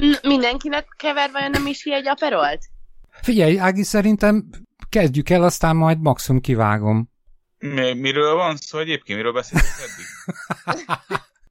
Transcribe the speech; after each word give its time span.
M- 0.00 0.26
mindenkinek 0.26 0.86
kever 0.96 1.30
vajon 1.30 1.54
a 1.54 1.58
Misi 1.58 1.94
egy 1.94 2.08
aperolt? 2.08 2.64
Figyelj, 3.10 3.58
Ági, 3.58 3.82
szerintem 3.82 4.48
kezdjük 4.88 5.30
el, 5.30 5.42
aztán 5.42 5.76
majd 5.76 6.00
maximum 6.00 6.40
kivágom. 6.40 7.10
Mi, 7.58 7.92
miről 7.92 8.34
van 8.34 8.56
szó 8.56 8.78
egyébként? 8.78 9.18
Miről 9.18 9.32
beszéltünk 9.32 9.74
eddig? 9.80 10.06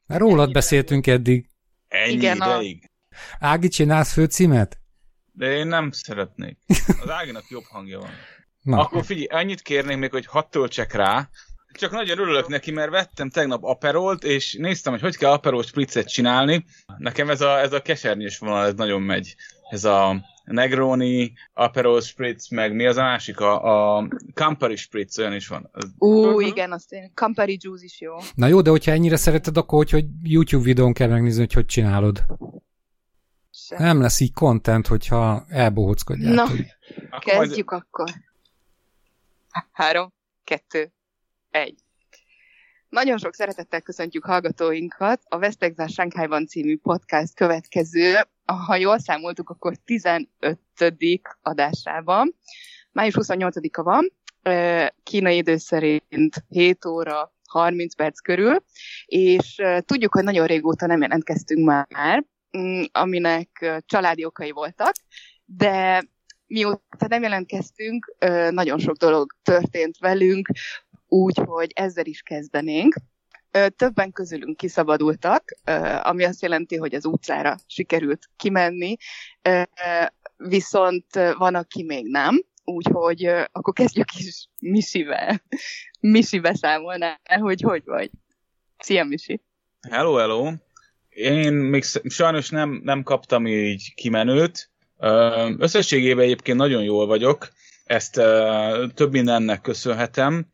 Rólad 0.19 0.51
beszéltünk 0.51 1.07
eddig. 1.07 1.49
Ennyi 1.87 2.11
Igen, 2.13 2.39
a- 2.39 2.55
ideig? 2.55 2.89
Ági, 3.39 3.67
csinálsz 3.67 4.13
főcímet? 4.13 4.79
De 5.31 5.51
én 5.51 5.67
nem 5.67 5.91
szeretnék. 5.91 6.57
Az 7.01 7.09
Áginak 7.09 7.49
jobb 7.49 7.63
hangja 7.69 7.99
van. 7.99 8.09
Na, 8.61 8.79
Akkor 8.81 9.05
figyelj, 9.05 9.41
annyit 9.41 9.61
kérnék 9.61 9.97
még, 9.97 10.11
hogy 10.11 10.25
hadd 10.25 10.43
töltsek 10.49 10.93
rá. 10.93 11.29
Csak 11.71 11.91
nagyon 11.91 12.19
örülök 12.19 12.47
neki, 12.47 12.71
mert 12.71 12.91
vettem 12.91 13.29
tegnap 13.29 13.63
aperolt, 13.63 14.23
és 14.23 14.53
néztem, 14.53 14.91
hogy 14.93 15.01
hogy 15.01 15.17
kell 15.17 15.31
aperol 15.31 15.63
spritzet 15.63 16.09
csinálni. 16.09 16.65
Nekem 16.97 17.29
ez 17.29 17.41
a, 17.41 17.59
ez 17.59 17.73
a 17.73 17.81
kesernyős 17.81 18.37
vonal, 18.37 18.65
ez 18.65 18.73
nagyon 18.73 19.01
megy. 19.01 19.35
Ez 19.69 19.83
a 19.83 20.25
Negroni, 20.43 21.33
Aperol 21.53 22.01
Spritz, 22.01 22.47
meg 22.49 22.75
mi 22.75 22.85
az 22.85 22.97
a 22.97 23.01
másik? 23.01 23.39
A, 23.39 23.97
a 23.97 24.07
Campari 24.33 24.75
Spritz, 24.75 25.19
olyan 25.19 25.33
is 25.33 25.47
van. 25.47 25.69
Ú, 25.97 26.25
Mhm. 26.29 26.39
igen, 26.39 26.71
azt 26.71 26.91
én. 26.91 27.11
Campari 27.13 27.57
Juice 27.61 27.83
is 27.83 28.01
jó. 28.01 28.15
Na 28.35 28.47
jó, 28.47 28.61
de 28.61 28.69
hogyha 28.69 28.91
ennyire 28.91 29.15
szereted, 29.15 29.57
akkor 29.57 29.77
hogy, 29.77 29.91
hogy 29.91 30.05
YouTube 30.23 30.63
videón 30.63 30.93
kell 30.93 31.07
megnézni, 31.07 31.39
hogy 31.39 31.53
hogy 31.53 31.65
csinálod. 31.65 32.25
Se. 33.53 33.79
Nem 33.79 34.01
lesz 34.01 34.19
így 34.19 34.33
content, 34.33 34.87
hogyha 34.87 35.45
elbohockodják. 35.47 36.33
Na. 36.33 36.47
hogy- 36.47 36.65
akkor 37.09 37.33
majd- 37.33 37.47
Kezdjük 37.47 37.71
akkor. 37.71 38.09
Három, 39.71 40.13
kettő, 40.43 40.91
egy. 41.51 41.79
Nagyon 42.89 43.17
sok 43.17 43.33
szeretettel 43.33 43.81
köszöntjük 43.81 44.25
hallgatóinkat. 44.25 45.21
A 45.25 45.37
Vesztegzár 45.37 45.89
Sánkhájban 45.89 46.47
című 46.47 46.77
podcast 46.77 47.35
következő, 47.35 48.15
ha 48.45 48.75
jól 48.75 48.99
számoltuk, 48.99 49.49
akkor 49.49 49.75
15. 49.85 50.59
adásában. 51.41 52.35
Május 52.91 53.15
28-a 53.17 53.83
van, 53.83 54.13
kínai 55.03 55.35
idő 55.35 55.57
szerint 55.57 56.43
7 56.47 56.85
óra 56.85 57.33
30 57.49 57.95
perc 57.95 58.19
körül, 58.19 58.63
és 59.05 59.55
tudjuk, 59.85 60.13
hogy 60.13 60.23
nagyon 60.23 60.47
régóta 60.47 60.85
nem 60.85 61.01
jelentkeztünk 61.01 61.65
már, 61.65 62.25
mm, 62.57 62.81
aminek 62.91 63.81
családi 63.85 64.25
okai 64.25 64.51
voltak, 64.51 64.93
de 65.45 66.03
mióta 66.47 67.07
nem 67.07 67.21
jelentkeztünk, 67.21 68.15
nagyon 68.49 68.79
sok 68.79 68.95
dolog 68.95 69.35
történt 69.43 69.97
velünk, 69.97 70.49
úgyhogy 71.09 71.71
ezzel 71.73 72.05
is 72.05 72.21
kezdenénk. 72.21 72.95
Többen 73.75 74.11
közülünk 74.11 74.57
kiszabadultak, 74.57 75.43
ami 76.01 76.23
azt 76.23 76.41
jelenti, 76.41 76.75
hogy 76.75 76.93
az 76.93 77.05
utcára 77.05 77.55
sikerült 77.67 78.29
kimenni, 78.35 78.95
viszont 80.37 81.05
van, 81.37 81.55
aki 81.55 81.83
még 81.83 82.05
nem, 82.07 82.43
úgyhogy 82.63 83.25
akkor 83.51 83.73
kezdjük 83.73 84.15
is 84.17 84.47
Misivel. 84.61 85.41
Misi 85.99 86.39
beszámolná, 86.39 87.19
hogy 87.39 87.61
hogy 87.61 87.83
vagy. 87.85 88.09
Szia, 88.77 89.03
Misi! 89.03 89.41
Hello, 89.89 90.15
hello. 90.15 90.51
Én 91.09 91.53
még 91.53 91.83
sajnos 92.09 92.49
nem, 92.49 92.81
nem 92.83 93.03
kaptam 93.03 93.47
így 93.47 93.93
kimenőt. 93.95 94.69
Összességében 95.57 96.23
egyébként 96.23 96.57
nagyon 96.57 96.83
jól 96.83 97.05
vagyok. 97.05 97.49
Ezt 97.83 98.13
több 98.93 99.11
mindennek 99.11 99.61
köszönhetem. 99.61 100.47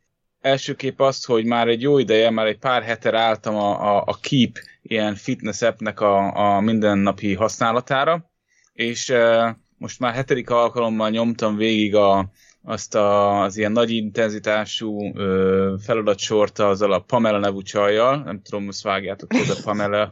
Elsőképp 0.46 1.00
azt, 1.00 1.26
hogy 1.26 1.44
már 1.44 1.68
egy 1.68 1.82
jó 1.82 1.98
ideje, 1.98 2.30
már 2.30 2.46
egy 2.46 2.58
pár 2.58 2.82
hete 2.82 3.18
álltam 3.18 3.54
a, 3.56 3.96
a, 3.96 4.02
a 4.06 4.18
Keep 4.20 4.58
ilyen 4.82 5.14
fitness 5.14 5.62
appnek 5.62 6.00
a, 6.00 6.34
a 6.56 6.60
mindennapi 6.60 7.34
használatára, 7.34 8.30
és 8.72 9.08
ö, 9.08 9.48
most 9.78 10.00
már 10.00 10.14
hetedik 10.14 10.50
alkalommal 10.50 11.10
nyomtam 11.10 11.56
végig 11.56 11.94
a, 11.94 12.30
azt 12.62 12.94
a, 12.94 13.40
az 13.42 13.56
ilyen 13.56 13.72
nagy 13.72 13.90
intenzitású 13.90 15.12
ö, 15.16 15.74
feladatsort 15.84 16.58
azzal 16.58 16.92
a 16.92 16.98
Pamela 17.00 17.38
nevű 17.38 17.62
csajjal, 17.62 18.22
nem 18.22 18.42
tudom, 18.42 18.64
most 18.64 18.82
vágjátok 18.82 19.32
oda 19.32 19.54
Pamela. 19.64 20.10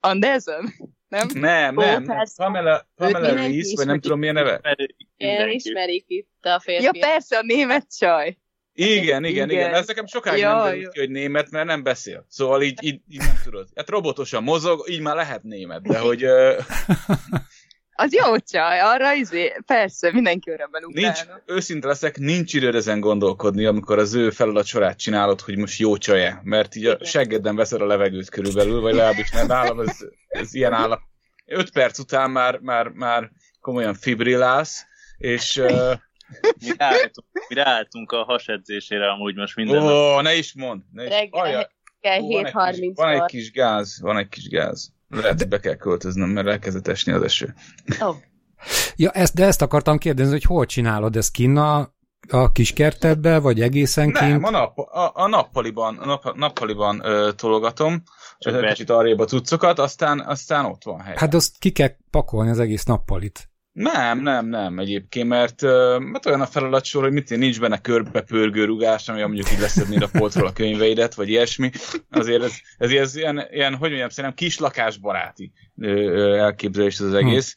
Anderson? 0.00 0.64
Nem? 1.08 1.28
Nem, 1.34 1.76
Ó, 1.76 1.80
nem, 1.80 2.04
persze. 2.04 2.44
Pamela, 2.44 2.86
Pamela 2.94 3.26
Reese, 3.26 3.40
vagy 3.42 3.54
ismeri. 3.54 3.88
nem 3.88 4.00
tudom 4.00 4.18
milyen 4.18 4.34
neve. 4.34 4.60
Én 5.16 5.48
ismerik 5.48 6.04
itt 6.06 6.38
a 6.42 6.48
Ja, 6.48 6.60
férfiat. 6.60 6.98
persze, 6.98 7.38
a 7.38 7.42
német 7.42 7.96
csaj. 7.96 8.36
Igen, 8.78 9.00
igen, 9.02 9.24
igen. 9.24 9.50
Igen. 9.50 9.74
Ez 9.74 9.86
nekem 9.86 10.06
sokáig 10.06 10.40
Ja, 10.40 10.54
nem 10.54 10.64
derült 10.64 10.92
ki, 10.92 10.98
hogy 10.98 11.10
német, 11.10 11.50
mert 11.50 11.66
nem 11.66 11.82
beszél. 11.82 12.26
Szóval 12.28 12.62
így, 12.62 12.78
így, 12.82 13.00
így 13.08 13.18
nem 13.18 13.40
tudod. 13.44 13.68
Hát 13.74 13.88
robotosan 13.88 14.42
mozog, 14.42 14.88
így 14.90 15.00
már 15.00 15.14
lehet 15.14 15.42
német, 15.42 15.82
de 15.82 15.98
hogy 15.98 16.24
Az 17.98 18.12
jó 18.12 18.38
csaj, 18.38 18.80
arra 18.80 19.12
izé, 19.12 19.52
persze, 19.66 20.12
mindenki 20.12 20.50
örömben 20.50 20.82
nincs, 20.86 21.20
utána. 21.20 21.42
őszinte 21.46 21.86
leszek, 21.86 22.18
nincs 22.18 22.54
időd 22.54 22.74
ezen 22.74 23.00
gondolkodni, 23.00 23.64
amikor 23.64 23.98
az 23.98 24.14
ő 24.14 24.30
feladat 24.30 24.66
sorát 24.66 24.98
csinálod, 24.98 25.40
hogy 25.40 25.56
most 25.56 25.78
jó 25.78 25.96
csaj 25.96 26.34
mert 26.42 26.74
így 26.74 26.86
a 26.86 26.92
Igen. 26.92 27.04
seggedben 27.06 27.56
veszed 27.56 27.80
a 27.80 27.86
levegőt 27.86 28.30
körülbelül, 28.30 28.80
vagy 28.80 28.94
legalábbis 28.94 29.30
nem 29.30 29.46
nálam, 29.46 29.80
ez, 29.80 29.96
ez 30.28 30.54
ilyen 30.54 30.72
állap. 30.72 31.00
Öt 31.46 31.70
perc 31.72 31.98
után 31.98 32.30
már, 32.30 32.58
már, 32.58 32.88
már 32.88 33.30
komolyan 33.60 33.94
fibrilálsz, 33.94 34.84
és 35.16 35.56
ö, 35.56 35.92
Mi 36.60 36.70
ráálltunk, 36.76 37.26
mi 37.48 37.54
ráálltunk 37.54 38.12
a 38.12 38.24
hasedzésére 38.24 39.10
amúgy 39.10 39.34
most 39.34 39.56
minden 39.56 39.82
nap. 39.82 39.90
Ó, 39.90 40.20
ne 40.20 40.34
is 40.34 40.54
mondd. 40.54 40.80
Ne 40.92 41.02
is. 41.04 41.08
Reggel 41.08 41.42
Ajaj, 41.42 41.68
Kell 42.00 42.20
ó, 42.20 42.32
van, 42.32 42.44
egy 42.44 42.52
kis, 42.52 42.62
7.30 42.80 42.92
van 42.94 43.08
egy 43.08 43.24
kis 43.24 43.50
gáz, 43.50 44.00
van 44.00 44.18
egy 44.18 44.28
kis 44.28 44.48
gáz. 44.48 44.92
Lehet, 45.08 45.38
hogy 45.38 45.48
be 45.48 45.60
kell 45.60 45.76
költöznöm, 45.76 46.28
mert 46.28 46.46
elkezdett 46.46 46.88
esni 46.88 47.12
az 47.12 47.22
eső. 47.22 47.54
Ó, 48.02 48.10
Ja, 48.96 49.10
ezt, 49.10 49.34
de 49.34 49.44
ezt 49.44 49.62
akartam 49.62 49.98
kérdezni, 49.98 50.32
hogy 50.32 50.42
hol 50.42 50.66
csinálod 50.66 51.16
ezt 51.16 51.30
kinn 51.30 51.56
a, 51.56 51.94
a 52.28 52.52
kiskertedbe, 52.52 53.38
vagy 53.38 53.60
egészen 53.60 54.08
Nem, 54.08 54.30
kint? 54.30 54.44
a, 54.44 54.50
napp, 54.50 54.78
a, 54.78 55.10
a 55.14 55.28
nappaliban, 55.28 55.98
a 55.98 56.06
napp, 56.06 56.34
nappaliban 56.34 57.00
ö, 57.04 57.32
tologatom, 57.32 58.02
Csak 58.38 58.62
egy 58.62 58.68
kicsit 58.68 58.90
arrébb 58.90 59.18
a 59.18 59.24
cuccokat, 59.24 59.78
aztán, 59.78 60.20
aztán 60.20 60.64
ott 60.64 60.84
van 60.84 61.00
hely. 61.00 61.14
Hát 61.18 61.34
azt 61.34 61.58
ki 61.58 61.72
kell 61.72 61.90
pakolni 62.10 62.50
az 62.50 62.58
egész 62.58 62.84
nappalit. 62.84 63.48
Nem, 63.76 64.20
nem, 64.20 64.46
nem 64.46 64.78
egyébként, 64.78 65.28
mert, 65.28 65.62
mert 65.98 66.26
olyan 66.26 66.40
a 66.40 66.46
feladatsor, 66.46 67.02
hogy 67.02 67.12
mit 67.12 67.36
nincs 67.36 67.60
benne 67.60 67.80
körbe 67.80 68.20
pörgő 68.20 68.64
rugás, 68.64 69.08
ami 69.08 69.20
mondjuk 69.20 69.52
így 69.52 69.58
leszednéd 69.58 70.02
a 70.02 70.08
polcról 70.12 70.46
a 70.46 70.52
könyveidet, 70.52 71.14
vagy 71.14 71.28
ilyesmi. 71.28 71.70
Azért 72.10 72.42
ez, 72.42 72.52
ez, 72.78 72.90
ez 72.90 73.16
ilyen, 73.16 73.46
ilyen, 73.50 73.74
hogy 73.74 73.88
mondjam, 73.88 74.08
szerintem 74.08 74.34
kis 74.34 74.58
lakásbaráti 74.58 75.52
ö, 75.78 75.88
ö, 75.88 76.36
elképzelés 76.36 77.00
az 77.00 77.14
egész. 77.14 77.56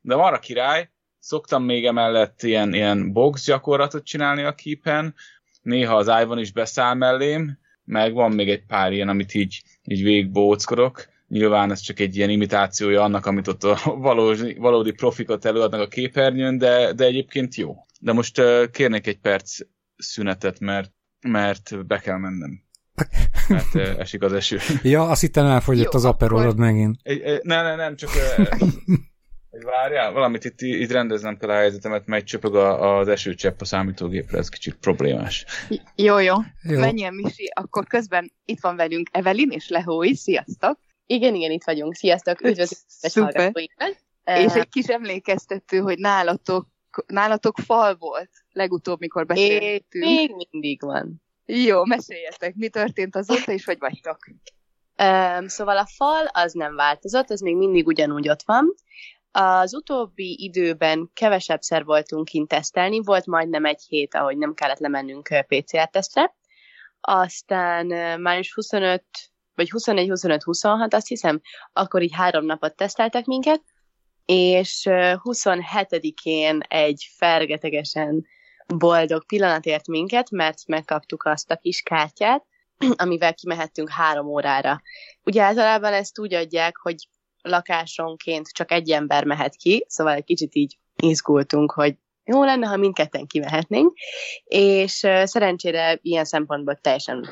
De 0.00 0.14
arra 0.14 0.38
király, 0.38 0.90
szoktam 1.18 1.64
még 1.64 1.86
emellett 1.86 2.42
ilyen, 2.42 2.74
ilyen 2.74 3.12
box 3.12 3.44
gyakorlatot 3.44 4.04
csinálni 4.04 4.42
a 4.42 4.54
képen, 4.54 5.14
néha 5.62 5.96
az 5.96 6.06
iPhone 6.06 6.40
is 6.40 6.52
beszáll 6.52 6.94
mellém, 6.94 7.58
meg 7.84 8.12
van 8.12 8.32
még 8.32 8.48
egy 8.48 8.66
pár 8.66 8.92
ilyen, 8.92 9.08
amit 9.08 9.34
így, 9.34 9.62
így 9.84 10.02
végigbóckodok. 10.02 11.08
Nyilván 11.28 11.70
ez 11.70 11.80
csak 11.80 12.00
egy 12.00 12.16
ilyen 12.16 12.30
imitációja 12.30 13.02
annak, 13.02 13.26
amit 13.26 13.48
ott 13.48 13.64
a 13.64 13.78
valódi, 13.84 14.54
valódi 14.54 14.92
profikat 14.92 15.44
előadnak 15.44 15.80
a 15.80 15.88
képernyőn, 15.88 16.58
de, 16.58 16.92
de 16.92 17.04
egyébként 17.04 17.54
jó. 17.54 17.76
De 18.00 18.12
most 18.12 18.38
uh, 18.38 18.70
kérnék 18.70 19.06
egy 19.06 19.18
perc 19.18 19.58
szünetet, 19.96 20.60
mert, 20.60 20.92
mert 21.20 21.86
be 21.86 21.98
kell 21.98 22.18
mennem. 22.18 22.62
Mert 23.48 23.74
uh, 23.74 23.98
esik 23.98 24.22
az 24.22 24.32
eső. 24.32 24.58
Ja, 24.82 25.08
azt 25.08 25.20
hittem 25.20 25.46
elfogyott 25.46 25.92
Jó, 25.92 25.98
az 25.98 26.04
aperolod 26.04 26.44
akkor- 26.44 26.58
megint. 26.58 27.00
Nem, 27.42 27.64
nem, 27.64 27.76
nem, 27.76 27.96
csak 27.96 28.10
uh, 28.38 28.58
várjál, 29.64 30.12
valamit 30.12 30.44
itt, 30.44 30.60
itt 30.60 30.90
rendeznem 30.90 31.36
kell 31.36 31.50
a 31.50 31.54
helyzetemet, 31.54 32.06
megy 32.06 32.24
csöpög 32.24 32.54
a, 32.54 32.98
az 32.98 33.08
esőcsepp 33.08 33.60
a 33.60 33.64
számítógépre, 33.64 34.38
ez 34.38 34.48
kicsit 34.48 34.74
problémás. 34.80 35.44
Jó, 35.94 36.18
jó. 36.18 36.34
Jó. 36.62 36.78
Menjél, 36.78 37.10
Misi, 37.10 37.50
akkor 37.54 37.86
közben 37.86 38.32
itt 38.44 38.60
van 38.60 38.76
velünk 38.76 39.08
Evelyn 39.12 39.50
és 39.50 39.68
Lehó 39.68 40.02
is, 40.02 40.18
sziasztok! 40.18 40.78
Igen, 41.10 41.34
igen, 41.34 41.50
itt 41.50 41.64
vagyunk. 41.64 41.94
Sziasztok, 41.94 42.40
üdvözlök 42.40 43.12
hallgatóinkat. 43.24 43.88
És 44.24 44.52
Eh, 44.52 44.54
egy 44.54 44.68
kis 44.68 44.86
emlékeztető, 44.86 45.78
hogy 45.78 45.98
nálatok, 45.98 46.66
nálatok 47.06 47.56
fal 47.58 47.96
volt 47.96 48.30
legutóbb, 48.52 49.00
mikor 49.00 49.26
beszéltünk. 49.26 50.04
még 50.04 50.46
mindig 50.50 50.82
van. 50.82 51.22
Jó, 51.46 51.84
meséljetek, 51.84 52.54
mi 52.54 52.68
történt 52.68 53.16
azóta, 53.16 53.52
és 53.52 53.64
hogy 53.64 53.78
vagytok? 53.78 54.18
Um, 55.02 55.48
szóval 55.48 55.76
a 55.76 55.86
fal 55.86 56.26
az 56.26 56.52
nem 56.52 56.74
változott, 56.74 57.30
ez 57.30 57.40
még 57.40 57.56
mindig 57.56 57.86
ugyanúgy 57.86 58.28
ott 58.28 58.42
van. 58.42 58.74
Az 59.30 59.74
utóbbi 59.74 60.36
időben 60.42 61.10
kevesebbszer 61.12 61.84
voltunk 61.84 62.24
kint 62.24 62.48
tesztelni, 62.48 63.00
volt 63.02 63.26
majdnem 63.26 63.64
egy 63.64 63.82
hét, 63.88 64.14
ahogy 64.14 64.38
nem 64.38 64.54
kellett 64.54 64.78
lemennünk 64.78 65.30
ö, 65.30 65.40
PCR-tesztre. 65.42 66.34
Aztán 67.00 67.90
ö, 67.90 68.16
május 68.16 68.54
25, 68.54 69.04
vagy 69.58 69.70
21, 69.70 70.08
25, 70.08 70.42
26, 70.42 70.94
azt 70.94 71.06
hiszem, 71.06 71.40
akkor 71.72 72.02
így 72.02 72.14
három 72.14 72.44
napot 72.44 72.76
teszteltek 72.76 73.24
minket, 73.24 73.62
és 74.24 74.86
ö, 74.86 75.12
27-én 75.22 76.60
egy 76.68 77.08
fergetegesen 77.16 78.26
boldog 78.66 79.26
pillanat 79.26 79.64
ért 79.64 79.86
minket, 79.86 80.30
mert 80.30 80.66
megkaptuk 80.66 81.24
azt 81.24 81.50
a 81.50 81.56
kis 81.56 81.82
kártyát, 81.82 82.44
amivel 83.04 83.34
kimehettünk 83.34 83.90
három 83.90 84.26
órára. 84.26 84.82
Ugye 85.24 85.42
általában 85.42 85.92
ezt 85.92 86.18
úgy 86.18 86.34
adják, 86.34 86.76
hogy 86.76 87.08
lakásonként 87.42 88.48
csak 88.48 88.72
egy 88.72 88.90
ember 88.90 89.24
mehet 89.24 89.56
ki, 89.56 89.84
szóval 89.88 90.14
egy 90.14 90.24
kicsit 90.24 90.54
így 90.54 90.78
izgultunk, 90.96 91.72
hogy 91.72 91.94
jó 92.24 92.44
lenne, 92.44 92.66
ha 92.66 92.76
mindketten 92.76 93.26
kimehetnénk, 93.26 93.96
és 94.44 94.92
szerencsére 95.24 95.98
ilyen 96.02 96.24
szempontból 96.24 96.76
teljesen 96.76 97.28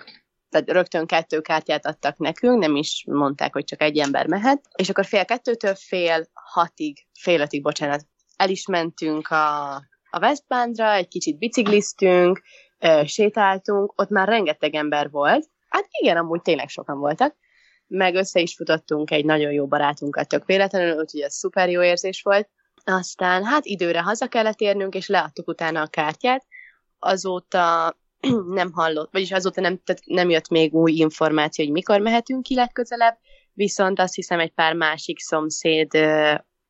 tehát 0.64 0.82
rögtön 0.82 1.06
kettő 1.06 1.41
kártyát 1.41 1.87
adtak 1.87 2.19
nekünk, 2.19 2.58
nem 2.58 2.76
is 2.76 3.05
mondták, 3.08 3.53
hogy 3.53 3.64
csak 3.64 3.82
egy 3.82 3.99
ember 3.99 4.26
mehet, 4.26 4.61
és 4.76 4.88
akkor 4.88 5.05
fél 5.05 5.25
kettőtől 5.25 5.75
fél 5.75 6.26
hatig, 6.32 7.06
fél 7.20 7.41
ötig, 7.41 7.62
bocsánat, 7.62 8.06
el 8.37 8.50
is 8.50 8.67
mentünk 8.67 9.29
a, 9.29 9.75
a 10.11 10.19
Westbandra, 10.20 10.93
egy 10.93 11.08
kicsit 11.08 11.38
bicikliztünk, 11.38 12.43
sétáltunk, 13.05 13.93
ott 13.97 14.08
már 14.08 14.29
rengeteg 14.29 14.75
ember 14.75 15.11
volt, 15.11 15.49
hát 15.69 15.87
igen, 15.91 16.17
amúgy 16.17 16.43
tényleg 16.43 16.69
sokan 16.69 16.99
voltak, 16.99 17.37
meg 17.87 18.14
össze 18.14 18.41
is 18.41 18.55
futottunk 18.55 19.11
egy 19.11 19.25
nagyon 19.25 19.53
jó 19.53 19.67
barátunkat 19.67 20.29
tök 20.29 20.44
véletlenül, 20.44 20.99
úgyhogy 20.99 21.20
ez 21.20 21.35
szuper 21.35 21.69
jó 21.69 21.82
érzés 21.82 22.23
volt. 22.23 22.49
Aztán 22.85 23.44
hát 23.44 23.64
időre 23.64 24.03
haza 24.03 24.26
kellett 24.26 24.61
érnünk, 24.61 24.94
és 24.94 25.08
leadtuk 25.08 25.49
utána 25.49 25.81
a 25.81 25.87
kártyát. 25.87 26.47
Azóta 26.99 27.97
nem 28.60 28.72
hallott, 28.72 29.12
vagyis 29.12 29.32
azóta 29.32 29.60
nem, 29.60 29.80
tehát 29.84 30.02
nem 30.04 30.30
jött 30.30 30.48
még 30.48 30.74
új 30.74 30.92
információ, 30.92 31.64
hogy 31.64 31.74
mikor 31.74 32.00
mehetünk 32.00 32.42
ki 32.42 32.54
legközelebb, 32.54 33.18
viszont 33.52 33.98
azt 33.98 34.14
hiszem 34.14 34.38
egy 34.38 34.52
pár 34.52 34.74
másik 34.74 35.18
szomszéd 35.18 35.92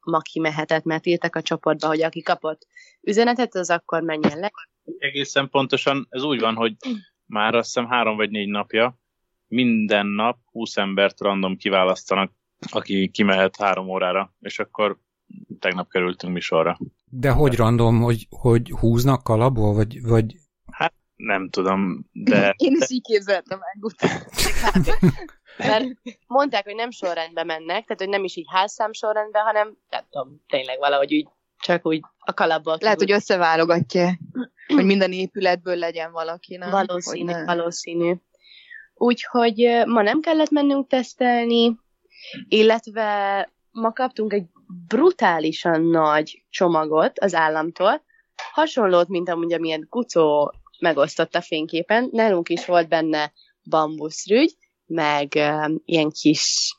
ma 0.01 0.19
kimehetett, 0.19 0.85
mert 0.85 1.07
írtak 1.07 1.37
a 1.37 1.43
csoportba, 1.43 1.87
hogy 1.87 2.03
aki 2.03 2.23
kapott 2.23 2.67
üzenetet, 3.01 3.55
az 3.55 3.71
akkor 3.71 4.03
menjen 4.03 4.39
le. 4.39 4.51
Egészen 4.99 5.49
pontosan 5.51 6.07
ez 6.11 6.23
úgy 6.23 6.41
van, 6.41 6.55
hogy 6.55 6.77
már 7.27 7.55
azt 7.55 7.67
hiszem 7.67 7.89
három 7.89 8.17
vagy 8.17 8.31
négy 8.31 8.49
napja 8.49 8.99
minden 9.49 10.07
nap 10.07 10.39
20 10.51 10.77
embert 10.77 11.21
random 11.21 11.57
kiválasztanak, 11.57 12.33
aki 12.71 13.09
kimehet 13.09 13.57
három 13.57 13.89
órára, 13.89 14.35
és 14.41 14.59
akkor 14.59 14.99
tegnap 15.59 15.91
kerültünk 15.91 16.33
mi 16.33 16.41
sorra. 16.41 16.79
De 17.05 17.31
hogy 17.31 17.55
random, 17.55 18.01
hogy, 18.01 18.27
hogy 18.31 18.71
húznak 18.71 19.23
kalapból, 19.23 19.75
vagy, 19.75 20.03
vagy... 20.03 20.35
Hát 21.17 21.27
nem 21.27 21.49
tudom, 21.49 22.07
de... 22.13 22.55
Én 22.57 22.77
is 22.81 22.91
így 22.91 23.03
képzeltem 23.03 23.61
el, 23.63 23.91
Mert 25.57 25.85
mondták, 26.27 26.65
hogy 26.65 26.75
nem 26.75 26.91
sorrendben 26.91 27.47
mennek, 27.47 27.85
tehát 27.85 27.99
hogy 27.99 28.09
nem 28.09 28.25
is 28.25 28.37
így 28.37 28.47
házszám 28.49 28.93
sorrendben, 28.93 29.43
hanem 29.43 29.77
nem 29.91 30.05
tudom, 30.11 30.43
tényleg 30.49 30.79
valahogy 30.79 31.15
úgy 31.15 31.29
csak 31.59 31.87
úgy 31.87 32.01
a 32.19 32.33
kalapba. 32.33 32.77
Lehet, 32.81 32.99
hogy 32.99 33.13
összeválogatja, 33.13 34.19
hogy 34.67 34.85
minden 34.85 35.13
épületből 35.13 35.77
legyen 35.77 36.13
valaki, 36.13 36.57
nem? 36.57 36.71
Valószínű, 36.71 37.45
valószínű. 37.45 38.15
Úgyhogy 38.95 39.83
ma 39.87 40.03
nem 40.03 40.21
kellett 40.21 40.51
mennünk 40.51 40.89
tesztelni, 40.89 41.77
illetve 42.49 43.49
ma 43.71 43.93
kaptunk 43.93 44.33
egy 44.33 44.45
brutálisan 44.89 45.83
nagy 45.83 46.45
csomagot 46.51 47.19
az 47.19 47.35
államtól, 47.35 48.05
hasonlót, 48.53 49.09
mint 49.09 49.29
amúgy, 49.29 49.53
amilyen 49.53 49.87
Gucó 49.91 50.53
megosztott 50.79 51.35
a 51.35 51.41
fényképen. 51.41 52.09
Nálunk 52.13 52.49
is 52.49 52.67
volt 52.67 52.89
benne 52.89 53.33
bambuszrügy, 53.69 54.57
meg 54.87 55.33
uh, 55.35 55.71
ilyen 55.85 56.11
kis 56.11 56.77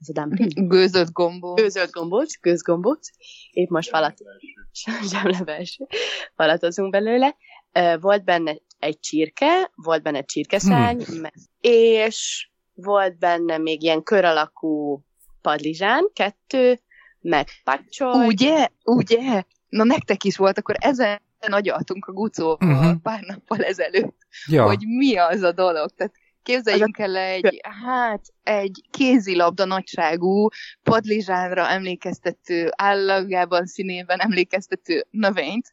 ez 0.00 0.08
a 0.08 0.12
dumpling. 0.12 0.52
Gőzött 0.72 1.12
gombóc. 1.12 1.60
Gőzött 1.60 1.92
gombóc, 1.92 2.40
gőzgombóc. 2.40 3.08
Épp 3.50 3.68
most 3.68 3.88
falat, 3.88 4.18
zsemlebelső. 5.10 5.86
Falatozunk 6.34 6.90
belőle. 6.90 7.36
Uh, 7.74 8.00
volt 8.00 8.24
benne 8.24 8.56
egy 8.78 9.00
csirke, 9.00 9.70
volt 9.74 10.02
benne 10.02 10.18
egy 10.18 10.24
csirkeszány, 10.24 11.04
hmm. 11.04 11.22
és 11.60 12.48
volt 12.74 13.18
benne 13.18 13.58
még 13.58 13.82
ilyen 13.82 14.02
kör 14.02 14.24
alakú 14.24 15.02
padlizsán, 15.40 16.10
kettő, 16.12 16.80
meg 17.20 17.48
pacsoly. 17.64 18.26
Ugye? 18.26 18.68
Ugye? 18.84 19.42
Na 19.68 19.84
nektek 19.84 20.24
is 20.24 20.36
volt, 20.36 20.58
akkor 20.58 20.76
ezen 20.78 21.20
agyaltunk 21.52 22.06
a 22.06 22.12
gucóval 22.12 22.56
uh-huh. 22.60 23.00
pár 23.02 23.20
nappal 23.20 23.64
ezelőtt, 23.64 24.18
ja. 24.46 24.64
hogy 24.64 24.84
mi 24.86 25.16
az 25.16 25.42
a 25.42 25.52
dolog. 25.52 25.90
Tehát 25.96 26.14
képzeljünk 26.42 26.98
el 26.98 27.16
egy, 27.16 27.60
hát, 27.84 28.22
egy 28.42 28.82
kézilabda 28.90 29.64
nagyságú, 29.64 30.48
padlizsánra 30.82 31.68
emlékeztető, 31.68 32.70
állagában, 32.76 33.66
színében 33.66 34.20
emlékeztető 34.20 35.04
növényt, 35.10 35.72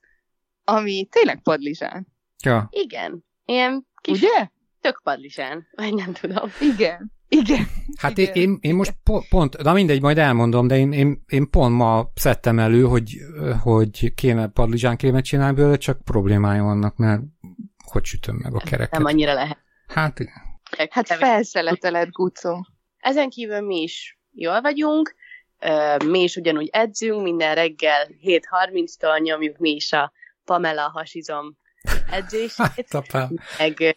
ami 0.64 1.08
tényleg 1.12 1.42
padlizsán. 1.42 2.08
Ja. 2.44 2.68
Igen. 2.72 3.26
Ilyen 3.46 3.88
kis 4.02 4.22
Ugye? 4.22 4.50
tök 4.82 5.02
padlizsán, 5.04 5.68
vagy 5.72 5.94
nem 5.94 6.14
tudom. 6.14 6.52
Igen. 6.60 7.12
Igen. 7.36 7.68
Hát 7.98 8.18
Igen. 8.18 8.34
Én, 8.34 8.58
én 8.62 8.76
most 8.76 8.94
po- 9.04 9.28
pont, 9.30 9.58
na 9.58 9.74
mindegy, 9.74 10.02
majd 10.02 10.18
elmondom, 10.18 10.68
de 10.68 10.78
én, 10.78 10.92
én, 10.92 11.24
én 11.28 11.50
pont 11.50 11.76
ma 11.76 12.12
szedtem 12.16 12.60
elő, 12.60 12.84
hogy, 12.84 13.18
hogy 13.62 14.14
kéne 14.14 14.48
padlizsán 14.48 14.98
krémet 14.98 15.24
csinálni 15.24 15.56
belőle, 15.56 15.78
csak 15.78 16.02
problémája 16.04 16.64
vannak, 16.64 16.98
mert 16.98 17.22
hogy 17.86 18.06
sütöm 18.06 18.36
meg 18.36 18.54
a 18.54 18.58
kereket. 18.58 18.92
Nem 18.92 19.06
annyira 19.06 19.34
lehet. 19.34 19.58
Hát 19.88 20.20
Hát 20.90 21.08
felszeleteled, 21.08 22.10
Gucó. 22.10 22.66
Ezen 22.98 23.30
kívül 23.30 23.62
mi 23.62 23.82
is 23.82 24.20
jól 24.32 24.62
vagyunk, 24.62 25.16
mi 26.06 26.20
is 26.20 26.36
ugyanúgy 26.36 26.70
edzünk, 26.72 27.22
minden 27.22 27.56
reggel 27.56 28.08
7.30-tól 28.08 29.22
nyomjuk 29.22 29.58
mi 29.58 29.70
is 29.70 29.92
a 29.92 30.12
Pamela 30.46 30.90
hasizom 30.94 31.58
edzését. 32.12 32.86
Hát, 33.12 33.30
meg 33.58 33.96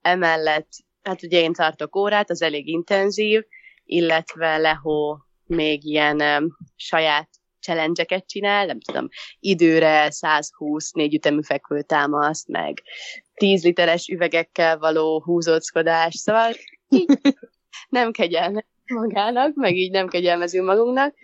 emellett, 0.00 0.68
hát 1.08 1.22
ugye 1.22 1.40
én 1.40 1.52
tartok 1.52 1.96
órát, 1.96 2.30
az 2.30 2.42
elég 2.42 2.68
intenzív, 2.68 3.42
illetve 3.84 4.56
Lehó 4.56 5.18
még 5.46 5.84
ilyen 5.84 6.20
um, 6.20 6.56
saját 6.76 7.28
challenge 7.60 8.22
csinál, 8.26 8.66
nem 8.66 8.80
tudom, 8.80 9.08
időre 9.40 10.10
120 10.10 10.90
négy 10.90 11.14
ütemű 11.14 11.42
fekvőtámaszt, 11.42 12.48
meg 12.48 12.82
10 13.34 13.64
literes 13.64 14.08
üvegekkel 14.08 14.78
való 14.78 15.22
húzóckodás, 15.24 16.14
szóval 16.14 16.52
nem 17.88 18.10
kegyelme 18.10 18.64
magának, 18.86 19.54
meg 19.54 19.76
így 19.76 19.90
nem 19.90 20.08
kegyelmezünk 20.08 20.66
magunknak, 20.66 21.14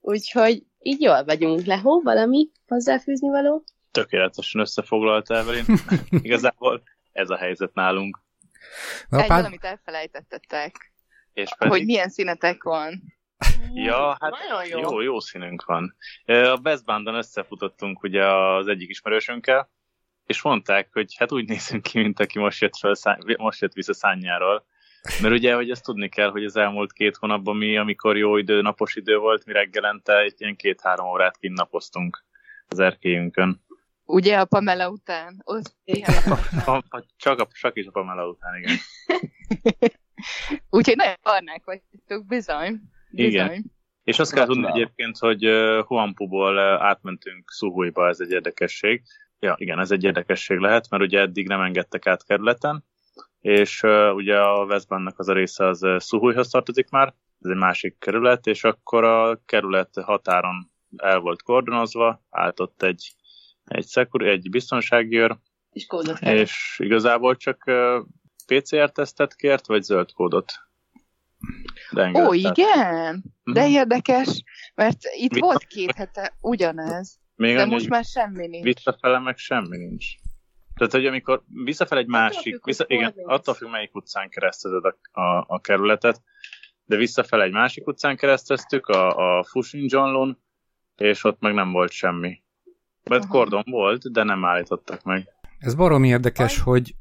úgyhogy 0.00 0.62
így 0.82 1.00
jól 1.00 1.24
vagyunk. 1.24 1.64
Lehó, 1.64 2.00
valami 2.00 2.48
hozzáfűzni 2.66 3.28
való? 3.28 3.64
Tökéletesen 3.90 4.60
összefoglalta 4.60 5.34
Evelyn. 5.36 5.64
Igazából 6.22 6.82
ez 7.12 7.30
a 7.30 7.36
helyzet 7.36 7.74
nálunk. 7.74 8.26
Egy 9.08 9.18
Apád... 9.18 9.28
valamit 9.28 9.64
elfelejtettetek. 9.64 10.92
És 11.32 11.50
pedig... 11.58 11.72
Hogy 11.72 11.84
milyen 11.84 12.08
színetek 12.08 12.62
van. 12.62 13.02
Ja, 13.72 14.16
hát 14.20 14.34
jó. 14.68 14.78
jó, 14.78 15.00
jó 15.00 15.20
színünk 15.20 15.64
van. 15.64 15.96
A 16.24 16.56
Best 16.56 16.84
Bandon 16.84 17.14
összefutottunk 17.14 18.02
ugye 18.02 18.26
az 18.26 18.66
egyik 18.66 18.88
ismerősünkkel, 18.88 19.70
és 20.26 20.42
mondták, 20.42 20.88
hogy 20.92 21.14
hát 21.18 21.32
úgy 21.32 21.48
nézünk 21.48 21.82
ki, 21.82 21.98
mint 21.98 22.20
aki 22.20 22.38
most 22.38 22.60
jött, 22.60 22.76
fel, 22.76 23.18
most 23.36 23.60
jött 23.60 23.72
vissza 23.72 23.94
szányáról. 23.94 24.66
Mert 25.22 25.34
ugye, 25.34 25.54
hogy 25.54 25.70
ezt 25.70 25.84
tudni 25.84 26.08
kell, 26.08 26.30
hogy 26.30 26.44
az 26.44 26.56
elmúlt 26.56 26.92
két 26.92 27.16
hónapban 27.16 27.56
mi, 27.56 27.76
amikor 27.76 28.16
jó 28.16 28.36
idő, 28.36 28.60
napos 28.60 28.94
idő 28.94 29.16
volt, 29.16 29.44
mi 29.44 29.52
reggelente 29.52 30.18
egy 30.18 30.34
ilyen 30.36 30.56
két-három 30.56 31.06
órát 31.06 31.36
kint 31.36 31.56
napoztunk 31.56 32.24
az 32.68 32.78
erkélyünkön. 32.78 33.64
Ugye 34.08 34.38
a 34.38 34.44
Pamela 34.44 34.90
után? 34.90 35.40
Ott 35.44 35.74
a, 36.64 36.84
a, 36.88 37.04
csak, 37.16 37.40
a, 37.40 37.48
csak 37.52 37.76
is 37.76 37.86
a 37.86 37.90
Pamela 37.90 38.28
után, 38.28 38.56
igen. 38.56 38.76
Úgyhogy 40.70 40.96
nagyon 40.96 41.14
barnák 41.22 41.64
vagytok, 41.64 42.26
bizony. 42.26 42.80
bizony. 43.10 43.26
Igen. 43.26 43.72
És 44.02 44.18
azt 44.18 44.32
kell 44.32 44.46
tudni 44.46 44.66
egyébként, 44.66 45.18
hogy 45.18 45.44
Huampuból 45.86 46.58
átmentünk 46.58 47.50
Szuhujba, 47.50 48.08
ez 48.08 48.20
egy 48.20 48.30
érdekesség. 48.30 49.02
Ja, 49.38 49.54
igen, 49.58 49.78
ez 49.78 49.90
egy 49.90 50.04
érdekesség 50.04 50.58
lehet, 50.58 50.90
mert 50.90 51.02
ugye 51.02 51.20
eddig 51.20 51.48
nem 51.48 51.60
engedtek 51.60 52.06
át 52.06 52.24
kerületen, 52.24 52.84
és 53.40 53.82
uh, 53.82 54.14
ugye 54.14 54.40
a 54.40 54.64
Westbannak 54.64 55.18
az 55.18 55.28
a 55.28 55.32
része 55.32 55.66
az 55.66 55.82
uh, 55.82 55.98
Szuhujhoz 55.98 56.48
tartozik 56.48 56.88
már, 56.90 57.14
ez 57.40 57.50
egy 57.50 57.56
másik 57.56 57.98
kerület, 57.98 58.46
és 58.46 58.64
akkor 58.64 59.04
a 59.04 59.40
kerület 59.46 59.90
határon 60.04 60.70
el 60.96 61.18
volt 61.18 61.42
kordonozva, 61.42 62.22
állt 62.30 62.60
ott 62.60 62.82
egy, 62.82 63.12
egy, 63.68 63.86
szekur, 63.86 64.26
egy 64.26 64.50
biztonságőr, 64.50 65.38
és, 65.72 65.86
kódot 65.86 66.20
és 66.20 66.76
igazából 66.82 67.36
csak 67.36 67.64
PCR-tesztet 68.46 69.34
kért, 69.34 69.66
vagy 69.66 69.82
zöld 69.82 70.12
kódot? 70.12 70.52
De 71.90 72.10
Ó, 72.14 72.32
igen? 72.32 73.24
De 73.44 73.64
mhm. 73.64 73.72
érdekes, 73.72 74.42
mert 74.74 74.98
itt 75.16 75.32
Mi? 75.32 75.40
volt 75.40 75.64
két 75.64 75.94
hete 75.94 76.36
ugyanez. 76.40 77.18
Még 77.34 77.56
de 77.56 77.64
most 77.64 77.88
már 77.88 78.04
semmi 78.04 78.46
nincs. 78.46 78.64
Visszafele 78.64 79.18
meg 79.18 79.36
semmi 79.36 79.76
nincs. 79.76 80.06
Tehát, 80.74 80.92
hogy 80.92 81.06
amikor 81.06 81.42
visszafele 81.64 82.00
egy 82.00 82.06
másik, 82.06 82.54
függ, 82.54 82.64
vissza, 82.64 82.84
igen, 82.88 83.14
attól 83.24 83.54
függ, 83.54 83.70
melyik 83.70 83.94
utcán 83.94 84.28
keresztezed 84.28 84.84
a, 84.84 85.20
a, 85.20 85.44
a 85.48 85.60
kerületet, 85.60 86.22
de 86.84 86.96
visszafele 86.96 87.44
egy 87.44 87.52
másik 87.52 87.86
utcán 87.86 88.16
kereszteztük, 88.16 88.86
a, 88.86 89.38
a 89.38 89.44
Fushing 89.44 89.90
Johnlon, 89.90 90.42
és 90.96 91.24
ott 91.24 91.40
meg 91.40 91.54
nem 91.54 91.72
volt 91.72 91.90
semmi. 91.90 92.42
Mert 93.08 93.26
kordon 93.26 93.64
volt, 93.70 94.12
de 94.12 94.22
nem 94.22 94.44
állítottak 94.44 95.02
meg. 95.02 95.28
Ez 95.58 95.74
barom 95.74 96.04
érdekes, 96.04 96.58
Aj. 96.58 96.64
hogy 96.64 96.94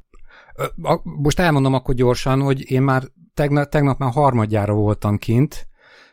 most 1.04 1.40
elmondom 1.40 1.74
akkor 1.74 1.96
gyorsan, 1.96 2.42
hogy 2.42 2.72
én 2.72 2.82
már 2.82 3.04
tegnap, 3.34 3.70
tegnap 3.70 3.98
már 3.98 4.12
harmadjára 4.12 4.74
voltam 4.74 5.18
kint, 5.18 5.68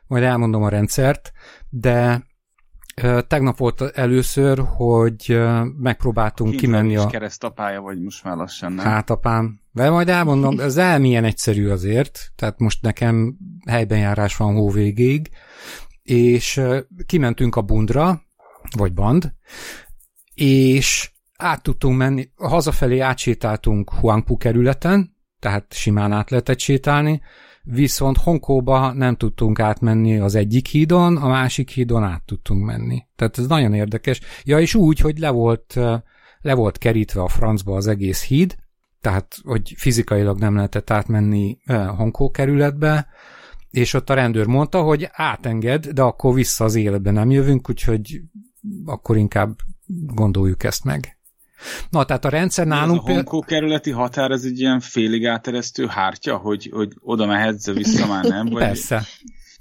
majd 0.07 0.23
elmondom 0.23 0.63
a 0.63 0.69
rendszert, 0.69 1.33
de 1.69 2.27
tegnap 3.27 3.57
volt 3.57 3.81
először, 3.81 4.63
hogy 4.77 5.41
megpróbáltunk 5.79 6.51
Kint 6.51 6.63
kimenni 6.63 6.97
a... 6.97 7.07
keresztapája 7.07 7.81
vagy 7.81 8.03
most 8.03 8.25
már 8.25 8.37
lassan, 8.37 8.73
nem? 8.73 8.85
Hát 8.85 9.11
apám, 9.11 9.61
de 9.73 9.91
majd 9.91 10.09
elmondom, 10.09 10.61
ez 10.61 10.77
elmilyen 10.77 11.25
egyszerű 11.25 11.69
azért, 11.69 12.33
tehát 12.37 12.59
most 12.59 12.83
nekem 12.83 13.37
helyben 13.67 13.99
járás 13.99 14.37
van 14.37 14.55
hó 14.55 14.71
végéig, 14.71 15.31
és 16.03 16.61
kimentünk 17.07 17.57
a 17.57 17.63
bundra, 17.63 18.23
vagy 18.77 18.93
band, 18.93 19.35
és 20.35 21.11
át 21.37 21.63
tudtunk 21.63 21.97
menni, 21.97 22.31
hazafelé 22.37 22.99
átsétáltunk 22.99 23.93
Huangpu 23.93 24.37
kerületen, 24.37 25.17
tehát 25.39 25.73
simán 25.73 26.13
át 26.13 26.31
lehetett 26.31 26.59
sétálni, 26.59 27.21
viszont 27.63 28.17
Honkóba 28.17 28.93
nem 28.93 29.17
tudtunk 29.17 29.59
átmenni 29.59 30.19
az 30.19 30.35
egyik 30.35 30.67
hídon, 30.67 31.17
a 31.17 31.29
másik 31.29 31.71
hídon 31.71 32.03
át 32.03 32.23
tudtunk 32.23 32.65
menni. 32.65 33.03
Tehát 33.17 33.39
ez 33.39 33.47
nagyon 33.47 33.75
érdekes. 33.75 34.21
Ja, 34.45 34.61
és 34.61 34.75
úgy, 34.75 34.99
hogy 34.99 35.19
le 35.19 35.31
volt, 35.31 35.75
le 36.41 36.55
volt 36.55 36.79
kerítve 36.79 37.23
a 37.23 37.29
francba 37.29 37.77
az 37.77 37.87
egész 37.87 38.25
híd, 38.25 38.57
tehát, 39.01 39.37
hogy 39.43 39.75
fizikailag 39.77 40.39
nem 40.39 40.55
lehetett 40.55 40.91
átmenni 40.91 41.59
Honkó 41.97 42.31
kerületbe, 42.31 43.07
és 43.71 43.95
ott 43.95 44.11
a 44.11 44.15
rendőr 44.15 44.47
mondta, 44.47 44.83
hogy 44.83 45.09
átenged, 45.13 45.87
de 45.87 46.03
akkor 46.03 46.35
vissza 46.35 46.65
az 46.65 46.75
életbe 46.75 47.11
nem 47.11 47.31
jövünk, 47.31 47.71
úgyhogy 47.71 48.21
akkor 48.85 49.17
inkább 49.17 49.57
gondoljuk 49.87 50.65
ezt 50.65 50.85
meg. 50.85 51.19
Na, 51.91 52.05
tehát 52.05 52.25
a 52.25 52.29
rendszer 52.29 52.67
nálunk... 52.67 53.03
Ez 53.05 53.09
a 53.09 53.13
Honkó 53.13 53.41
kerületi 53.41 53.91
határ, 53.91 54.31
ez 54.31 54.45
egy 54.45 54.61
ilyen 54.61 54.81
félig 54.81 55.27
áteresztő 55.27 55.87
hártya, 55.87 56.37
hogy, 56.37 56.69
hogy 56.73 56.93
oda 57.01 57.27
mehetsz, 57.27 57.71
vissza 57.71 58.07
már 58.07 58.25
nem? 58.25 58.47
Vagy... 58.47 58.63
Persze, 58.63 59.03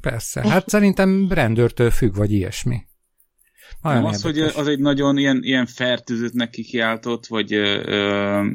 persze. 0.01 0.49
Hát 0.49 0.69
szerintem 0.69 1.27
rendőrtől 1.29 1.91
függ, 1.91 2.15
vagy 2.15 2.31
ilyesmi. 2.31 2.85
Nagyon 3.81 4.01
nem 4.01 4.11
az, 4.11 4.21
hogy 4.21 4.39
az 4.39 4.67
egy 4.67 4.79
nagyon 4.79 5.17
ilyen, 5.17 5.39
ilyen 5.43 5.65
fertőzöttnek 5.65 6.49
kikiáltott, 6.49 7.27
vagy 7.27 7.53
ö, 7.53 7.81
ö, 7.85 8.45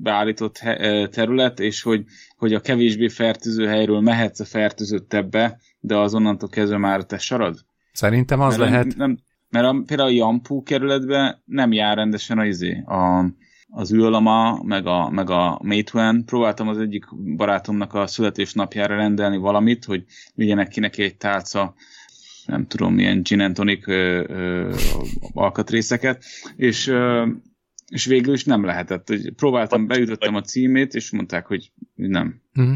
beállított 0.00 0.58
he, 0.58 1.08
terület, 1.08 1.60
és 1.60 1.82
hogy, 1.82 2.04
hogy 2.36 2.54
a 2.54 2.60
kevésbé 2.60 3.08
fertőző 3.08 3.66
helyről 3.66 4.00
mehetsz 4.00 4.40
a 4.40 4.44
fertőzöttebbe, 4.44 5.60
de 5.80 5.96
azonnantól 5.96 6.48
kezdve 6.48 6.76
már 6.76 7.04
te 7.04 7.18
sarad? 7.18 7.64
Szerintem 7.92 8.40
az 8.40 8.56
Mert 8.56 8.70
lehet. 8.70 8.86
Nem, 8.86 8.96
nem, 8.96 9.18
mert 9.50 9.66
a, 9.66 9.82
például 9.86 10.08
a 10.08 10.12
Jampú 10.12 10.62
kerületben 10.62 11.42
nem 11.44 11.72
jár 11.72 11.96
rendesen 11.96 12.38
a, 12.38 12.44
izé, 12.44 12.82
a, 12.86 13.24
az 13.70 13.92
ülama, 13.92 14.62
meg 14.62 14.86
a, 14.86 15.10
meg 15.10 15.30
a 15.30 15.60
Meituan. 15.62 16.24
Próbáltam 16.24 16.68
az 16.68 16.78
egyik 16.78 17.04
barátomnak 17.36 17.94
a 17.94 18.06
születésnapjára 18.06 18.96
rendelni 18.96 19.36
valamit, 19.36 19.84
hogy 19.84 20.04
vigyenek 20.34 20.68
ki 20.68 20.80
neki 20.80 21.02
egy 21.02 21.16
tálca 21.16 21.74
nem 22.46 22.66
tudom, 22.66 22.94
milyen 22.94 23.22
gin 23.22 23.40
and 23.40 23.54
tonic 23.54 23.88
ö, 23.88 24.24
ö, 24.28 24.74
alkatrészeket, 25.32 26.24
és, 26.56 26.86
ö, 26.86 27.26
és 27.88 28.04
végül 28.04 28.34
is 28.34 28.44
nem 28.44 28.64
lehetett. 28.64 29.12
Próbáltam, 29.36 29.86
beütöttem 29.86 30.34
a 30.34 30.40
címét, 30.40 30.94
és 30.94 31.10
mondták, 31.10 31.46
hogy 31.46 31.72
nem. 31.94 32.40
Uh-huh. 32.54 32.74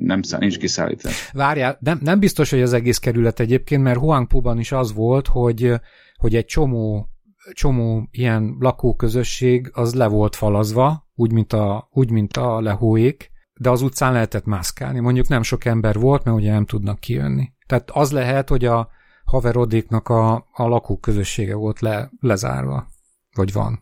Nem 0.00 0.20
nincs 0.38 0.58
kiszállítás. 0.58 1.30
Várjál, 1.32 1.78
nem, 1.80 1.98
nem 2.02 2.18
biztos, 2.18 2.50
hogy 2.50 2.62
az 2.62 2.72
egész 2.72 2.98
kerület 2.98 3.40
egyébként, 3.40 3.82
mert 3.82 3.98
Huangpu-ban 3.98 4.58
is 4.58 4.72
az 4.72 4.92
volt, 4.92 5.26
hogy, 5.26 5.72
hogy 6.14 6.36
egy 6.36 6.44
csomó, 6.44 7.08
csomó 7.52 8.08
ilyen 8.10 8.56
lakóközösség 8.58 9.70
az 9.72 9.94
le 9.94 10.06
volt 10.06 10.36
falazva, 10.36 11.10
úgy, 11.14 11.32
mint 11.32 11.52
a, 11.52 11.88
úgy, 11.92 12.10
mint 12.10 12.36
a 12.36 12.60
lehóék, 12.60 13.30
de 13.54 13.70
az 13.70 13.82
utcán 13.82 14.12
lehetett 14.12 14.44
mászkálni. 14.44 15.00
Mondjuk 15.00 15.28
nem 15.28 15.42
sok 15.42 15.64
ember 15.64 15.98
volt, 15.98 16.24
mert 16.24 16.36
ugye 16.36 16.52
nem 16.52 16.66
tudnak 16.66 17.00
kijönni. 17.00 17.52
Tehát 17.66 17.90
az 17.90 18.12
lehet, 18.12 18.48
hogy 18.48 18.64
a 18.64 18.88
haverodéknak 19.24 20.08
a, 20.08 20.34
a 20.52 20.68
lakóközössége 20.68 21.54
volt 21.54 21.80
le, 21.80 22.10
lezárva, 22.20 22.86
vagy 23.34 23.52
van. 23.52 23.80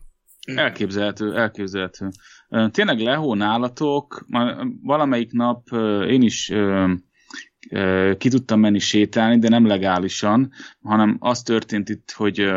Elképzelhető, 0.55 1.35
elképzelhető. 1.35 2.09
Tényleg 2.71 2.99
lehó 2.99 3.33
nálatok, 3.33 4.25
valamelyik 4.83 5.31
nap 5.31 5.67
én 6.07 6.21
is 6.21 6.51
ki 8.17 8.29
tudtam 8.29 8.59
menni 8.59 8.79
sétálni, 8.79 9.39
de 9.39 9.49
nem 9.49 9.67
legálisan, 9.67 10.51
hanem 10.83 11.17
az 11.19 11.41
történt 11.41 11.89
itt, 11.89 12.11
hogy 12.11 12.51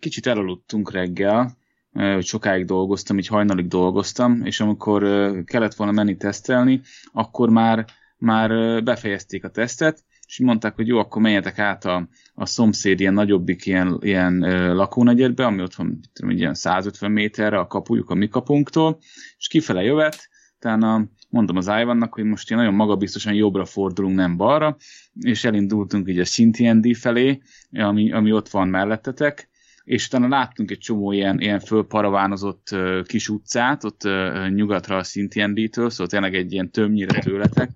kicsit 0.00 0.26
elaludtunk 0.26 0.92
reggel, 0.92 1.56
hogy 1.92 2.24
sokáig 2.24 2.64
dolgoztam, 2.64 3.18
így 3.18 3.26
hajnalig 3.26 3.66
dolgoztam, 3.66 4.44
és 4.44 4.60
amikor 4.60 5.02
kellett 5.44 5.74
volna 5.74 5.92
menni 5.92 6.16
tesztelni, 6.16 6.80
akkor 7.12 7.50
már, 7.50 7.84
már 8.16 8.82
befejezték 8.82 9.44
a 9.44 9.50
tesztet, 9.50 10.04
és 10.30 10.38
mondták, 10.38 10.74
hogy 10.74 10.86
jó, 10.86 10.98
akkor 10.98 11.22
menjetek 11.22 11.58
át 11.58 11.84
a, 11.84 12.08
a 12.34 12.46
szomszéd 12.46 13.00
ilyen 13.00 13.14
nagyobbik 13.14 13.66
ilyen, 13.66 13.98
ilyen 14.00 14.42
ö, 14.42 14.74
lakónegyedbe, 14.74 15.44
ami 15.44 15.62
ott 15.62 15.74
van 15.74 16.00
tudom, 16.12 16.30
ilyen 16.30 16.54
150 16.54 17.10
méterre 17.10 17.58
a 17.58 17.66
kapujuk 17.66 18.10
a 18.10 18.14
mi 18.14 18.28
kapunktól, 18.28 18.98
és 19.38 19.46
kifele 19.48 19.82
jövet, 19.82 20.28
utána 20.56 21.08
mondom 21.28 21.56
az 21.56 21.66
Ivannak, 21.80 22.14
hogy 22.14 22.24
most 22.24 22.50
ilyen 22.50 22.62
nagyon 22.62 22.76
magabiztosan 22.76 23.34
jobbra 23.34 23.64
fordulunk, 23.64 24.16
nem 24.16 24.36
balra, 24.36 24.76
és 25.20 25.44
elindultunk 25.44 26.08
így 26.08 26.18
a 26.18 26.24
Sintiendi 26.24 26.94
felé, 26.94 27.40
ami, 27.70 28.12
ami 28.12 28.32
ott 28.32 28.48
van 28.48 28.68
mellettetek, 28.68 29.48
és 29.84 30.06
utána 30.06 30.28
láttunk 30.28 30.70
egy 30.70 30.78
csomó 30.78 31.12
ilyen, 31.12 31.40
ilyen 31.40 31.60
fölparavánozott 31.60 32.68
uh, 32.72 33.02
kis 33.02 33.28
utcát, 33.28 33.84
ott 33.84 34.08
nyugatra 34.54 34.96
a 34.96 35.02
Sintiendi-től, 35.02 35.90
szóval 35.90 36.06
tényleg 36.06 36.34
egy 36.34 36.52
ilyen 36.52 36.70
többnyire 36.70 37.20
tőletek, 37.20 37.70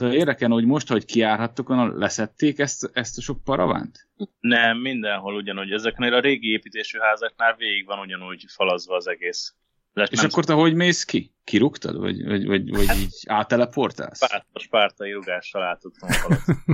érdekel, 0.00 0.50
hogy 0.50 0.64
most, 0.64 0.88
hogy 0.88 1.04
kiárhattok, 1.04 1.68
leszették 1.96 2.58
ezt, 2.58 2.90
ezt 2.92 3.18
a 3.18 3.20
sok 3.20 3.44
paravánt? 3.44 4.08
Nem, 4.40 4.78
mindenhol 4.78 5.34
ugyanúgy. 5.34 5.70
Ezeknél 5.70 6.14
a 6.14 6.20
régi 6.20 6.50
építésű 6.50 6.98
házaknál 6.98 7.54
végig 7.56 7.86
van 7.86 7.98
ugyanúgy 7.98 8.44
falazva 8.48 8.96
az 8.96 9.06
egész. 9.06 9.54
Lesz 9.92 10.10
és 10.10 10.22
akkor 10.22 10.44
te 10.44 10.52
hogy 10.52 10.74
mész 10.74 11.04
ki? 11.04 11.34
Kirúgtad? 11.44 11.96
Vagy, 11.96 12.24
vagy, 12.24 12.46
vagy, 12.46 12.70
vagy 12.70 12.86
hát, 12.86 12.96
így 12.96 13.14
áteleportálsz? 13.26 14.22
A 14.52 14.58
spártai 14.58 15.12
rugással 15.12 15.62
át 15.62 15.80
tudtam 15.80 16.08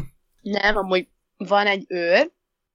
Nem, 0.43 0.77
amúgy 0.77 1.09
van 1.37 1.67
egy 1.67 1.85
őr, 1.89 2.31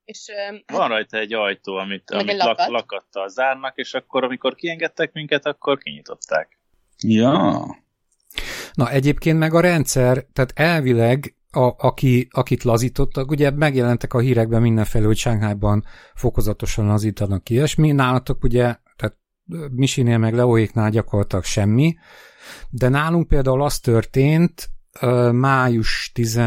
és... 0.06 0.32
Van 0.65 0.88
rajta 0.88 1.17
egy 1.17 1.34
ajtó, 1.34 1.75
amit, 1.75 2.12
amit 2.12 2.38
lak, 2.38 2.67
lakattal 2.67 3.27
zárnak, 3.29 3.77
és 3.77 3.94
akkor, 3.94 4.24
amikor 4.24 4.56
kiengedtek 4.56 5.13
minket, 5.13 5.46
akkor 5.46 5.77
kinyitották. 5.77 6.60
Ja. 6.98 7.65
Na 8.77 8.91
egyébként 8.91 9.39
meg 9.39 9.53
a 9.53 9.60
rendszer, 9.60 10.25
tehát 10.34 10.51
elvileg 10.55 11.36
a, 11.51 11.74
aki, 11.77 12.27
akit 12.31 12.63
lazítottak, 12.63 13.31
ugye 13.31 13.51
megjelentek 13.51 14.13
a 14.13 14.19
hírekben 14.19 14.62
mindenfelé, 14.62 15.05
hogy 15.05 15.17
Sánkhájban 15.17 15.84
fokozatosan 16.15 16.86
lazítanak 16.86 17.50
ilyesmi, 17.50 17.91
nálatok 17.91 18.43
ugye, 18.43 18.75
tehát 18.96 19.17
Misinél 19.72 20.17
meg 20.17 20.34
Leóéknál 20.34 20.89
gyakorlatilag 20.89 21.43
semmi, 21.43 21.96
de 22.69 22.89
nálunk 22.89 23.27
például 23.27 23.63
az 23.63 23.79
történt, 23.79 24.69
május 25.31 26.12
10, 26.13 26.41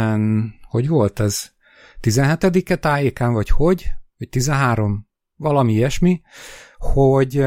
hogy 0.62 0.88
volt 0.88 1.20
ez? 1.20 1.50
17-e 2.02 2.76
tájékán, 2.76 3.32
vagy 3.32 3.48
hogy? 3.48 3.90
Vagy 4.18 4.28
13? 4.28 5.08
Valami 5.36 5.72
ilyesmi, 5.72 6.22
hogy 6.78 7.44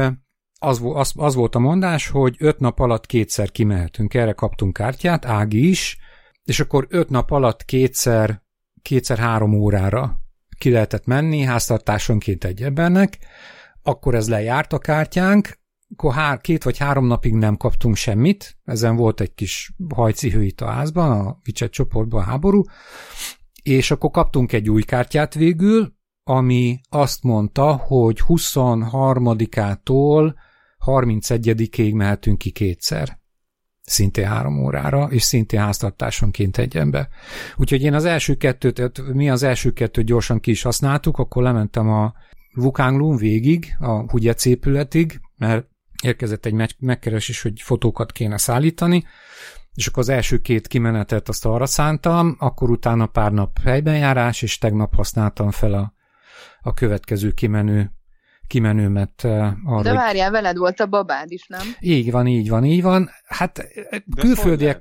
az, 0.64 0.80
az, 0.94 1.12
az 1.16 1.34
volt 1.34 1.54
a 1.54 1.58
mondás, 1.58 2.08
hogy 2.08 2.36
öt 2.38 2.58
nap 2.58 2.80
alatt 2.80 3.06
kétszer 3.06 3.50
kimehetünk. 3.50 4.14
Erre 4.14 4.32
kaptunk 4.32 4.72
kártyát, 4.72 5.24
Ági 5.24 5.68
is, 5.68 5.98
és 6.44 6.60
akkor 6.60 6.86
öt 6.88 7.10
nap 7.10 7.30
alatt 7.30 7.64
kétszer, 7.64 8.42
kétszer 8.82 9.18
három 9.18 9.54
órára 9.54 10.18
ki 10.58 10.70
lehetett 10.70 11.06
menni, 11.06 11.40
háztartásonként 11.40 12.44
egy 12.44 12.62
embernek, 12.62 13.18
akkor 13.82 14.14
ez 14.14 14.28
lejárt 14.28 14.72
a 14.72 14.78
kártyánk, 14.78 15.58
akkor 15.90 16.14
hár, 16.14 16.40
két 16.40 16.64
vagy 16.64 16.78
három 16.78 17.06
napig 17.06 17.34
nem 17.34 17.56
kaptunk 17.56 17.96
semmit, 17.96 18.58
ezen 18.64 18.96
volt 18.96 19.20
egy 19.20 19.34
kis 19.34 19.72
hajcihő 19.94 20.44
itt 20.44 20.60
a 20.60 20.66
házban, 20.66 21.26
a 21.26 21.38
Vicset 21.42 21.70
csoportban 21.70 22.20
a 22.20 22.24
háború, 22.24 22.62
és 23.62 23.90
akkor 23.90 24.10
kaptunk 24.10 24.52
egy 24.52 24.70
új 24.70 24.82
kártyát 24.82 25.34
végül, 25.34 25.94
ami 26.24 26.80
azt 26.88 27.22
mondta, 27.22 27.72
hogy 27.72 28.20
23-ától 28.28 30.34
31-ig 30.86 31.94
mehetünk 31.94 32.38
ki 32.38 32.50
kétszer. 32.50 33.18
Szintén 33.82 34.26
három 34.26 34.64
órára, 34.64 35.08
és 35.10 35.22
szintén 35.22 35.60
háztartásonként 35.60 36.58
egy 36.58 36.76
ember. 36.76 37.08
Úgyhogy 37.56 37.82
én 37.82 37.94
az 37.94 38.04
első 38.04 38.34
kettőt, 38.34 39.12
mi 39.14 39.30
az 39.30 39.42
első 39.42 39.72
kettőt 39.72 40.04
gyorsan 40.04 40.40
ki 40.40 40.50
is 40.50 40.62
használtuk, 40.62 41.18
akkor 41.18 41.42
lementem 41.42 41.88
a 41.88 42.12
Vukanglun 42.54 43.16
végig, 43.16 43.76
a 43.78 44.10
Hugyec 44.10 44.44
épületig, 44.44 45.20
mert 45.36 45.66
érkezett 46.02 46.46
egy 46.46 46.74
megkeresés, 46.78 47.42
hogy 47.42 47.60
fotókat 47.60 48.12
kéne 48.12 48.38
szállítani, 48.38 49.04
és 49.74 49.86
akkor 49.86 50.02
az 50.02 50.08
első 50.08 50.38
két 50.38 50.66
kimenetet 50.66 51.28
azt 51.28 51.46
arra 51.46 51.66
szántam, 51.66 52.36
akkor 52.38 52.70
utána 52.70 53.06
pár 53.06 53.32
nap 53.32 53.58
helyben 53.58 53.96
járás, 53.96 54.42
és 54.42 54.58
tegnap 54.58 54.94
használtam 54.94 55.50
fel 55.50 55.72
a, 55.72 55.94
a 56.60 56.74
következő 56.74 57.32
kimenő 57.32 57.92
kimenőmet 58.46 59.24
eh, 59.24 59.52
arra. 59.64 59.82
De 59.82 59.92
várjál, 59.92 60.30
veled 60.30 60.56
volt 60.56 60.80
a 60.80 60.86
babád 60.86 61.30
is, 61.30 61.46
nem? 61.46 61.60
Így 61.80 62.10
van, 62.10 62.26
így 62.26 62.48
van, 62.48 62.64
így 62.64 62.82
van. 62.82 63.10
Hát 63.26 63.58
eh, 63.58 63.98
külföldiek, 64.16 64.80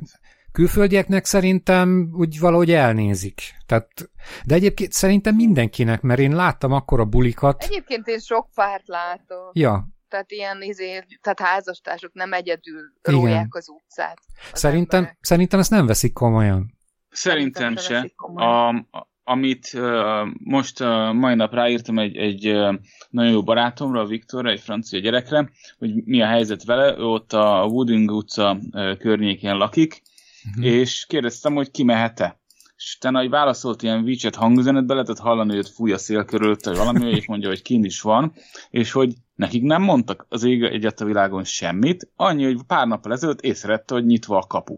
külföldieknek 0.51 1.25
szerintem 1.25 2.10
úgy 2.13 2.39
valahogy 2.39 2.72
elnézik. 2.72 3.41
Tehát, 3.65 4.10
de 4.46 4.55
egyébként 4.55 4.91
szerintem 4.91 5.36
mindenkinek, 5.36 6.01
mert 6.01 6.20
én 6.20 6.36
láttam 6.36 6.72
akkor 6.72 7.00
a 7.00 7.05
bulikat. 7.05 7.63
Egyébként 7.63 8.08
én 8.08 8.20
sok 8.20 8.48
párt 8.55 8.88
látok. 8.88 9.50
Ja, 9.53 9.88
Tehát 10.10 10.32
ilyen 10.32 10.62
izé, 10.62 11.05
tehát 11.22 11.39
házastársok 11.39 12.13
nem 12.13 12.34
egyedül 12.34 12.82
róják 13.01 13.55
az 13.55 13.70
utcát. 13.70 14.17
az 14.51 14.60
szerintem, 14.60 15.00
emberek. 15.00 15.17
szerintem 15.22 15.60
ezt 15.60 15.70
nem 15.70 15.86
veszik 15.86 16.13
komolyan. 16.13 16.77
Szerintem 17.10 17.75
se 17.75 17.82
se. 17.82 18.12
komolyan. 18.15 18.88
A, 18.91 18.98
a- 18.98 19.12
amit 19.23 19.71
uh, 19.73 20.27
most 20.43 20.81
uh, 20.81 21.13
mai 21.13 21.35
nap 21.35 21.53
ráírtam 21.53 21.99
egy, 21.99 22.17
egy 22.17 22.47
uh, 22.47 22.75
nagyon 23.09 23.31
jó 23.31 23.43
barátomra, 23.43 23.99
a 24.01 24.05
Viktorra, 24.05 24.49
egy 24.49 24.59
francia 24.59 24.99
gyerekre, 24.99 25.49
hogy 25.77 25.93
mi 25.93 26.21
a 26.21 26.27
helyzet 26.27 26.63
vele. 26.63 26.97
Ő 26.97 27.03
ott 27.03 27.33
a 27.33 27.65
Wooding 27.69 28.11
utca 28.11 28.57
uh, 28.71 28.97
környékén 28.97 29.55
lakik, 29.55 30.01
Mhm. 30.43 30.63
és 30.63 31.05
kérdeztem, 31.05 31.55
hogy 31.55 31.71
ki 31.71 31.83
mehet-e. 31.83 32.41
És 32.75 32.95
utána, 32.97 33.19
hogy 33.19 33.29
válaszolt 33.29 33.81
ilyen 33.83 34.03
WeChat 34.03 34.35
hangüzenetbe, 34.35 34.93
lehetett 34.93 35.19
hallani, 35.19 35.55
hogy 35.55 35.69
fúj 35.69 35.91
a 35.91 35.97
szél 35.97 36.25
körülötte, 36.25 36.69
vagy 36.69 36.79
valami, 36.79 37.09
és 37.09 37.27
mondja, 37.27 37.47
hogy 37.47 37.61
kint 37.61 37.85
is 37.85 38.01
van, 38.01 38.33
és 38.69 38.91
hogy 38.91 39.13
nekik 39.35 39.63
nem 39.63 39.81
mondtak 39.81 40.25
az 40.29 40.43
ég 40.43 40.63
egyet 40.63 41.01
a 41.01 41.05
világon 41.05 41.43
semmit, 41.43 42.11
annyi, 42.15 42.43
hogy 42.43 42.63
pár 42.67 42.87
nappal 42.87 43.11
ezelőtt 43.11 43.41
észrevette, 43.41 43.93
hogy 43.93 44.05
nyitva 44.05 44.37
a 44.37 44.47
kapu. 44.47 44.77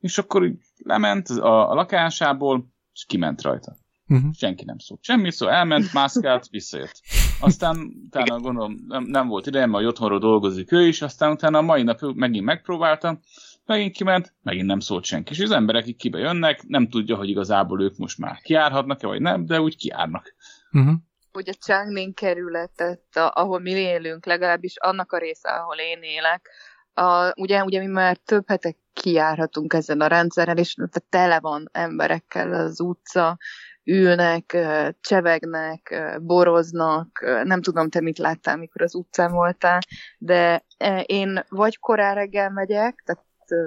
És 0.00 0.18
akkor 0.18 0.44
így 0.44 0.56
lement 0.84 1.28
a, 1.28 1.70
a 1.70 1.74
lakásából, 1.74 2.71
és 2.94 3.04
kiment 3.04 3.42
rajta. 3.42 3.76
Uh-huh. 4.08 4.32
Senki 4.32 4.64
nem 4.64 4.78
szólt 4.78 5.02
semmi, 5.04 5.30
szóval 5.30 5.54
elment, 5.54 5.92
mászkált, 5.92 6.48
visszajött. 6.48 7.00
Aztán 7.40 7.92
utána 8.06 8.38
gondolom 8.38 8.84
nem, 8.88 9.04
nem 9.04 9.28
volt 9.28 9.46
ideje, 9.46 9.66
mert 9.66 9.86
otthonról 9.86 10.18
dolgozik 10.18 10.72
ő 10.72 10.86
is, 10.86 11.02
aztán 11.02 11.30
utána 11.30 11.58
a 11.58 11.62
mai 11.62 11.82
nap 11.82 12.00
megint 12.14 12.44
megpróbálta, 12.44 13.20
megint 13.66 13.94
kiment, 13.96 14.34
megint 14.42 14.66
nem 14.66 14.80
szólt 14.80 15.04
senki. 15.04 15.32
És 15.32 15.40
az 15.40 15.50
emberek 15.50 15.86
így 15.86 15.96
kibe 15.96 16.18
jönnek, 16.18 16.62
nem 16.66 16.88
tudja, 16.88 17.16
hogy 17.16 17.28
igazából 17.28 17.82
ők 17.82 17.96
most 17.96 18.18
már 18.18 18.40
kiárhatnak-e, 18.40 19.06
vagy 19.06 19.20
nem, 19.20 19.46
de 19.46 19.60
úgy 19.60 19.76
kiárnak. 19.76 20.34
Uh-huh. 20.72 20.94
hogy 21.32 21.48
a 21.48 21.52
Changning 21.52 22.14
kerületet, 22.14 23.06
ahol 23.12 23.60
mi 23.60 23.70
élünk, 23.70 24.26
legalábbis 24.26 24.74
annak 24.78 25.12
a 25.12 25.18
része, 25.18 25.48
ahol 25.48 25.76
én 25.76 26.02
élek, 26.02 26.48
a, 26.94 27.40
ugye, 27.40 27.62
ugye 27.62 27.78
mi 27.78 27.86
már 27.86 28.16
több 28.16 28.48
hete 28.48 28.74
kijárhatunk 28.92 29.72
ezen 29.72 30.00
a 30.00 30.06
rendszerrel, 30.06 30.56
és 30.56 30.76
tele 31.08 31.40
van 31.40 31.68
emberekkel 31.72 32.54
az 32.54 32.80
utca, 32.80 33.38
ülnek, 33.84 34.56
csevegnek, 35.00 36.12
boroznak, 36.20 37.20
nem 37.44 37.62
tudom, 37.62 37.88
te 37.88 38.00
mit 38.00 38.18
láttál, 38.18 38.56
mikor 38.56 38.82
az 38.82 38.94
utcán 38.94 39.32
voltál, 39.32 39.78
de 40.18 40.64
ö, 40.78 40.98
én 40.98 41.44
vagy 41.48 41.78
korán 41.78 42.14
reggel 42.14 42.50
megyek, 42.50 43.02
tehát 43.04 43.24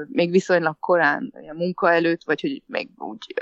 még 0.08 0.32
viszonylag 0.32 0.80
korán, 0.80 1.34
a 1.50 1.54
munka 1.54 1.92
előtt, 1.92 2.24
vagy 2.24 2.42
hogy 2.42 2.64
még 2.66 2.90
úgy 2.96 3.34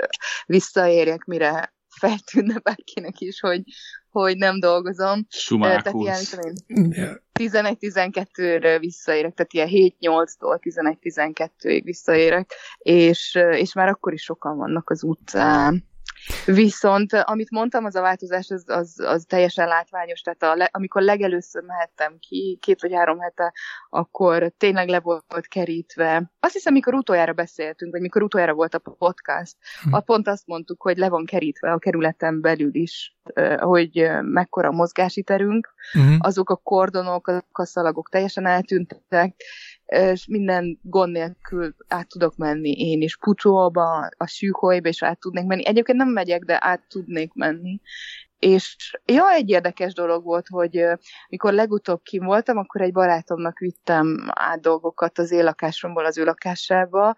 visszaérjek, 0.46 1.24
mire 1.24 1.73
feltűnne 1.98 2.58
bárkinek 2.58 3.20
is, 3.20 3.40
hogy, 3.40 3.62
hogy 4.10 4.36
nem 4.36 4.60
dolgozom. 4.60 5.26
Sumákusz. 5.28 5.92
mit 5.92 6.30
tudom 6.30 6.52
én, 6.66 7.20
11-12-re 7.40 8.78
visszaérek, 8.78 9.34
tehát 9.34 9.70
ilyen 9.70 9.92
7-8-tól 10.00 10.58
11-12-ig 10.60 11.80
visszaérek, 11.84 12.52
és, 12.78 13.38
és 13.50 13.74
már 13.74 13.88
akkor 13.88 14.12
is 14.12 14.22
sokan 14.22 14.56
vannak 14.56 14.90
az 14.90 15.02
utcán. 15.02 15.84
Viszont 16.44 17.12
amit 17.12 17.50
mondtam, 17.50 17.84
az 17.84 17.94
a 17.94 18.00
változás, 18.00 18.50
az, 18.50 18.64
az, 18.66 19.00
az 19.00 19.24
teljesen 19.28 19.68
látványos, 19.68 20.20
tehát 20.20 20.42
a 20.42 20.54
le, 20.58 20.68
amikor 20.72 21.02
legelőször 21.02 21.62
mehettem 21.62 22.16
ki, 22.18 22.58
két 22.60 22.80
vagy 22.80 22.92
három 22.94 23.18
hete, 23.18 23.52
akkor 23.90 24.52
tényleg 24.56 24.88
le 24.88 25.00
volt 25.00 25.46
kerítve. 25.48 26.32
Azt 26.40 26.52
hiszem, 26.52 26.72
mikor 26.72 26.94
utoljára 26.94 27.32
beszéltünk, 27.32 27.92
vagy 27.92 28.00
mikor 28.00 28.22
utoljára 28.22 28.52
volt 28.52 28.74
a 28.74 28.78
podcast, 28.78 29.56
Hm. 29.82 29.92
a 29.94 30.00
pont 30.00 30.28
azt 30.28 30.46
mondtuk, 30.46 30.82
hogy 30.82 30.96
le 30.96 31.08
van 31.08 31.24
kerítve 31.24 31.72
a 31.72 31.78
kerületen 31.78 32.40
belül 32.40 32.74
is, 32.74 33.16
ö, 33.34 33.56
hogy 33.56 33.98
ö, 33.98 34.20
mekkora 34.20 34.68
a 34.68 34.72
mozgási 34.72 35.22
terünk, 35.22 35.72
Uh-huh. 35.94 36.14
azok 36.18 36.50
a 36.50 36.56
kordonok, 36.56 37.28
a 37.52 37.64
szalagok 37.64 38.08
teljesen 38.08 38.46
eltűntek, 38.46 39.34
és 39.94 40.26
minden 40.26 40.78
gond 40.82 41.12
nélkül 41.12 41.74
át 41.88 42.08
tudok 42.08 42.36
menni 42.36 42.70
én 42.70 43.00
is 43.00 43.16
Pucsóba, 43.16 44.08
a 44.16 44.26
Sűholyba, 44.26 44.88
és 44.88 45.02
át 45.02 45.20
tudnék 45.20 45.44
menni. 45.44 45.66
Egyébként 45.66 45.98
nem 45.98 46.08
megyek, 46.08 46.42
de 46.42 46.58
át 46.60 46.88
tudnék 46.88 47.32
menni. 47.32 47.80
És 48.38 48.96
ja, 49.04 49.30
egy 49.30 49.48
érdekes 49.48 49.92
dolog 49.92 50.24
volt, 50.24 50.48
hogy 50.48 50.84
mikor 51.28 51.52
legutóbb 51.52 52.02
kim 52.02 52.24
voltam, 52.24 52.56
akkor 52.56 52.80
egy 52.80 52.92
barátomnak 52.92 53.58
vittem 53.58 54.26
át 54.30 54.60
dolgokat 54.60 55.18
az 55.18 55.30
én 55.30 55.44
lakásomból 55.44 56.04
az 56.04 56.18
ő 56.18 56.24
lakásába, 56.24 57.14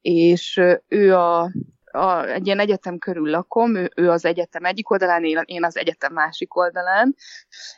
és 0.00 0.60
ő 0.88 1.14
a 1.14 1.50
a, 1.96 2.24
egy 2.24 2.46
ilyen 2.46 2.58
egyetem 2.58 2.98
körül 2.98 3.30
lakom, 3.30 3.74
ő, 3.74 3.90
ő 3.96 4.10
az 4.10 4.24
egyetem 4.24 4.64
egyik 4.64 4.90
oldalán, 4.90 5.24
én, 5.24 5.42
én 5.44 5.64
az 5.64 5.76
egyetem 5.76 6.12
másik 6.12 6.56
oldalán, 6.56 7.14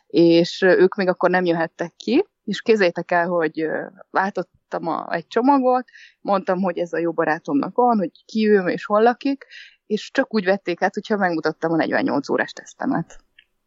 és 0.06 0.62
ők 0.62 0.94
még 0.94 1.08
akkor 1.08 1.30
nem 1.30 1.44
jöhettek 1.44 1.92
ki, 1.96 2.24
és 2.48 2.60
képzeljétek 2.62 3.10
el, 3.10 3.26
hogy 3.26 3.68
váltottam 4.10 4.86
a, 4.86 5.14
egy 5.14 5.26
csomagot, 5.26 5.84
mondtam, 6.20 6.60
hogy 6.60 6.78
ez 6.78 6.92
a 6.92 6.98
jó 6.98 7.12
barátomnak 7.12 7.76
van, 7.76 7.98
hogy 7.98 8.10
ki 8.24 8.48
ő 8.48 8.66
és 8.66 8.84
hol 8.84 9.02
lakik, 9.02 9.46
és 9.86 10.10
csak 10.10 10.34
úgy 10.34 10.44
vették 10.44 10.82
át, 10.82 10.94
hogyha 10.94 11.16
megmutattam 11.16 11.72
a 11.72 11.76
48 11.76 12.28
órás 12.28 12.52
tesztemet. 12.52 13.18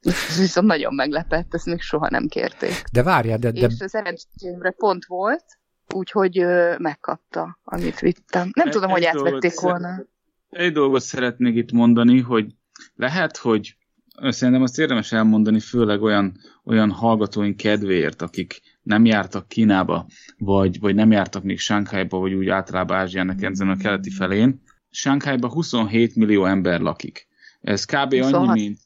Ez 0.02 0.39
viszont 0.39 0.67
nagyon 0.67 0.94
meglepett, 0.94 1.54
ezt 1.54 1.65
még 1.65 1.82
soha 1.82 2.10
nem 2.10 2.28
kérték. 2.28 2.84
De 2.91 3.04
várjál, 3.04 3.38
de, 3.38 3.52
de 3.52 3.60
És 3.60 3.74
szerencsémre 3.86 4.72
pont 4.72 5.06
volt, 5.06 5.46
úgyhogy 5.94 6.39
ö, 6.39 6.76
megkapta, 6.78 7.60
amit 7.63 8.00
vittem. 8.00 8.50
Nem 8.54 8.67
Egy- 8.67 8.74
tudom, 8.74 8.89
hogy 8.89 9.02
egy 9.04 9.15
átvették 9.15 9.60
volna. 9.60 10.04
Egy 10.50 10.74
dolgot 10.74 11.02
szeretnék 11.02 11.56
itt 11.56 11.72
mondani, 11.72 12.20
hogy 12.22 12.56
lehet, 12.96 13.38
hogy 13.38 13.78
szerintem 14.22 14.64
azt 14.64 14.80
érdemes 14.80 15.12
elmondani, 15.12 15.60
főleg 15.60 16.02
olyan, 16.02 16.38
olyan 16.66 16.92
hallgatóink 16.92 17.58
kedvéért, 17.58 18.22
akik 18.22 18.62
nem 18.84 19.06
jártak 19.06 19.48
Kínába, 19.48 20.08
vagy, 20.38 20.80
vagy 20.80 20.96
nem 20.96 21.12
jártak 21.12 21.44
még 21.44 21.60
Sánkhájba, 21.60 22.18
vagy 22.18 22.34
úgy 22.34 22.48
általában 22.48 22.98
Ázsiának 22.98 23.44
ezen 23.44 23.70
a 23.70 23.78
keleti 23.78 24.10
felén. 24.10 24.62
Sánkhájban 24.90 25.50
27 25.50 26.16
millió 26.16 26.46
ember 26.46 26.80
lakik. 26.80 27.28
Ez 27.62 27.86
kb. 27.86 28.14
26. 28.14 28.34
annyi, 28.34 28.62
mint 28.62 28.80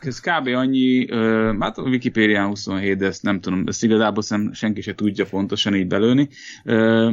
ez 0.00 0.20
kb. 0.20 0.46
annyi, 0.46 1.06
hát 1.58 1.78
a 1.78 1.82
Wikipédián 1.82 2.46
27, 2.46 2.98
de 2.98 3.06
ezt 3.06 3.22
nem 3.22 3.40
tudom, 3.40 3.64
ezt 3.66 3.84
igazából 3.84 4.22
szem, 4.22 4.52
senki 4.52 4.80
se 4.80 4.94
tudja 4.94 5.26
pontosan 5.26 5.74
így 5.74 5.86
belőni, 5.86 6.28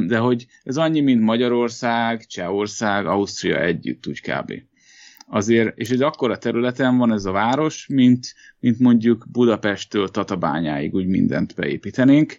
de 0.06 0.18
hogy 0.18 0.46
ez 0.62 0.76
annyi, 0.76 1.00
mint 1.00 1.22
Magyarország, 1.22 2.26
Csehország, 2.26 3.06
Ausztria 3.06 3.60
együtt, 3.60 4.06
úgy 4.06 4.20
kb. 4.20 4.52
Azért, 5.34 5.78
és 5.78 5.90
egy 5.90 6.02
akkora 6.02 6.38
területen 6.38 6.96
van 6.96 7.12
ez 7.12 7.24
a 7.24 7.32
város, 7.32 7.86
mint, 7.86 8.34
mint 8.58 8.78
mondjuk 8.78 9.26
Budapesttől 9.30 10.08
Tatabányáig 10.08 10.94
úgy 10.94 11.06
mindent 11.06 11.54
beépítenénk. 11.54 12.38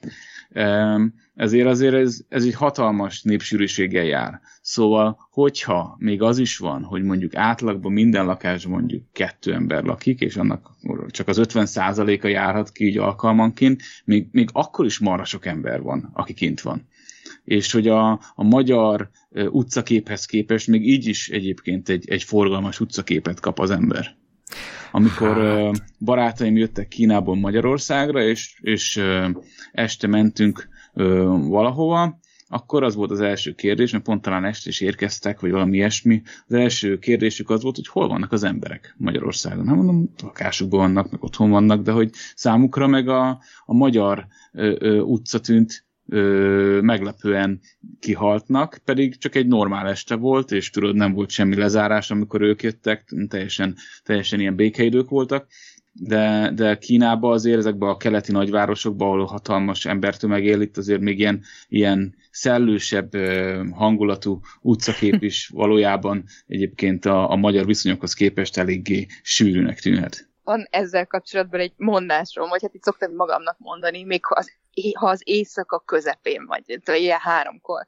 Ezért 1.35 1.67
azért 1.67 1.93
ez, 1.93 2.21
ez 2.29 2.45
egy 2.45 2.53
hatalmas 2.53 3.21
népsűrűséggel 3.21 4.03
jár. 4.03 4.39
Szóval, 4.61 5.17
hogyha 5.31 5.95
még 5.99 6.21
az 6.21 6.37
is 6.37 6.57
van, 6.57 6.83
hogy 6.83 7.03
mondjuk 7.03 7.35
átlagban 7.35 7.91
minden 7.91 8.25
lakásban 8.25 8.79
mondjuk 8.79 9.03
kettő 9.11 9.53
ember 9.53 9.83
lakik, 9.83 10.19
és 10.19 10.35
annak 10.35 10.71
csak 11.07 11.27
az 11.27 11.39
50%-a 11.41 12.27
járhat 12.27 12.71
ki 12.71 12.85
így 12.85 12.97
alkalmanként, 12.97 13.81
még, 14.05 14.27
még 14.31 14.49
akkor 14.51 14.85
is 14.85 14.99
marha 14.99 15.25
sok 15.25 15.45
ember 15.45 15.81
van, 15.81 16.09
aki 16.13 16.33
kint 16.33 16.61
van. 16.61 16.87
És 17.43 17.71
hogy 17.71 17.87
a, 17.87 18.11
a 18.35 18.43
magyar 18.43 19.09
utcaképhez 19.49 20.25
képest 20.25 20.67
még 20.67 20.87
így 20.87 21.07
is 21.07 21.29
egyébként 21.29 21.89
egy, 21.89 22.09
egy 22.09 22.23
forgalmas 22.23 22.79
utcaképet 22.79 23.39
kap 23.39 23.59
az 23.59 23.71
ember. 23.71 24.15
Amikor 24.91 25.37
ö, 25.37 25.71
barátaim 25.99 26.57
jöttek 26.57 26.87
Kínából 26.87 27.35
Magyarországra, 27.35 28.23
és, 28.23 28.59
és 28.61 29.01
este 29.71 30.07
mentünk 30.07 30.67
valahova, 31.47 32.19
akkor 32.47 32.83
az 32.83 32.95
volt 32.95 33.11
az 33.11 33.21
első 33.21 33.53
kérdés, 33.53 33.91
mert 33.91 34.03
pont 34.03 34.21
talán 34.21 34.45
este 34.45 34.69
is 34.69 34.81
érkeztek, 34.81 35.39
vagy 35.39 35.51
valami 35.51 35.75
ilyesmi. 35.75 36.21
Az 36.47 36.53
első 36.53 36.99
kérdésük 36.99 37.49
az 37.49 37.61
volt, 37.61 37.75
hogy 37.75 37.87
hol 37.87 38.07
vannak 38.07 38.31
az 38.31 38.43
emberek 38.43 38.95
Magyarországon. 38.97 39.65
Nem 39.65 39.75
mondom, 39.75 40.09
lakásukban 40.21 40.79
vannak, 40.79 41.11
meg 41.11 41.23
otthon 41.23 41.49
vannak, 41.49 41.81
de 41.81 41.91
hogy 41.91 42.09
számukra 42.35 42.87
meg 42.87 43.07
a, 43.07 43.39
a 43.65 43.73
magyar 43.73 44.27
ö, 44.51 44.75
ö, 44.79 44.99
utca 44.99 45.39
tűnt 45.39 45.85
ö, 46.13 46.79
meglepően 46.81 47.59
kihaltnak, 47.99 48.79
pedig 48.85 49.17
csak 49.17 49.35
egy 49.35 49.47
normál 49.47 49.87
este 49.87 50.15
volt, 50.15 50.51
és 50.51 50.69
tudod, 50.69 50.95
nem 50.95 51.13
volt 51.13 51.29
semmi 51.29 51.55
lezárás, 51.55 52.11
amikor 52.11 52.41
ők 52.41 52.63
jöttek, 52.63 53.13
teljesen, 53.27 53.75
teljesen 54.03 54.39
ilyen 54.39 54.55
békeidők 54.55 55.09
voltak, 55.09 55.47
de, 55.91 56.51
de 56.55 56.77
Kínában 56.77 57.31
azért 57.31 57.57
ezekben 57.57 57.89
a 57.89 57.97
keleti 57.97 58.31
nagyvárosokban, 58.31 59.07
ahol 59.07 59.25
hatalmas 59.25 59.85
embertömeg 59.85 60.45
él, 60.45 60.61
itt 60.61 60.77
azért 60.77 61.01
még 61.01 61.19
ilyen, 61.19 61.41
ilyen 61.67 62.15
szellősebb 62.31 63.13
ö, 63.13 63.63
hangulatú 63.71 64.39
utcakép 64.61 65.23
is 65.23 65.47
valójában 65.53 66.23
egyébként 66.47 67.05
a, 67.05 67.31
a 67.31 67.35
magyar 67.35 67.65
viszonyokhoz 67.65 68.13
képest 68.13 68.57
eléggé 68.57 69.05
sűrűnek 69.21 69.79
tűnhet. 69.79 70.31
Van 70.43 70.67
ezzel 70.69 71.05
kapcsolatban 71.05 71.59
egy 71.59 71.73
mondásom, 71.75 72.49
vagy 72.49 72.61
hát 72.61 72.73
itt 72.73 72.83
szoktam 72.83 73.15
magamnak 73.15 73.55
mondani, 73.59 74.03
még 74.03 74.25
ha 74.25 74.35
az, 74.35 74.51
ha 74.97 75.07
az 75.09 75.21
éjszaka 75.23 75.79
közepén 75.85 76.45
vagy, 76.45 76.63
tehát 76.65 77.01
ilyen 77.01 77.19
háromkor. 77.19 77.87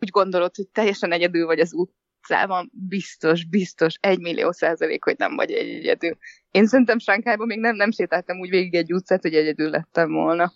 úgy 0.00 0.10
gondolod, 0.10 0.56
hogy 0.56 0.68
teljesen 0.68 1.12
egyedül 1.12 1.46
vagy 1.46 1.60
az 1.60 1.72
utcában, 1.72 2.70
biztos, 2.88 3.44
biztos, 3.44 3.94
egy 4.00 4.18
millió 4.18 4.52
százalék, 4.52 5.04
hogy 5.04 5.14
nem 5.18 5.36
vagy 5.36 5.50
egyedül. 5.50 6.16
Én 6.50 6.66
szerintem 6.66 6.98
Sánkájban 6.98 7.46
még 7.46 7.58
nem, 7.58 7.76
nem 7.76 7.90
sétáltam 7.90 8.40
úgy 8.40 8.50
végig 8.50 8.74
egy 8.74 8.92
utcát, 8.92 9.22
hogy 9.22 9.34
egyedül 9.34 9.70
lettem 9.70 10.12
volna. 10.12 10.52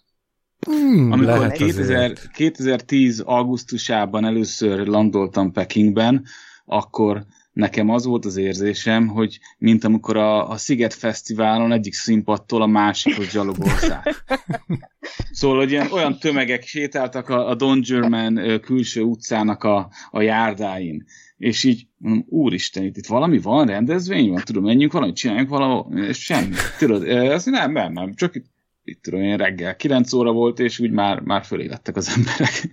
Hmm, 0.66 1.12
Amikor 1.12 1.50
2000, 1.50 2.12
2010. 2.32 3.20
augusztusában 3.20 4.24
először 4.24 4.86
landoltam 4.86 5.52
Pekingben, 5.52 6.24
akkor 6.64 7.24
nekem 7.52 7.90
az 7.90 8.04
volt 8.04 8.24
az 8.24 8.36
érzésem, 8.36 9.08
hogy 9.08 9.38
mint 9.58 9.84
amikor 9.84 10.16
a, 10.16 10.48
a 10.48 10.56
Sziget 10.56 10.94
Fesztiválon 10.94 11.72
egyik 11.72 11.94
színpadtól 11.94 12.62
a 12.62 12.66
másikhoz 12.66 13.32
gyalogolsz 13.32 13.90
Szóval, 15.30 15.58
hogy 15.58 15.70
ilyen, 15.70 15.92
olyan 15.92 16.18
tömegek 16.18 16.62
sétáltak 16.62 17.28
a, 17.28 17.48
a 17.48 17.54
Don 17.54 17.80
German 17.80 18.60
külső 18.60 19.02
utcának 19.02 19.64
a, 19.64 19.90
a 20.10 20.20
járdáin, 20.20 21.04
és 21.36 21.64
így 21.64 21.86
mondom, 21.96 22.24
úristen, 22.28 22.84
itt, 22.84 22.96
itt 22.96 23.06
valami 23.06 23.38
van, 23.38 23.66
rendezvény 23.66 24.30
van, 24.30 24.42
tudom, 24.44 24.64
menjünk 24.64 24.92
valamit, 24.92 25.16
csináljunk 25.16 25.48
valahol, 25.48 25.98
és 25.98 26.18
semmi. 26.18 26.54
Tudod, 26.78 27.08
ez 27.08 27.44
nem, 27.44 27.72
nem, 27.72 27.92
nem, 27.92 28.14
csak 28.14 28.34
itt, 28.34 28.46
itt 28.84 29.02
tudom, 29.02 29.20
én 29.20 29.36
reggel 29.36 29.76
9 29.76 30.12
óra 30.12 30.32
volt, 30.32 30.58
és 30.58 30.78
úgy 30.78 30.90
már, 30.90 31.20
már 31.20 31.44
fölé 31.44 31.66
lettek 31.66 31.96
az 31.96 32.08
emberek. 32.16 32.70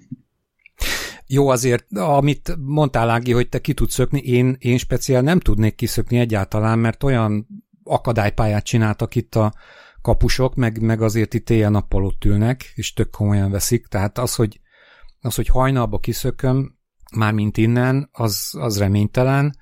Jó, 1.31 1.49
azért, 1.49 1.97
amit 1.97 2.55
mondtál, 2.59 3.09
Ági, 3.09 3.31
hogy 3.31 3.49
te 3.49 3.61
ki 3.61 3.73
tudsz 3.73 3.93
szökni, 3.93 4.19
én, 4.19 4.55
én 4.59 4.77
speciál 4.77 5.21
nem 5.21 5.39
tudnék 5.39 5.75
kiszökni 5.75 6.17
egyáltalán, 6.17 6.79
mert 6.79 7.03
olyan 7.03 7.47
akadálypályát 7.83 8.63
csináltak 8.63 9.15
itt 9.15 9.35
a 9.35 9.53
kapusok, 10.01 10.55
meg, 10.55 10.81
meg 10.81 11.01
azért 11.01 11.33
itt 11.33 11.49
éjjel-nappal 11.49 12.05
ott 12.05 12.25
ülnek, 12.25 12.71
és 12.75 12.93
tök 12.93 13.09
komolyan 13.09 13.51
veszik, 13.51 13.87
tehát 13.87 14.17
az, 14.17 14.35
hogy, 14.35 14.59
az, 15.21 15.35
hogy 15.35 15.47
hajnalba 15.47 15.99
kiszököm, 15.99 16.75
mint 17.33 17.57
innen, 17.57 18.09
az, 18.11 18.49
az 18.59 18.77
reménytelen. 18.77 19.55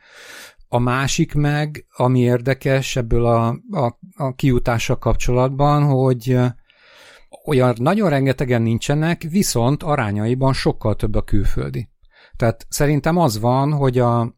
A 0.67 0.79
másik 0.79 1.33
meg, 1.33 1.85
ami 1.95 2.19
érdekes 2.19 2.95
ebből 2.95 3.25
a, 3.25 3.47
a, 3.71 3.99
a 4.15 4.33
kiutással 4.35 4.97
kapcsolatban, 4.97 5.83
hogy 5.83 6.39
olyan 7.45 7.75
nagyon 7.79 8.09
rengetegen 8.09 8.61
nincsenek, 8.61 9.21
viszont 9.21 9.83
arányaiban 9.83 10.53
sokkal 10.53 10.95
több 10.95 11.15
a 11.15 11.21
külföldi. 11.21 11.89
Tehát 12.35 12.65
szerintem 12.69 13.17
az 13.17 13.39
van, 13.39 13.71
hogy 13.71 13.99
a, 13.99 14.35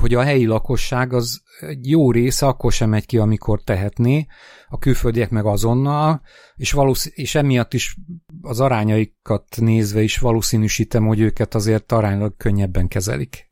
hogy 0.00 0.14
a 0.14 0.22
helyi 0.22 0.46
lakosság 0.46 1.12
az 1.12 1.42
egy 1.60 1.88
jó 1.88 2.10
része 2.10 2.46
akkor 2.46 2.72
sem 2.72 2.88
megy 2.88 3.06
ki, 3.06 3.18
amikor 3.18 3.62
tehetné, 3.62 4.26
a 4.68 4.78
külföldiek 4.78 5.30
meg 5.30 5.44
azonnal, 5.44 6.20
és, 6.56 6.72
valószín- 6.72 7.14
és 7.14 7.34
emiatt 7.34 7.74
is 7.74 7.96
az 8.40 8.60
arányaikat 8.60 9.56
nézve 9.56 10.02
is 10.02 10.18
valószínűsítem, 10.18 11.06
hogy 11.06 11.20
őket 11.20 11.54
azért 11.54 11.92
aránylag 11.92 12.36
könnyebben 12.36 12.88
kezelik. 12.88 13.50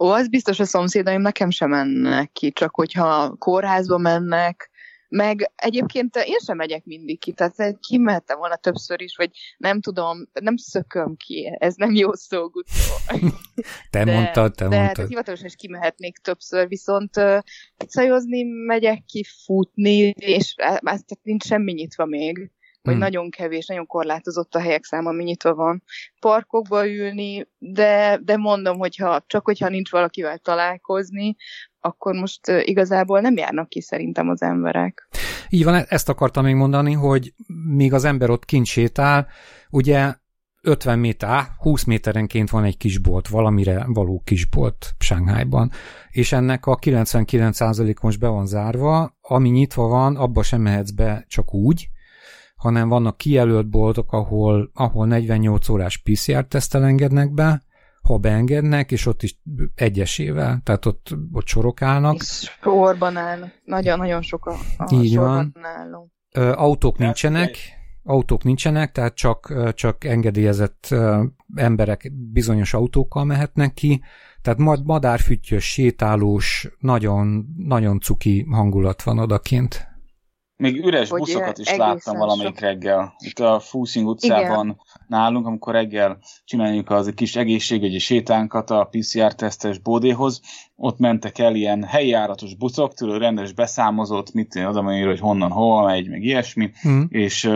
Ó, 0.00 0.10
az 0.10 0.28
biztos 0.28 0.60
a 0.60 0.64
szomszédaim 0.64 1.20
nekem 1.20 1.50
sem 1.50 1.70
mennek 1.70 2.32
ki, 2.32 2.52
csak 2.52 2.74
hogyha 2.74 3.36
kórházba 3.36 3.98
mennek, 3.98 4.70
meg 5.08 5.52
egyébként 5.54 6.16
én 6.16 6.38
sem 6.44 6.56
megyek 6.56 6.84
mindig 6.84 7.20
ki, 7.20 7.32
tehát 7.32 7.78
kimehettem 7.88 8.38
volna 8.38 8.56
többször 8.56 9.00
is, 9.02 9.16
vagy 9.16 9.30
nem 9.56 9.80
tudom, 9.80 10.28
nem 10.32 10.56
szököm 10.56 11.16
ki, 11.16 11.56
ez 11.58 11.74
nem 11.74 11.94
jó 11.94 12.12
szó, 12.12 12.50
Te 13.90 14.04
de, 14.04 14.12
mondtad, 14.12 14.54
te 14.54 14.68
de, 14.68 14.76
mondtad. 14.76 15.04
De 15.04 15.08
hivatalosan 15.08 15.46
is 15.46 15.56
kimehetnék 15.56 16.16
többször, 16.16 16.68
viszont 16.68 17.16
uh, 17.16 17.38
szajozni 17.86 18.42
megyek 18.42 19.04
ki, 19.04 19.24
futni, 19.44 19.98
és 20.08 20.54
ez 20.56 20.80
tehát 20.80 21.20
nincs 21.22 21.44
semmi 21.44 21.72
nyitva 21.72 22.04
még 22.04 22.50
vagy 22.86 22.94
hmm. 22.94 23.02
nagyon 23.02 23.30
kevés, 23.30 23.66
nagyon 23.66 23.86
korlátozott 23.86 24.54
a 24.54 24.60
helyek 24.60 24.84
száma, 24.84 25.08
ami 25.08 25.22
nyitva 25.22 25.54
van. 25.54 25.82
Parkokba 26.20 26.88
ülni, 26.88 27.48
de, 27.58 28.20
de 28.22 28.36
mondom, 28.36 28.78
hogyha 28.78 29.24
csak 29.26 29.44
hogyha 29.44 29.68
nincs 29.68 29.90
valakivel 29.90 30.38
találkozni, 30.38 31.36
akkor 31.80 32.14
most 32.14 32.40
igazából 32.46 33.20
nem 33.20 33.36
járnak 33.36 33.68
ki 33.68 33.80
szerintem 33.80 34.28
az 34.28 34.42
emberek. 34.42 35.08
Így 35.48 35.64
van, 35.64 35.84
ezt 35.88 36.08
akartam 36.08 36.44
még 36.44 36.54
mondani, 36.54 36.92
hogy 36.92 37.32
míg 37.66 37.92
az 37.92 38.04
ember 38.04 38.30
ott 38.30 38.44
kint 38.44 38.66
sétál, 38.66 39.28
ugye 39.70 40.14
50 40.66 40.98
méter, 40.98 41.44
20 41.58 41.84
méterenként 41.84 42.50
van 42.50 42.64
egy 42.64 42.76
kisbolt, 42.76 43.28
valamire 43.28 43.84
való 43.88 44.22
kisbolt 44.24 44.94
Sánghájban, 44.98 45.70
és 46.10 46.32
ennek 46.32 46.66
a 46.66 46.76
99% 46.76 48.00
most 48.02 48.18
be 48.18 48.28
van 48.28 48.46
zárva, 48.46 49.16
ami 49.20 49.48
nyitva 49.48 49.86
van, 49.86 50.16
abba 50.16 50.42
sem 50.42 50.60
mehetsz 50.60 50.90
be 50.90 51.24
csak 51.28 51.54
úgy, 51.54 51.88
hanem 52.56 52.88
vannak 52.88 53.16
kijelölt 53.16 53.68
boltok, 53.68 54.12
ahol, 54.12 54.70
ahol 54.74 55.06
48 55.06 55.68
órás 55.68 55.96
PCR-tesztel 55.96 56.84
engednek 56.84 57.32
be, 57.32 57.62
ha 58.02 58.18
beengednek, 58.18 58.90
és 58.90 59.06
ott 59.06 59.22
is 59.22 59.40
egyesével, 59.74 60.60
tehát 60.64 60.86
ott, 60.86 61.16
ott 61.32 61.46
sorok 61.46 61.82
állnak. 61.82 62.14
És 62.14 62.58
sorban 62.62 63.16
állnak. 63.16 63.50
Nagyon-nagyon 63.64 64.22
sok 64.22 64.46
a, 64.46 64.54
a 64.76 64.94
Így 64.94 65.12
sorban 65.12 65.52
van. 65.54 65.64
álló. 65.64 66.10
Autók 66.56 66.98
nincsenek, 66.98 67.56
autók 68.02 68.44
nincsenek, 68.44 68.92
tehát 68.92 69.14
csak, 69.14 69.72
csak 69.74 70.04
engedélyezett 70.04 70.94
emberek 71.54 72.12
bizonyos 72.32 72.74
autókkal 72.74 73.24
mehetnek 73.24 73.74
ki, 73.74 74.02
tehát 74.42 74.58
majd 74.58 74.84
madárfüttyös, 74.84 75.70
sétálós, 75.70 76.68
nagyon, 76.78 77.46
nagyon 77.56 78.00
cuki 78.00 78.46
hangulat 78.50 79.02
van 79.02 79.18
odakint. 79.18 79.95
Még 80.56 80.84
üres 80.84 81.08
hogy 81.08 81.18
buszokat 81.20 81.58
is 81.58 81.76
láttam 81.76 82.18
valamelyik 82.18 82.58
sok. 82.58 82.60
reggel. 82.60 83.14
Itt 83.18 83.38
a 83.38 83.60
Fúszing 83.60 84.06
utcában 84.06 84.64
Igen. 84.64 84.80
nálunk, 85.06 85.46
amikor 85.46 85.72
reggel 85.72 86.18
csináljuk 86.44 86.90
az 86.90 87.06
egy 87.06 87.14
kis 87.14 87.36
egészségügyi 87.36 87.98
sétánkat 87.98 88.70
a 88.70 88.88
PCR-tesztes 88.90 89.78
bódéhoz, 89.78 90.40
ott 90.76 90.98
mentek 90.98 91.38
el 91.38 91.54
ilyen 91.54 91.84
helyjáratos 91.84 92.54
buszok, 92.54 92.94
tőle 92.94 93.18
rendes 93.18 93.52
beszámozott, 93.52 94.32
mit 94.32 94.54
én 94.54 94.64
oda 94.64 94.82
mondja, 94.82 95.06
hogy 95.06 95.20
honnan, 95.20 95.50
hol 95.50 95.84
megy, 95.84 96.08
meg 96.08 96.22
ilyesmi, 96.22 96.70
hmm. 96.80 97.06
és, 97.08 97.50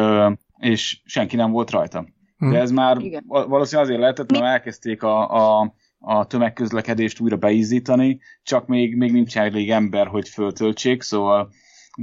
és 0.59 1.01
senki 1.05 1.37
nem 1.37 1.51
volt 1.51 1.71
rajta. 1.71 2.07
Hmm. 2.37 2.51
De 2.51 2.59
ez 2.59 2.71
már 2.71 2.99
Igen. 2.99 3.25
valószínűleg 3.27 3.87
azért 3.89 4.01
lehetett, 4.01 4.31
mert 4.31 4.45
elkezdték 4.45 5.03
a, 5.03 5.59
a 5.61 5.75
a 6.03 6.27
tömegközlekedést 6.27 7.21
újra 7.21 7.37
beízítani, 7.37 8.21
csak 8.43 8.67
még, 8.67 8.97
még 8.97 9.13
nincs 9.13 9.39
elég 9.39 9.71
ember, 9.71 10.07
hogy 10.07 10.29
föltöltsék, 10.29 11.03
szóval 11.03 11.51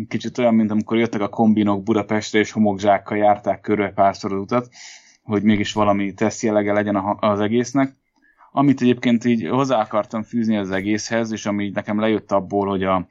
kicsit 0.07 0.37
olyan, 0.37 0.53
mint 0.53 0.71
amikor 0.71 0.97
jöttek 0.97 1.21
a 1.21 1.29
kombinok 1.29 1.83
Budapestre, 1.83 2.39
és 2.39 2.51
homokzsákkal 2.51 3.17
járták 3.17 3.61
körbe 3.61 3.89
párszor 3.89 4.33
az 4.33 4.39
utat, 4.39 4.69
hogy 5.23 5.43
mégis 5.43 5.73
valami 5.73 6.13
jelege 6.41 6.73
legyen 6.73 6.95
az 7.19 7.39
egésznek. 7.39 7.95
Amit 8.51 8.81
egyébként 8.81 9.25
így 9.25 9.47
hozzá 9.47 9.79
akartam 9.79 10.23
fűzni 10.23 10.57
az 10.57 10.71
egészhez, 10.71 11.31
és 11.31 11.45
ami 11.45 11.69
nekem 11.69 11.99
lejött 11.99 12.31
abból, 12.31 12.67
hogy 12.67 12.83
a, 12.83 13.07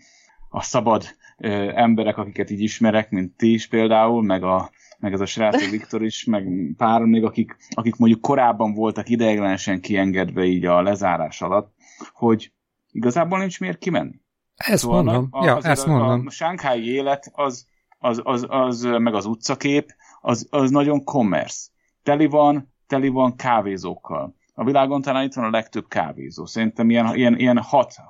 a 0.49 0.63
szabad 0.63 1.05
ö, 1.39 1.71
emberek, 1.75 2.17
akiket 2.17 2.51
így 2.51 2.61
ismerek, 2.61 3.11
mint 3.11 3.37
ti 3.37 3.53
is 3.53 3.67
például, 3.67 4.23
meg, 4.23 4.43
a, 4.43 4.71
meg 4.99 5.13
ez 5.13 5.21
a 5.21 5.27
srác 5.27 5.71
Viktor 5.71 6.05
is, 6.05 6.25
meg 6.25 6.49
pár 6.77 7.03
még, 7.03 7.25
akik, 7.25 7.57
akik 7.71 7.97
mondjuk 7.97 8.21
korábban 8.21 8.75
voltak 8.75 9.09
ideiglenesen 9.09 9.81
kiengedve 9.81 10.45
így 10.45 10.65
a 10.65 10.83
lezárás 10.83 11.43
alatt, 11.43 11.75
hogy 12.13 12.53
igazából 12.91 13.39
nincs 13.39 13.61
miért 13.61 13.79
kimenni. 13.79 14.21
Ezt 14.57 14.83
szóval 14.83 15.03
mondom, 15.03 15.29
a, 15.31 15.45
ja, 15.45 15.59
ezt 15.63 15.87
a, 15.87 15.91
mondom. 15.91 16.27
A, 16.27 16.31
sánkhái 16.31 16.93
élet, 16.93 17.31
az, 17.33 17.67
az, 17.99 18.21
az, 18.25 18.47
az, 18.49 18.83
meg 18.83 19.15
az 19.15 19.27
utcakép, 19.27 19.95
az, 20.21 20.47
az 20.51 20.71
nagyon 20.71 21.05
commerce. 21.05 21.69
Teli 22.03 22.27
van, 22.27 22.73
teli 22.87 23.09
van 23.09 23.37
kávézókkal. 23.37 24.35
A 24.55 24.65
világon 24.65 25.03
talán 25.03 25.25
itt 25.25 25.35
van 25.35 25.45
a 25.45 25.51
legtöbb 25.51 25.89
kávézó. 25.89 26.47
Szerintem 26.47 26.91
ilyen, 26.91 27.15
ilyen, 27.15 27.39
ilyen 27.39 27.63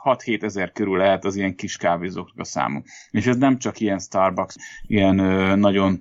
6-7 0.05 0.43
ezer 0.43 0.73
körül 0.73 0.97
lehet 0.97 1.25
az 1.25 1.37
ilyen 1.37 1.55
kis 1.55 1.77
kávézóknak 1.77 2.39
a 2.39 2.45
számú. 2.45 2.83
És 3.11 3.27
ez 3.27 3.37
nem 3.37 3.59
csak 3.59 3.81
ilyen 3.81 3.99
Starbucks, 3.99 4.57
ilyen 4.87 5.19
ö, 5.19 5.57
nagyon 5.57 5.99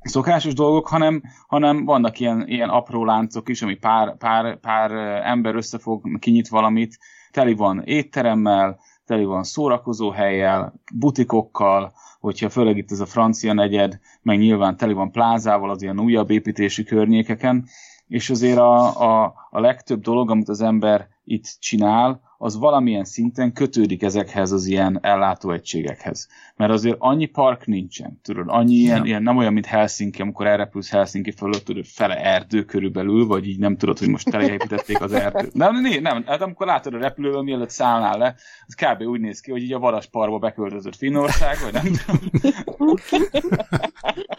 szokásos 0.00 0.54
dolgok, 0.54 0.88
hanem, 0.88 1.22
hanem 1.46 1.84
vannak 1.84 2.20
ilyen, 2.20 2.48
ilyen 2.48 2.68
apró 2.68 3.04
láncok 3.04 3.48
is, 3.48 3.62
ami 3.62 3.74
pár, 3.74 4.16
pár, 4.16 4.60
pár 4.60 4.90
ember 5.24 5.54
összefog, 5.54 6.18
kinyit 6.18 6.48
valamit, 6.48 6.98
teli 7.30 7.54
van 7.54 7.82
étteremmel, 7.84 8.78
teli 9.06 9.24
van 9.24 9.42
szórakozó 9.42 10.10
helyel, 10.10 10.74
butikokkal, 10.94 11.92
hogyha 12.20 12.48
főleg 12.48 12.76
itt 12.76 12.90
ez 12.90 13.00
a 13.00 13.06
francia 13.06 13.52
negyed, 13.52 13.98
meg 14.22 14.38
nyilván 14.38 14.76
teli 14.76 14.92
van 14.92 15.10
plázával 15.10 15.70
az 15.70 15.82
ilyen 15.82 16.00
újabb 16.00 16.30
építési 16.30 16.84
környékeken, 16.84 17.64
és 18.08 18.30
azért 18.30 18.58
a, 18.58 19.00
a, 19.00 19.34
a 19.50 19.60
legtöbb 19.60 20.00
dolog, 20.00 20.30
amit 20.30 20.48
az 20.48 20.60
ember 20.60 21.08
itt 21.26 21.56
csinál, 21.58 22.20
az 22.38 22.56
valamilyen 22.56 23.04
szinten 23.04 23.52
kötődik 23.52 24.02
ezekhez 24.02 24.52
az 24.52 24.66
ilyen 24.66 24.98
ellátóegységekhez. 25.02 26.28
Mert 26.56 26.72
azért 26.72 26.96
annyi 26.98 27.26
park 27.26 27.66
nincsen, 27.66 28.20
tudod, 28.22 28.44
annyi 28.48 28.74
ilyen, 28.74 29.06
ilyen 29.06 29.22
nem 29.22 29.36
olyan, 29.36 29.52
mint 29.52 29.66
Helsinki, 29.66 30.22
amikor 30.22 30.46
elrepülsz 30.46 30.90
Helsinki 30.90 31.30
fölött, 31.30 31.64
tudod, 31.64 31.84
fele 31.84 32.14
erdő 32.14 32.64
körülbelül, 32.64 33.26
vagy 33.26 33.48
így 33.48 33.58
nem 33.58 33.76
tudod, 33.76 33.98
hogy 33.98 34.08
most 34.08 34.30
teleépítették 34.30 35.00
az 35.00 35.12
erdőt. 35.12 35.54
Nem, 35.66 35.80
nem, 35.80 36.02
nem, 36.02 36.24
hát 36.26 36.40
amikor 36.40 36.66
látod 36.66 36.94
a 36.94 36.98
repülővel, 36.98 37.42
mielőtt 37.42 37.70
szállnál 37.70 38.18
le, 38.18 38.34
az 38.66 38.74
kb. 38.74 39.02
úgy 39.02 39.20
néz 39.20 39.40
ki, 39.40 39.50
hogy 39.50 39.62
így 39.62 39.72
a 39.72 39.78
Varasparba 39.78 40.38
beköltözött 40.38 40.96
Finnország, 40.96 41.56
vagy 41.62 41.72
nem 41.72 41.92
tudom. 42.06 42.94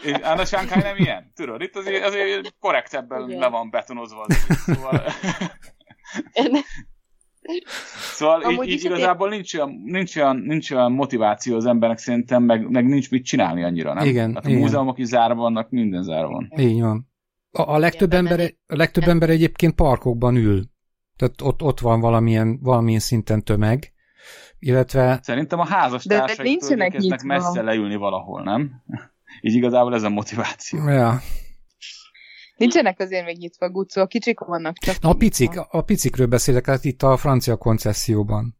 És 0.42 0.48
Sánkály 0.48 0.82
nem 0.82 0.96
ilyen, 0.96 1.32
tudod, 1.34 1.62
itt 1.62 1.76
azért, 1.76 2.04
azért 2.04 2.54
korrektebben 2.60 3.26
le 3.26 3.48
van 3.48 3.70
betonozva 3.70 4.24
az 4.28 4.36
szóval 4.66 5.02
Szóval 8.00 8.42
Amúgy 8.42 8.66
így, 8.66 8.72
így 8.72 8.84
igazából 8.84 9.28
nincs 9.28 9.54
olyan, 9.54 9.82
nincs, 9.84 10.16
olyan, 10.16 10.36
nincs 10.36 10.70
olyan 10.70 10.92
motiváció 10.92 11.56
az 11.56 11.66
embernek 11.66 11.98
szerintem, 11.98 12.42
meg, 12.42 12.70
meg 12.70 12.86
nincs 12.86 13.10
mit 13.10 13.24
csinálni 13.24 13.64
annyira, 13.64 13.94
nem? 13.94 14.06
Igen. 14.06 14.34
Hát 14.34 14.44
a 14.44 14.48
igen. 14.48 14.60
múzeumok 14.60 14.98
is 14.98 15.06
zárva 15.06 15.40
vannak, 15.40 15.70
minden 15.70 16.02
zárva 16.02 16.28
van. 16.28 16.52
Így 16.56 16.80
van. 16.80 17.08
A, 17.50 17.62
a, 17.62 17.78
legtöbb, 17.78 18.12
ember, 18.12 18.40
a 18.66 18.76
legtöbb 18.76 19.08
ember 19.08 19.30
egyébként 19.30 19.74
parkokban 19.74 20.36
ül. 20.36 20.64
Tehát 21.16 21.40
ott, 21.42 21.62
ott 21.62 21.80
van 21.80 22.00
valamilyen, 22.00 22.58
valamilyen 22.62 23.00
szinten 23.00 23.44
tömeg. 23.44 23.92
Illetve... 24.58 25.18
Szerintem 25.22 25.58
a 25.58 25.66
házastársaik 25.66 26.58
kezdnek 26.58 27.22
messze 27.22 27.62
leülni 27.62 27.96
valahol, 27.96 28.42
nem? 28.42 28.82
Így 29.40 29.54
igazából 29.54 29.94
ez 29.94 30.02
a 30.02 30.08
motiváció. 30.08 30.88
Ja. 30.88 31.20
Nincsenek 32.58 33.00
azért 33.00 33.24
még 33.24 33.38
nyitva 33.38 33.70
gucó, 33.70 34.00
a 34.00 34.06
kicsik 34.06 34.38
vannak 34.38 34.78
csak. 34.78 34.96
A 35.00 35.14
picik, 35.14 35.50
a 35.70 35.82
picikről 35.82 36.26
beszélek, 36.26 36.66
hát 36.66 36.84
itt 36.84 37.02
a 37.02 37.16
francia 37.16 37.56
koncesszióban. 37.56 38.56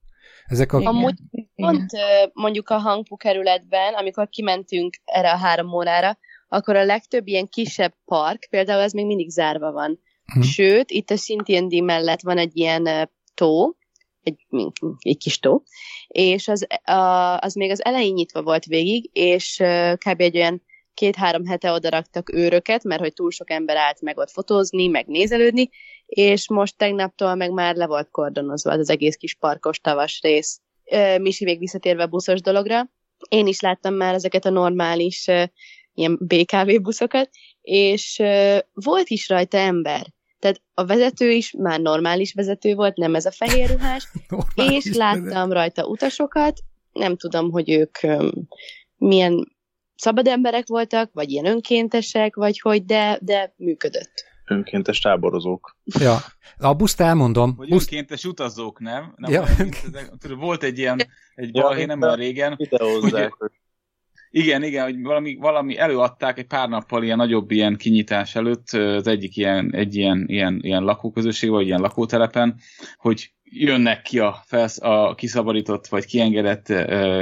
Ezek 0.47 0.73
a... 0.73 0.79
Amúgy 0.79 1.19
pont 1.55 1.91
mondjuk 2.33 2.69
a 2.69 2.79
hangpu 2.79 3.17
kerületben, 3.17 3.95
amikor 3.95 4.29
kimentünk 4.29 4.95
erre 5.05 5.33
a 5.33 5.37
három 5.37 5.73
órára, 5.73 6.19
akkor 6.49 6.77
a 6.77 6.85
legtöbb 6.85 7.27
ilyen 7.27 7.49
kisebb 7.49 7.95
park, 8.05 8.47
például 8.51 8.83
ez 8.83 8.93
még 8.93 9.07
mindig 9.07 9.29
zárva 9.29 9.73
van. 9.73 10.01
Hm. 10.25 10.41
Sőt, 10.41 10.91
itt 10.91 11.11
a 11.11 11.17
Szintiendi 11.17 11.81
mellett 11.81 12.21
van 12.21 12.39
egy 12.39 12.57
ilyen 12.57 13.11
tó, 13.35 13.77
egy, 14.23 14.47
egy 14.99 15.19
kis 15.19 15.39
tó, 15.39 15.63
és 16.09 16.49
az, 16.49 16.67
a, 16.85 17.39
az 17.39 17.55
még 17.55 17.71
az 17.71 17.85
elején 17.85 18.13
nyitva 18.13 18.43
volt 18.43 18.65
végig, 18.65 19.11
és 19.13 19.63
kb. 19.95 20.21
egy 20.21 20.37
olyan 20.37 20.63
két-három 20.99 21.47
hete 21.47 21.73
oda 21.73 21.89
raktak 21.89 22.33
őröket, 22.33 22.85
mert 22.85 23.01
hogy 23.01 23.13
túl 23.13 23.31
sok 23.31 23.51
ember 23.51 23.77
állt 23.77 24.01
meg 24.01 24.19
ott 24.19 24.31
fotózni, 24.31 24.87
meg 24.87 25.07
nézelődni, 25.07 25.69
és 26.07 26.49
most 26.49 26.77
tegnaptól 26.77 27.35
meg 27.35 27.51
már 27.51 27.75
le 27.75 27.87
volt 27.87 28.11
kordonozva 28.11 28.73
az 28.73 28.91
egész 28.91 29.17
kis 29.17 29.35
parkos 29.35 29.81
tavas 29.81 30.21
rész. 30.23 30.61
Misi 31.19 31.45
még 31.45 31.59
visszatérve 31.59 32.03
a 32.03 32.07
buszos 32.07 32.41
dologra, 32.41 32.91
én 33.29 33.47
is 33.47 33.61
láttam 33.61 33.95
már 33.95 34.15
ezeket 34.15 34.45
a 34.45 34.51
normális 34.51 35.27
ilyen 35.95 36.19
BKV 36.21 36.83
buszokat, 36.83 37.31
és 37.61 38.23
volt 38.73 39.09
is 39.09 39.29
rajta 39.29 39.59
ember. 39.59 40.07
Tehát 40.39 40.63
a 40.75 40.85
vezető 40.87 41.31
is 41.31 41.53
már 41.59 41.81
normális 41.81 42.33
vezető 42.33 42.75
volt, 42.75 42.97
nem 42.97 43.15
ez 43.15 43.27
a 43.27 43.31
fehér 43.31 43.71
ruhás, 43.71 44.09
és 44.71 44.95
láttam 44.95 45.23
vezető. 45.23 45.53
rajta 45.53 45.87
utasokat, 45.87 46.59
nem 46.93 47.17
tudom, 47.17 47.51
hogy 47.51 47.71
ők 47.71 47.99
milyen 48.97 49.57
szabad 49.99 50.27
emberek 50.27 50.67
voltak, 50.67 51.11
vagy 51.13 51.31
ilyen 51.31 51.47
önkéntesek, 51.47 52.37
vagy 52.37 52.61
hogy, 52.61 52.85
de, 52.85 53.19
de 53.23 53.55
működött. 53.57 54.27
Önkéntes 54.45 54.99
táborozók. 54.99 55.77
Ja, 55.85 56.17
a 56.59 56.75
buszt 56.75 57.01
elmondom. 57.01 57.55
Vagy 57.57 57.69
buszt... 57.69 57.93
önkéntes 57.93 58.25
utazók, 58.25 58.81
nem? 58.81 59.15
nem 59.17 59.33
ja. 59.33 59.43
Olyan, 59.43 60.39
volt 60.39 60.63
egy 60.63 60.79
ilyen, 60.79 61.01
egy 61.35 61.53
balhé, 61.53 61.85
nem 61.85 62.03
olyan 62.03 62.17
régen. 62.17 62.59
Hogy, 63.01 63.31
igen, 64.31 64.63
igen, 64.63 64.85
hogy 64.85 65.03
valami, 65.03 65.37
valami 65.37 65.79
előadták 65.79 66.39
egy 66.39 66.47
pár 66.47 66.69
nappal 66.69 67.03
ilyen 67.03 67.17
nagyobb 67.17 67.51
ilyen 67.51 67.77
kinyitás 67.77 68.35
előtt, 68.35 68.71
az 68.71 69.07
egyik 69.07 69.37
ilyen, 69.37 69.75
egy 69.75 69.95
ilyen, 69.95 70.25
ilyen, 70.27 70.59
ilyen 70.63 70.83
lakóközösség, 70.83 71.51
vagy 71.51 71.67
ilyen 71.67 71.81
lakótelepen, 71.81 72.61
hogy 72.97 73.33
jönnek 73.51 74.03
ki 74.03 74.19
a, 74.19 74.43
felsz, 74.47 74.83
a 74.83 75.15
kiszabadított 75.17 75.87
vagy 75.87 76.07
kiengedett 76.07 76.69
uh, 76.69 76.79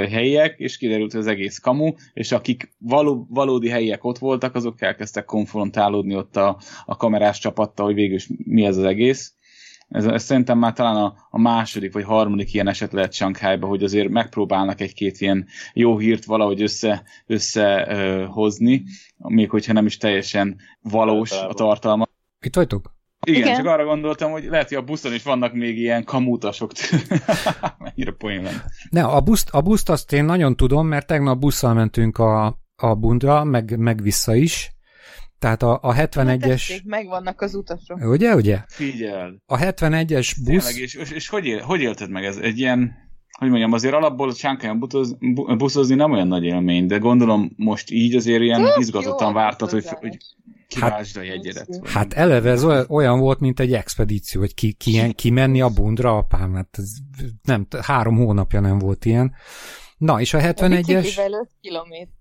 helyiek, 0.09 0.59
és 0.59 0.77
kiderült, 0.77 1.11
hogy 1.11 1.21
az 1.21 1.27
egész 1.27 1.59
kamu, 1.59 1.93
és 2.13 2.31
akik 2.31 2.73
való, 2.77 3.27
valódi 3.29 3.69
helyiek 3.69 4.03
ott 4.03 4.17
voltak, 4.17 4.55
azok 4.55 4.81
elkezdtek 4.81 5.25
konfrontálódni 5.25 6.15
ott 6.15 6.35
a, 6.35 6.59
a 6.85 6.97
kamerás 6.97 7.39
csapattal, 7.39 7.85
hogy 7.85 7.95
végül 7.95 8.17
mi 8.43 8.65
ez 8.65 8.77
az 8.77 8.83
egész. 8.83 9.31
Ez, 9.89 10.05
ez 10.05 10.23
szerintem 10.23 10.57
már 10.57 10.73
talán 10.73 10.95
a, 10.95 11.15
a 11.29 11.39
második 11.39 11.93
vagy 11.93 12.03
harmadik 12.03 12.53
ilyen 12.53 12.67
eset 12.67 12.91
lehet 12.91 13.13
Sankhájba, 13.13 13.67
hogy 13.67 13.83
azért 13.83 14.09
megpróbálnak 14.09 14.81
egy-két 14.81 15.21
ilyen 15.21 15.47
jó 15.73 15.97
hírt 15.97 16.25
valahogy 16.25 16.61
össze, 16.61 17.03
összehozni, 17.25 18.83
még 19.17 19.49
hogyha 19.49 19.73
nem 19.73 19.85
is 19.85 19.97
teljesen 19.97 20.59
valós 20.81 21.31
a 21.31 21.53
tartalma. 21.53 22.07
Itt 22.41 22.55
vagytok? 22.55 22.96
Igen, 23.25 23.41
Igen, 23.41 23.55
csak 23.55 23.65
arra 23.65 23.85
gondoltam, 23.85 24.31
hogy 24.31 24.43
lehet, 24.43 24.67
hogy 24.67 24.77
a 24.77 24.81
buszon 24.81 25.13
is 25.13 25.23
vannak 25.23 25.53
még 25.53 25.77
ilyen 25.77 26.03
kamutasok. 26.03 26.71
Mennyire 27.79 28.11
poén 28.11 28.41
van. 28.41 28.53
Ne, 28.89 29.03
a 29.03 29.21
buszt, 29.21 29.49
a 29.49 29.61
buszt 29.61 29.89
azt 29.89 30.13
én 30.13 30.25
nagyon 30.25 30.55
tudom, 30.55 30.87
mert 30.87 31.07
tegnap 31.07 31.39
busszal 31.39 31.73
mentünk 31.73 32.17
a, 32.17 32.59
a 32.75 32.95
bundra, 32.95 33.43
meg, 33.43 33.77
meg 33.77 34.01
vissza 34.01 34.35
is. 34.35 34.71
Tehát 35.39 35.63
a, 35.63 35.79
a 35.81 35.93
71-es... 35.93 36.83
Megvannak 36.83 37.41
az 37.41 37.55
utasok. 37.55 37.97
Ugye, 38.01 38.35
ugye? 38.35 38.63
Figyeld. 38.67 39.35
A 39.45 39.57
71-es 39.57 40.35
busz... 40.43 40.65
Tényleg, 40.65 40.81
és, 40.81 40.93
és, 40.93 41.11
és 41.11 41.27
hogy, 41.27 41.45
él, 41.45 41.61
hogy 41.61 41.81
élted 41.81 42.09
meg 42.09 42.25
ez? 42.25 42.37
Egy 42.37 42.59
ilyen, 42.59 42.95
hogy 43.37 43.49
mondjam, 43.49 43.71
azért 43.71 43.93
alapból 43.93 44.33
buszoz, 44.77 45.17
buszozni 45.57 45.95
nem 45.95 46.11
olyan 46.11 46.27
nagy 46.27 46.43
élmény, 46.43 46.85
de 46.85 46.97
gondolom 46.97 47.51
most 47.55 47.91
így 47.91 48.15
azért 48.15 48.41
ilyen 48.41 48.63
Tök 48.63 48.77
izgatottan 48.79 49.33
vártad, 49.33 49.69
hogy, 49.69 49.85
hogy 49.87 50.17
hát, 50.75 51.07
a 51.15 51.21
jegyedet. 51.21 51.79
Hát 51.83 52.13
eleve 52.13 52.49
ez 52.49 52.63
olyan 52.87 53.19
volt, 53.19 53.39
mint 53.39 53.59
egy 53.59 53.73
expedíció, 53.73 54.41
hogy 54.41 54.53
ki, 54.53 54.73
ki, 54.73 55.13
kimenni 55.13 55.61
a 55.61 55.69
bundra, 55.69 56.17
apám, 56.17 56.53
hát 56.53 56.69
ez 56.71 56.89
nem, 57.43 57.67
három 57.81 58.15
hónapja 58.15 58.59
nem 58.59 58.79
volt 58.79 59.05
ilyen. 59.05 59.35
Na, 59.97 60.19
és 60.19 60.33
a 60.33 60.39
71-es... 60.39 61.19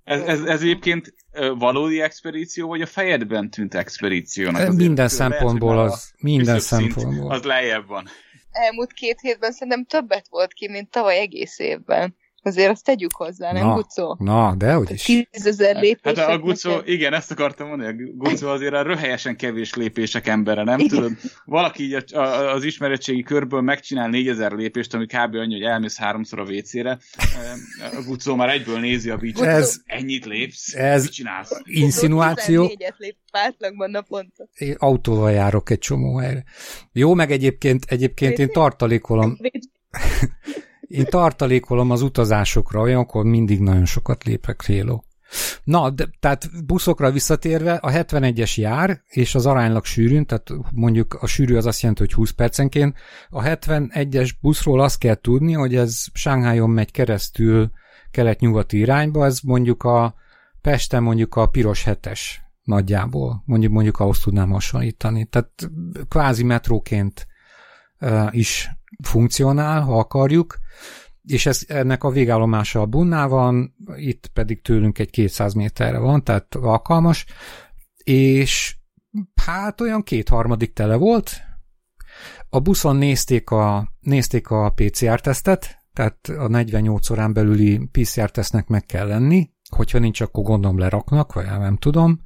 Ez, 0.05 0.21
ez, 0.23 0.43
ez 0.43 0.61
egyébként 0.61 1.15
valódi 1.59 2.01
expedíció, 2.01 2.69
vagy 2.69 2.81
a 2.81 2.87
fejedben 2.87 3.51
tűnt 3.51 3.75
expedíciónak? 3.75 4.61
Azért 4.61 4.77
minden 4.77 5.09
szempontból 5.09 5.79
az, 5.79 6.13
minden 6.19 6.61
szempontból. 6.61 7.31
Az 7.31 7.43
lejjebb 7.43 7.87
van. 7.87 8.09
Elmúlt 8.51 8.93
két 8.93 9.21
hétben 9.21 9.53
szerintem 9.53 9.85
többet 9.85 10.27
volt 10.31 10.53
ki, 10.53 10.69
mint 10.69 10.91
tavaly 10.91 11.19
egész 11.19 11.59
évben. 11.59 12.17
Azért 12.47 12.71
azt 12.71 12.85
tegyük 12.85 13.15
hozzá, 13.15 13.53
nem 13.53 13.67
na, 13.67 13.75
Gucó? 13.75 14.17
Na, 14.19 14.55
de 14.55 14.79
is. 14.89 15.03
Tízezer 15.31 15.77
lépés. 15.77 16.19
Hát 16.19 16.29
a 16.29 16.39
Gucó, 16.39 16.71
neked... 16.71 16.89
igen, 16.89 17.13
ezt 17.13 17.31
akartam 17.31 17.69
mondani, 17.69 18.03
a 18.03 18.13
Gucó 18.15 18.49
azért 18.49 18.75
a 18.75 18.83
röhelyesen 18.83 19.37
kevés 19.37 19.75
lépések 19.75 20.27
embere, 20.27 20.63
nem 20.63 20.79
igen. 20.79 20.97
tudod? 20.97 21.13
Valaki 21.45 21.83
így 21.83 21.93
a, 21.95 22.19
a, 22.19 22.53
az 22.53 22.65
ismeretségi 22.65 23.23
körből 23.23 23.61
megcsinál 23.61 24.09
négyezer 24.09 24.53
lépést, 24.53 24.95
ami 24.95 25.07
kb. 25.07 25.35
annyi, 25.35 25.53
hogy 25.53 25.63
elmész 25.63 25.99
háromszor 25.99 26.41
a 26.41 26.43
WC-re. 26.43 26.99
A 27.79 28.03
Gucó 28.07 28.35
már 28.35 28.49
egyből 28.49 28.81
nézi 28.81 29.11
a 29.11 29.17
bícsot. 29.17 29.47
Ez, 29.47 29.81
ennyit 29.85 30.25
lépsz? 30.25 30.75
Ez 30.75 31.03
mit 31.03 31.13
csinálsz? 31.13 31.61
Insinuáció. 31.65 32.73
lép 32.97 33.17
átlagban 33.31 33.91
naponta. 33.91 34.49
Én 34.55 34.75
autóval 34.79 35.33
járok 35.33 35.71
egy 35.71 35.79
csomó 35.79 36.17
helyre. 36.17 36.45
Jó, 36.93 37.15
meg 37.15 37.31
egyébként, 37.31 37.85
egyébként 37.89 38.39
én 38.39 38.49
tartalékolom. 38.49 39.37
Én 40.89 41.05
tartalékolom 41.05 41.91
az 41.91 42.03
utazásokra, 42.03 42.81
olyankor 42.81 43.25
mindig 43.25 43.61
nagyon 43.61 43.85
sokat 43.85 44.25
lépek 44.25 44.67
réló. 44.67 45.05
Na, 45.65 45.91
de, 45.91 46.09
tehát 46.21 46.65
buszokra 46.67 47.11
visszatérve, 47.11 47.75
a 47.75 47.91
71-es 47.91 48.55
jár, 48.55 49.03
és 49.07 49.35
az 49.35 49.47
aránylag 49.47 49.85
sűrűn, 49.85 50.27
tehát 50.27 50.51
mondjuk 50.73 51.15
a 51.15 51.27
sűrű 51.27 51.57
az 51.57 51.67
azt 51.67 51.81
jelenti, 51.81 52.03
hogy 52.03 52.13
20 52.13 52.31
percenként. 52.31 52.97
A 53.29 53.43
71-es 53.43 54.31
buszról 54.41 54.81
azt 54.81 54.99
kell 54.99 55.15
tudni, 55.15 55.53
hogy 55.53 55.75
ez 55.75 56.05
Sánghályon 56.13 56.71
megy 56.71 56.91
keresztül 56.91 57.71
kelet-nyugati 58.11 58.79
irányba, 58.79 59.25
ez 59.25 59.41
mondjuk 59.41 59.83
a 59.83 60.15
Pesten 60.61 61.03
mondjuk 61.03 61.35
a 61.35 61.47
piros 61.47 61.85
hetes 61.85 62.41
nagyjából, 62.63 63.43
mondjuk, 63.45 63.73
mondjuk 63.73 63.99
ahhoz 63.99 64.19
tudnám 64.19 64.51
hasonlítani. 64.51 65.25
Tehát 65.25 65.71
kvázi 66.09 66.45
metróként 66.45 67.27
uh, 68.01 68.29
is 68.31 68.71
funkcionál, 69.03 69.81
ha 69.81 69.99
akarjuk, 69.99 70.59
és 71.27 71.47
ez, 71.47 71.61
ennek 71.67 72.05
a 72.05 72.11
végállomása 72.11 72.81
a 72.81 72.87
Bunná 72.87 73.27
van, 73.27 73.75
itt 73.97 74.27
pedig 74.27 74.63
tőlünk 74.63 74.99
egy 74.99 75.11
200 75.11 75.53
méterre 75.55 75.99
van, 75.99 76.25
tehát 76.25 76.55
alkalmas, 76.55 77.27
és 78.05 78.77
hát 79.35 79.81
olyan 79.81 80.03
kétharmadik 80.03 80.73
tele 80.73 80.97
volt. 80.97 81.31
A 82.49 82.61
buszon 82.61 82.97
nézték 82.97 83.51
a, 83.51 83.93
nézték 84.01 84.51
a 84.51 84.71
PCR-tesztet, 84.71 85.85
tehát 85.93 86.29
a 86.29 86.49
48 86.49 87.11
órán 87.11 87.33
belüli 87.33 87.89
PCR-tesznek 87.93 88.67
meg 88.67 88.85
kell 88.85 89.07
lenni, 89.07 89.51
hogyha 89.71 89.99
nincs, 89.99 90.21
akkor 90.21 90.45
gondolom 90.45 90.79
leraknak, 90.79 91.33
vagy 91.33 91.45
nem 91.45 91.77
tudom. 91.77 92.21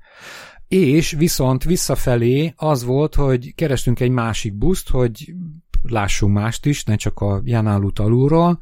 És 0.68 1.10
viszont 1.10 1.64
visszafelé 1.64 2.52
az 2.56 2.84
volt, 2.84 3.14
hogy 3.14 3.54
kerestünk 3.54 4.00
egy 4.00 4.10
másik 4.10 4.58
buszt, 4.58 4.88
hogy 4.88 5.34
lássunk 5.82 6.34
mást 6.34 6.66
is, 6.66 6.84
ne 6.84 6.96
csak 6.96 7.20
a 7.20 7.40
Janálút 7.44 7.98
alulról, 7.98 8.60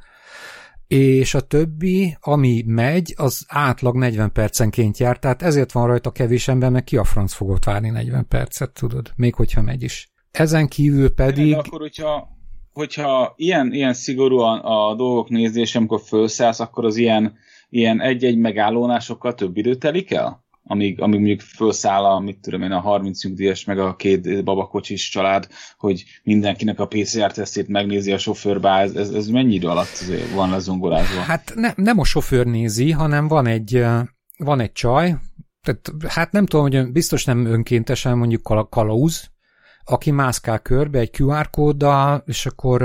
és 0.89 1.35
a 1.35 1.41
többi, 1.41 2.17
ami 2.21 2.65
megy, 2.67 3.15
az 3.17 3.45
átlag 3.49 3.97
40 3.97 4.33
percenként 4.33 4.99
jár, 4.99 5.19
tehát 5.19 5.43
ezért 5.43 5.73
van 5.73 5.87
rajta 5.87 6.11
kevés 6.11 6.49
ember, 6.49 6.71
meg 6.71 6.85
ki 6.85 6.97
a 6.97 7.05
franc 7.05 7.33
fogott 7.33 7.65
várni 7.65 7.91
40 7.91 8.27
percet, 8.29 8.71
tudod, 8.71 9.13
még 9.17 9.35
hogyha 9.35 9.63
megy 9.63 9.83
is. 9.83 10.13
Ezen 10.31 10.69
kívül 10.69 11.15
pedig... 11.15 11.51
De 11.51 11.59
akkor, 11.59 11.81
hogyha, 11.81 12.29
hogyha 12.73 13.35
ilyen, 13.37 13.73
ilyen 13.73 13.93
szigorúan 13.93 14.59
a 14.59 14.95
dolgok 14.95 15.29
nézése, 15.29 15.79
amikor 15.79 16.01
felszállsz, 16.01 16.61
akkor 16.61 16.85
az 16.85 16.97
ilyen, 16.97 17.37
ilyen 17.69 18.01
egy-egy 18.01 18.39
megállónál 18.39 19.01
sokkal 19.01 19.35
több 19.35 19.57
idő 19.57 19.75
telik 19.75 20.11
el? 20.11 20.45
Amíg, 20.69 21.01
amíg 21.01 21.19
mondjuk 21.19 21.41
felszáll 21.41 22.05
a, 22.05 22.19
mit 22.21 22.39
tudom 22.39 22.63
én, 22.63 22.73
a 22.73 22.81
30 22.81 23.25
nyugdíjas, 23.25 23.65
meg 23.65 23.79
a 23.79 23.97
két 23.97 24.45
babakocsis 24.45 25.09
család, 25.09 25.49
hogy 25.79 26.05
mindenkinek 26.23 26.81
a 26.81 26.87
PCR-tesztét 26.87 27.69
megnézi 27.69 28.13
a 28.13 28.19
sofőrbe, 28.19 28.71
ez, 28.71 28.95
ez, 28.95 29.11
ez 29.11 29.27
mennyi 29.27 29.55
idő 29.55 29.67
alatt 29.67 30.05
van 30.35 30.51
lezongorázva? 30.51 31.21
Hát 31.21 31.53
ne, 31.55 31.73
nem 31.77 31.99
a 31.99 32.05
sofőr 32.05 32.47
nézi, 32.47 32.91
hanem 32.91 33.29
van 33.29 33.47
egy, 33.47 33.85
van 34.37 34.61
egy 34.61 34.73
csaj, 34.73 35.15
tehát, 35.63 36.13
hát 36.13 36.33
nem 36.33 36.47
tudom, 36.47 36.71
hogy 36.71 36.93
biztos 36.93 37.25
nem 37.25 37.45
önkéntesen 37.45 38.19
mondjuk 38.19 38.69
kalauz, 38.71 39.31
aki 39.85 40.11
mászkál 40.11 40.59
körbe 40.59 40.99
egy 40.99 41.21
QR 41.21 41.51
kóddal, 41.51 42.23
és 42.27 42.47
akkor 42.47 42.83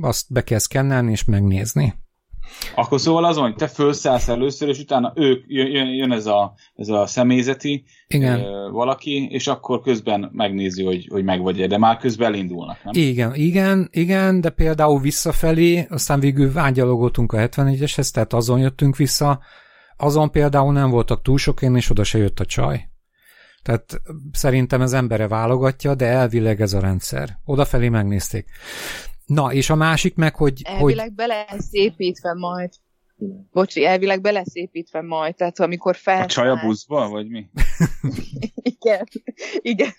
azt 0.00 0.32
be 0.32 0.44
kell 0.44 0.58
szkennelni 0.58 1.10
és 1.10 1.24
megnézni. 1.24 1.94
Akkor 2.74 3.00
szóval 3.00 3.24
az 3.24 3.36
van, 3.36 3.44
hogy 3.44 3.54
te 3.54 3.66
felszállsz 3.66 4.28
először, 4.28 4.68
és 4.68 4.78
utána 4.78 5.12
ők, 5.14 5.44
jön, 5.46 5.88
jön 5.88 6.12
ez, 6.12 6.26
a, 6.26 6.54
ez 6.74 6.88
a 6.88 7.06
személyzeti 7.06 7.84
Igen. 8.06 8.40
Ö, 8.40 8.70
valaki, 8.70 9.28
és 9.30 9.46
akkor 9.46 9.80
közben 9.80 10.30
megnézi, 10.32 10.84
hogy, 10.84 11.08
hogy 11.10 11.24
meg 11.24 11.40
vagy 11.40 11.66
de 11.66 11.78
már 11.78 11.96
közben 11.96 12.32
elindulnak, 12.32 12.84
nem? 12.84 12.92
Igen, 12.96 13.34
igen, 13.34 13.88
igen, 13.92 14.40
de 14.40 14.50
például 14.50 15.00
visszafelé, 15.00 15.86
aztán 15.90 16.20
végül 16.20 16.52
vágyalogoltunk 16.52 17.32
a 17.32 17.38
74-eshez, 17.38 18.10
tehát 18.10 18.32
azon 18.32 18.58
jöttünk 18.58 18.96
vissza, 18.96 19.40
azon 19.96 20.30
például 20.30 20.72
nem 20.72 20.90
voltak 20.90 21.22
túl 21.22 21.38
sok 21.38 21.62
én, 21.62 21.76
és 21.76 21.90
oda 21.90 22.04
se 22.04 22.18
jött 22.18 22.40
a 22.40 22.44
csaj. 22.44 22.88
Tehát 23.62 24.00
szerintem 24.32 24.80
az 24.80 24.92
embere 24.92 25.28
válogatja, 25.28 25.94
de 25.94 26.06
elvileg 26.06 26.60
ez 26.60 26.72
a 26.72 26.80
rendszer. 26.80 27.38
Odafelé 27.44 27.88
megnézték. 27.88 28.46
Na, 29.26 29.52
és 29.52 29.70
a 29.70 29.74
másik 29.74 30.14
meg, 30.14 30.36
hogy... 30.36 30.62
Elvileg 30.64 31.04
hogy... 31.04 31.14
be 31.14 31.26
lesz 31.26 31.68
építve 31.70 32.34
majd. 32.34 32.70
Bocsi, 33.52 33.84
elvileg 33.84 34.20
be 34.20 34.30
lesz 34.30 34.54
építve 34.54 35.02
majd, 35.02 35.34
tehát 35.34 35.60
amikor 35.60 35.96
fel. 35.96 36.22
A 36.22 36.26
csaj 36.26 36.48
a 36.48 36.60
buszba, 36.62 37.08
vagy 37.08 37.28
mi? 37.28 37.46
igen, 38.76 39.08
igen. 39.58 39.92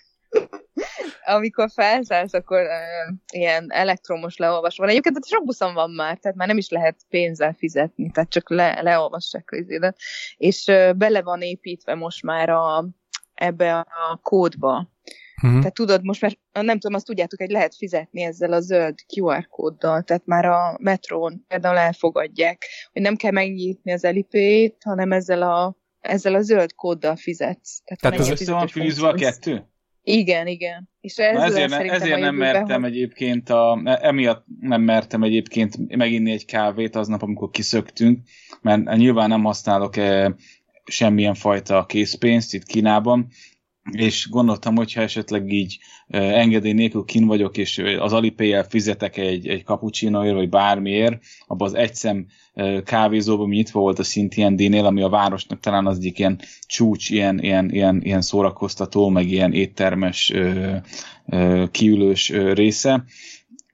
amikor 1.24 1.70
felszállsz, 1.74 2.32
akkor 2.32 2.60
uh, 2.60 3.16
ilyen 3.32 3.66
elektromos 3.68 4.36
leolvasva 4.36 4.82
van. 4.82 4.92
Egyébként 4.92 5.26
sok 5.26 5.44
buszon 5.44 5.74
van 5.74 5.90
már, 5.90 6.18
tehát 6.18 6.36
már 6.36 6.48
nem 6.48 6.58
is 6.58 6.68
lehet 6.68 6.96
pénzzel 7.08 7.54
fizetni, 7.58 8.10
tehát 8.10 8.30
csak 8.30 8.50
le, 8.50 8.82
leolvassák 8.82 9.50
az 9.50 9.92
És 10.36 10.66
uh, 10.66 10.94
bele 10.94 11.22
van 11.22 11.40
építve 11.40 11.94
most 11.94 12.22
már 12.22 12.48
a, 12.48 12.88
ebbe 13.34 13.78
a 13.78 14.20
kódba. 14.22 14.90
Uh-huh. 15.42 15.58
Tehát 15.58 15.74
tudod, 15.74 16.04
most 16.04 16.20
már 16.20 16.36
nem 16.52 16.78
tudom, 16.78 16.96
azt 16.96 17.06
tudjátok, 17.06 17.38
hogy 17.38 17.50
lehet 17.50 17.74
fizetni 17.74 18.22
ezzel 18.22 18.52
a 18.52 18.60
zöld 18.60 18.94
QR 19.14 19.46
kóddal, 19.48 20.02
tehát 20.02 20.26
már 20.26 20.44
a 20.44 20.76
metrón 20.80 21.44
például 21.48 21.76
elfogadják, 21.76 22.64
hogy 22.92 23.02
nem 23.02 23.16
kell 23.16 23.30
megnyitni 23.30 23.92
az 23.92 24.04
elipét, 24.04 24.76
hanem 24.84 25.12
ezzel 25.12 25.42
a, 25.42 25.76
ezzel 26.00 26.34
a 26.34 26.42
zöld 26.42 26.74
kóddal 26.74 27.16
fizetsz. 27.16 27.82
Tehát, 27.84 28.00
tehát 28.00 28.18
az 28.18 28.40
össze 28.40 28.52
van 28.52 28.68
fűzve 28.68 29.08
a 29.08 29.14
kettő? 29.14 29.66
Igen, 30.02 30.46
igen. 30.46 30.90
És 31.00 31.16
ez 31.16 31.42
ezért, 31.42 31.70
ne, 31.70 31.78
ezért 31.78 32.20
nem 32.20 32.34
mertem 32.34 32.82
hogy... 32.82 32.90
egyébként, 32.90 33.50
a, 33.50 33.80
emiatt 33.84 34.44
nem 34.60 34.82
mertem 34.82 35.22
egyébként 35.22 35.96
meginni 35.96 36.30
egy 36.30 36.44
kávét 36.44 36.96
aznap, 36.96 37.22
amikor 37.22 37.50
kiszöktünk, 37.50 38.20
mert 38.62 38.96
nyilván 38.96 39.28
nem 39.28 39.44
használok 39.44 39.96
e, 39.96 40.34
semmilyen 40.84 41.34
fajta 41.34 41.86
készpénzt 41.86 42.54
itt 42.54 42.64
Kínában, 42.64 43.28
és 43.90 44.28
gondoltam, 44.30 44.76
hogyha 44.76 45.00
esetleg 45.00 45.52
így 45.52 45.78
engedély 46.08 46.72
nélkül 46.72 47.04
kin 47.04 47.26
vagyok, 47.26 47.56
és 47.56 47.78
az 47.98 48.12
alipay 48.12 48.56
fizetek 48.68 49.16
egy, 49.16 49.48
egy 49.48 49.64
cappuccinoért, 49.64 50.34
vagy 50.34 50.48
bármiért, 50.48 51.22
abban 51.46 51.68
az 51.68 51.74
egyszem 51.74 52.26
kávézóban 52.84 53.48
nyitva 53.48 53.80
volt 53.80 53.98
a 53.98 54.02
Szintien 54.02 54.84
ami 54.84 55.02
a 55.02 55.08
városnak 55.08 55.60
talán 55.60 55.86
az 55.86 55.96
egyik 55.96 56.18
ilyen 56.18 56.40
csúcs, 56.66 57.10
ilyen, 57.10 57.38
ilyen, 57.42 57.70
ilyen, 57.70 58.00
ilyen 58.02 58.20
szórakoztató, 58.20 59.08
meg 59.08 59.30
ilyen 59.30 59.52
éttermes, 59.52 60.32
kiülős 61.70 62.28
része. 62.30 63.04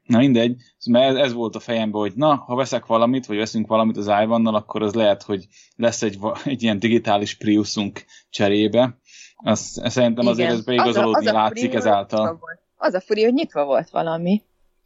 Na 0.07 0.19
mindegy, 0.19 0.57
mert 0.87 1.17
ez 1.17 1.33
volt 1.33 1.57
a 1.57 1.61
fejemben, 1.61 2.01
hogy 2.01 2.13
na, 2.15 2.35
ha 2.35 2.55
veszek 2.55 2.87
valamit, 2.87 3.27
vagy 3.27 3.37
veszünk 3.37 3.67
valamit 3.67 3.97
az 3.97 4.11
iVannal, 4.23 4.55
akkor 4.55 4.83
az 4.83 4.95
lehet, 4.95 5.23
hogy 5.23 5.47
lesz 5.77 6.03
egy, 6.03 6.19
egy 6.45 6.63
ilyen 6.63 6.79
digitális 6.79 7.35
Priusunk 7.35 8.05
cserébe, 8.31 9.01
azt, 9.45 9.89
szerintem 9.89 10.27
azért 10.27 10.49
Igen. 10.49 10.59
ez 10.59 10.65
beigazolódni 10.65 11.27
az 11.27 11.33
a, 11.33 11.37
az 11.37 11.43
látszik 11.43 11.65
furi, 11.65 11.77
ezáltal. 11.77 12.41
Az 12.77 12.95
a 12.95 13.01
furi, 13.01 13.23
hogy 13.23 13.33
nyitva 13.33 13.65
volt 13.65 13.91
valami. 13.91 14.43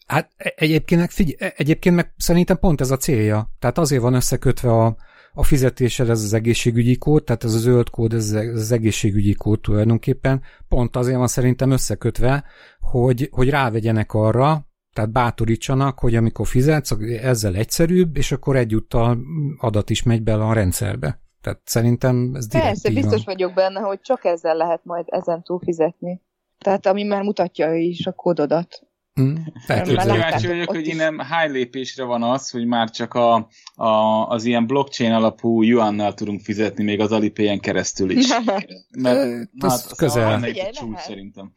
Hát 0.07 0.31
e- 0.37 0.55
egyébként 0.57 1.12
figy- 1.12 1.37
e- 1.38 1.53
egyébként 1.57 1.95
meg 1.95 2.14
szerintem 2.16 2.59
pont 2.59 2.81
ez 2.81 2.90
a 2.90 2.97
célja. 2.97 3.51
Tehát 3.59 3.79
azért 3.79 4.03
van 4.03 4.14
összekötve 4.14 4.71
a, 4.71 4.97
a 5.33 5.42
fizetésed 5.42 6.09
ez 6.09 6.23
az 6.23 6.33
egészségügyi 6.33 6.97
kód, 6.97 7.25
tehát 7.25 7.45
ez 7.45 7.55
a 7.55 7.59
zöld 7.59 7.90
kód, 7.90 8.12
ez 8.12 8.33
az 8.33 8.73
egészségügyi 8.73 9.35
kód 9.35 9.61
tulajdonképpen. 9.61 10.42
Pont 10.69 10.97
azért 10.97 11.16
van 11.16 11.27
szerintem 11.27 11.71
összekötve, 11.71 12.45
hogy, 12.81 13.29
hogy 13.31 13.51
rávegyenek 13.51 14.12
arra, 14.12 14.66
tehát 14.92 15.12
bátorítsanak, 15.12 15.99
hogy 15.99 16.14
amikor 16.14 16.47
fizetsz, 16.47 16.97
ezzel 17.23 17.55
egyszerűbb, 17.55 18.16
és 18.16 18.33
akkor 18.33 18.57
egyúttal 18.57 19.19
adat 19.59 19.90
is 19.90 20.03
megy 20.03 20.23
bele 20.23 20.45
a 20.45 20.53
rendszerbe. 20.53 21.21
Tehát 21.46 21.61
szerintem 21.64 22.32
ez 22.35 22.46
direkt 22.46 22.66
Persze, 22.66 22.90
biztos 22.90 23.24
van. 23.24 23.35
vagyok 23.35 23.54
benne, 23.54 23.80
hogy 23.80 24.00
csak 24.00 24.24
ezzel 24.24 24.56
lehet 24.56 24.85
majd 24.85 25.04
ezen 25.09 25.42
túl 25.42 25.61
fizetni. 25.64 26.20
Tehát 26.59 26.87
ami 26.87 27.02
már 27.02 27.22
mutatja 27.22 27.74
is 27.74 28.06
a 28.06 28.12
kódodat. 28.12 28.87
Mm, 29.20 29.35
Kíváncsi 29.66 30.46
vagyok, 30.46 30.70
hogy 30.70 30.87
innen 30.87 31.20
hány 31.20 31.50
lépésre 31.50 32.04
van 32.04 32.22
az, 32.22 32.50
hogy 32.50 32.66
már 32.66 32.90
csak 32.90 33.14
a, 33.14 33.48
a, 33.74 33.88
az 34.28 34.44
ilyen 34.44 34.66
blockchain 34.66 35.12
alapú 35.12 35.62
yuannal 35.62 36.14
tudunk 36.14 36.40
fizetni 36.40 36.85
még 36.85 37.00
az 37.00 37.12
alipay 37.12 37.59
keresztül 37.59 38.11
is. 38.11 38.28
Mert 39.02 39.18
hát, 39.18 39.48
az 39.59 39.92
közel. 39.96 40.44
Egy 40.44 40.68
csúcs, 40.72 40.98
szerintem. 40.98 41.52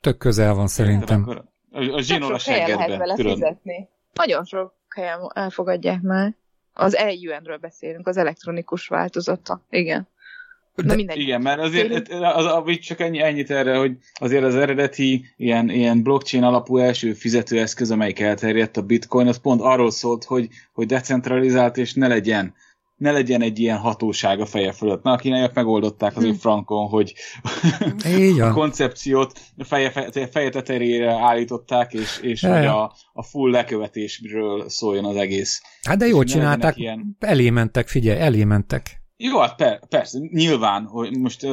Tök 0.00 0.18
közel 0.18 0.54
van 0.54 0.66
szerintem. 0.66 1.22
Akkor 1.22 1.44
a, 1.70 1.82
a 1.84 2.00
zsinór 2.00 2.32
a 2.32 2.38
seggedbe. 2.38 3.14
Fizetni. 3.16 3.88
Nagyon 4.12 4.44
sok 4.44 4.74
helyen 4.88 5.30
elfogadják 5.34 6.00
már. 6.00 6.34
Az 6.74 6.96
EUN-ről 6.96 7.56
beszélünk, 7.56 8.06
az 8.08 8.16
elektronikus 8.16 8.86
változata. 8.86 9.62
Igen. 9.70 10.08
De, 10.76 11.14
Igen, 11.14 11.40
mert 11.40 11.60
azért 11.60 12.08
az, 12.08 12.44
az, 12.44 12.78
csak 12.78 13.00
ennyi, 13.00 13.20
ennyit 13.20 13.50
erre, 13.50 13.76
hogy 13.76 13.96
azért 14.14 14.44
az 14.44 14.54
eredeti 14.54 15.24
ilyen, 15.36 15.70
ilyen 15.70 16.02
blockchain 16.02 16.44
alapú 16.44 16.78
első 16.78 17.12
fizetőeszköz, 17.12 17.90
amelyik 17.90 18.20
elterjedt 18.20 18.76
a 18.76 18.82
bitcoin, 18.82 19.26
az 19.26 19.40
pont 19.40 19.60
arról 19.60 19.90
szólt, 19.90 20.24
hogy, 20.24 20.48
hogy 20.72 20.86
decentralizált 20.86 21.76
és 21.76 21.94
ne 21.94 22.08
legyen 22.08 22.54
ne 22.96 23.12
legyen 23.12 23.42
egy 23.42 23.58
ilyen 23.58 23.78
hatóság 23.78 24.40
a 24.40 24.46
feje 24.46 24.72
fölött. 24.72 25.02
Na, 25.02 25.12
a 25.12 25.16
kínaiak 25.16 25.54
megoldották 25.54 26.16
az 26.16 26.24
hm. 26.24 26.30
frankon, 26.30 26.88
hogy 26.88 27.14
a 28.40 28.52
koncepciót 28.52 29.38
feje, 29.58 29.90
feje, 29.90 30.26
feje 30.26 30.48
tetejére 30.48 31.12
állították, 31.12 31.92
és, 31.92 32.18
és 32.22 32.40
hogy 32.40 32.66
a, 32.66 32.94
a 33.12 33.22
full 33.22 33.50
lekövetésről 33.50 34.68
szóljon 34.68 35.04
az 35.04 35.16
egész. 35.16 35.62
Hát 35.82 35.98
de 35.98 36.06
jól 36.06 36.24
csinálták, 36.24 36.76
ilyen... 36.76 37.16
elé 37.20 37.50
mentek, 37.50 37.88
figyelj, 37.88 38.20
elé 38.20 38.44
mentek. 38.44 39.02
Jó, 39.16 39.38
hát 39.38 39.56
per, 39.56 39.80
persze, 39.88 40.18
nyilván, 40.30 40.84
hogy 40.84 41.18
most 41.18 41.42
uh, 41.42 41.50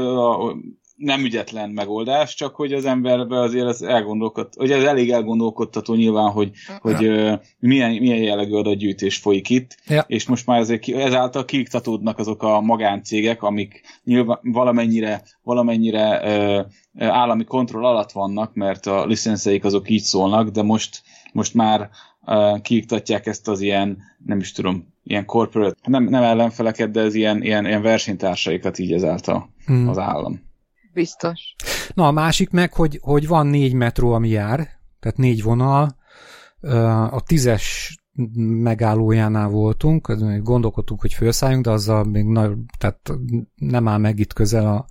nem 1.01 1.23
ügyetlen 1.23 1.69
megoldás, 1.69 2.35
csak 2.35 2.55
hogy 2.55 2.73
az 2.73 2.85
emberbe 2.85 3.39
azért 3.39 3.67
ez 3.67 3.81
elgondolkod, 3.81 4.49
hogy 4.55 4.71
ez 4.71 4.83
elég 4.83 5.11
elgondolkodtató 5.11 5.93
nyilván, 5.93 6.31
hogy, 6.31 6.51
ja. 6.67 6.77
hogy 6.81 7.07
uh, 7.07 7.39
milyen, 7.59 7.91
milyen 7.91 8.17
jellegű 8.17 8.53
adatgyűjtés 8.53 9.17
folyik 9.17 9.49
itt, 9.49 9.77
ja. 9.87 10.03
és 10.07 10.27
most 10.27 10.45
már 10.45 10.59
azért 10.59 10.89
ezáltal 10.89 11.45
kiiktatódnak 11.45 12.19
azok 12.19 12.43
a 12.43 12.61
magáncégek, 12.61 13.43
amik 13.43 13.81
nyilván 14.03 14.39
valamennyire, 14.41 15.23
valamennyire 15.43 16.21
uh, 16.93 17.11
állami 17.11 17.43
kontroll 17.43 17.85
alatt 17.85 18.11
vannak, 18.11 18.53
mert 18.53 18.85
a 18.85 19.05
licenszeik 19.05 19.63
azok 19.63 19.89
így 19.89 20.03
szólnak, 20.03 20.49
de 20.49 20.61
most, 20.61 21.01
most 21.33 21.53
már 21.53 21.89
uh, 22.25 22.61
kiiktatják 22.61 23.25
ezt 23.25 23.47
az 23.47 23.61
ilyen, 23.61 23.97
nem 24.25 24.39
is 24.39 24.51
tudom, 24.51 24.87
ilyen 25.03 25.25
corporate, 25.25 25.77
nem, 25.83 26.03
nem 26.03 26.23
ellenfeleket, 26.23 26.91
de 26.91 27.01
ez 27.01 27.15
ilyen, 27.15 27.43
ilyen, 27.43 27.65
ilyen 27.65 27.81
versenytársaikat 27.81 28.79
így 28.79 28.93
ezáltal 28.93 29.49
hmm. 29.65 29.87
az 29.87 29.97
állam. 29.97 30.49
Biztos. 30.93 31.55
Na 31.93 32.07
a 32.07 32.11
másik 32.11 32.49
meg, 32.49 32.73
hogy, 32.73 32.99
hogy 33.01 33.27
van 33.27 33.47
négy 33.47 33.73
metró, 33.73 34.11
ami 34.11 34.29
jár, 34.29 34.69
tehát 34.99 35.17
négy 35.17 35.43
vonal, 35.43 35.95
a 37.11 37.21
tízes 37.21 37.95
megállójánál 38.61 39.47
voltunk, 39.47 40.13
gondolkodtunk, 40.43 41.01
hogy 41.01 41.13
felszálljunk, 41.13 41.63
de 41.63 41.71
azzal 41.71 42.03
még 42.03 42.25
nagy, 42.25 42.51
tehát 42.77 43.11
nem 43.55 43.87
áll 43.87 43.97
meg 43.97 44.19
itt 44.19 44.33
közel 44.33 44.67
a, 44.67 44.85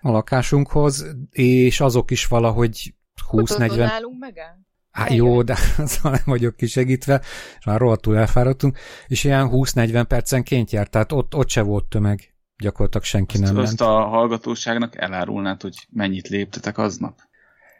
a 0.00 0.10
lakásunkhoz, 0.10 1.06
és 1.30 1.80
azok 1.80 2.10
is 2.10 2.26
valahogy 2.26 2.94
20-40... 3.30 3.76
nálunk 3.76 4.18
megáll? 4.18 4.56
Hát 4.90 5.12
jó, 5.12 5.42
de 5.42 5.56
azzal 5.78 6.10
nem 6.12 6.22
vagyok 6.24 6.56
kisegítve, 6.56 7.22
és 7.58 7.64
már 7.64 7.80
rohadtul 7.80 8.18
elfáradtunk, 8.18 8.78
és 9.06 9.24
ilyen 9.24 9.48
20-40 9.52 10.04
percenként 10.08 10.70
járt, 10.70 10.90
tehát 10.90 11.12
ott, 11.12 11.34
ott 11.34 11.48
se 11.48 11.62
volt 11.62 11.84
tömeg 11.84 12.31
gyakorlatilag 12.62 13.04
senki 13.06 13.36
azt, 13.36 13.52
nem 13.52 13.62
azt 13.62 13.78
ment. 13.78 13.90
a 13.90 14.04
hallgatóságnak 14.08 14.96
elárulnád, 14.96 15.62
hogy 15.62 15.86
mennyit 15.90 16.28
léptetek 16.28 16.78
aznap? 16.78 17.18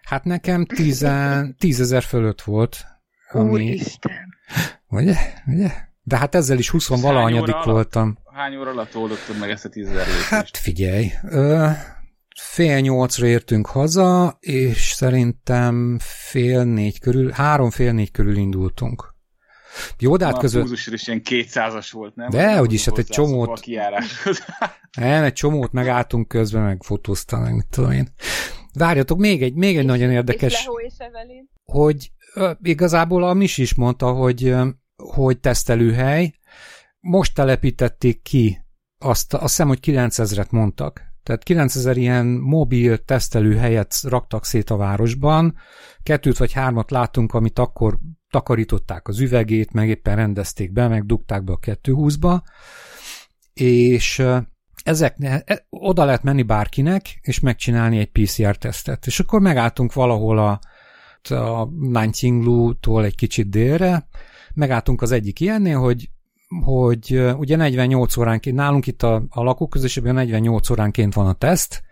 Hát 0.02 0.24
nekem 0.24 0.66
tízezer 1.58 2.02
fölött 2.02 2.42
volt. 2.42 2.84
Ami... 3.30 3.50
Úristen! 3.50 4.12
Ugye? 4.88 5.16
Ugye? 5.46 5.70
De 6.02 6.16
hát 6.16 6.34
ezzel 6.34 6.58
is 6.58 6.70
20 6.70 6.88
valahányadik 6.88 7.62
voltam. 7.64 8.18
hány 8.34 8.56
óra 8.56 8.70
alatt 8.70 8.96
oldottad 8.96 9.38
meg 9.38 9.50
ezt 9.50 9.64
a 9.64 9.68
tízezer 9.68 10.06
lépést? 10.06 10.28
Hát 10.28 10.56
figyelj, 10.56 11.12
ö, 11.22 11.68
fél 12.40 12.80
nyolcra 12.80 13.26
értünk 13.26 13.66
haza, 13.66 14.36
és 14.40 14.90
szerintem 14.90 15.96
fél 16.00 16.64
négy 16.64 17.00
körül, 17.00 17.30
három 17.30 17.70
fél 17.70 17.92
négy 17.92 18.10
körül 18.10 18.36
indultunk. 18.36 19.11
Jó, 19.98 20.16
de 20.16 20.24
hát 20.24 20.38
között... 20.38 20.70
A 20.70 20.90
is 20.92 21.06
ilyen 21.06 21.20
200-as 21.24 21.88
volt, 21.92 22.14
nem? 22.14 22.30
De, 22.30 22.56
hogy 22.56 22.72
is, 22.72 22.84
hát 22.84 22.98
egy 22.98 23.06
csomót... 23.06 23.60
Nem, 24.98 25.24
egy 25.24 25.32
csomót 25.32 25.72
megálltunk 25.72 26.28
közben, 26.28 26.62
meg 26.62 26.82
fotóztam, 26.82 27.40
meg 27.40 27.54
mit 27.54 27.66
tudom 27.70 27.90
én. 27.90 28.08
Várjatok, 28.74 29.18
még 29.18 29.42
egy, 29.42 29.54
még 29.54 29.76
egy 29.76 29.82
és, 29.82 29.88
nagyon 29.88 30.10
érdekes... 30.10 30.52
És 30.52 30.64
Lehó 30.64 30.80
és 30.80 30.94
Evelyn. 30.98 31.48
Hogy 31.64 32.12
igazából 32.62 33.22
a 33.22 33.32
Mis 33.32 33.58
is 33.58 33.74
mondta, 33.74 34.12
hogy, 34.12 34.54
hogy 34.96 35.38
tesztelőhely. 35.40 36.32
Most 37.00 37.34
telepítették 37.34 38.22
ki 38.22 38.64
azt, 38.98 39.34
azt 39.34 39.42
hiszem, 39.42 39.68
hogy 39.68 39.78
9000-et 39.82 40.50
mondtak. 40.50 41.12
Tehát 41.22 41.42
9000 41.42 41.96
ilyen 41.96 42.26
mobil 42.26 42.98
tesztelőhelyet 42.98 43.94
raktak 44.02 44.44
szét 44.44 44.70
a 44.70 44.76
városban. 44.76 45.56
Kettőt 46.02 46.36
vagy 46.36 46.52
hármat 46.52 46.90
láttunk, 46.90 47.34
amit 47.34 47.58
akkor 47.58 47.98
takarították 48.32 49.08
az 49.08 49.20
üvegét, 49.20 49.72
meg 49.72 49.88
éppen 49.88 50.16
rendezték 50.16 50.72
be, 50.72 50.88
meg 50.88 51.06
dugták 51.06 51.44
be 51.44 51.52
a 51.52 51.58
220-ba, 51.58 52.40
és 53.54 54.22
ezek, 54.84 55.16
e, 55.20 55.66
oda 55.70 56.04
lehet 56.04 56.22
menni 56.22 56.42
bárkinek, 56.42 57.18
és 57.22 57.40
megcsinálni 57.40 57.98
egy 57.98 58.10
PCR-tesztet. 58.10 59.06
És 59.06 59.20
akkor 59.20 59.40
megálltunk 59.40 59.92
valahol 59.92 60.38
a, 60.38 60.60
a 61.34 61.68
Nanjinglu-tól 61.80 63.04
egy 63.04 63.14
kicsit 63.14 63.48
délre, 63.48 64.06
megálltunk 64.54 65.02
az 65.02 65.10
egyik 65.10 65.40
ilyennél, 65.40 65.78
hogy 65.78 66.10
hogy 66.64 67.22
ugye 67.36 67.56
48 67.56 68.16
óránként, 68.16 68.56
nálunk 68.56 68.86
itt 68.86 69.02
a, 69.02 69.22
a 69.28 69.42
lakóközösségben 69.42 70.14
48 70.14 70.70
óránként 70.70 71.14
van 71.14 71.26
a 71.26 71.32
teszt, 71.32 71.82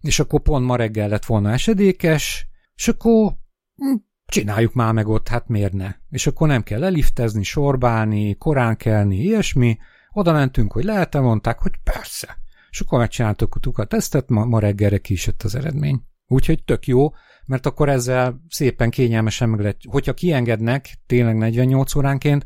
és 0.00 0.18
akkor 0.18 0.40
pont 0.40 0.66
ma 0.66 0.76
reggel 0.76 1.08
lett 1.08 1.24
volna 1.24 1.52
esedékes, 1.52 2.46
és 2.74 2.88
akkor 2.88 3.32
hm, 3.76 3.94
csináljuk 4.26 4.72
már 4.72 4.92
meg 4.92 5.08
ott, 5.08 5.28
hát 5.28 5.48
miért 5.48 5.72
ne? 5.72 5.94
És 6.10 6.26
akkor 6.26 6.48
nem 6.48 6.62
kell 6.62 6.84
eliftezni, 6.84 7.42
sorbálni, 7.42 8.34
korán 8.34 8.76
kelni, 8.76 9.16
ilyesmi. 9.16 9.78
Oda 10.12 10.32
mentünk, 10.32 10.72
hogy 10.72 10.84
lehet-e, 10.84 11.20
mondták, 11.20 11.58
hogy 11.58 11.72
persze. 11.84 12.36
És 12.70 12.80
akkor 12.80 12.98
megcsináltuk 12.98 13.58
a 13.72 13.84
tesztet, 13.84 14.28
ma, 14.28 14.44
ma 14.44 14.58
reggelre 14.58 14.98
ki 14.98 15.12
is 15.12 15.26
jött 15.26 15.42
az 15.42 15.54
eredmény. 15.54 16.02
Úgyhogy 16.26 16.64
tök 16.64 16.86
jó, 16.86 17.12
mert 17.46 17.66
akkor 17.66 17.88
ezzel 17.88 18.40
szépen 18.48 18.90
kényelmesen 18.90 19.48
meg 19.48 19.60
lehet, 19.60 19.80
hogyha 19.88 20.14
kiengednek 20.14 20.94
tényleg 21.06 21.36
48 21.36 21.94
óránként, 21.94 22.44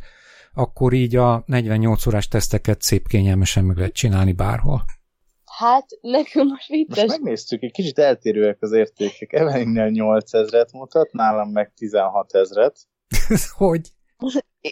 akkor 0.52 0.92
így 0.92 1.16
a 1.16 1.42
48 1.46 2.06
órás 2.06 2.28
teszteket 2.28 2.82
szép 2.82 3.08
kényelmesen 3.08 3.64
meg 3.64 3.76
lehet 3.76 3.92
csinálni 3.92 4.32
bárhol. 4.32 4.84
Hát, 5.58 5.86
nekünk 6.00 6.50
most 6.50 6.68
vicces. 6.68 7.04
Most 7.04 7.20
megnéztük, 7.20 7.62
egy 7.62 7.72
kicsit 7.72 7.98
eltérőek 7.98 8.56
az 8.60 8.72
értékek. 8.72 9.32
Evelynnél 9.32 9.90
8000-et 9.92 10.72
mutat, 10.72 11.12
nálam 11.12 11.50
meg 11.50 11.72
16 11.74 12.34
ezret. 12.34 12.76
hogy? 13.56 13.88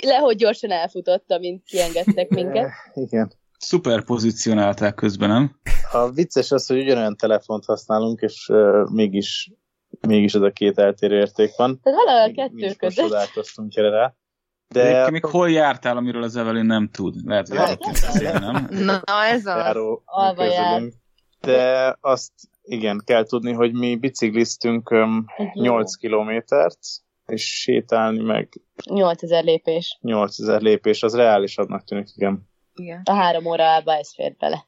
Lehogy 0.01 0.37
gyorsan 0.37 0.70
elfutott, 0.70 1.39
mint 1.39 1.64
kiengedtek 1.64 2.28
minket. 2.28 2.70
Igen. 3.05 3.32
Szuper 3.59 4.05
pozícionálták 4.05 4.95
közben, 4.95 5.28
nem? 5.28 5.61
A 5.93 6.11
vicces 6.11 6.51
az, 6.51 6.66
hogy 6.66 6.80
ugyanolyan 6.80 7.16
telefont 7.16 7.64
használunk, 7.64 8.20
és 8.20 8.49
uh, 8.49 8.91
mégis, 8.91 9.53
mégis 10.01 10.34
ez 10.34 10.43
a 10.43 10.51
két 10.51 10.78
eltérő 10.78 11.18
érték 11.18 11.57
van. 11.57 11.80
Tehát 11.80 11.99
valahol 12.05 12.30
a 12.30 12.34
kettő 12.34 12.74
között. 12.74 13.34
Most 13.57 13.76
rá. 13.76 14.14
De 14.69 14.83
De 14.83 15.11
még 15.11 15.25
hol 15.25 15.51
jártál, 15.51 15.97
amiről 15.97 16.23
az 16.23 16.37
Evelyn 16.37 16.67
nem 16.67 16.89
tud? 16.89 17.14
Lehet, 17.25 17.49
hogy 17.49 17.59
hát, 17.59 18.41
nem? 18.41 18.69
Na, 19.05 19.25
ez 19.25 19.47
a... 19.47 19.57
Járó, 19.57 20.03
De 21.41 21.97
azt 22.01 22.33
igen, 22.62 23.03
kell 23.05 23.25
tudni, 23.25 23.53
hogy 23.53 23.73
mi 23.73 23.97
bicikliztünk 23.97 24.91
um, 24.91 25.25
8 25.53 25.95
kilométert, 25.95 26.79
és 27.27 27.61
sétálni 27.61 28.23
meg 28.23 28.49
8000 28.85 29.45
lépés. 29.45 29.99
8000 30.01 30.61
lépés, 30.61 31.03
az 31.03 31.14
reálisabbnak 31.14 31.85
tűnik, 31.85 32.09
igen. 32.14 32.49
igen. 32.75 33.01
A 33.05 33.12
három 33.12 33.47
órába 33.47 33.95
ez 33.95 34.14
fér 34.14 34.37
bele. 34.39 34.67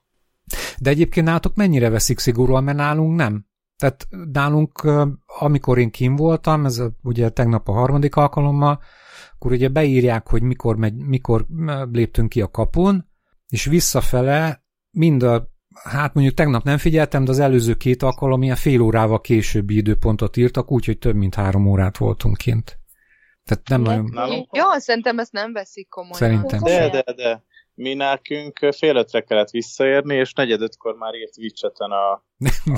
De 0.78 0.90
egyébként 0.90 1.26
nálatok 1.26 1.54
mennyire 1.54 1.88
veszik 1.88 2.18
szigorúan, 2.18 2.64
mert 2.64 2.76
nálunk 2.76 3.16
nem? 3.16 3.46
Tehát 3.76 4.06
nálunk, 4.32 4.82
amikor 5.26 5.78
én 5.78 5.90
kim 5.90 6.16
voltam, 6.16 6.64
ez 6.64 6.82
ugye 7.02 7.28
tegnap 7.28 7.68
a 7.68 7.72
harmadik 7.72 8.16
alkalommal, 8.16 8.80
akkor 9.38 9.52
ugye 9.52 9.68
beírják, 9.68 10.28
hogy 10.28 10.42
mikor, 10.42 10.76
megy, 10.76 10.94
mikor 10.94 11.46
léptünk 11.92 12.28
ki 12.28 12.40
a 12.40 12.50
kapun, 12.50 13.08
és 13.48 13.64
visszafele 13.64 14.64
mind 14.90 15.22
a, 15.22 15.48
hát 15.84 16.14
mondjuk 16.14 16.36
tegnap 16.36 16.64
nem 16.64 16.78
figyeltem, 16.78 17.24
de 17.24 17.30
az 17.30 17.38
előző 17.38 17.74
két 17.74 18.02
alkalom 18.02 18.42
ilyen 18.42 18.56
fél 18.56 18.80
órával 18.80 19.20
későbbi 19.20 19.76
időpontot 19.76 20.36
írtak, 20.36 20.72
úgyhogy 20.72 20.98
több 20.98 21.14
mint 21.14 21.34
három 21.34 21.66
órát 21.66 21.96
voltunk 21.96 22.36
kint. 22.36 22.78
Tehát 23.44 23.68
nem 23.68 23.80
nagyon... 23.82 24.48
Jó, 24.52 24.64
szerintem 24.76 25.18
ezt 25.18 25.32
nem 25.32 25.52
veszik 25.52 25.88
komolyan. 25.88 26.16
Szerintem. 26.16 26.60
De, 26.62 26.88
de, 26.88 27.12
de 27.12 27.44
mi 27.78 27.94
nekünk 27.94 28.58
fél 28.76 28.96
ötre 28.96 29.20
kellett 29.20 29.50
visszaérni, 29.50 30.14
és 30.14 30.32
negyed 30.32 30.60
ötkor 30.60 30.94
már 30.94 31.14
írt 31.14 31.36
Witcheten 31.38 31.90
a, 31.90 32.12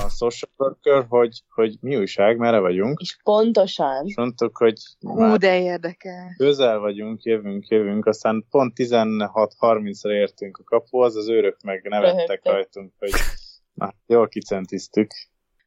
a 0.05 0.09
social 0.09 0.51
worker, 0.57 1.05
hogy, 1.09 1.43
hogy 1.49 1.77
mi 1.79 1.95
újság, 1.95 2.37
merre 2.37 2.59
vagyunk. 2.59 2.99
És 3.01 3.17
pontosan. 3.23 4.05
És 4.05 4.15
mondtuk, 4.15 4.57
hogy 4.57 4.73
Hú, 4.99 5.35
de 5.35 5.61
érdekel. 5.61 6.33
Közel 6.37 6.79
vagyunk, 6.79 7.23
jövünk, 7.23 7.67
jövünk, 7.67 8.05
aztán 8.05 8.45
pont 8.49 8.73
16-30-ra 8.75 10.11
értünk 10.11 10.57
a 10.57 10.63
kapuhoz, 10.63 11.15
az 11.15 11.29
őrök 11.29 11.61
meg 11.63 11.87
nevettek 11.89 12.41
rajtunk, 12.43 12.93
hogy 12.99 13.11
na, 13.73 13.93
jól 14.05 14.27
kicentiztük. 14.27 15.11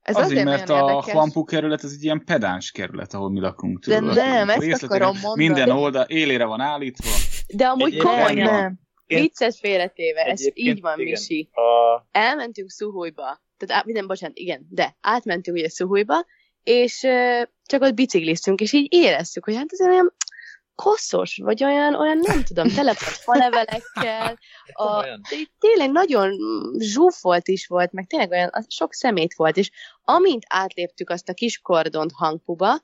Ez 0.02 0.16
azért, 0.16 0.46
azért 0.46 0.68
mert 0.68 0.70
a 0.70 1.02
Hlampu 1.02 1.44
kerület 1.44 1.82
az 1.82 1.92
egy 1.92 2.04
ilyen 2.04 2.24
pedáns 2.24 2.70
kerület, 2.70 3.14
ahol 3.14 3.30
mi 3.30 3.40
lakunk. 3.40 3.84
De 3.84 4.00
nem, 4.00 4.48
ezt 4.48 4.82
akarom 4.82 5.18
mondani. 5.22 5.46
Minden 5.46 5.70
oldal 5.70 6.04
élére 6.04 6.44
van 6.44 6.60
állítva. 6.60 7.10
De 7.54 7.66
amúgy 7.66 7.96
komolyan. 7.96 8.34
Nem. 8.34 8.82
Vicces 9.06 9.58
félretéve, 9.58 10.24
ez 10.24 10.46
így 10.54 10.80
van, 10.80 10.98
igen. 10.98 11.10
Misi. 11.10 11.48
A... 11.52 12.06
Elmentünk 12.10 12.70
Szuhújba, 12.70 13.42
tehát 13.56 13.82
á, 13.82 13.82
minden, 13.86 14.06
bocsánat, 14.06 14.38
igen, 14.38 14.66
de 14.70 14.96
átmentünk 15.00 15.56
ugye 15.56 15.68
Szuhújba, 15.68 16.24
és 16.62 17.02
uh, 17.02 17.42
csak 17.66 17.82
ott 17.82 17.94
bicikliztünk, 17.94 18.60
és 18.60 18.72
így 18.72 18.92
éreztük, 18.92 19.44
hogy 19.44 19.54
hát 19.54 19.72
ez 19.72 19.86
olyan 19.86 20.14
koszos, 20.74 21.40
vagy 21.42 21.64
olyan, 21.64 21.94
olyan 21.94 22.18
nem 22.18 22.44
tudom, 22.44 22.68
telepott 22.68 22.98
falevelekkel, 22.98 24.38
a, 24.72 25.04
tényleg 25.58 25.90
nagyon 25.90 26.36
zsúfolt 26.78 27.48
is 27.48 27.66
volt, 27.66 27.92
meg 27.92 28.06
tényleg 28.06 28.30
olyan 28.30 28.50
sok 28.68 28.92
szemét 28.92 29.34
volt, 29.34 29.56
és 29.56 29.70
amint 30.04 30.44
átléptük 30.48 31.10
azt 31.10 31.28
a 31.28 31.34
kis 31.34 31.58
kordont 31.58 32.12
hangpuba, 32.12 32.80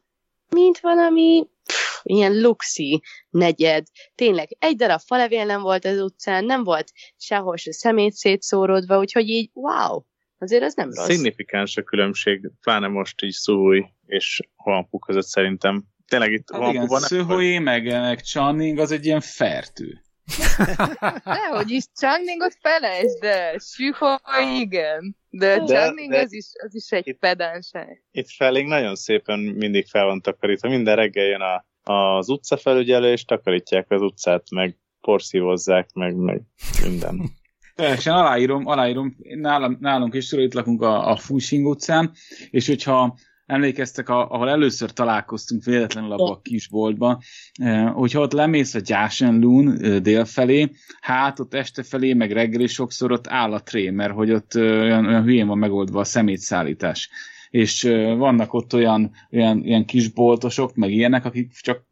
mint 0.48 0.80
valami 0.80 1.48
pff, 1.64 1.89
ilyen 2.02 2.40
luxi 2.40 3.02
negyed. 3.30 3.86
Tényleg 4.14 4.56
egy 4.58 4.76
darab 4.76 5.00
falevél 5.00 5.44
nem 5.44 5.60
volt 5.60 5.84
az 5.84 6.00
utcán, 6.00 6.44
nem 6.44 6.64
volt 6.64 6.92
sehol 7.16 7.56
se 7.56 7.72
szemét 7.72 8.12
szétszóródva, 8.12 8.98
úgyhogy 8.98 9.28
így 9.28 9.50
wow, 9.52 10.02
azért 10.38 10.62
ez 10.62 10.74
nem 10.74 10.90
rossz. 10.92 11.06
Szignifikáns 11.06 11.76
a 11.76 11.82
különbség, 11.82 12.50
pláne 12.60 12.88
most 12.88 13.22
így 13.22 13.32
szúj 13.32 13.84
és 14.06 14.40
Huangpu 14.56 14.98
között 14.98 15.26
szerintem. 15.26 15.84
Tényleg 16.06 16.32
itt 16.32 16.50
hát 16.52 16.72
igen, 16.72 16.88
Szőhói, 16.88 17.58
meg, 17.58 17.84
meg 17.84 18.20
Channing 18.20 18.78
az 18.78 18.90
egy 18.90 19.04
ilyen 19.04 19.20
fertő. 19.20 20.00
Dehogy 21.24 21.70
is, 21.70 21.84
Changningot 21.94 22.56
felejtsd 22.60 23.24
el, 23.24 23.58
Sühoi 23.58 24.60
igen. 24.60 25.16
De, 25.28 25.58
de 25.58 25.64
Channing 25.64 26.10
de, 26.10 26.20
az, 26.20 26.32
is, 26.32 26.46
az 26.64 26.74
is 26.74 26.90
egy 26.90 27.06
itt, 27.06 27.18
pedánság. 27.18 28.04
Itt 28.10 28.30
felénk 28.30 28.68
nagyon 28.68 28.96
szépen 28.96 29.38
mindig 29.38 29.86
fel 29.86 30.04
van 30.04 30.20
takarítva. 30.20 30.68
Minden 30.68 30.96
reggel 30.96 31.24
jön 31.24 31.40
a, 31.40 31.66
az 31.90 32.28
utcafelügyelő, 32.28 33.12
és 33.12 33.24
takarítják 33.24 33.90
az 33.90 34.00
utcát, 34.00 34.50
meg 34.50 34.76
porszívozzák, 35.00 35.92
meg, 35.92 36.16
meg 36.16 36.42
minden. 36.82 37.20
Teljesen 37.74 38.14
aláírom, 38.14 38.66
aláírom. 38.66 39.16
Nálunk, 39.34 39.80
nálunk 39.80 40.14
is 40.14 40.32
itt 40.32 40.54
lakunk 40.54 40.82
a, 40.82 41.10
a 41.10 41.16
Fushing 41.16 41.66
utcán, 41.66 42.12
és 42.50 42.66
hogyha 42.66 43.18
emlékeztek, 43.46 44.08
a, 44.08 44.30
ahol 44.30 44.48
először 44.48 44.92
találkoztunk 44.92 45.64
véletlenül 45.64 46.12
abban 46.12 46.32
a 46.32 46.40
kisboltban, 46.40 47.18
eh, 47.52 47.92
hogyha 47.92 48.20
ott 48.20 48.32
lemész 48.32 48.74
a 48.74 48.78
Gyásenlún 48.78 49.68
eh, 49.68 49.98
délfelé, 49.98 50.70
hát 51.00 51.40
ott 51.40 51.54
este 51.54 51.82
felé, 51.82 52.12
meg 52.12 52.32
reggel 52.32 52.60
is 52.60 52.72
sokszor 52.72 53.12
ott 53.12 53.28
áll 53.28 53.52
a 53.52 53.62
tré, 53.62 53.90
mert 53.90 54.12
hogy 54.12 54.32
ott 54.32 54.54
eh, 54.54 54.62
olyan, 54.62 55.06
olyan 55.06 55.22
hülyén 55.22 55.46
van 55.46 55.58
megoldva 55.58 56.00
a 56.00 56.04
szemétszállítás 56.04 57.10
és 57.50 57.82
vannak 58.16 58.52
ott 58.54 58.74
olyan, 58.74 59.10
olyan 59.32 59.64
ilyen 59.64 59.84
kis 59.84 60.08
boltosok, 60.08 60.74
meg 60.74 60.90
ilyenek, 60.90 61.24
akik 61.24 61.52
csak 61.52 61.86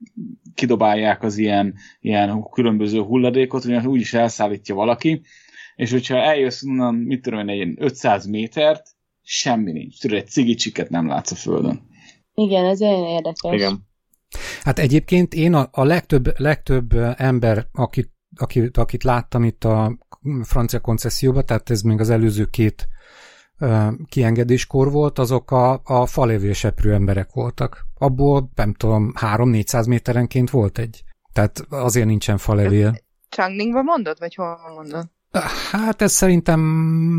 kidobálják 0.55 1.23
az 1.23 1.37
ilyen, 1.37 1.75
ilyen 2.01 2.49
különböző 2.51 3.01
hulladékot, 3.01 3.65
hogy 3.65 3.87
úgyis 3.87 4.15
elszállítja 4.15 4.75
valaki, 4.75 5.21
és 5.77 5.91
hogyha 5.91 6.17
eljössz 6.17 6.63
onnan, 6.63 6.95
mit 6.95 7.23
tudom 7.23 7.49
én, 7.49 7.61
egy 7.61 7.75
500 7.79 8.27
métert, 8.27 8.87
semmi 9.23 9.73
nincs. 9.73 10.01
Tudod, 10.01 10.19
egy 10.19 10.29
cigicsiket 10.29 10.91
nem 10.91 11.07
látsz 11.07 11.31
a 11.31 11.35
földön. 11.35 11.81
Igen, 12.35 12.65
ez 12.65 12.83
olyan 12.83 13.05
érdekes. 13.05 13.55
Igen. 13.55 13.87
Hát 14.63 14.79
egyébként 14.79 15.35
én 15.35 15.55
a, 15.55 15.69
a 15.73 15.85
legtöbb, 15.85 16.39
legtöbb 16.39 16.95
ember, 17.17 17.67
akit 17.73 18.11
akit, 18.37 18.77
akit 18.77 19.05
láttam 19.05 19.45
itt 19.45 19.65
a 19.65 19.99
francia 20.43 20.81
koncesszióban, 20.81 21.47
tehát 21.47 21.71
ez 21.71 21.83
még 21.83 22.01
az 22.01 22.11
előző 22.11 22.45
két 22.45 22.89
kiengedéskor 24.09 24.91
volt, 24.91 25.19
azok 25.19 25.51
a, 25.51 25.81
a 25.85 26.07
falévő 26.07 26.53
seprő 26.53 26.93
emberek 26.93 27.33
voltak. 27.33 27.87
Abból, 27.95 28.51
nem 28.55 28.75
tudom, 28.75 29.13
3-400 29.21 29.89
méterenként 29.89 30.51
volt 30.51 30.79
egy. 30.79 31.03
Tehát 31.33 31.67
azért 31.69 32.07
nincsen 32.07 32.39
falevél. 32.39 32.99
Changningban 33.29 33.85
mondod, 33.85 34.19
vagy 34.19 34.35
hol 34.35 34.59
mondod? 34.75 35.09
Hát 35.71 36.03
ez 36.03 36.13
szerintem 36.13 36.61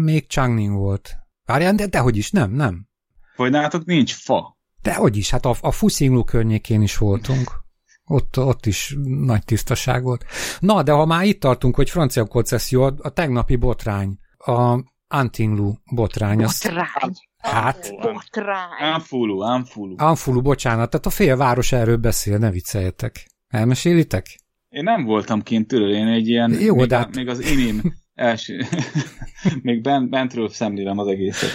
még 0.03 0.27
Changning 0.27 0.75
volt. 0.75 1.17
Várjál, 1.45 1.75
de 1.75 1.85
dehogy 1.85 2.17
is, 2.17 2.31
nem, 2.31 2.51
nem. 2.51 2.87
Vagy 3.35 3.51
nálatok 3.51 3.85
nincs 3.85 4.13
fa. 4.13 4.57
Dehogy 4.81 5.17
is, 5.17 5.29
hát 5.29 5.45
a, 5.45 5.55
a 5.61 5.71
Fuszinglu 5.71 6.23
környékén 6.23 6.81
is 6.81 6.97
voltunk. 6.97 7.51
Ott, 8.05 8.39
ott 8.39 8.65
is 8.65 8.95
nagy 9.03 9.43
tisztaság 9.43 10.03
volt. 10.03 10.25
Na, 10.59 10.83
de 10.83 10.91
ha 10.91 11.05
már 11.05 11.23
itt 11.23 11.39
tartunk, 11.39 11.75
hogy 11.75 11.89
francia 11.89 12.25
koncesszió, 12.25 12.83
a 12.83 13.09
tegnapi 13.09 13.55
botrány, 13.55 14.19
a 14.37 14.83
Antinglu 15.11 15.73
botrány. 15.91 16.37
Botrány. 16.37 17.13
Hát, 17.37 17.91
botrány. 18.01 18.93
Anfulu, 18.93 19.39
Anfulu. 19.39 19.95
Anfulu, 19.97 20.41
bocsánat, 20.41 20.89
tehát 20.89 21.05
a 21.05 21.09
fél 21.09 21.37
város 21.37 21.71
erről 21.71 21.97
beszél, 21.97 22.37
ne 22.37 22.51
vicceljetek. 22.51 23.25
Elmesélitek? 23.47 24.39
Én 24.69 24.83
nem 24.83 25.03
voltam 25.03 25.41
kint 25.41 25.67
tőle, 25.67 25.97
én 25.97 26.07
egy 26.07 26.27
ilyen, 26.27 26.51
Jó, 26.59 26.75
még, 26.75 26.87
de 26.87 26.97
hát- 26.97 27.15
még 27.15 27.27
az 27.27 27.39
inim 27.39 27.81
első, 28.13 28.65
még 29.61 29.81
bent, 29.81 30.09
bentről 30.09 30.49
szemlélem 30.49 30.97
az 30.97 31.07
egészet. 31.07 31.49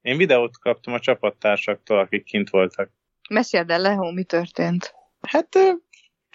Én 0.00 0.16
videót 0.16 0.58
kaptam 0.58 0.94
a 0.94 1.00
csapattársaktól, 1.00 1.98
akik 1.98 2.24
kint 2.24 2.50
voltak. 2.50 2.90
Meséld 3.30 3.70
el, 3.70 3.80
Lehó, 3.80 4.10
mi 4.10 4.24
történt? 4.24 4.94
Hát 5.20 5.48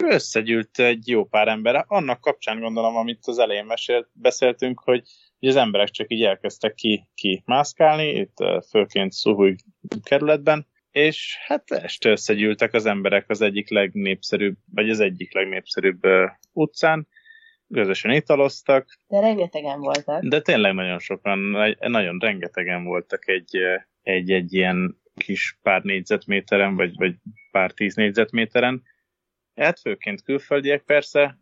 összegyűlt 0.04 0.80
egy 0.80 1.08
jó 1.08 1.26
pár 1.26 1.48
ember. 1.48 1.86
Annak 1.88 2.22
kapcsán 2.22 2.60
gondolom, 2.60 2.96
amit 2.96 3.24
az 3.26 3.40
elején 3.40 3.66
mesélt, 3.66 4.10
beszéltünk, 4.14 4.80
hogy, 4.80 5.04
hogy 5.40 5.50
az 5.50 5.56
emberek 5.56 5.90
csak 5.90 6.12
így 6.12 6.24
elkezdtek 6.24 6.74
ki, 6.74 7.08
ki 7.14 7.44
mászkálni, 7.46 8.10
itt 8.10 8.40
ö, 8.40 8.58
főként 8.70 9.12
Szuhuj 9.12 9.56
kerületben, 10.04 10.68
és 10.92 11.38
hát 11.46 11.72
este 11.72 12.10
összegyűltek 12.10 12.74
az 12.74 12.86
emberek 12.86 13.30
az 13.30 13.42
egyik 13.42 13.70
legnépszerűbb, 13.70 14.56
vagy 14.74 14.90
az 14.90 15.00
egyik 15.00 15.34
legnépszerűbb 15.34 16.06
ö, 16.06 16.26
utcán, 16.54 17.08
közösen 17.74 18.12
italoztak, 18.12 19.00
De 19.08 19.20
rengetegen 19.20 19.80
voltak. 19.80 20.24
de 20.24 20.42
tényleg 20.42 20.74
nagyon 20.74 21.00
sokan, 21.00 21.40
nagyon 21.80 22.18
rengetegen 22.20 22.84
voltak 22.84 23.28
egy, 23.28 23.58
ö, 23.58 23.76
egy, 24.02 24.32
egy 24.32 24.54
ilyen 24.54 25.02
kis 25.16 25.58
pár 25.62 25.82
négyzetméteren, 25.84 26.76
vagy, 26.76 26.96
vagy 26.96 27.16
pár 27.52 27.72
tíz 27.72 27.96
négyzetméteren. 27.96 28.84
Hát 29.56 29.80
főként 29.80 30.24
külföldiek 30.24 30.84
persze, 30.84 31.40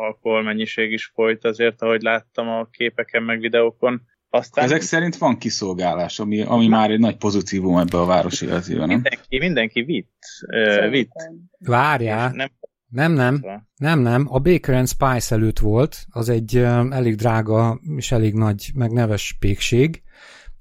alkoholmennyiség 0.00 0.92
is 0.92 1.10
folyt 1.14 1.44
azért, 1.44 1.82
ahogy 1.82 2.02
láttam 2.02 2.48
a 2.48 2.68
képeken 2.70 3.22
meg 3.22 3.40
videókon. 3.40 4.02
Aztán 4.28 4.64
Ezek 4.64 4.80
szerint 4.80 5.16
van 5.16 5.38
kiszolgálás, 5.38 6.18
ami, 6.18 6.42
ami 6.42 6.68
már 6.68 6.90
egy 6.90 6.98
nagy 6.98 7.16
pozitívum 7.16 7.78
ebbe 7.78 7.98
a 7.98 8.04
város 8.04 8.40
életében, 8.40 8.86
nem? 8.86 8.88
mindenki, 8.88 9.38
mindenki 9.38 9.82
vitt. 9.82 10.22
Ö, 10.46 10.88
vitt. 10.90 11.12
Várjál, 11.58 12.32
Nem, 12.32 12.48
nem, 12.88 13.12
nem, 13.12 13.66
nem, 13.76 13.98
nem, 13.98 14.26
a 14.28 14.38
Baker 14.38 14.74
and 14.74 14.88
Spice 14.88 15.34
előtt 15.34 15.58
volt, 15.58 16.04
az 16.10 16.28
egy 16.28 16.56
um, 16.56 16.92
elég 16.92 17.14
drága 17.14 17.80
és 17.96 18.12
elég 18.12 18.34
nagy, 18.34 18.70
meg 18.74 18.90
neves 18.90 19.36
pékség, 19.38 20.02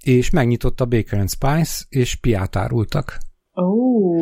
és 0.04 0.30
megnyitott 0.30 0.82
a 0.82 0.86
Baker 0.86 1.20
and 1.20 1.30
Spice, 1.30 1.86
és 1.90 2.16
piát 2.16 2.56
árultak. 2.56 3.18
Ó. 3.56 4.16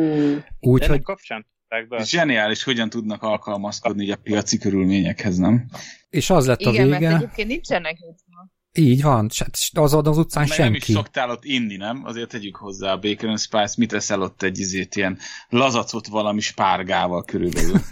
Úgyhogy 0.60 0.82
ennek 0.82 1.02
kapcsán 1.02 1.46
tudták 1.68 1.88
be. 1.88 2.04
Zseniális, 2.04 2.62
hogyan 2.62 2.88
tudnak 2.90 3.22
alkalmazkodni 3.22 4.02
így 4.02 4.10
a 4.10 4.16
piaci 4.16 4.58
körülményekhez, 4.58 5.36
nem? 5.36 5.64
és 6.08 6.30
az 6.30 6.46
lett 6.46 6.60
a 6.60 6.70
Igen, 6.70 6.88
mert 6.88 7.00
vége, 7.00 7.14
egyébként 7.14 7.48
nincsenek 7.48 7.96
nyitva. 7.98 8.48
így 8.72 9.02
van, 9.02 9.28
azon 9.72 10.06
az 10.06 10.18
utcán 10.18 10.46
Meg 10.48 10.58
nem 10.58 10.74
is 10.74 10.84
senki. 10.84 10.92
szoktál 10.92 11.30
ott 11.30 11.44
inni, 11.44 11.76
nem? 11.76 12.02
Azért 12.04 12.28
tegyük 12.30 12.56
hozzá 12.56 12.92
a 12.92 12.98
Bacon 12.98 13.30
and 13.30 13.38
Spice, 13.38 13.74
mit 13.76 13.92
eszel 13.92 14.22
ott 14.22 14.42
egy 14.42 14.58
izét 14.58 14.96
ilyen 14.96 15.18
lazacot 15.48 16.06
valami 16.06 16.40
spárgával 16.40 17.24
körülbelül. 17.24 17.80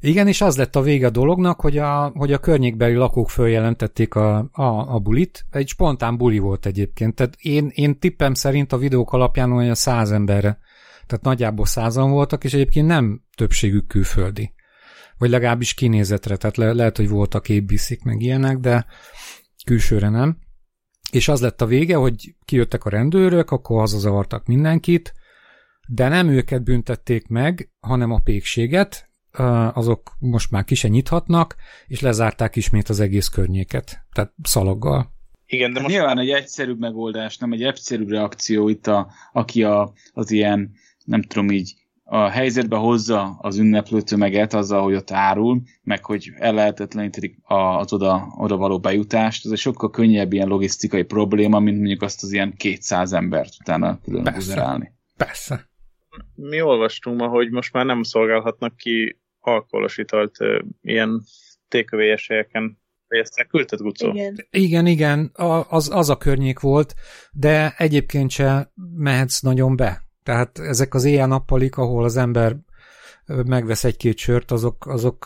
Igen, 0.00 0.28
és 0.28 0.40
az 0.40 0.56
lett 0.56 0.76
a 0.76 0.80
vége 0.82 1.06
a 1.06 1.10
dolognak, 1.10 1.60
hogy 1.60 1.78
a, 1.78 2.12
hogy 2.14 2.32
a 2.32 2.38
környékbeli 2.38 2.94
lakók 2.94 3.30
följelentették 3.30 4.14
a, 4.14 4.48
a, 4.52 4.94
a 4.94 4.98
bulit. 4.98 5.44
Egy 5.50 5.68
spontán 5.68 6.16
buli 6.16 6.38
volt 6.38 6.66
egyébként. 6.66 7.14
Tehát 7.14 7.34
én, 7.38 7.70
én 7.74 7.98
tippem 7.98 8.34
szerint 8.34 8.72
a 8.72 8.78
videók 8.78 9.12
alapján 9.12 9.52
olyan 9.52 9.74
száz 9.74 10.10
emberre. 10.10 10.58
Tehát 11.08 11.24
nagyjából 11.24 11.66
százan 11.66 12.10
voltak, 12.10 12.44
és 12.44 12.54
egyébként 12.54 12.86
nem 12.86 13.22
többségük 13.36 13.86
külföldi. 13.86 14.52
Vagy 15.18 15.30
legalábbis 15.30 15.74
kinézetre. 15.74 16.36
Tehát 16.36 16.56
le, 16.56 16.72
lehet, 16.72 16.96
hogy 16.96 17.08
voltak 17.08 17.48
ébiszik 17.48 18.02
meg 18.02 18.20
ilyenek, 18.20 18.58
de 18.58 18.86
külsőre 19.64 20.08
nem. 20.08 20.38
És 21.10 21.28
az 21.28 21.40
lett 21.40 21.60
a 21.60 21.66
vége, 21.66 21.96
hogy 21.96 22.34
kijöttek 22.44 22.84
a 22.84 22.90
rendőrök, 22.90 23.50
akkor 23.50 23.78
hazazavartak 23.78 24.46
mindenkit, 24.46 25.12
de 25.88 26.08
nem 26.08 26.28
őket 26.28 26.62
büntették 26.62 27.26
meg, 27.26 27.70
hanem 27.80 28.10
a 28.10 28.20
pékséget, 28.24 29.08
azok 29.72 30.16
most 30.18 30.50
már 30.50 30.64
ki 30.64 30.74
se 30.74 30.88
nyithatnak, 30.88 31.56
és 31.86 32.00
lezárták 32.00 32.56
ismét 32.56 32.88
az 32.88 33.00
egész 33.00 33.28
környéket, 33.28 34.06
tehát 34.12 34.32
szalaggal. 34.42 35.16
Igen, 35.46 35.72
de 35.72 35.74
De 35.74 35.80
most 35.80 35.94
Nyilván 35.94 36.18
egy 36.18 36.30
egyszerűbb 36.30 36.78
megoldás, 36.78 37.38
nem 37.38 37.52
egy 37.52 37.62
egyszerűbb 37.62 38.08
reakció 38.08 38.68
itt, 38.68 38.86
a, 38.86 39.10
aki 39.32 39.62
a, 39.62 39.92
az 40.12 40.30
ilyen, 40.30 40.72
nem 41.08 41.22
tudom 41.22 41.50
így, 41.50 41.74
a 42.10 42.28
helyzetbe 42.28 42.76
hozza 42.76 43.36
az 43.40 43.58
ünneplő 43.58 44.00
tömeget 44.00 44.54
azzal, 44.54 44.82
hogy 44.82 44.94
ott 44.94 45.10
árul, 45.10 45.62
meg 45.82 46.04
hogy 46.04 46.30
ellehetetlenítik 46.36 47.38
a- 47.42 47.54
az 47.78 47.92
oda, 47.92 48.34
oda 48.36 48.56
való 48.56 48.78
bejutást, 48.80 49.44
ez 49.44 49.50
egy 49.50 49.58
sokkal 49.58 49.90
könnyebb 49.90 50.32
ilyen 50.32 50.48
logisztikai 50.48 51.02
probléma, 51.02 51.58
mint 51.58 51.76
mondjuk 51.76 52.02
azt 52.02 52.22
az 52.22 52.32
ilyen 52.32 52.54
200 52.56 53.12
embert 53.12 53.52
utána 53.60 54.00
külön 54.00 54.22
Persze. 54.22 54.92
Persze. 55.16 55.68
mi 56.34 56.60
olvastunk 56.60 57.20
ma, 57.20 57.28
hogy 57.28 57.50
most 57.50 57.72
már 57.72 57.84
nem 57.84 58.02
szolgálhatnak 58.02 58.76
ki 58.76 59.18
alkoholos 59.38 59.98
italt 59.98 60.36
ilyen 60.82 61.22
tékövélyes 61.68 62.26
helyeken. 62.28 62.78
Vagy 63.08 63.18
ezt 63.18 63.46
küldted, 63.48 63.78
Gucó? 63.80 64.10
Igen. 64.10 64.34
Igen, 64.50 64.86
igen, 64.86 65.30
a- 65.34 65.70
az, 65.70 65.90
az 65.92 66.10
a 66.10 66.16
környék 66.16 66.60
volt, 66.60 66.94
de 67.32 67.74
egyébként 67.76 68.30
se 68.30 68.72
mehetsz 68.96 69.40
nagyon 69.40 69.76
be. 69.76 70.06
Tehát 70.28 70.58
ezek 70.58 70.94
az 70.94 71.04
éjjel-nappalik, 71.04 71.76
ahol 71.76 72.04
az 72.04 72.16
ember 72.16 72.56
megvesz 73.26 73.84
egy-két 73.84 74.16
sört, 74.16 74.50
azok, 74.50 74.86
azok 74.86 75.24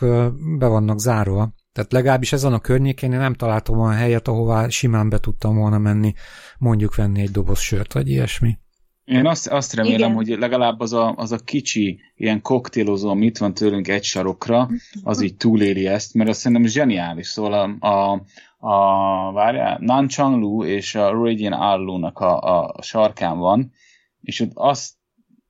be 0.58 0.66
vannak 0.66 0.98
zárva. 0.98 1.54
Tehát 1.72 1.92
legalábbis 1.92 2.32
ezen 2.32 2.52
a 2.52 2.58
környékén 2.58 3.12
én 3.12 3.18
nem 3.18 3.34
találtam 3.34 3.78
olyan 3.78 3.96
helyet, 3.96 4.28
ahová 4.28 4.68
simán 4.68 5.08
be 5.08 5.18
tudtam 5.18 5.56
volna 5.56 5.78
menni, 5.78 6.12
mondjuk 6.58 6.94
venni 6.94 7.20
egy 7.20 7.30
doboz 7.30 7.58
sört, 7.58 7.92
vagy 7.92 8.08
ilyesmi. 8.08 8.58
Én 9.04 9.26
azt, 9.26 9.48
azt 9.48 9.74
remélem, 9.74 9.98
Igen. 9.98 10.14
hogy 10.14 10.28
legalább 10.28 10.80
az 10.80 10.92
a, 10.92 11.14
az 11.16 11.32
a 11.32 11.38
kicsi 11.38 12.00
ilyen 12.16 12.40
koktélozó, 12.42 13.10
ami 13.10 13.26
itt 13.26 13.38
van 13.38 13.54
tőlünk 13.54 13.88
egy 13.88 14.04
sarokra, 14.04 14.68
az 15.02 15.22
így 15.22 15.36
túléli 15.36 15.86
ezt, 15.86 16.14
mert 16.14 16.28
azt 16.28 16.40
szerintem 16.40 16.66
zseniális. 16.66 17.26
Szóval 17.26 17.52
a, 17.52 17.86
a, 17.88 18.22
a 18.58 19.32
várjál, 19.32 19.78
Nanchang 19.80 20.40
Lu 20.40 20.64
és 20.64 20.94
a 20.94 21.10
Radiant 21.10 21.54
Arlu-nak 21.58 22.18
a, 22.18 22.40
a 22.40 22.82
sarkán 22.82 23.38
van, 23.38 23.72
és 24.22 24.40
ott 24.40 24.50
azt 24.54 24.92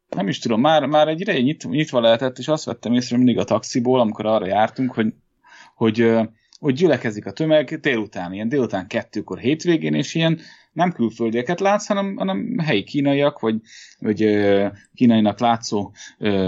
nem 0.08 0.28
is 0.28 0.38
tudom, 0.38 0.60
már, 0.60 0.86
már 0.86 1.08
egy 1.08 1.20
ideje 1.20 1.40
nyit, 1.40 1.68
nyitva 1.68 2.00
lehetett, 2.00 2.38
és 2.38 2.48
azt 2.48 2.64
vettem 2.64 2.92
észre 2.92 3.16
mindig 3.16 3.38
a 3.38 3.44
taxiból, 3.44 4.00
amikor 4.00 4.26
arra 4.26 4.46
jártunk, 4.46 4.92
hogy, 4.92 5.14
hogy, 5.74 6.14
hogy 6.58 6.74
gyülekezik 6.74 7.26
a 7.26 7.32
tömeg 7.32 7.80
délután, 7.80 8.32
ilyen 8.32 8.48
délután 8.48 8.86
kettőkor 8.86 9.38
hétvégén, 9.38 9.94
és 9.94 10.14
ilyen 10.14 10.40
nem 10.72 10.92
külföldieket 10.92 11.60
látsz, 11.60 11.86
hanem, 11.86 12.16
hanem 12.16 12.58
helyi 12.58 12.84
kínaiak, 12.84 13.40
vagy, 13.40 13.60
vagy 13.98 14.40
kínainak 14.94 15.40
látszó 15.40 15.92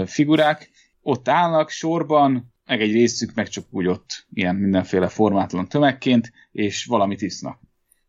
figurák, 0.05 0.69
ott 1.01 1.27
állnak 1.27 1.69
sorban, 1.69 2.53
meg 2.65 2.81
egy 2.81 2.91
részük 2.91 3.33
meg 3.33 3.47
csak 3.47 3.65
úgy 3.69 3.87
ott 3.87 4.25
ilyen 4.33 4.55
mindenféle 4.55 5.07
formátlan 5.07 5.67
tömegként, 5.67 6.31
és 6.51 6.85
valamit 6.85 7.21
isznak. 7.21 7.59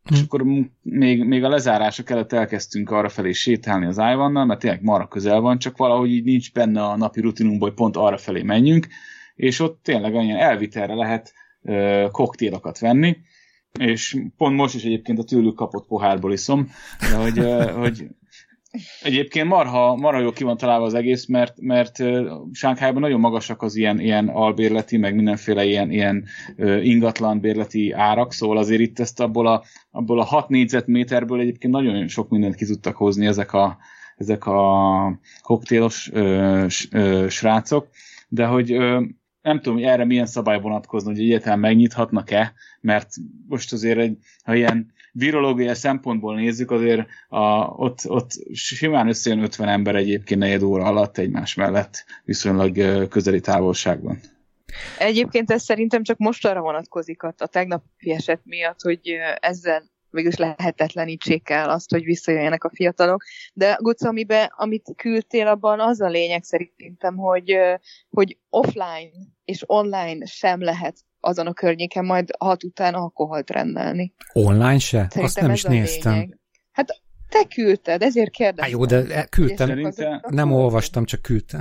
Hm. 0.07 0.15
És 0.15 0.23
akkor 0.23 0.45
még, 0.83 1.25
még 1.25 1.45
a 1.45 1.49
lezárások 1.49 2.11
előtt 2.11 2.33
elkezdtünk 2.33 2.91
arra 2.91 3.09
felé 3.09 3.33
sétálni 3.33 3.87
az 3.87 3.99
Ájvannal, 3.99 4.45
mert 4.45 4.61
tényleg 4.61 4.83
marra 4.83 5.09
közel 5.09 5.41
van, 5.41 5.59
csak 5.59 5.77
valahogy 5.77 6.11
így 6.11 6.25
nincs 6.25 6.53
benne 6.53 6.83
a 6.83 6.97
napi 6.97 7.21
rutinunkból, 7.21 7.69
hogy 7.69 7.77
pont 7.77 7.97
arra 7.97 8.17
felé 8.17 8.43
menjünk, 8.43 8.87
és 9.35 9.61
ott 9.61 9.83
tényleg 9.83 10.15
olyan 10.15 10.37
elvitelre 10.37 10.95
lehet 10.95 11.33
ö, 11.63 12.07
koktélokat 12.11 12.79
venni, 12.79 13.17
és 13.79 14.17
pont 14.37 14.57
most 14.57 14.75
is 14.75 14.85
egyébként 14.85 15.19
a 15.19 15.25
tőlük 15.25 15.55
kapott 15.55 15.87
pohárból 15.87 16.33
iszom, 16.33 16.71
de 17.11 17.17
hogy, 17.17 17.39
hogy 17.83 18.07
egyébként 19.03 19.49
marha, 19.49 19.97
marha 19.97 20.21
jól 20.21 20.33
ki 20.33 20.45
az 20.45 20.95
egész, 20.95 21.27
mert, 21.27 21.61
mert 21.61 22.03
Sánkhájban 22.53 23.01
nagyon 23.01 23.21
magasak 23.21 23.63
az 23.63 23.77
ilyen, 23.77 24.01
ilyen 24.01 24.29
albérleti, 24.29 24.97
meg 24.97 25.15
mindenféle 25.15 25.65
ilyen, 25.65 25.91
ilyen 25.91 26.25
ingatlan 26.83 27.41
bérleti 27.41 27.93
árak, 27.93 28.33
szóval 28.33 28.57
azért 28.57 28.81
itt 28.81 28.99
ezt 28.99 29.21
abból 29.21 29.47
a, 29.47 29.65
abból 29.91 30.21
a 30.21 30.25
6 30.25 30.49
négyzetméterből 30.49 31.41
egyébként 31.41 31.73
nagyon 31.73 32.09
sok 32.09 32.29
mindent 32.29 32.55
ki 32.55 32.65
tudtak 32.65 32.97
hozni 32.97 33.27
ezek 33.27 33.53
a, 33.53 33.77
ezek 34.17 34.47
a 34.47 35.21
koktélos 35.43 36.11
ö, 36.13 36.67
ö, 36.91 37.27
srácok, 37.29 37.89
de 38.29 38.47
hogy 38.47 38.73
ö, 38.73 39.01
nem 39.43 39.61
tudom, 39.61 39.75
hogy 39.75 39.87
erre 39.87 40.05
milyen 40.05 40.27
szabály 40.27 40.61
vonatkozna, 40.61 41.11
hogy 41.11 41.21
egyáltalán 41.21 41.59
megnyithatnak-e, 41.59 42.53
mert 42.81 43.09
most 43.49 43.73
azért, 43.73 43.99
egy, 43.99 44.19
ha 44.45 44.55
ilyen 44.55 44.93
virológiai 45.19 45.75
szempontból 45.75 46.35
nézzük, 46.35 46.71
azért 46.71 47.07
a, 47.29 47.65
ott, 47.65 47.99
ott 48.09 48.31
simán 48.53 49.09
összejön 49.09 49.43
50 49.43 49.69
ember 49.69 49.95
egyébként 49.95 50.41
negyed 50.41 50.63
óra 50.63 50.85
alatt 50.85 51.19
egymás 51.19 51.55
mellett 51.55 52.05
viszonylag 52.25 53.09
közeli 53.09 53.41
távolságban. 53.41 54.21
Egyébként 54.99 55.51
ez 55.51 55.63
szerintem 55.63 56.03
csak 56.03 56.19
most 56.19 56.47
arra 56.47 56.61
vonatkozik 56.61 57.23
a, 57.23 57.35
a 57.39 57.47
tegnapi 57.47 58.11
eset 58.11 58.41
miatt, 58.45 58.81
hogy 58.81 59.01
ezzel 59.41 59.83
mégis 60.11 60.37
lehetetlenítsék 60.37 61.49
el 61.49 61.71
azt, 61.71 61.91
hogy 61.91 62.05
visszajöjjenek 62.05 62.65
a 62.65 62.71
fiatalok. 62.75 63.23
De 63.53 63.79
Guc, 63.81 64.05
amiben, 64.05 64.53
amit 64.57 64.93
küldtél, 64.97 65.47
abban 65.47 65.81
az 65.81 66.01
a 66.01 66.09
lényeg 66.09 66.43
szerintem, 66.43 67.17
hogy, 67.17 67.57
hogy 68.11 68.39
offline 68.51 69.11
és 69.45 69.63
online 69.67 70.27
sem 70.27 70.63
lehet 70.63 70.97
azon 71.27 71.47
a 71.47 71.53
környéken 71.53 72.05
majd 72.05 72.31
hat 72.39 72.65
után 72.65 72.95
alkoholt 72.95 73.51
rendelni. 73.51 74.13
Online 74.33 74.79
se? 74.79 74.97
Szerintem 74.97 75.23
Azt 75.23 75.41
nem 75.41 75.51
is 75.51 75.63
néztem. 75.63 76.13
Lényeg. 76.13 76.39
Hát 76.73 77.03
te 77.29 77.45
küldted, 77.55 78.03
ezért 78.03 78.31
kérdeztem. 78.31 78.65
Há, 78.65 78.71
jó, 78.71 78.85
de 78.85 79.25
küldtem. 79.25 79.67
Szerintem... 79.69 80.21
Nem 80.29 80.53
olvastam, 80.53 81.05
csak 81.05 81.23
küldtem. 81.23 81.61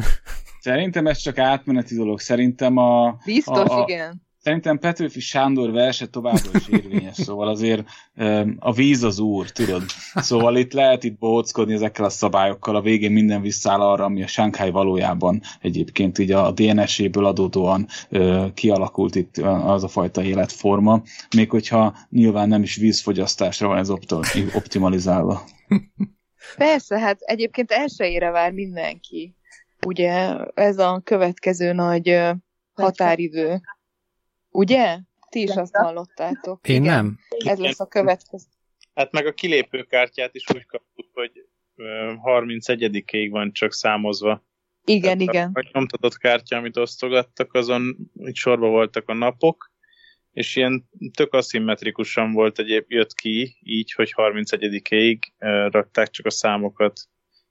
Szerintem 0.59 1.07
ez 1.07 1.17
csak 1.17 1.37
átmeneti 1.37 1.95
dolog. 1.95 2.19
Szerintem 2.19 2.77
a... 2.77 3.17
Biztos, 3.25 3.69
a, 3.69 3.79
a, 3.79 3.85
igen. 3.87 4.24
Szerintem 4.45 4.79
Petőfi 4.79 5.19
Sándor 5.19 5.71
verse 5.71 6.05
továbbra 6.05 6.49
is 6.53 6.67
érvényes, 6.67 7.15
szóval 7.15 7.47
azért 7.47 7.83
a 8.59 8.73
víz 8.73 9.03
az 9.03 9.19
úr, 9.19 9.49
tudod. 9.49 9.83
Szóval 10.15 10.57
itt 10.57 10.73
lehet 10.73 11.03
itt 11.03 11.17
bohockodni 11.17 11.73
ezekkel 11.73 12.05
a 12.05 12.09
szabályokkal, 12.09 12.75
a 12.75 12.81
végén 12.81 13.11
minden 13.11 13.41
visszáll 13.41 13.81
arra, 13.81 14.03
ami 14.03 14.23
a 14.23 14.27
Shanghai 14.27 14.69
valójában 14.69 15.41
egyébként 15.61 16.17
így 16.17 16.31
a 16.31 16.51
DNS-éből 16.51 17.25
adódóan 17.25 17.87
kialakult 18.53 19.15
itt 19.15 19.37
az 19.37 19.83
a 19.83 19.87
fajta 19.87 20.23
életforma, 20.23 21.01
még 21.35 21.49
hogyha 21.49 21.97
nyilván 22.09 22.47
nem 22.47 22.61
is 22.61 22.75
vízfogyasztásra 22.75 23.67
van 23.67 23.77
ez 23.77 23.89
optimalizálva. 24.53 25.43
Persze, 26.57 26.99
hát 26.99 27.19
egyébként 27.19 27.71
elsőjére 27.71 28.29
vár 28.29 28.51
mindenki. 28.51 29.35
Ugye 29.85 30.35
ez 30.53 30.77
a 30.77 31.01
következő 31.03 31.73
nagy 31.73 32.19
határidő. 32.73 33.61
Ugye? 34.55 34.97
Ti 35.29 35.41
is 35.41 35.55
azt 35.55 35.75
hallottátok. 35.75 36.67
Én 36.67 36.81
Igen. 36.81 36.93
nem. 36.93 37.19
Ez 37.45 37.59
lesz 37.59 37.79
a 37.79 37.87
következő. 37.87 38.45
Hát 38.93 39.11
meg 39.11 39.25
a 39.25 39.33
kilépőkártyát 39.33 40.35
is 40.35 40.43
úgy 40.53 40.65
kaptuk, 40.65 41.09
hogy 41.13 41.31
31-ig 42.23 43.27
van 43.31 43.51
csak 43.51 43.73
számozva. 43.73 44.43
Igen, 44.85 45.17
Tehát 45.17 45.33
igen. 45.33 45.51
A, 45.53 45.69
nyomtatott 45.71 46.17
kártya, 46.17 46.57
amit 46.57 46.77
osztogattak, 46.77 47.53
azon 47.53 47.97
így 48.27 48.35
sorba 48.35 48.67
voltak 48.67 49.09
a 49.09 49.13
napok, 49.13 49.71
és 50.31 50.55
ilyen 50.55 50.89
tök 51.13 51.33
aszimmetrikusan 51.33 52.33
volt 52.33 52.59
egyéb, 52.59 52.85
jött 52.87 53.13
ki, 53.13 53.57
így, 53.63 53.91
hogy 53.91 54.13
31-ig 54.15 55.19
rakták 55.71 56.09
csak 56.09 56.25
a 56.25 56.31
számokat. 56.31 56.99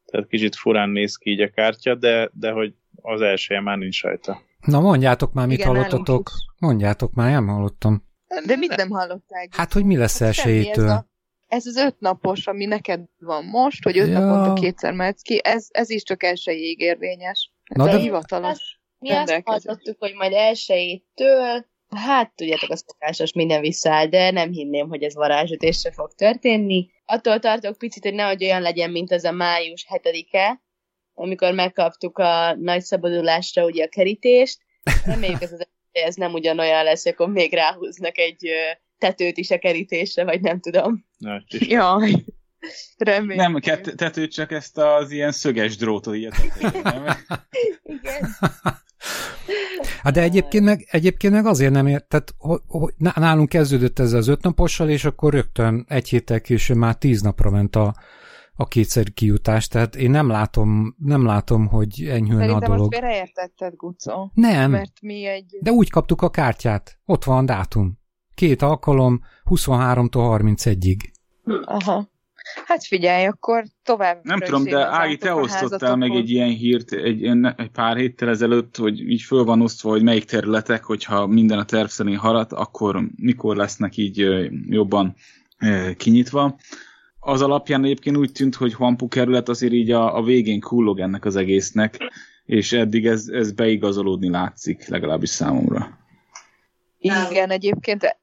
Tehát 0.05 0.29
kicsit 0.29 0.57
furán 0.57 0.89
néz 0.89 1.17
ki 1.17 1.31
így 1.31 1.41
a 1.41 1.51
kártya, 1.51 1.95
de, 1.95 2.31
de 2.33 2.51
hogy 2.51 2.75
az 3.03 3.21
elsője 3.21 3.61
már 3.61 3.79
nincs 3.79 4.03
rajta. 4.03 4.43
Na 4.65 4.81
mondjátok 4.81 5.33
már, 5.33 5.47
mit 5.47 5.59
Igen, 5.59 5.69
hallottatok. 5.69 6.31
Mondjátok 6.59 7.13
már, 7.13 7.31
nem 7.31 7.47
hallottam. 7.47 8.05
De 8.47 8.57
mit 8.57 8.77
nem 8.77 8.91
hallották? 8.91 9.55
Hát, 9.55 9.73
hogy 9.73 9.85
mi 9.85 9.97
lesz 9.97 10.19
hát 10.19 10.29
elsőjétől? 10.29 10.91
Ez, 10.91 11.03
ez 11.47 11.67
az 11.67 11.77
öt 11.77 12.01
napos, 12.01 12.47
ami 12.47 12.65
neked 12.65 13.01
van 13.19 13.45
most, 13.45 13.85
hogy 13.85 13.99
öt 13.99 14.09
ja. 14.09 14.19
naponta 14.19 14.61
kétszer 14.61 14.93
mehetsz 14.93 15.23
ki, 15.23 15.41
ez, 15.45 15.67
ez 15.71 15.91
is 15.91 16.03
csak 16.03 16.23
elsőjéig 16.23 16.81
érvényes. 16.81 17.53
Ez 17.65 17.77
Na, 17.77 17.93
de... 17.93 17.99
hivatalos 17.99 18.83
Mi 19.05 19.11
azt 19.11 19.41
hallottuk, 19.45 19.97
hogy 19.99 20.15
majd 20.15 20.33
elsőjétől, 20.33 21.67
hát 21.89 22.33
tudjátok, 22.35 22.71
a 22.71 22.77
szokásos 22.77 23.33
minden 23.33 23.61
visszaáll, 23.61 24.07
de 24.07 24.31
nem 24.31 24.51
hinném, 24.51 24.89
hogy 24.89 25.03
ez 25.03 25.15
varázsütésre 25.15 25.93
fog 25.93 26.13
történni. 26.15 26.91
Attól 27.05 27.39
tartok 27.39 27.79
picit, 27.79 28.03
hogy 28.03 28.15
nehogy 28.15 28.45
olyan 28.45 28.63
legyen, 28.63 28.91
mint 28.91 29.13
az 29.13 29.25
a 29.25 29.33
május 29.33 29.87
7-e, 29.89 30.63
amikor 31.15 31.53
megkaptuk 31.53 32.19
a 32.19 32.55
nagy 32.55 32.83
szabadulásra 32.83 33.65
ugye 33.65 33.85
a 33.85 33.89
kerítést. 33.89 34.59
Reméljük 35.05 35.43
ez, 35.43 35.53
az, 35.53 35.69
ez 35.93 36.15
nem 36.15 36.33
ugyanolyan 36.33 36.85
lesz, 36.85 37.07
akkor 37.07 37.29
még 37.29 37.53
ráhúznak 37.53 38.19
egy 38.19 38.49
tetőt 38.99 39.37
is 39.37 39.51
a 39.51 39.59
kerítésre, 39.59 40.25
vagy 40.25 40.41
nem 40.41 40.61
tudom. 40.61 41.07
Jaj. 41.49 42.25
Reméljük. 42.97 43.43
Nem, 43.43 43.55
ket- 43.55 43.97
tetőt 43.97 44.33
csak 44.33 44.53
ezt 44.53 44.79
az 44.79 45.11
ilyen 45.11 45.33
szöges 45.33 45.77
drótot 45.77 46.15
ilyet. 46.15 46.35
Igen. 47.83 48.37
Hát 50.03 50.13
de 50.13 50.23
egyébként 50.23 50.65
meg, 50.65 50.87
egyébként 50.91 51.33
meg 51.33 51.47
azért 51.47 51.73
nem 51.73 51.87
ért, 51.87 52.09
tehát 52.09 52.35
hogy 52.67 52.93
nálunk 52.97 53.49
kezdődött 53.49 53.99
ez 53.99 54.13
az 54.13 54.29
ötnapossal, 54.29 54.89
és 54.89 55.05
akkor 55.05 55.33
rögtön 55.33 55.85
egy 55.89 56.09
héttel 56.09 56.41
később 56.41 56.77
már 56.77 56.97
tíz 56.97 57.23
napra 57.23 57.51
ment 57.51 57.77
a, 57.77 57.95
a 58.57 58.69
kétszer 58.69 59.13
kijutás, 59.13 59.69
tehát 59.69 59.97
én 59.97 60.11
nem 60.11 60.29
látom, 60.29 60.95
nem 60.99 61.25
látom, 61.25 61.67
hogy 61.67 62.07
enyhülne 62.09 62.47
Szerintem 62.47 62.73
a 62.73 62.77
dolog. 62.77 62.93
Szerintem 62.93 63.21
most 63.21 63.33
félreértetted, 63.35 63.75
Gucó. 63.77 64.31
Nem, 64.35 64.71
mert 64.71 65.01
mi 65.01 65.25
egy... 65.25 65.59
de 65.61 65.71
úgy 65.71 65.91
kaptuk 65.91 66.23
a 66.23 66.31
kártyát. 66.31 66.99
Ott 67.05 67.25
van 67.25 67.39
a 67.39 67.47
dátum. 67.47 67.99
Két 68.35 68.63
alkalom, 68.63 69.21
23-tól 69.45 70.39
31-ig. 70.39 70.99
Aha. 71.65 72.13
Hát 72.67 72.85
figyelj, 72.85 73.25
akkor 73.25 73.65
tovább. 73.83 74.19
Nem 74.23 74.41
tudom, 74.41 74.65
de 74.65 74.87
Ági, 74.87 75.17
te 75.17 75.35
osztottál 75.35 75.97
meg 75.97 76.11
egy 76.11 76.31
ilyen 76.31 76.49
hírt 76.49 76.93
egy, 76.93 77.25
egy 77.57 77.71
pár 77.73 77.97
héttel 77.97 78.29
ezelőtt, 78.29 78.77
hogy 78.77 79.11
így 79.11 79.23
föl 79.23 79.45
van 79.45 79.61
osztva, 79.61 79.91
hogy 79.91 80.03
melyik 80.03 80.25
területek, 80.25 80.85
hogyha 80.85 81.27
minden 81.27 81.59
a 81.59 81.65
terv 81.65 81.89
szerint 81.89 82.19
halad, 82.19 82.53
akkor 82.53 83.09
mikor 83.17 83.57
lesznek 83.57 83.97
így 83.97 84.27
jobban 84.69 85.15
kinyitva 85.97 86.57
az 87.25 87.43
alapján 87.43 87.85
egyébként 87.85 88.17
úgy 88.17 88.33
tűnt, 88.33 88.55
hogy 88.55 88.75
Huampu 88.75 89.09
kerület 89.09 89.49
azért 89.49 89.73
így 89.73 89.91
a, 89.91 90.17
a 90.17 90.23
végén 90.23 90.61
kullog 90.61 91.01
ennek 91.01 91.25
az 91.25 91.37
egésznek, 91.37 91.97
és 92.45 92.73
eddig 92.73 93.07
ez, 93.07 93.29
ez 93.29 93.53
beigazolódni 93.53 94.29
látszik, 94.29 94.89
legalábbis 94.89 95.29
számomra. 95.29 95.99
Igen, 96.99 97.51
egyébként 97.51 98.17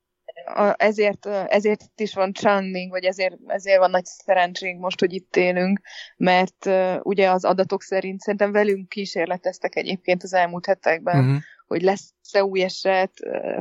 ezért, 0.75 1.25
ezért 1.25 1.81
is 1.95 2.13
van 2.13 2.33
Changning, 2.33 2.91
vagy 2.91 3.03
ezért, 3.03 3.37
ezért 3.47 3.79
van 3.79 3.89
nagy 3.89 4.05
szerencsénk 4.05 4.79
most, 4.79 4.99
hogy 4.99 5.13
itt 5.13 5.35
élünk, 5.35 5.81
mert 6.17 6.69
ugye 7.01 7.29
az 7.29 7.45
adatok 7.45 7.81
szerint 7.81 8.19
szerintem 8.19 8.51
velünk 8.51 8.89
kísérleteztek 8.89 9.75
egyébként 9.75 10.23
az 10.23 10.33
elmúlt 10.33 10.65
hetekben, 10.65 11.19
uh-huh 11.19 11.41
hogy 11.71 11.81
lesz-e 11.81 12.43
új 12.43 12.61
eset, 12.61 13.11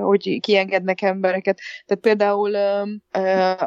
hogy 0.00 0.40
kiengednek 0.40 1.02
embereket. 1.02 1.60
Tehát 1.86 2.02
például 2.02 2.50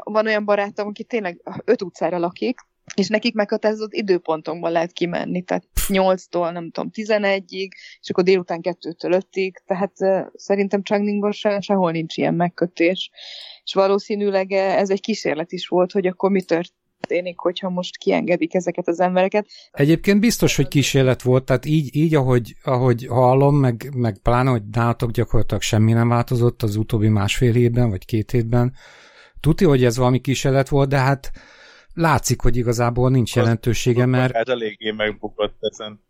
van 0.04 0.26
olyan 0.26 0.46
barátom, 0.46 0.88
aki 0.88 1.04
tényleg 1.04 1.42
öt 1.66 1.82
utcára 1.82 2.18
lakik, 2.18 2.60
és 2.96 3.08
nekik 3.08 3.34
meghatározott 3.34 3.94
időpontokban 3.94 4.72
lehet 4.72 4.92
kimenni, 4.92 5.42
tehát 5.42 5.64
8-tól, 5.88 6.52
nem 6.52 6.72
tudom, 6.72 6.90
11-ig, 6.94 7.70
és 8.02 8.10
akkor 8.10 8.24
délután 8.24 8.60
2-től 8.62 9.24
5-ig, 9.32 9.54
tehát 9.66 9.94
uh, 10.00 10.26
szerintem 10.36 10.84
Changningban 10.84 11.32
se, 11.32 11.60
sehol 11.60 11.92
nincs 11.92 12.18
ilyen 12.18 12.34
megkötés. 12.34 13.12
És 13.64 13.74
valószínűleg 13.74 14.52
ez 14.52 14.90
egy 14.90 15.02
kísérlet 15.02 15.52
is 15.52 15.68
volt, 15.68 15.92
hogy 15.92 16.08
akkor 16.08 16.32
mi 16.32 16.42
tört, 16.42 16.74
történik, 17.08 17.40
hogyha 17.40 17.70
most 17.70 17.98
kiengedik 17.98 18.54
ezeket 18.54 18.88
az 18.88 19.00
embereket. 19.00 19.48
Egyébként 19.72 20.20
biztos, 20.20 20.56
hogy 20.56 20.68
kísérlet 20.68 21.22
volt, 21.22 21.44
tehát 21.44 21.66
így, 21.66 21.96
így 21.96 22.16
ahogy, 22.16 22.56
ahogy 22.64 23.06
hallom, 23.08 23.56
meg, 23.56 23.90
meg 23.96 24.18
pláne, 24.18 24.50
hogy 24.50 24.62
nálatok 24.72 25.12
gyakorlatilag 25.12 25.62
semmi 25.62 25.94
nem 25.94 26.10
változott 26.10 26.64
az 26.64 26.76
utóbbi 26.76 27.08
másfél 27.08 27.56
évben, 27.56 27.90
vagy 27.90 28.06
két 28.06 28.32
hétben. 28.32 28.74
Tudja, 29.40 29.68
hogy 29.68 29.84
ez 29.84 29.98
valami 29.98 30.20
kísérlet 30.20 30.70
volt, 30.70 30.90
de 30.90 30.98
hát 30.98 31.32
látszik, 31.94 32.42
hogy 32.42 32.58
igazából 32.58 33.10
nincs 33.10 33.36
jelentősége, 33.36 34.06
mert... 34.06 34.36
Hát 34.36 34.50
eléggé 34.50 34.92
megbukott 34.92 35.58
ezen. 35.60 36.02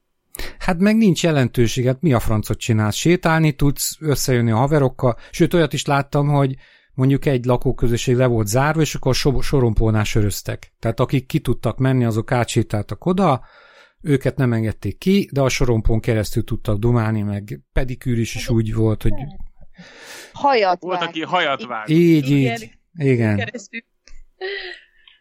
Hát 0.59 0.79
meg 0.79 0.97
nincs 0.97 1.23
jelentősége, 1.23 1.87
hát 1.87 2.01
mi 2.01 2.13
a 2.13 2.19
francot 2.19 2.57
csinálsz? 2.57 2.95
Sétálni 2.95 3.51
tudsz, 3.51 3.97
összejönni 3.99 4.51
a 4.51 4.55
haverokkal, 4.55 5.17
sőt 5.31 5.53
olyat 5.53 5.73
is 5.73 5.85
láttam, 5.85 6.27
hogy 6.27 6.55
mondjuk 6.93 7.25
egy 7.25 7.45
lakóközösség 7.45 8.15
le 8.15 8.25
volt 8.25 8.47
zárva, 8.47 8.81
és 8.81 8.95
akkor 8.95 9.15
sorompónál 9.41 10.03
söröztek. 10.03 10.73
Tehát 10.79 10.99
akik 10.99 11.25
ki 11.25 11.39
tudtak 11.39 11.77
menni, 11.77 12.05
azok 12.05 12.31
átsétáltak 12.31 13.05
oda, 13.05 13.41
őket 14.01 14.37
nem 14.37 14.53
engedték 14.53 14.97
ki, 14.97 15.29
de 15.31 15.41
a 15.41 15.49
sorompón 15.49 15.99
keresztül 15.99 16.43
tudtak 16.43 16.77
dumálni, 16.77 17.21
meg 17.21 17.61
pedikűr 17.73 18.19
is, 18.19 18.35
is 18.35 18.49
úgy 18.49 18.73
volt, 18.73 19.01
hogy... 19.01 19.13
Hajat 20.33 20.81
Volt, 20.81 21.01
aki 21.01 21.21
hajat 21.21 21.65
vág. 21.65 21.89
Így, 21.89 22.29
így. 22.29 22.71
Igen. 22.93 23.51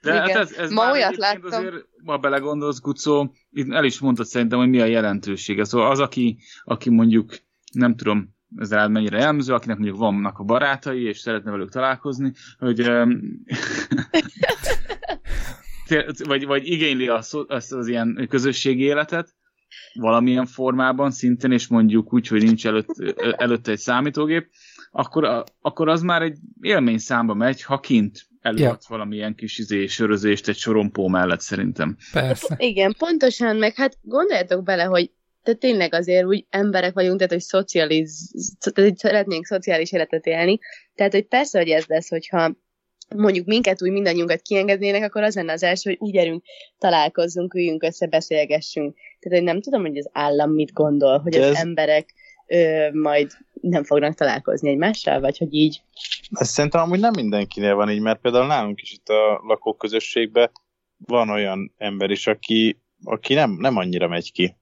De 0.00 0.12
hát 0.12 0.28
ez, 0.28 0.52
ez 0.52 0.70
Ma 0.70 0.90
olyat 0.90 1.16
láttam. 1.16 1.52
Azért, 1.52 1.74
ma 2.04 2.16
belegondolsz, 2.16 2.80
Gucó, 2.80 3.34
itt 3.50 3.72
el 3.72 3.84
is 3.84 3.98
mondtad 3.98 4.26
szerintem, 4.26 4.58
hogy 4.58 4.68
mi 4.68 4.80
a 4.80 4.84
jelentősége. 4.84 5.64
Szóval 5.64 5.90
az, 5.90 6.00
aki, 6.00 6.38
aki 6.64 6.90
mondjuk, 6.90 7.34
nem 7.72 7.96
tudom, 7.96 8.31
ez 8.56 8.72
rád 8.72 8.90
mennyire 8.90 9.18
jelmező, 9.18 9.54
akinek 9.54 9.76
mondjuk 9.76 9.98
vannak 9.98 10.38
a 10.38 10.44
barátai, 10.44 11.02
és 11.02 11.18
szeretne 11.18 11.50
velük 11.50 11.70
találkozni, 11.70 12.32
hogy 12.58 12.80
vagy, 16.26 16.46
vagy 16.46 16.66
igényli 16.66 17.08
azt, 17.08 17.34
azt 17.48 17.72
az 17.72 17.88
ilyen 17.88 18.26
közösségi 18.28 18.82
életet, 18.82 19.34
valamilyen 19.94 20.46
formában 20.46 21.10
szinten, 21.10 21.52
és 21.52 21.66
mondjuk 21.66 22.12
úgy, 22.12 22.26
hogy 22.26 22.42
nincs 22.42 22.66
előtt, 22.66 22.88
előtte 23.36 23.70
egy 23.70 23.78
számítógép, 23.78 24.50
akkor, 24.90 25.44
akkor 25.60 25.88
az 25.88 26.02
már 26.02 26.22
egy 26.22 26.38
élmény 26.60 26.98
számba 26.98 27.34
megy, 27.34 27.62
ha 27.62 27.80
kint 27.80 28.26
előad 28.40 28.78
ja. 28.80 28.88
valamilyen 28.88 29.34
kis 29.34 29.58
izé, 29.58 29.86
sörözést 29.86 30.48
egy 30.48 30.56
sorompó 30.56 31.08
mellett 31.08 31.40
szerintem. 31.40 31.96
Persze. 32.12 32.54
Igen, 32.58 32.94
pontosan, 32.98 33.56
meg 33.56 33.74
hát 33.74 33.98
gondoljatok 34.02 34.64
bele, 34.64 34.82
hogy 34.82 35.10
tehát 35.42 35.60
tényleg 35.60 35.94
azért 35.94 36.24
úgy 36.24 36.46
emberek 36.50 36.92
vagyunk, 36.92 37.16
tehát 37.16 37.32
hogy 37.32 37.42
szocializ, 37.42 38.30
tehát, 38.60 38.88
hogy 38.88 38.96
szeretnénk 38.96 39.46
szociális 39.46 39.92
életet 39.92 40.26
élni, 40.26 40.58
tehát 40.94 41.12
hogy 41.12 41.26
persze, 41.26 41.58
hogy 41.58 41.68
ez 41.68 41.86
lesz, 41.86 42.08
hogyha 42.08 42.54
mondjuk 43.16 43.46
minket 43.46 43.82
úgy 43.82 43.90
mindannyiunkat 43.90 44.40
kiengednének, 44.40 45.02
akkor 45.02 45.22
az 45.22 45.34
lenne 45.34 45.52
az 45.52 45.62
első, 45.62 45.90
hogy 45.90 45.98
úgy 46.00 46.12
gyerünk, 46.12 46.44
találkozzunk, 46.78 47.54
üljünk 47.54 47.82
össze, 47.82 48.06
beszélgessünk. 48.06 48.96
Tehát, 49.20 49.38
hogy 49.38 49.48
nem 49.48 49.60
tudom, 49.60 49.80
hogy 49.80 49.98
az 49.98 50.10
állam 50.12 50.50
mit 50.50 50.72
gondol, 50.72 51.18
hogy 51.18 51.34
az 51.34 51.56
emberek 51.56 52.14
ö, 52.46 52.88
majd 52.92 53.30
nem 53.60 53.84
fognak 53.84 54.14
találkozni 54.14 54.70
egymással, 54.70 55.20
vagy 55.20 55.38
hogy 55.38 55.54
így. 55.54 55.82
Ez 56.30 56.48
szerintem 56.48 56.80
amúgy 56.80 57.00
nem 57.00 57.12
mindenkinél 57.14 57.74
van 57.74 57.90
így, 57.90 58.00
mert 58.00 58.20
például 58.20 58.46
nálunk 58.46 58.80
is 58.80 58.92
itt 58.92 59.08
a 59.08 59.40
lakóközösségben 59.46 60.50
van 61.06 61.30
olyan 61.30 61.74
ember 61.76 62.10
is, 62.10 62.26
aki, 62.26 62.82
aki 63.04 63.34
nem, 63.34 63.50
nem 63.50 63.76
annyira 63.76 64.08
megy 64.08 64.32
ki. 64.32 64.56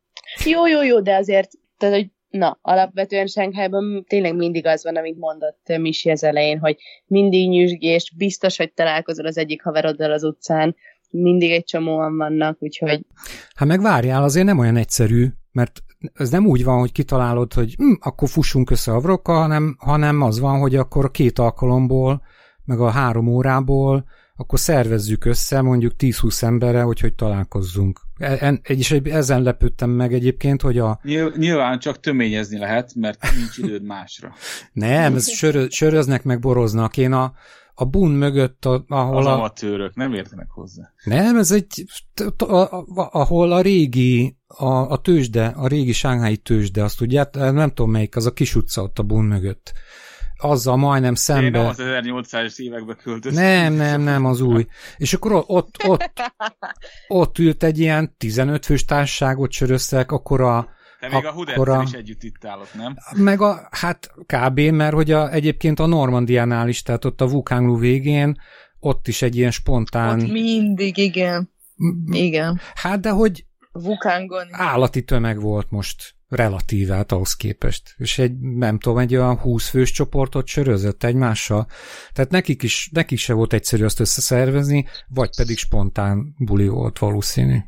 Jó, 0.44 0.66
jó, 0.66 0.82
jó, 0.82 1.00
de 1.00 1.14
azért, 1.14 1.50
tehát, 1.78 1.94
hogy 1.94 2.10
na, 2.30 2.58
alapvetően 2.62 3.26
Sánkhájban 3.26 4.04
tényleg 4.08 4.36
mindig 4.36 4.66
az 4.66 4.84
van, 4.84 4.96
amit 4.96 5.18
mondott 5.18 5.76
Misi 5.78 6.10
az 6.10 6.24
elején, 6.24 6.58
hogy 6.58 6.76
mindig 7.06 7.48
nyüzsgés, 7.48 8.12
biztos, 8.16 8.56
hogy 8.56 8.72
találkozol 8.72 9.26
az 9.26 9.38
egyik 9.38 9.62
haveroddal 9.62 10.12
az 10.12 10.24
utcán, 10.24 10.76
mindig 11.10 11.50
egy 11.50 11.64
csomóan 11.64 12.16
vannak, 12.16 12.56
úgyhogy... 12.60 13.06
Hát 13.54 13.68
meg 13.68 13.80
várjál, 13.80 14.22
azért 14.22 14.46
nem 14.46 14.58
olyan 14.58 14.76
egyszerű, 14.76 15.26
mert 15.52 15.82
ez 16.14 16.30
nem 16.30 16.46
úgy 16.46 16.64
van, 16.64 16.78
hogy 16.78 16.92
kitalálod, 16.92 17.52
hogy 17.52 17.74
hm, 17.74 17.92
akkor 18.00 18.28
fussunk 18.28 18.70
össze 18.70 18.92
avrokkal, 18.92 19.40
hanem, 19.40 19.76
hanem 19.78 20.22
az 20.22 20.40
van, 20.40 20.58
hogy 20.58 20.76
akkor 20.76 21.04
a 21.04 21.10
két 21.10 21.38
alkalomból, 21.38 22.22
meg 22.64 22.80
a 22.80 22.90
három 22.90 23.26
órából, 23.26 24.04
akkor 24.40 24.58
szervezzük 24.58 25.24
össze 25.24 25.60
mondjuk 25.60 25.92
10-20 25.98 26.42
emberre, 26.42 26.82
hogy 26.82 27.00
hogy 27.00 27.14
találkozzunk. 27.14 28.00
E, 28.18 28.36
en, 28.40 28.60
és 28.62 28.90
ezen 28.90 29.42
lepődtem 29.42 29.90
meg 29.90 30.14
egyébként, 30.14 30.62
hogy 30.62 30.78
a... 30.78 31.00
Nyilván 31.36 31.78
csak 31.78 32.00
töményezni 32.00 32.58
lehet, 32.58 32.94
mert 32.94 33.26
nincs 33.36 33.58
időd 33.58 33.82
másra. 33.82 34.34
nem, 34.72 35.14
ez 35.14 35.30
sörö, 35.30 35.66
söröznek 35.68 36.22
meg 36.22 36.40
boroznak. 36.40 36.96
Én 36.96 37.12
a, 37.12 37.32
a 37.74 37.84
bun 37.84 38.10
mögött, 38.10 38.64
a, 38.64 38.84
ahol 38.88 39.16
az 39.16 39.26
a... 39.26 39.32
amatőrök 39.32 39.94
nem 39.94 40.14
értenek 40.14 40.50
hozzá. 40.50 40.92
Nem, 41.04 41.36
ez 41.36 41.50
egy, 41.50 41.84
ahol 42.94 43.52
a 43.52 43.60
régi, 43.60 44.36
a, 44.46 44.72
a 44.72 45.00
tőzsde, 45.00 45.46
a 45.46 45.66
régi 45.66 45.92
sánghái 45.92 46.36
tőzsde, 46.36 46.84
azt 46.84 46.98
tudját, 46.98 47.34
nem 47.34 47.68
tudom 47.68 47.90
melyik, 47.90 48.16
az 48.16 48.26
a 48.26 48.32
kis 48.32 48.54
utca 48.54 48.82
ott 48.82 48.98
a 48.98 49.02
bun 49.02 49.24
mögött. 49.24 49.72
Azzal 50.40 50.76
majdnem 50.76 51.14
szembe. 51.14 51.44
Én 51.44 51.50
nem 51.50 51.66
az 51.66 51.76
1800-es 51.80 52.58
évekbe 52.58 52.94
költöztem. 52.94 53.44
Nem, 53.44 53.72
nem, 53.72 54.00
nem, 54.00 54.24
az 54.24 54.40
új. 54.40 54.66
És 54.96 55.14
akkor 55.14 55.44
ott, 55.46 55.76
ott, 55.86 56.22
ott 57.08 57.38
ült 57.38 57.62
egy 57.62 57.78
ilyen 57.78 58.14
15 58.16 58.66
fős 58.66 58.84
társaságot 58.84 59.50
söröztek, 59.50 60.12
akkor 60.12 60.40
a, 60.40 60.68
te 61.00 61.08
még 61.08 61.26
a 61.26 61.32
Hudertel 61.32 61.82
is 61.82 61.92
együtt 61.92 62.22
itt 62.22 62.44
állott, 62.44 62.74
nem? 62.74 62.96
Meg 63.16 63.40
a, 63.40 63.68
hát 63.70 64.10
kb. 64.26 64.60
mert 64.60 64.94
hogy 64.94 65.10
a, 65.10 65.32
egyébként 65.32 65.80
a 65.80 65.86
Normandiánál 65.86 66.68
is, 66.68 66.82
tehát 66.82 67.04
ott 67.04 67.20
a 67.20 67.26
Vukánglú 67.26 67.78
végén, 67.78 68.40
ott 68.78 69.08
is 69.08 69.22
egy 69.22 69.36
ilyen 69.36 69.50
spontán... 69.50 70.20
Ott 70.20 70.30
mindig, 70.30 70.96
igen. 70.96 71.50
Igen. 72.06 72.60
Hát 72.74 73.00
de 73.00 73.10
hogy 73.10 73.44
Vukángon. 73.72 74.46
Állati 74.50 75.02
tömeg 75.02 75.40
volt 75.40 75.70
most 75.70 76.14
relatív 76.30 76.92
át 76.92 77.12
ahhoz 77.12 77.34
képest. 77.34 77.94
És 77.96 78.18
egy, 78.18 78.38
nem 78.38 78.78
tudom, 78.78 78.98
egy 78.98 79.16
olyan 79.16 79.36
20 79.36 79.68
fős 79.68 79.90
csoportot 79.90 80.46
sörözött 80.46 81.04
egymással. 81.04 81.66
Tehát 82.12 82.30
nekik 82.30 82.62
is, 82.62 82.90
nekik 82.92 83.18
se 83.18 83.32
volt 83.32 83.52
egyszerű 83.52 83.84
azt 83.84 84.00
összeszervezni, 84.00 84.86
vagy 85.08 85.36
pedig 85.36 85.58
spontán 85.58 86.34
buli 86.38 86.68
volt 86.68 86.98
valószínű. 86.98 87.58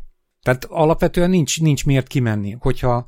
Tehát 0.43 0.65
alapvetően 0.65 1.31
nincs, 1.31 1.61
nincs 1.61 1.87
miért 1.87 2.07
kimenni. 2.07 2.57
Hogyha 2.59 3.07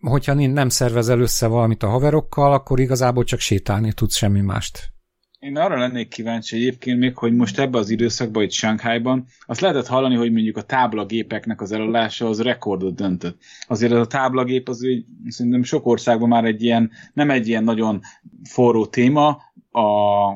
hogyha 0.00 0.34
nem 0.34 0.68
szervezel 0.68 1.20
össze 1.20 1.46
valamit 1.46 1.82
a 1.82 1.88
haverokkal, 1.88 2.52
akkor 2.52 2.80
igazából 2.80 3.24
csak 3.24 3.40
sétálni 3.40 3.92
tudsz 3.92 4.16
semmi 4.16 4.40
mást. 4.40 4.92
Én 5.40 5.56
arra 5.56 5.78
lennék 5.78 6.08
kíváncsi 6.08 6.56
egyébként 6.56 6.98
még, 6.98 7.16
hogy 7.16 7.34
most 7.34 7.58
ebben 7.58 7.80
az 7.80 7.90
időszakban 7.90 8.42
itt 8.42 8.50
Sánkhájban 8.50 9.26
azt 9.46 9.60
lehetett 9.60 9.86
hallani, 9.86 10.14
hogy 10.14 10.32
mondjuk 10.32 10.56
a 10.56 10.62
táblagépeknek 10.62 11.60
az 11.60 11.72
eladása 11.72 12.28
az 12.28 12.42
rekordot 12.42 12.94
döntött. 12.94 13.42
Azért 13.66 13.92
az 13.92 13.98
a 13.98 14.06
táblagép 14.06 14.68
az 14.68 14.84
úgy, 14.84 15.04
szerintem 15.28 15.62
sok 15.62 15.86
országban 15.86 16.28
már 16.28 16.44
egy 16.44 16.62
ilyen, 16.62 16.90
nem 17.12 17.30
egy 17.30 17.48
ilyen 17.48 17.64
nagyon 17.64 18.00
forró 18.42 18.86
téma, 18.86 19.42
a, 19.70 19.80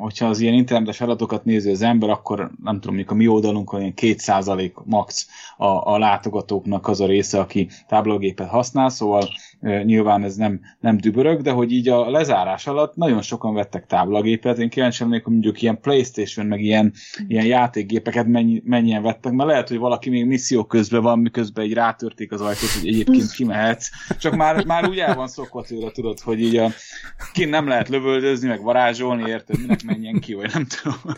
hogyha 0.01 0.27
az 0.27 0.41
ilyen 0.41 0.55
internetes 0.55 1.01
adatokat 1.01 1.45
nézi 1.45 1.71
az 1.71 1.83
ember, 1.83 2.11
akkor 2.11 2.39
nem 2.39 2.75
tudom, 2.75 2.95
mondjuk 2.95 3.11
a 3.11 3.15
mi 3.15 3.27
oldalunkon 3.27 3.81
ilyen 3.81 3.95
2% 3.97 4.73
max 4.85 5.29
a, 5.57 5.93
a 5.93 5.99
látogatóknak 5.99 6.89
az 6.89 7.01
a 7.01 7.07
része, 7.07 7.41
aki 7.41 7.69
táblagépet 7.89 8.49
használ, 8.49 8.89
szóval 8.89 9.29
nyilván 9.61 10.25
ez 10.25 10.37
nem, 10.37 10.61
nem 10.81 10.97
dübörög, 10.97 11.41
de 11.41 11.51
hogy 11.51 11.73
így 11.73 11.89
a 11.89 12.11
lezárás 12.11 12.67
alatt 12.67 12.97
nagyon 12.97 13.23
sokan 13.23 13.55
vettek 13.55 13.87
táblagépet. 13.87 14.59
Én 14.59 14.69
kíváncsi 14.69 15.03
lennék, 15.03 15.25
hogy 15.25 15.33
mondjuk 15.33 15.63
ilyen 15.63 15.81
Playstation, 15.81 16.47
meg 16.47 16.61
ilyen, 16.61 16.93
ilyen 17.29 17.47
játékgépeket 17.47 18.27
mennyi, 18.27 18.63
mennyien 18.65 19.03
vettek, 19.03 19.33
mert 19.33 19.49
lehet, 19.49 19.69
hogy 19.69 19.79
valaki 19.79 20.11
még 20.11 20.27
misszió 20.27 20.65
közben 20.65 21.03
van, 21.03 21.19
miközben 21.19 21.65
egy 21.65 21.73
rátörték 21.73 22.33
az 22.33 22.41
ajtót, 22.41 22.71
hogy 22.81 22.89
egyébként 22.89 23.31
kimehetsz. 23.31 23.91
Csak 24.19 24.37
már, 24.37 24.65
már 24.65 24.89
úgy 24.89 24.99
el 24.99 25.15
van 25.15 25.29
szokva 25.29 25.63
tőle, 25.63 25.91
tudod, 25.91 26.21
hogy 26.21 26.41
így 26.41 26.57
a, 26.57 26.71
kint 27.33 27.51
nem 27.51 27.69
lehet 27.69 27.89
lövöldözni, 27.89 28.49
meg 28.49 28.63
varázsolni, 28.63 29.29
érted, 29.29 29.61
minek 29.61 29.83
menjen 29.83 30.21
ki, 30.21 30.35
vagy 30.35 30.51
nem 30.53 30.67
tudom. 30.67 31.17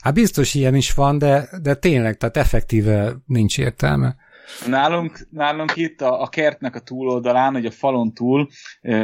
Hát 0.00 0.14
biztos 0.14 0.54
ilyen 0.54 0.74
is 0.74 0.92
van, 0.92 1.18
de, 1.18 1.48
de 1.62 1.74
tényleg, 1.74 2.16
tehát 2.16 2.36
effektíve 2.36 3.16
nincs 3.26 3.58
értelme. 3.58 4.16
Nálunk, 4.66 5.26
nálunk 5.30 5.76
itt 5.76 6.00
a, 6.00 6.22
a 6.22 6.28
kertnek 6.28 6.74
a 6.74 6.80
túloldalán, 6.80 7.52
hogy 7.52 7.66
a 7.66 7.70
falon 7.70 8.12
túl, 8.12 8.48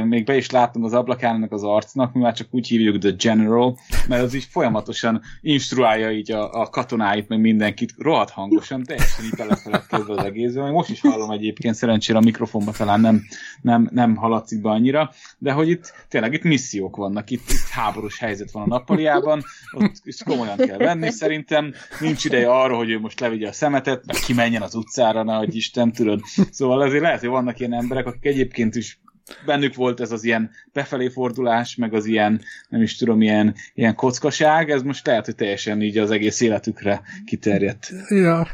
még 0.05 0.25
be 0.25 0.37
is 0.37 0.51
láttam 0.51 0.85
az 0.85 0.93
ablakának 0.93 1.53
az 1.53 1.63
arcnak, 1.63 2.13
mi 2.13 2.21
már 2.21 2.35
csak 2.35 2.47
úgy 2.51 2.67
hívjuk 2.67 2.99
The 2.99 3.11
General, 3.11 3.79
mert 4.09 4.23
az 4.23 4.35
is 4.35 4.45
folyamatosan 4.45 5.23
instruálja 5.41 6.11
így 6.11 6.33
a, 6.33 6.61
a 6.61 6.69
katonáit, 6.69 7.29
meg 7.29 7.41
mindenkit 7.41 7.95
rohadt 7.99 8.31
hangosan, 8.31 8.83
teljesen 8.83 9.25
így 9.25 9.37
belefeledkezve 9.37 10.15
az 10.15 10.25
egészben. 10.25 10.71
Most 10.73 10.91
is 10.91 11.01
hallom 11.01 11.31
egyébként, 11.31 11.75
szerencsére 11.75 12.19
a 12.19 12.21
mikrofonba 12.21 12.73
talán 12.73 13.01
nem, 13.01 13.23
nem, 13.63 13.89
nem 13.93 14.17
haladszik 14.17 14.61
be 14.61 14.69
annyira, 14.71 15.11
de 15.39 15.53
hogy 15.53 15.69
itt 15.69 15.93
tényleg 16.09 16.33
itt 16.33 16.43
missziók 16.43 16.97
vannak, 16.97 17.31
itt, 17.31 17.51
itt 17.51 17.69
háborús 17.71 18.19
helyzet 18.19 18.51
van 18.51 18.63
a 18.63 18.67
nappaliában, 18.67 19.43
ott 19.73 20.01
is 20.05 20.23
komolyan 20.23 20.57
kell 20.57 20.79
venni, 20.79 21.11
szerintem 21.11 21.73
nincs 22.01 22.25
ideje 22.25 22.51
arra, 22.51 22.77
hogy 22.77 22.91
ő 22.91 22.99
most 23.01 23.21
levigye 23.21 23.49
a 23.49 23.53
szemetet, 23.53 24.07
meg 24.07 24.17
kimenjen 24.17 24.63
az 24.63 24.75
utcára, 24.75 25.23
hogy 25.39 25.57
Isten, 25.57 25.93
tudod. 25.93 26.21
Szóval 26.51 26.81
azért 26.81 27.03
lehet, 27.03 27.21
hogy 27.21 27.29
vannak 27.29 27.59
ilyen 27.59 27.75
emberek, 27.75 28.07
akik 28.07 28.25
egyébként 28.25 28.75
is 28.75 29.01
bennük 29.47 29.75
volt 29.75 30.01
ez 30.01 30.13
az 30.13 30.25
ilyen 30.25 30.51
befelé 30.73 31.09
fordulás, 31.09 31.77
meg 31.77 31.95
az 31.95 32.07
ilyen, 32.07 32.41
nem 32.69 32.83
is 32.83 32.97
tudom, 32.97 33.21
ilyen, 33.21 33.55
ilyen 33.75 33.95
kockaság, 33.95 34.71
ez 34.71 34.83
most 34.83 35.07
lehet, 35.07 35.25
hogy 35.25 35.35
teljesen 35.35 35.83
így 35.83 35.99
az 35.99 36.11
egész 36.11 36.41
életükre 36.41 37.03
kiterjedt. 37.25 37.93
Ja. 38.09 38.47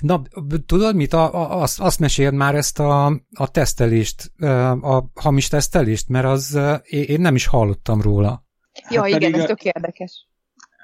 Na, 0.00 0.22
tudod 0.66 0.96
mit? 0.96 1.12
A, 1.12 1.34
a, 1.34 1.62
azt, 1.62 1.80
azt 1.80 1.98
meséld 1.98 2.34
már 2.34 2.54
ezt 2.54 2.78
a, 2.78 3.06
a 3.34 3.50
tesztelést, 3.50 4.32
a 4.80 5.04
hamis 5.14 5.48
tesztelést, 5.48 6.08
mert 6.08 6.26
az 6.26 6.58
én 6.88 7.20
nem 7.20 7.34
is 7.34 7.46
hallottam 7.46 8.00
róla. 8.00 8.44
Ja, 8.90 9.00
hát 9.00 9.10
igen, 9.10 9.34
ez 9.34 9.44
tök 9.44 9.62
érdekes. 9.62 10.26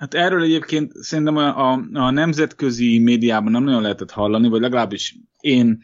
Hát 0.01 0.15
erről 0.15 0.43
egyébként 0.43 0.93
szerintem 0.93 1.37
a, 1.37 1.73
a, 1.73 1.83
a 1.93 2.11
nemzetközi 2.11 2.99
médiában 2.99 3.53
nem 3.53 3.63
nagyon 3.63 3.83
lehetett 3.83 4.11
hallani, 4.11 4.49
vagy 4.49 4.61
legalábbis 4.61 5.17
én 5.41 5.83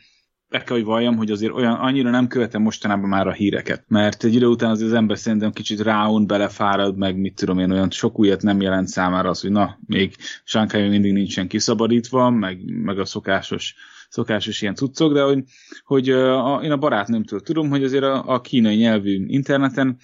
be 0.49 0.63
kell, 0.63 0.77
hogy 0.77 0.85
valljam, 0.85 1.17
hogy 1.17 1.31
azért 1.31 1.53
olyan 1.53 1.73
annyira 1.73 2.11
nem 2.11 2.27
követem 2.27 2.63
mostanában 2.63 3.09
már 3.09 3.27
a 3.27 3.33
híreket. 3.33 3.85
Mert 3.89 4.25
egy 4.25 4.35
idő 4.35 4.47
után 4.47 4.71
az, 4.71 4.81
az 4.81 4.93
ember 4.93 5.19
szerintem 5.19 5.53
kicsit 5.53 5.81
ráun, 5.81 6.27
belefárad, 6.27 6.97
meg 6.97 7.17
mit 7.17 7.35
tudom 7.35 7.59
én, 7.59 7.71
olyan 7.71 7.91
sok 7.91 8.19
újat 8.19 8.43
nem 8.43 8.61
jelent 8.61 8.89
számára 8.89 9.29
az, 9.29 9.41
hogy 9.41 9.51
na, 9.51 9.79
még 9.87 10.17
Sánkály 10.45 10.89
mindig 10.89 11.13
nincsen 11.13 11.49
kiszabadítva, 11.49 12.31
meg, 12.31 12.73
meg 12.83 12.99
a 12.99 13.05
szokásos 13.05 13.75
szokásos 14.09 14.63
ilyen 14.63 14.75
cuccok, 14.75 15.13
de 15.13 15.23
hogy, 15.23 15.45
hogy 15.85 16.11
a, 16.11 16.61
én 16.63 16.73
a 16.73 16.77
barátnőmtől 16.77 17.41
tudom, 17.41 17.69
hogy 17.69 17.85
azért 17.85 18.05
a, 18.05 18.29
a 18.29 18.41
kínai 18.41 18.77
nyelvű 18.77 19.25
interneten 19.27 19.99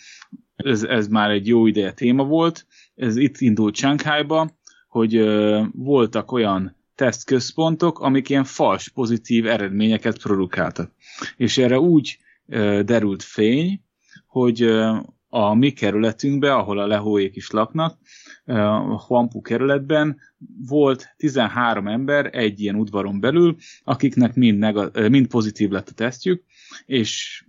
ez, 0.56 0.82
ez 0.82 1.08
már 1.08 1.30
egy 1.30 1.46
jó 1.46 1.66
ideje 1.66 1.92
téma 1.92 2.24
volt, 2.24 2.66
ez 2.94 3.16
itt 3.16 3.40
indult 3.40 3.76
Shanghai-ba, 3.76 4.50
hogy 4.88 5.16
uh, 5.16 5.66
voltak 5.72 6.32
olyan 6.32 6.76
tesztközpontok, 6.94 8.00
amik 8.00 8.28
ilyen 8.28 8.44
fals 8.44 8.88
pozitív 8.88 9.46
eredményeket 9.46 10.22
produkáltak. 10.22 10.92
És 11.36 11.58
erre 11.58 11.78
úgy 11.78 12.18
uh, 12.46 12.80
derült 12.80 13.22
fény, 13.22 13.80
hogy 14.26 14.64
uh, 14.64 15.02
a 15.34 15.54
mi 15.54 15.70
kerületünkbe, 15.70 16.54
ahol 16.54 16.78
a 16.78 16.86
lehóék 16.86 17.36
is 17.36 17.50
laknak, 17.50 17.98
a 18.44 19.02
Huampu 19.02 19.40
kerületben 19.40 20.18
volt 20.66 21.14
13 21.16 21.88
ember 21.88 22.30
egy 22.32 22.60
ilyen 22.60 22.74
udvaron 22.74 23.20
belül, 23.20 23.56
akiknek 23.84 24.34
mind, 24.34 24.58
nega- 24.58 25.08
mind 25.08 25.26
pozitív 25.26 25.70
lett 25.70 25.88
a 25.88 25.92
tesztjük, 25.92 26.44
és 26.86 27.44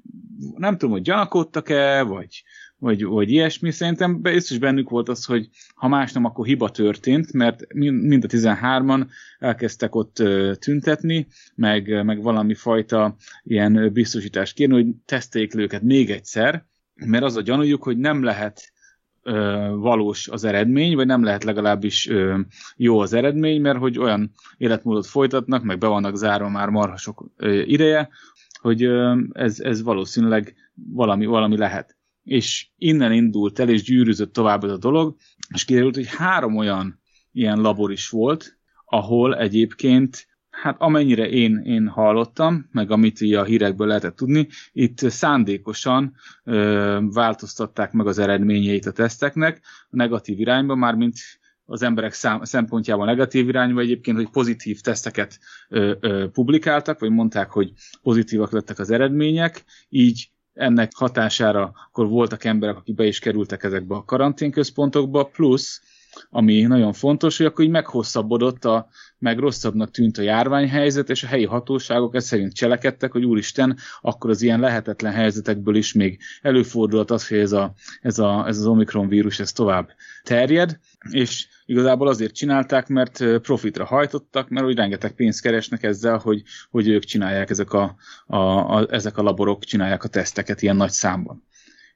nem 0.56 0.78
tudom, 0.78 0.92
hogy 0.92 1.02
gyanakodtak-e, 1.02 2.02
vagy, 2.02 2.44
vagy, 2.84 3.04
vagy 3.04 3.32
ilyesmi, 3.32 3.72
szerintem 3.72 4.22
biztos 4.22 4.58
bennük 4.58 4.90
volt 4.90 5.10
az, 5.10 5.26
hogy 5.26 5.50
ha 5.76 5.88
más 5.88 6.12
nem, 6.12 6.26
akkor 6.26 6.46
hiba 6.46 6.70
történt, 6.70 7.34
mert 7.34 7.74
mind 7.74 8.24
a 8.24 8.28
13-an 8.28 9.08
elkezdtek 9.40 9.96
ott 9.96 10.24
tüntetni, 10.60 11.28
meg, 11.56 12.04
meg 12.06 12.22
valami 12.22 12.54
fajta 12.54 13.16
ilyen 13.44 13.94
biztosítást 13.94 14.56
kérni, 14.56 14.74
hogy 14.74 14.88
teszteljék 15.06 15.56
őket 15.56 15.82
még 15.82 16.10
egyszer, 16.12 16.66
mert 16.96 17.24
az 17.24 17.36
a 17.36 17.42
gyanújuk, 17.42 17.84
hogy 17.84 17.98
nem 17.98 18.24
lehet 18.24 18.72
ö, 19.22 19.34
valós 19.76 20.28
az 20.28 20.44
eredmény, 20.44 20.96
vagy 20.96 21.06
nem 21.06 21.24
lehet 21.24 21.44
legalábbis 21.44 22.10
ö, 22.10 22.40
jó 22.76 23.00
az 23.00 23.14
eredmény, 23.14 23.62
mert 23.62 23.80
hogy 23.80 24.00
olyan 24.00 24.32
életmódot 24.58 25.06
folytatnak, 25.06 25.64
meg 25.64 25.78
be 25.78 25.88
vannak 25.88 26.16
zárva 26.16 26.50
már 26.50 26.70
marha 26.70 26.98
sok 26.98 27.26
ö, 27.38 27.62
ideje, 27.62 28.10
hogy 28.62 28.84
ö, 28.84 29.20
ez, 29.32 29.60
ez 29.60 29.84
valószínűleg 29.84 30.56
valami, 30.74 31.26
valami 31.26 31.58
lehet. 31.58 31.96
És 32.24 32.68
innen 32.78 33.12
indult 33.12 33.60
el, 33.60 33.70
és 33.70 33.84
gyűrűzött 33.84 34.34
tovább 34.34 34.64
ez 34.64 34.72
a 34.72 34.78
dolog, 34.78 35.16
és 35.54 35.66
kiderült, 35.66 35.96
hogy 35.96 36.08
három 36.08 36.56
olyan 36.56 37.02
ilyen 37.32 37.62
labor 37.62 37.92
is 37.92 38.10
volt, 38.10 38.58
ahol 38.86 39.38
egyébként 39.38 40.28
Hát 40.62 40.76
amennyire 40.80 41.30
én, 41.30 41.58
én 41.58 41.88
hallottam, 41.88 42.70
meg 42.72 42.92
amit 42.92 43.22
így 43.22 43.34
a 43.34 43.44
hírekből 43.44 43.88
lehetett 43.88 44.16
tudni, 44.16 44.48
itt 44.72 44.98
szándékosan 44.98 46.16
ö, 46.44 47.00
változtatták 47.02 47.92
meg 47.92 48.08
az 48.08 48.18
eredményeit 48.18 48.86
a 48.86 48.92
teszteknek 48.92 49.62
a 49.90 49.96
negatív 49.96 50.40
irányba, 50.40 50.76
mármint 50.76 51.16
az 51.66 51.82
emberek 51.82 52.14
szám, 52.14 52.44
szempontjából 52.44 53.06
negatív 53.06 53.48
irányba 53.48 53.82
egyébként, 53.82 54.18
hogy 54.18 54.30
pozitív 54.30 54.82
teszteket 54.82 55.40
ö, 55.70 55.94
ö, 56.00 56.28
publikáltak, 56.30 57.00
vagy 57.00 57.12
mondták, 57.12 57.50
hogy 57.50 57.74
pozitívak 58.02 58.52
lettek 58.52 58.80
az 58.80 58.90
eredmények, 58.90 59.64
így 59.90 60.30
ennek 60.54 60.92
hatására 60.96 61.72
akkor 61.88 62.08
voltak 62.08 62.44
emberek, 62.44 62.76
akik 62.78 62.96
be 62.96 63.06
is 63.06 63.20
kerültek 63.20 63.64
ezekbe 63.64 63.96
a 63.96 64.04
karanténközpontokba, 64.04 65.24
plusz 65.24 65.82
ami 66.30 66.62
nagyon 66.62 66.94
fontos, 66.94 67.38
hogy 67.38 67.46
akkor 67.46 67.66
így 67.66 67.72
meghosszabbodott, 67.72 68.66
a, 68.66 68.88
meg 69.18 69.40
rosszabbnak 69.40 69.92
tűnt 69.92 70.18
a 70.18 70.22
járványhelyzet, 70.22 71.10
és 71.10 71.24
a 71.24 71.28
helyi 71.28 71.46
hatóságok 71.46 72.16
ezt 72.16 72.28
szerint 72.28 72.54
cselekedtek, 72.54 73.12
hogy 73.12 73.26
úristen, 73.26 73.78
akkor 74.02 74.30
az 74.30 74.42
ilyen 74.42 74.60
lehetetlen 74.60 75.14
helyzetekből 75.14 75.76
is 75.76 75.94
még 75.94 76.20
előfordulhat 76.42 77.12
az, 77.12 77.28
hogy 77.28 77.38
ez, 77.38 77.52
a, 77.52 77.74
ez, 78.02 78.20
a, 78.20 78.48
ez 78.48 78.58
az 78.58 78.66
Omikron 78.66 79.08
vírus 79.08 79.40
ez 79.40 79.52
tovább 79.52 79.90
terjed, 80.24 80.80
és 81.10 81.48
igazából 81.66 82.08
azért 82.08 82.34
csinálták, 82.34 82.88
mert 82.88 83.24
profitra 83.42 83.86
hajtottak, 83.86 84.50
mert 84.50 84.66
hogy 84.66 84.76
rengeteg 84.76 85.12
pénzt 85.12 85.42
keresnek 85.42 85.84
ezzel, 85.84 86.18
hogy, 86.18 86.44
hogy 86.70 86.88
ők 86.88 87.04
csinálják, 87.04 87.50
ezek 87.50 87.74
a, 87.74 87.96
a, 88.26 88.38
a, 88.38 88.88
ezek 88.90 89.18
a 89.18 89.22
laborok 89.22 89.64
csinálják 89.64 90.04
a 90.04 90.08
teszteket 90.08 90.62
ilyen 90.62 90.76
nagy 90.76 90.92
számban 90.92 91.44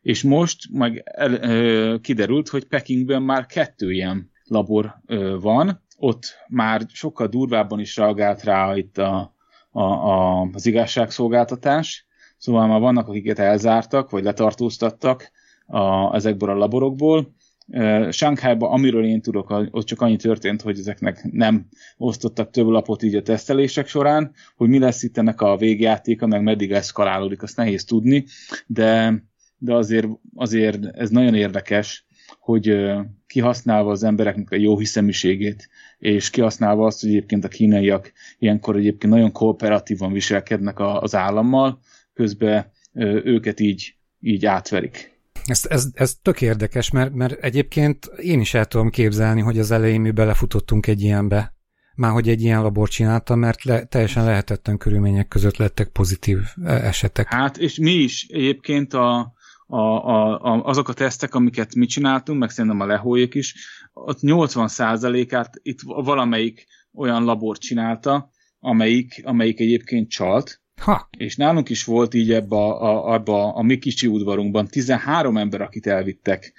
és 0.08 0.24
most 0.24 0.68
meg 0.72 1.02
el, 1.06 1.34
ö, 1.34 1.96
kiderült, 2.02 2.50
hogy 2.50 2.66
Pekingben 2.66 3.22
már 3.22 3.46
kettő 3.46 3.92
ilyen 3.92 4.32
labor 4.44 4.96
ö, 5.06 5.38
van, 5.40 5.84
ott 5.98 6.36
már 6.48 6.82
sokkal 6.94 7.28
durvábban 7.28 7.80
is 7.80 7.96
reagált 7.96 8.44
rá 8.44 8.76
itt 8.76 8.98
a, 8.98 9.36
a, 9.72 9.82
a, 9.82 10.42
az 10.54 10.66
igazságszolgáltatás, 10.66 12.06
szóval 12.38 12.68
már 12.68 12.80
vannak, 12.80 13.08
akiket 13.08 13.40
elzártak, 13.40 14.10
vagy 14.10 14.24
letartóztattak 14.24 15.32
a, 15.66 16.16
ezekből 16.16 16.50
a 16.50 16.58
laborokból. 16.58 17.36
Sánkhájban, 18.10 18.72
amiről 18.72 19.06
én 19.06 19.22
tudok, 19.22 19.50
ott 19.50 19.86
csak 19.86 20.02
annyi 20.02 20.16
történt, 20.16 20.62
hogy 20.62 20.80
ezeknek 20.80 21.28
nem 21.32 21.68
osztottak 21.98 22.50
több 22.50 22.68
lapot 22.68 23.04
így 23.04 23.16
a 23.16 23.22
tesztelések 23.22 23.88
során, 23.88 24.32
hogy 24.56 24.70
mi 24.70 24.80
lesz 24.80 25.04
itt 25.04 25.18
ennek 25.18 25.42
a 25.42 25.58
végjátéka, 25.58 26.28
meg 26.28 26.44
meddig 26.44 26.72
eszkalálódik, 26.72 27.42
azt 27.42 27.58
nehéz 27.58 27.84
tudni, 27.84 28.26
de 28.68 29.22
de 29.58 29.74
azért, 29.74 30.08
azért 30.36 30.86
ez 30.86 31.10
nagyon 31.10 31.36
érdekes, 31.36 32.06
hogy 32.40 32.76
kihasználva 33.28 33.92
az 33.92 34.04
embereknek 34.04 34.52
a 34.52 34.56
jó 34.56 34.78
hiszeműségét, 34.78 35.70
és 35.98 36.30
kihasználva 36.30 36.86
azt, 36.86 37.02
hogy 37.02 37.10
egyébként 37.10 37.44
a 37.46 37.48
kínaiak 37.48 38.12
ilyenkor 38.40 38.76
egyébként 38.76 39.14
nagyon 39.14 39.32
kooperatívan 39.32 40.12
viselkednek 40.12 40.80
az 40.80 41.16
állammal, 41.16 41.80
közben 42.14 42.72
őket 43.24 43.60
így, 43.60 43.96
így 44.20 44.46
átverik. 44.46 45.16
Ez, 45.46 45.66
ez, 45.70 45.88
ez 45.94 46.16
tök 46.22 46.42
érdekes, 46.42 46.92
mert, 46.92 47.14
mert 47.14 47.44
egyébként 47.44 48.06
én 48.06 48.40
is 48.40 48.54
el 48.54 48.66
tudom 48.66 48.90
képzelni, 48.90 49.42
hogy 49.42 49.60
az 49.60 49.72
elején 49.72 50.02
mi 50.02 50.12
belefutottunk 50.12 50.88
egy 50.88 51.02
ilyenbe. 51.02 51.56
Már 51.96 52.12
hogy 52.12 52.30
egy 52.30 52.42
ilyen 52.42 52.62
labor 52.62 52.90
csináltam, 52.90 53.40
mert 53.40 53.64
le, 53.64 53.84
teljesen 53.84 54.26
lehetetlen 54.26 54.78
körülmények 54.78 55.28
között 55.28 55.58
lettek 55.58 55.88
pozitív 55.88 56.38
esetek. 56.66 57.28
Hát, 57.28 57.58
és 57.58 57.78
mi 57.78 57.92
is 57.92 58.28
egyébként 58.30 58.94
a, 58.94 59.34
a, 59.68 59.78
a, 59.78 60.40
a, 60.42 60.64
azok 60.64 60.90
a 60.90 60.94
tesztek, 60.94 61.36
amiket 61.36 61.76
mi 61.76 61.86
csináltunk, 61.86 62.40
meg 62.40 62.50
szerintem 62.50 62.80
a 62.80 62.86
lehóék 62.86 63.34
is, 63.34 63.56
ott 63.94 64.20
80%-át 64.22 65.60
itt 65.62 65.80
valamelyik 65.84 66.68
olyan 66.94 67.24
labor 67.24 67.58
csinálta, 67.58 68.30
amelyik, 68.60 69.22
amelyik 69.24 69.60
egyébként 69.60 70.10
csalt, 70.10 70.62
ha. 70.82 71.10
És 71.18 71.36
nálunk 71.36 71.70
is 71.70 71.84
volt 71.84 72.14
így 72.14 72.32
ebbe 72.32 72.56
a, 72.56 72.82
a, 72.82 73.14
abba 73.14 73.54
a 73.54 73.62
mi 73.62 73.78
kicsi 73.78 74.08
udvarunkban 74.08 74.68
13 74.68 75.38
ember, 75.38 75.62
akit 75.62 75.88
elvittek. 75.88 76.54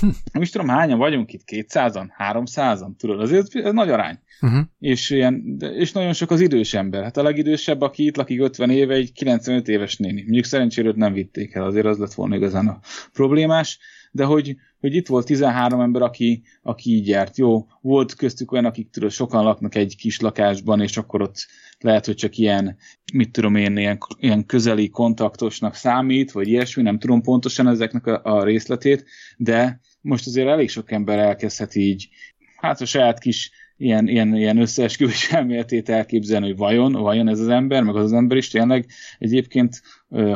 Hm. 0.00 0.08
Nem 0.32 0.42
is 0.42 0.50
tudom, 0.50 0.68
hányan 0.68 0.98
vagyunk 0.98 1.32
itt, 1.32 1.42
200-an, 1.46 2.06
300-an, 2.18 2.96
tudod, 2.96 3.20
azért 3.20 3.54
ez 3.54 3.72
nagy 3.72 3.90
arány. 3.90 4.18
Uh-huh. 4.40 4.60
És, 4.78 5.10
ilyen, 5.10 5.56
és 5.58 5.92
nagyon 5.92 6.12
sok 6.12 6.30
az 6.30 6.40
idős 6.40 6.74
ember. 6.74 7.02
Hát 7.02 7.16
a 7.16 7.22
legidősebb, 7.22 7.80
aki 7.80 8.04
itt 8.04 8.16
lakik 8.16 8.40
50 8.40 8.70
éve, 8.70 8.94
egy 8.94 9.12
95 9.12 9.68
éves 9.68 9.96
néni. 9.96 10.22
Mondjuk 10.22 10.44
szerencsére 10.44 10.92
nem 10.94 11.12
vitték 11.12 11.54
el, 11.54 11.64
azért 11.64 11.86
az 11.86 11.98
lett 11.98 12.14
volna 12.14 12.36
igazán 12.36 12.68
a 12.68 12.80
problémás, 13.12 13.78
de 14.14 14.24
hogy, 14.24 14.56
hogy 14.80 14.94
itt 14.94 15.06
volt 15.06 15.26
13 15.26 15.80
ember, 15.80 16.02
aki, 16.02 16.42
aki 16.62 16.90
így 16.90 17.08
járt. 17.08 17.36
Jó, 17.36 17.66
volt 17.80 18.14
köztük 18.14 18.52
olyan, 18.52 18.64
akik 18.64 18.90
tudod, 18.90 19.10
sokan 19.10 19.44
laknak 19.44 19.74
egy 19.74 19.96
kis 19.96 20.20
lakásban, 20.20 20.80
és 20.80 20.96
akkor 20.96 21.22
ott 21.22 21.46
lehet, 21.78 22.06
hogy 22.06 22.14
csak 22.14 22.36
ilyen, 22.36 22.76
mit 23.12 23.30
tudom 23.30 23.54
én, 23.54 23.76
ilyen, 23.76 23.98
ilyen 24.18 24.46
közeli 24.46 24.88
kontaktosnak 24.88 25.74
számít, 25.74 26.32
vagy 26.32 26.48
ilyesmi, 26.48 26.82
nem 26.82 26.98
tudom 26.98 27.22
pontosan 27.22 27.68
ezeknek 27.68 28.06
a, 28.06 28.20
a 28.22 28.44
részletét, 28.44 29.04
de 29.36 29.80
most 30.00 30.26
azért 30.26 30.48
elég 30.48 30.70
sok 30.70 30.90
ember 30.90 31.18
elkezdhet 31.18 31.74
így, 31.74 32.08
hát 32.56 32.80
a 32.80 32.84
saját 32.86 33.18
kis 33.18 33.50
ilyen, 33.76 34.08
ilyen, 34.08 34.36
ilyen 34.36 34.58
összeesküvés 34.58 35.30
elméletét 35.32 35.88
elképzelni, 35.88 36.46
hogy 36.46 36.56
vajon, 36.56 36.92
vajon 36.92 37.28
ez 37.28 37.40
az 37.40 37.48
ember, 37.48 37.82
meg 37.82 37.96
az 37.96 38.04
az 38.04 38.12
ember 38.12 38.36
is 38.36 38.48
tényleg 38.48 38.86
egyébként 39.18 39.82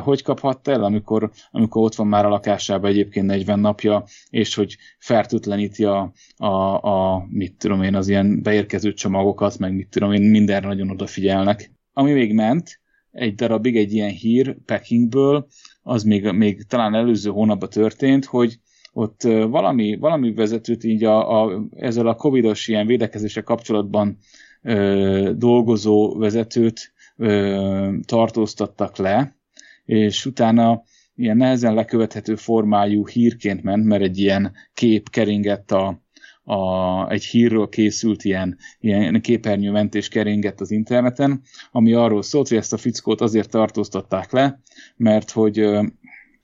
hogy 0.01 0.23
kaphatta 0.23 0.73
el, 0.73 0.85
amikor, 0.85 1.31
amikor 1.51 1.83
ott 1.83 1.95
van 1.95 2.07
már 2.07 2.25
a 2.25 2.29
lakásában 2.29 2.91
egyébként 2.91 3.27
40 3.27 3.61
napja, 3.61 4.05
és 4.31 4.55
hogy 4.55 4.77
fertőtleníti 4.99 5.85
a, 5.85 6.13
a, 6.37 6.83
a, 6.83 7.27
mit 7.31 7.57
tudom 7.59 7.83
én, 7.83 7.95
az 7.95 8.09
ilyen 8.09 8.43
beérkező 8.43 8.93
csomagokat, 8.93 9.59
meg 9.59 9.75
mit 9.75 9.89
tudom 9.89 10.13
én, 10.13 10.23
mindenre 10.23 10.69
nagyon 10.69 10.91
odafigyelnek. 10.91 11.71
Ami 11.93 12.13
még 12.13 12.35
ment, 12.35 12.81
egy 13.11 13.35
darabig 13.35 13.77
egy 13.77 13.93
ilyen 13.93 14.11
hír 14.11 14.57
Pekingből, 14.65 15.47
az 15.83 16.03
még, 16.03 16.31
még 16.31 16.63
talán 16.63 16.95
előző 16.95 17.31
hónapban 17.31 17.69
történt, 17.69 18.25
hogy 18.25 18.59
ott 18.93 19.23
valami, 19.23 19.97
valami 19.97 20.33
vezetőt 20.33 20.85
így 20.85 21.05
a, 21.05 21.43
a, 21.43 21.63
ezzel 21.77 22.07
a 22.07 22.15
covidos 22.15 22.69
ilyen 22.69 22.87
védekezése 22.87 23.41
kapcsolatban 23.41 24.19
ö, 24.63 25.33
dolgozó 25.37 26.19
vezetőt 26.19 26.93
ö, 27.17 27.93
tartóztattak 28.07 28.97
le, 28.97 29.37
és 29.85 30.27
utána 30.27 30.83
ilyen 31.15 31.37
nehezen 31.37 31.75
lekövethető 31.75 32.35
formájú 32.35 33.07
hírként 33.07 33.63
ment, 33.63 33.85
mert 33.85 34.03
egy 34.03 34.19
ilyen 34.19 34.53
kép 34.75 35.11
keringett 35.11 35.71
a, 35.71 36.03
a, 36.45 37.11
egy 37.11 37.25
hírről 37.25 37.69
készült 37.69 38.25
ilyen, 38.25 38.57
ilyen 38.81 39.21
képernyőmentés 39.21 40.09
keringett 40.09 40.61
az 40.61 40.71
interneten, 40.71 41.43
ami 41.71 41.93
arról 41.93 42.23
szólt, 42.23 42.49
hogy 42.49 42.57
ezt 42.57 42.73
a 42.73 42.77
fickót 42.77 43.21
azért 43.21 43.51
tartóztatták 43.51 44.33
le, 44.33 44.61
mert 44.97 45.31
hogy, 45.31 45.69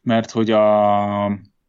mert 0.02 0.30
hogy 0.30 0.50
a, 0.50 1.24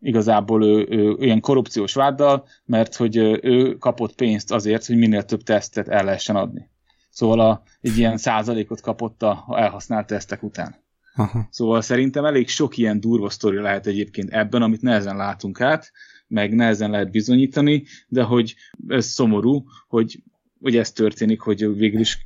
igazából 0.06 0.66
ő, 0.66 0.88
ő 0.89 1.16
ilyen 1.20 1.39
korrupciós 1.39 1.93
váddal, 1.93 2.47
mert 2.66 2.95
hogy 2.95 3.18
ő 3.41 3.76
kapott 3.80 4.16
pénzt 4.16 4.51
azért, 4.51 4.86
hogy 4.86 4.97
minél 4.97 5.24
több 5.24 5.41
tesztet 5.41 5.88
el 5.88 6.03
lehessen 6.03 6.36
adni. 6.36 6.70
Szóval 7.10 7.39
a, 7.39 7.64
egy 7.82 7.97
ilyen 7.97 8.18
százalékot 8.18 8.82
kapott 8.82 9.24
a 9.24 9.45
elhasznált 9.58 10.08
tesztek 10.08 10.43
után. 10.43 10.76
Aha. 11.16 11.47
Szóval 11.51 11.82
szerintem 11.82 12.26
elég 12.26 12.47
sok 12.47 12.78
ilyen 12.78 12.99
durva 12.99 13.30
sztori 13.30 13.58
lehet 13.58 13.88
egyébként 13.88 14.30
ebben, 14.30 14.62
amit 14.62 14.82
nehezen 14.82 15.16
látunk 15.16 15.62
át, 15.62 15.91
meg 16.28 16.53
nehezen 16.53 16.89
lehet 16.91 17.12
bizonyítani, 17.12 17.84
de 18.08 18.24
hogy 18.24 18.56
ez 18.88 19.06
szomorú, 19.06 19.64
hogy, 19.88 20.24
hogy 20.60 20.78
ez 20.78 20.91
történik, 20.91 21.39
hogy 21.39 21.76
végül 21.76 21.99
is 21.99 22.26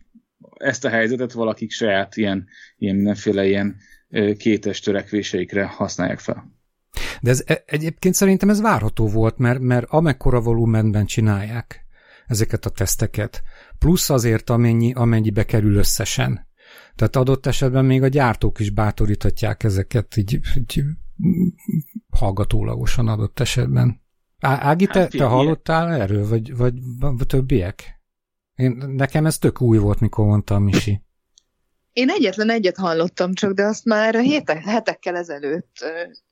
ezt 0.54 0.86
a 0.86 0.90
helyzetet 0.90 1.32
valakik 1.32 1.72
saját 1.72 2.18
ilyen, 2.18 2.48
ilyen 2.78 2.96
mindenféle 2.96 3.48
ilyen 3.48 3.76
kétes 4.38 4.80
törekvéseikre 4.80 5.66
használják 5.66 6.20
fel. 6.20 6.59
De 7.22 7.30
ez 7.30 7.44
e- 7.46 7.64
egyébként 7.66 8.16
szerintem 8.16 8.50
ez 8.50 8.62
várható 8.62 9.08
volt, 9.08 9.38
mert, 9.38 9.60
mert 9.60 9.86
amekkora 9.90 10.42
volumenben 10.42 11.06
csinálják 11.06 11.86
ezeket 12.28 12.66
a 12.66 12.70
teszteket, 12.70 13.44
plusz 13.78 14.10
azért 14.10 14.50
amennyi, 14.50 14.94
amennyibe 14.94 15.46
kerül 15.46 15.76
összesen. 15.76 16.48
Tehát 16.96 17.16
adott 17.16 17.46
esetben 17.46 17.86
még 17.86 18.04
a 18.04 18.08
gyártók 18.08 18.60
is 18.60 18.70
bátoríthatják 18.70 19.64
ezeket 19.64 20.18
így, 20.18 20.40
így 20.56 20.84
hallgatólagosan 22.10 23.08
adott 23.08 23.40
esetben. 23.40 24.02
Á, 24.40 24.58
Ági, 24.62 24.86
te, 24.86 25.00
hát, 25.00 25.10
te 25.10 25.26
hallottál 25.26 25.94
erről, 25.94 26.28
vagy, 26.28 26.58
vagy, 26.58 26.74
vagy 27.00 27.28
többiek? 27.28 28.02
Én, 28.56 28.72
nekem 28.88 29.26
ez 29.26 29.38
tök 29.38 29.62
új 29.62 29.78
volt, 29.78 30.00
mikor 30.00 30.26
mondta 30.26 30.60
Misi. 30.60 31.02
Én 31.94 32.10
egyetlen 32.10 32.50
egyet 32.50 32.78
hallottam 32.78 33.34
csak, 33.34 33.52
de 33.52 33.64
azt 33.64 33.86
már 33.86 34.16
hétek, 34.16 34.64
hetekkel 34.64 35.16
ezelőtt 35.16 35.86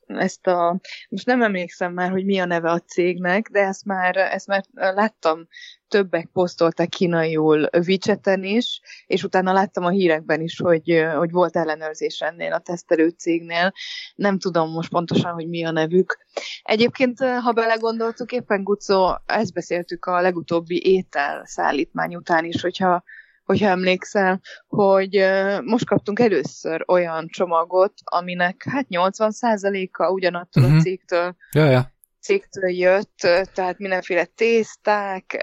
ezt 0.07 0.47
a, 0.47 0.79
most 1.09 1.25
nem 1.25 1.41
emlékszem 1.41 1.93
már, 1.93 2.11
hogy 2.11 2.25
mi 2.25 2.39
a 2.39 2.45
neve 2.45 2.71
a 2.71 2.79
cégnek, 2.79 3.49
de 3.51 3.59
ezt 3.59 3.85
már, 3.85 4.15
ezt 4.15 4.47
már 4.47 4.63
láttam, 4.73 5.47
többek 5.87 6.29
posztoltak 6.33 6.89
kínaiul 6.89 7.69
widgeten 7.85 8.43
is, 8.43 8.81
és 9.05 9.23
utána 9.23 9.53
láttam 9.53 9.83
a 9.83 9.89
hírekben 9.89 10.41
is, 10.41 10.59
hogy, 10.59 11.05
hogy 11.15 11.31
volt 11.31 11.55
ellenőrzés 11.55 12.19
ennél 12.19 12.53
a 12.53 12.59
tesztelő 12.59 13.09
cégnél. 13.09 13.73
Nem 14.15 14.39
tudom 14.39 14.71
most 14.71 14.89
pontosan, 14.89 15.33
hogy 15.33 15.47
mi 15.47 15.65
a 15.65 15.71
nevük. 15.71 16.17
Egyébként, 16.61 17.19
ha 17.19 17.51
belegondoltuk, 17.51 18.31
éppen 18.31 18.63
Gucó, 18.63 19.17
ezt 19.25 19.53
beszéltük 19.53 20.05
a 20.05 20.21
legutóbbi 20.21 20.81
étel 20.85 21.45
szállítmány 21.45 22.15
után 22.15 22.45
is, 22.45 22.61
hogyha 22.61 23.03
hogyha 23.47 23.67
emlékszel, 23.67 24.41
hogy 24.67 25.25
most 25.63 25.85
kaptunk 25.85 26.19
először 26.19 26.83
olyan 26.87 27.27
csomagot, 27.27 27.93
aminek 28.03 28.65
hát 28.69 28.85
80%-a 28.89 30.09
ugyanattól 30.09 30.63
uh-huh. 30.63 30.77
a 30.77 30.79
mhm. 30.79 30.83
cégtől 30.83 31.35
ja, 31.51 31.65
ja 31.65 31.95
cégtől 32.27 32.69
jött, 32.69 33.17
tehát 33.53 33.77
mindenféle 33.77 34.25
tészták, 34.25 35.37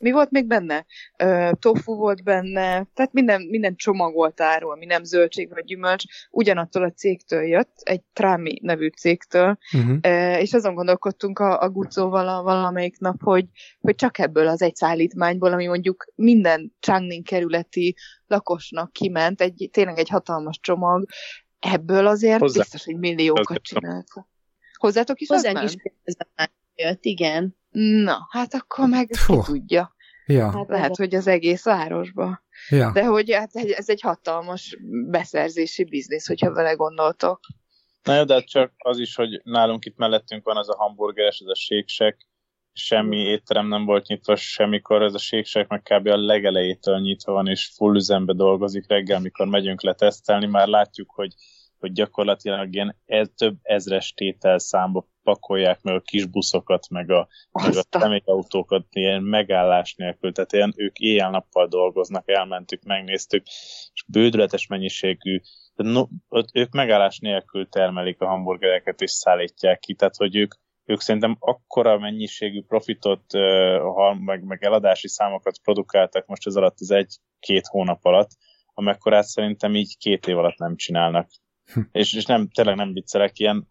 mi 0.00 0.10
volt 0.10 0.30
még 0.30 0.46
benne? 0.46 0.86
Tofu 1.58 1.94
volt 1.94 2.22
benne, 2.22 2.86
tehát 2.94 3.12
minden, 3.12 3.42
minden 3.42 3.76
csomag 3.76 4.14
volt 4.14 4.40
árul, 4.40 4.70
ami 4.70 4.84
nem 4.84 5.04
zöldség 5.04 5.50
vagy 5.50 5.64
gyümölcs, 5.64 6.04
ugyanattól 6.30 6.82
a 6.82 6.92
cégtől 6.92 7.42
jött, 7.42 7.72
egy 7.82 8.02
Trami 8.12 8.58
nevű 8.62 8.88
cégtől, 8.88 9.58
uh-huh. 9.72 9.98
és 10.40 10.52
azon 10.52 10.74
gondolkodtunk 10.74 11.38
a, 11.38 11.60
a 11.60 11.70
Gucóval 11.70 12.28
a 12.28 12.42
valamelyik 12.42 12.98
nap, 12.98 13.22
hogy, 13.22 13.46
hogy 13.80 13.94
csak 13.94 14.18
ebből 14.18 14.48
az 14.48 14.62
egy 14.62 14.74
szállítmányból, 14.74 15.52
ami 15.52 15.66
mondjuk 15.66 16.06
minden 16.14 16.72
Changning 16.80 17.24
kerületi 17.24 17.96
lakosnak 18.26 18.92
kiment, 18.92 19.40
egy, 19.40 19.68
tényleg 19.72 19.98
egy 19.98 20.08
hatalmas 20.08 20.58
csomag, 20.60 21.04
ebből 21.58 22.06
azért 22.06 22.40
Hozzá. 22.40 22.58
biztos, 22.60 22.84
hogy 22.84 22.98
milliókat 22.98 23.62
csináltak. 23.62 24.30
Hozzátok 24.82 25.20
is 25.20 25.28
Hozzánk 25.28 25.62
is 25.62 25.74
jött, 26.74 27.04
igen. 27.04 27.56
Na, 28.04 28.28
hát 28.30 28.54
akkor 28.54 28.88
meg 28.88 29.06
ki 29.06 29.34
tudja. 29.44 29.94
Ja. 30.26 30.50
Hát 30.50 30.68
lehet, 30.68 30.96
hogy 30.96 31.14
az 31.14 31.26
egész 31.26 31.64
városba. 31.64 32.42
Ja. 32.68 32.90
De 32.92 33.04
hogy 33.04 33.32
hát 33.32 33.54
ez 33.54 33.88
egy 33.88 34.00
hatalmas 34.00 34.76
beszerzési 35.10 35.84
biznisz, 35.84 36.26
hogyha 36.26 36.52
vele 36.52 36.72
gondoltok. 36.72 37.40
Na 38.02 38.16
jó, 38.16 38.24
de 38.24 38.34
hát 38.34 38.48
csak 38.48 38.72
az 38.76 38.98
is, 38.98 39.14
hogy 39.14 39.40
nálunk 39.44 39.84
itt 39.84 39.96
mellettünk 39.96 40.44
van 40.44 40.58
ez 40.58 40.68
a 40.68 40.76
hamburgeres, 40.76 41.38
ez 41.38 41.48
a 41.48 41.54
séksek, 41.54 42.26
semmi 42.72 43.16
étterem 43.16 43.68
nem 43.68 43.84
volt 43.84 44.06
nyitva 44.06 44.36
semmikor, 44.36 45.02
ez 45.02 45.14
a 45.14 45.18
séksek 45.18 45.68
meg 45.68 45.82
kb. 45.82 46.06
a 46.06 46.16
legelejétől 46.16 47.00
nyitva 47.00 47.32
van, 47.32 47.46
és 47.46 47.70
full 47.76 47.96
üzembe 47.96 48.32
dolgozik 48.32 48.88
reggel, 48.88 49.20
mikor 49.20 49.46
megyünk 49.46 49.82
letesztelni, 49.82 50.46
már 50.46 50.68
látjuk, 50.68 51.10
hogy 51.10 51.34
hogy 51.82 51.92
gyakorlatilag 51.92 52.74
ilyen 52.74 52.96
ez, 53.06 53.28
több 53.36 53.56
ezres 53.62 54.12
tétel 54.12 54.58
számba 54.58 55.06
pakolják 55.22 55.82
meg 55.82 55.94
a 55.94 56.00
kis 56.00 56.26
buszokat, 56.26 56.88
meg 56.88 57.10
a, 57.10 57.28
meg 57.52 57.76
a 57.76 57.98
személyautókat 57.98 58.86
ilyen 58.90 59.22
megállás 59.22 59.94
nélkül, 59.94 60.32
tehát 60.32 60.52
ilyen 60.52 60.72
ők 60.76 60.98
éjjel-nappal 60.98 61.66
dolgoznak, 61.66 62.30
elmentük, 62.30 62.82
megnéztük, 62.82 63.46
és 63.92 64.04
bődületes 64.06 64.66
mennyiségű, 64.66 65.40
no, 65.74 66.06
ők 66.52 66.72
megállás 66.72 67.18
nélkül 67.18 67.68
termelik 67.68 68.20
a 68.20 68.26
hamburgereket 68.26 69.00
és 69.00 69.10
szállítják 69.10 69.78
ki, 69.78 69.94
tehát 69.94 70.16
hogy 70.16 70.36
ők, 70.36 70.54
ők 70.84 71.00
szerintem 71.00 71.36
akkora 71.38 71.98
mennyiségű 71.98 72.62
profitot, 72.62 73.24
meg, 74.24 74.44
meg 74.44 74.64
eladási 74.64 75.08
számokat 75.08 75.58
produkáltak 75.62 76.26
most 76.26 76.46
ez 76.46 76.56
alatt 76.56 76.76
az 76.80 76.90
egy-két 76.90 77.66
hónap 77.66 78.04
alatt, 78.04 78.30
amekkorát 78.74 79.24
szerintem 79.24 79.74
így 79.74 79.96
két 79.98 80.26
év 80.26 80.38
alatt 80.38 80.58
nem 80.58 80.76
csinálnak. 80.76 81.28
És, 81.92 82.14
és 82.14 82.24
nem, 82.24 82.48
tényleg 82.48 82.76
nem 82.76 82.92
viccelek, 82.92 83.38
ilyen 83.38 83.66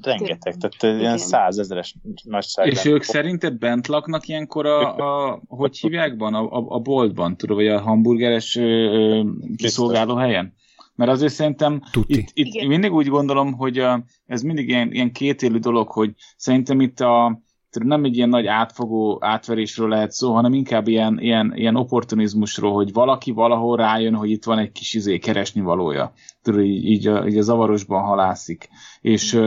rengeteg, 0.00 0.56
tehát 0.56 0.82
Igen. 0.82 0.98
ilyen 0.98 1.18
százezeres 1.18 1.94
nagyság. 2.22 2.66
És 2.66 2.84
ők 2.84 3.02
szerinted 3.02 3.58
bent 3.58 3.86
laknak 3.86 4.28
ilyenkor 4.28 4.66
a, 4.66 4.96
a 4.96 5.42
hogy 5.46 5.78
hívják 5.78 6.14
van, 6.18 6.34
a, 6.34 6.42
a, 6.42 6.64
a 6.68 6.78
boltban, 6.78 7.36
tudod, 7.36 7.56
vagy 7.56 7.68
a 7.68 7.80
hamburgeres 7.80 8.56
ö, 8.56 9.22
kiszolgáló 9.56 10.14
helyen? 10.14 10.54
Mert 10.94 11.10
azért 11.10 11.32
szerintem 11.32 11.82
itt, 12.06 12.30
itt 12.32 12.66
mindig 12.66 12.92
úgy 12.92 13.08
gondolom, 13.08 13.52
hogy 13.52 13.78
a, 13.78 14.04
ez 14.26 14.42
mindig 14.42 14.68
ilyen, 14.68 14.92
ilyen 14.92 15.12
kétélű 15.12 15.58
dolog, 15.58 15.88
hogy 15.88 16.14
szerintem 16.36 16.80
itt 16.80 17.00
a, 17.00 17.42
nem 17.82 18.04
egy 18.04 18.16
ilyen 18.16 18.28
nagy 18.28 18.46
átfogó 18.46 19.18
átverésről 19.20 19.88
lehet 19.88 20.12
szó, 20.12 20.34
hanem 20.34 20.52
inkább 20.52 20.88
ilyen, 20.88 21.18
ilyen, 21.20 21.52
ilyen 21.56 21.76
opportunizmusról, 21.76 22.72
hogy 22.72 22.92
valaki 22.92 23.30
valahol 23.30 23.76
rájön, 23.76 24.14
hogy 24.14 24.30
itt 24.30 24.44
van 24.44 24.58
egy 24.58 24.72
kis 24.72 24.94
izé 24.94 25.18
keresni 25.18 25.60
valója. 25.60 26.12
Tudod, 26.44 26.60
így, 26.60 26.84
így, 26.84 27.06
a, 27.06 27.26
így 27.26 27.38
a 27.38 27.42
zavarosban 27.42 28.02
halászik. 28.02 28.68
És 29.00 29.40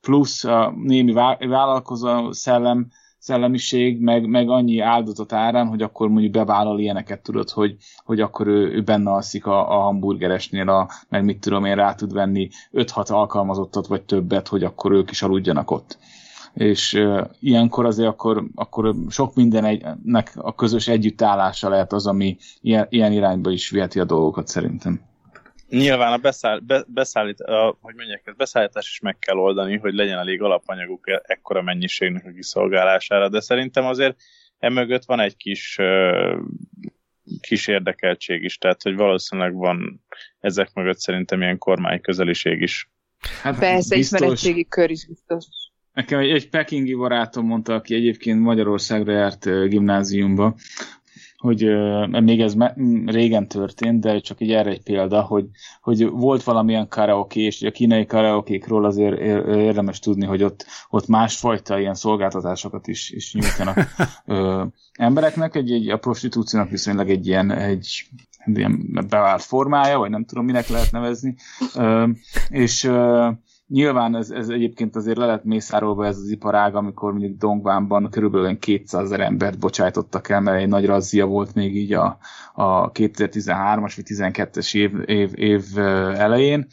plusz 0.00 0.44
a 0.44 0.74
némi 0.76 1.12
vállalkozó 1.38 2.32
szellem, 2.32 2.88
szellemiség, 3.18 4.00
meg, 4.00 4.26
meg 4.26 4.48
annyi 4.48 4.78
áldozatot 4.80 5.32
árán, 5.32 5.66
hogy 5.66 5.82
akkor 5.82 6.08
mondjuk 6.08 6.32
bevállal 6.32 6.78
ilyeneket, 6.78 7.22
tudod, 7.22 7.50
hogy, 7.50 7.76
hogy 8.04 8.20
akkor 8.20 8.46
ő, 8.46 8.72
ő 8.72 8.82
benne 8.82 9.10
alszik 9.10 9.46
a, 9.46 9.78
a 9.78 9.80
hamburgeresnél, 9.80 10.68
a, 10.68 10.88
meg 11.08 11.24
mit 11.24 11.40
tudom 11.40 11.64
én, 11.64 11.74
rá 11.74 11.94
tud 11.94 12.12
venni 12.12 12.48
5-6 12.72 13.10
alkalmazottat, 13.12 13.86
vagy 13.86 14.02
többet, 14.02 14.48
hogy 14.48 14.64
akkor 14.64 14.92
ők 14.92 15.10
is 15.10 15.22
aludjanak 15.22 15.70
ott 15.70 15.98
és 16.54 16.94
uh, 16.94 17.20
ilyenkor 17.40 17.86
azért 17.86 18.08
akkor, 18.08 18.44
akkor 18.54 18.94
sok 19.08 19.34
mindennek 19.34 20.32
a 20.36 20.54
közös 20.54 20.88
együttállása 20.88 21.68
lehet 21.68 21.92
az, 21.92 22.06
ami 22.06 22.36
ilyen, 22.60 22.86
ilyen 22.88 23.12
irányba 23.12 23.50
is 23.50 23.70
viheti 23.70 24.00
a 24.00 24.04
dolgokat 24.04 24.48
szerintem. 24.48 25.00
Nyilván 25.68 26.12
a, 26.12 26.16
beszáll, 26.16 26.58
be, 26.58 26.84
beszállít, 26.86 27.40
a, 27.40 27.78
hogy 27.80 27.94
mondják, 27.94 28.22
ez 28.24 28.34
beszállítás 28.34 28.90
is 28.90 29.00
meg 29.00 29.18
kell 29.18 29.36
oldani, 29.36 29.76
hogy 29.76 29.94
legyen 29.94 30.18
elég 30.18 30.42
alapanyaguk 30.42 31.08
e, 31.08 31.22
ekkora 31.24 31.62
mennyiségnek 31.62 32.24
a 32.24 32.32
kiszolgálására, 32.32 33.28
de 33.28 33.40
szerintem 33.40 33.84
azért 33.84 34.16
emögött 34.58 35.04
van 35.04 35.20
egy 35.20 35.36
kis 35.36 35.76
uh, 35.78 36.38
kis 37.40 37.66
érdekeltség 37.66 38.42
is, 38.42 38.58
tehát 38.58 38.82
hogy 38.82 38.96
valószínűleg 38.96 39.54
van 39.54 40.04
ezek 40.40 40.72
mögött 40.74 40.98
szerintem 40.98 41.40
ilyen 41.40 41.58
kormány 41.58 42.00
közeliség 42.00 42.60
is. 42.60 42.90
Hát 43.42 43.58
Persze, 43.58 43.96
biztos, 43.96 44.20
ismeretségi 44.20 44.66
kör 44.68 44.90
is 44.90 45.06
biztos. 45.06 45.44
Nekem 45.92 46.18
egy, 46.18 46.30
egy 46.30 46.48
pekingi 46.48 46.94
barátom 46.94 47.46
mondta, 47.46 47.74
aki 47.74 47.94
egyébként 47.94 48.40
Magyarországra 48.40 49.12
járt 49.12 49.68
gimnáziumba, 49.68 50.54
hogy 51.38 51.62
még 52.10 52.40
ez 52.40 52.54
régen 53.06 53.48
történt, 53.48 54.00
de 54.00 54.18
csak 54.18 54.40
így 54.40 54.52
erre 54.52 54.70
egy 54.70 54.82
példa, 54.82 55.22
hogy, 55.22 55.46
hogy 55.80 56.10
volt 56.10 56.42
valamilyen 56.42 56.88
karaoke, 56.88 57.40
és 57.40 57.62
a 57.62 57.70
kínai 57.70 58.06
karaokékról 58.06 58.84
azért 58.84 59.20
érdemes 59.46 59.98
tudni, 59.98 60.26
hogy 60.26 60.42
ott, 60.42 60.66
ott 60.90 61.06
másfajta 61.06 61.78
ilyen 61.78 61.94
szolgáltatásokat 61.94 62.86
is, 62.86 63.10
is 63.10 63.34
nyújtanak 63.34 63.78
embereknek, 64.92 65.54
egy, 65.54 65.72
egy, 65.72 65.88
a 65.88 65.96
prostitúciónak 65.96 66.70
viszonylag 66.70 67.10
egy 67.10 67.26
ilyen, 67.26 67.50
egy, 67.50 68.08
ilyen 68.44 69.06
bevált 69.08 69.42
formája, 69.42 69.98
vagy 69.98 70.10
nem 70.10 70.24
tudom, 70.24 70.44
minek 70.44 70.68
lehet 70.68 70.92
nevezni, 70.92 71.34
és 72.48 72.90
Nyilván 73.68 74.16
ez, 74.16 74.30
ez 74.30 74.48
egyébként 74.48 74.96
azért 74.96 75.16
le 75.16 75.26
lett 75.26 75.44
mészárolva 75.44 76.06
ez 76.06 76.16
az 76.16 76.28
iparág, 76.28 76.74
amikor 76.74 77.10
mondjuk 77.10 77.38
Dongvánban 77.38 78.10
körülbelül 78.10 78.58
200 78.58 79.04
ezer 79.04 79.20
embert 79.20 79.58
bocsájtottak 79.58 80.28
el, 80.28 80.40
mert 80.40 80.60
egy 80.60 80.68
nagy 80.68 80.86
razzia 80.86 81.26
volt 81.26 81.54
még 81.54 81.76
így 81.76 81.92
a, 81.92 82.18
a 82.54 82.92
2013-as 82.92 83.92
vagy 83.96 84.04
12-es 84.08 84.74
év, 84.74 84.92
év, 85.06 85.30
év 85.34 85.64
elején. 86.14 86.66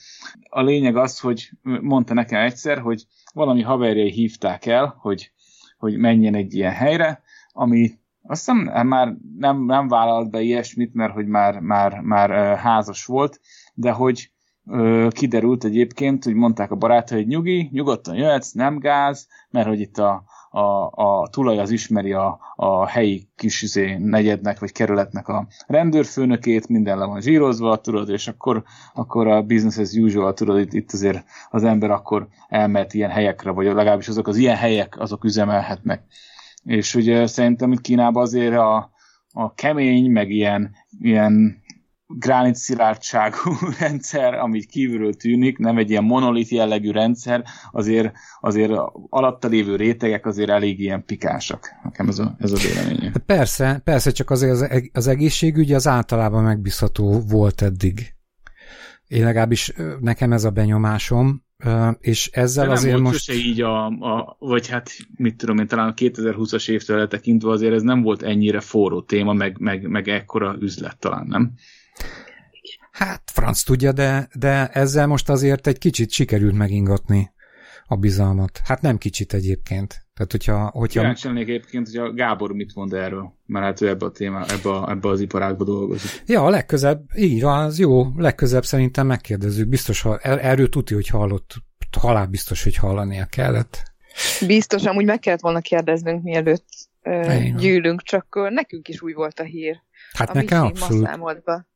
A 0.49 0.61
lényeg 0.61 0.95
az, 0.95 1.19
hogy 1.19 1.51
mondta 1.81 2.13
nekem 2.13 2.41
egyszer, 2.41 2.79
hogy 2.79 3.05
valami 3.33 3.61
haverjai 3.61 4.11
hívták 4.11 4.65
el, 4.65 4.95
hogy, 4.99 5.31
hogy 5.77 5.97
menjen 5.97 6.35
egy 6.35 6.53
ilyen 6.53 6.73
helyre, 6.73 7.21
ami 7.51 7.91
azt 8.21 8.45
hiszem 8.51 8.87
már 8.87 9.15
nem, 9.37 9.65
nem 9.65 9.87
vállalt 9.87 10.29
be 10.29 10.41
ilyesmit, 10.41 10.93
mert 10.93 11.13
hogy 11.13 11.27
már, 11.27 11.59
már, 11.59 11.99
már 12.01 12.57
házas 12.57 13.05
volt, 13.05 13.39
de 13.73 13.91
hogy 13.91 14.33
kiderült 15.09 15.63
egyébként, 15.63 16.23
hogy 16.23 16.33
mondták 16.33 16.71
a 16.71 16.75
barátai, 16.75 17.17
hogy 17.17 17.27
nyugi, 17.27 17.69
nyugodtan 17.71 18.15
jöhetsz, 18.15 18.51
nem 18.51 18.79
gáz, 18.79 19.27
mert 19.49 19.67
hogy 19.67 19.79
itt 19.79 19.97
a, 19.97 20.23
a, 20.49 20.91
a 20.91 21.27
tulaj 21.27 21.59
az 21.59 21.71
ismeri 21.71 22.13
a, 22.13 22.39
a 22.55 22.87
helyi 22.87 23.27
kis 23.35 23.61
izé, 23.61 23.97
negyednek 23.97 24.59
vagy 24.59 24.71
kerületnek 24.71 25.27
a 25.27 25.47
rendőrfőnökét, 25.67 26.67
minden 26.67 26.97
le 26.97 27.05
van 27.05 27.21
zsírozva, 27.21 27.81
tudod, 27.81 28.09
és 28.09 28.27
akkor, 28.27 28.63
akkor 28.93 29.27
a 29.27 29.41
business 29.41 29.77
as 29.77 29.93
usual, 29.93 30.33
tudod, 30.33 30.59
itt, 30.59 30.73
itt 30.73 30.91
azért 30.91 31.23
az 31.49 31.63
ember 31.63 31.91
akkor 31.91 32.27
elmehet 32.47 32.93
ilyen 32.93 33.09
helyekre, 33.09 33.51
vagy 33.51 33.65
legalábbis 33.65 34.07
azok 34.07 34.27
az 34.27 34.37
ilyen 34.37 34.55
helyek, 34.55 34.99
azok 34.99 35.23
üzemelhetnek. 35.23 36.03
És 36.63 36.95
ugye 36.95 37.27
szerintem 37.27 37.71
itt 37.71 37.81
Kínában 37.81 38.23
azért 38.23 38.55
a, 38.55 38.91
a 39.31 39.53
kemény, 39.53 40.11
meg 40.11 40.29
ilyen, 40.29 40.75
ilyen 40.99 41.63
gránit 42.07 42.55
szilárdságú 42.55 43.51
rendszer, 43.79 44.33
ami 44.33 44.65
kívülről 44.65 45.13
tűnik, 45.13 45.57
nem 45.57 45.77
egy 45.77 45.89
ilyen 45.89 46.03
monolit 46.03 46.49
jellegű 46.49 46.91
rendszer, 46.91 47.43
azért, 47.71 48.13
azért 48.39 48.71
alatta 49.09 49.47
lévő 49.47 49.75
rétegek 49.75 50.25
azért 50.25 50.49
elég 50.49 50.79
ilyen 50.79 51.05
pikásak. 51.05 51.69
Nekem 51.83 52.07
ez 52.07 52.19
a, 52.19 52.35
ez 52.39 52.51
a 52.51 52.57
véleményem. 52.57 53.11
Hát 53.13 53.23
persze, 53.25 53.81
persze, 53.83 54.11
csak 54.11 54.29
azért 54.29 54.51
az, 54.51 54.89
az 54.93 55.07
egészségügy 55.07 55.73
az 55.73 55.87
általában 55.87 56.43
megbízható 56.43 57.19
volt 57.19 57.61
eddig. 57.61 58.13
Én 59.07 59.23
legalábbis 59.23 59.73
nekem 59.99 60.33
ez 60.33 60.43
a 60.43 60.49
benyomásom, 60.49 61.43
és 61.99 62.27
ezzel 62.27 62.63
De 62.63 62.69
nem 62.69 62.77
azért 62.77 62.93
volt 62.93 63.05
most... 63.05 63.23
Sose 63.23 63.39
így 63.39 63.61
a, 63.61 63.85
a, 63.85 64.35
vagy 64.39 64.67
hát 64.67 64.89
mit 65.15 65.37
tudom 65.37 65.57
én, 65.57 65.67
talán 65.67 65.87
a 65.87 65.93
2020-as 65.93 66.69
évtől 66.69 67.07
tekintve 67.07 67.49
azért 67.49 67.73
ez 67.73 67.81
nem 67.81 68.01
volt 68.01 68.23
ennyire 68.23 68.59
forró 68.59 69.01
téma, 69.01 69.33
meg, 69.33 69.59
meg, 69.59 69.87
meg 69.87 70.07
ekkora 70.07 70.55
üzlet 70.59 70.99
talán, 70.99 71.25
nem? 71.27 71.53
Hát, 72.91 73.21
franc 73.33 73.63
tudja, 73.63 73.91
de, 73.91 74.27
de 74.33 74.67
ezzel 74.67 75.07
most 75.07 75.29
azért 75.29 75.67
egy 75.67 75.77
kicsit 75.77 76.11
sikerült 76.11 76.55
megingatni 76.55 77.33
a 77.87 77.95
bizalmat. 77.95 78.61
Hát 78.63 78.81
nem 78.81 78.97
kicsit 78.97 79.33
egyébként. 79.33 80.05
Tehát, 80.13 80.31
hogyha... 80.31 80.69
hogyha... 80.73 80.99
Kíváncsi 80.99 81.27
lennék 81.27 81.47
egyébként, 81.47 81.87
hogy 81.87 81.97
a 81.97 82.13
Gábor 82.13 82.51
mit 82.51 82.75
mond 82.75 82.93
erről, 82.93 83.33
mert 83.45 83.65
hát 83.65 83.81
ő 83.81 83.87
ebbe 83.87 84.05
a 84.05 84.11
téma, 84.11 84.45
ebbe, 84.45 84.69
a, 84.69 84.89
ebbe 84.89 85.09
az 85.09 85.19
iparágba 85.19 85.63
dolgozik. 85.63 86.23
Ja, 86.25 86.45
a 86.45 86.49
legközebb, 86.49 87.05
így 87.15 87.41
van, 87.41 87.63
az 87.63 87.79
jó, 87.79 88.07
legközebb 88.15 88.65
szerintem 88.65 89.07
megkérdezzük. 89.07 89.67
Biztos, 89.67 90.01
ha 90.01 90.17
er, 90.17 90.45
erről 90.45 90.69
tudja, 90.69 90.95
hogy 90.95 91.07
hallott, 91.07 91.53
halál 91.99 92.25
biztos, 92.25 92.63
hogy 92.63 92.75
hallania 92.75 93.25
kellett. 93.25 93.83
Biztos, 94.47 94.83
amúgy 94.83 95.05
meg 95.05 95.19
kellett 95.19 95.41
volna 95.41 95.59
kérdeznünk, 95.59 96.23
mielőtt 96.23 96.67
ö, 97.01 97.37
gyűlünk, 97.55 98.01
csak 98.01 98.35
ö, 98.35 98.49
nekünk 98.49 98.87
is 98.87 99.01
új 99.01 99.13
volt 99.13 99.39
a 99.39 99.43
hír. 99.43 99.81
Hát 100.13 100.33
nekem 100.33 100.63
abszolút. 100.63 101.43
Be. 101.43 101.67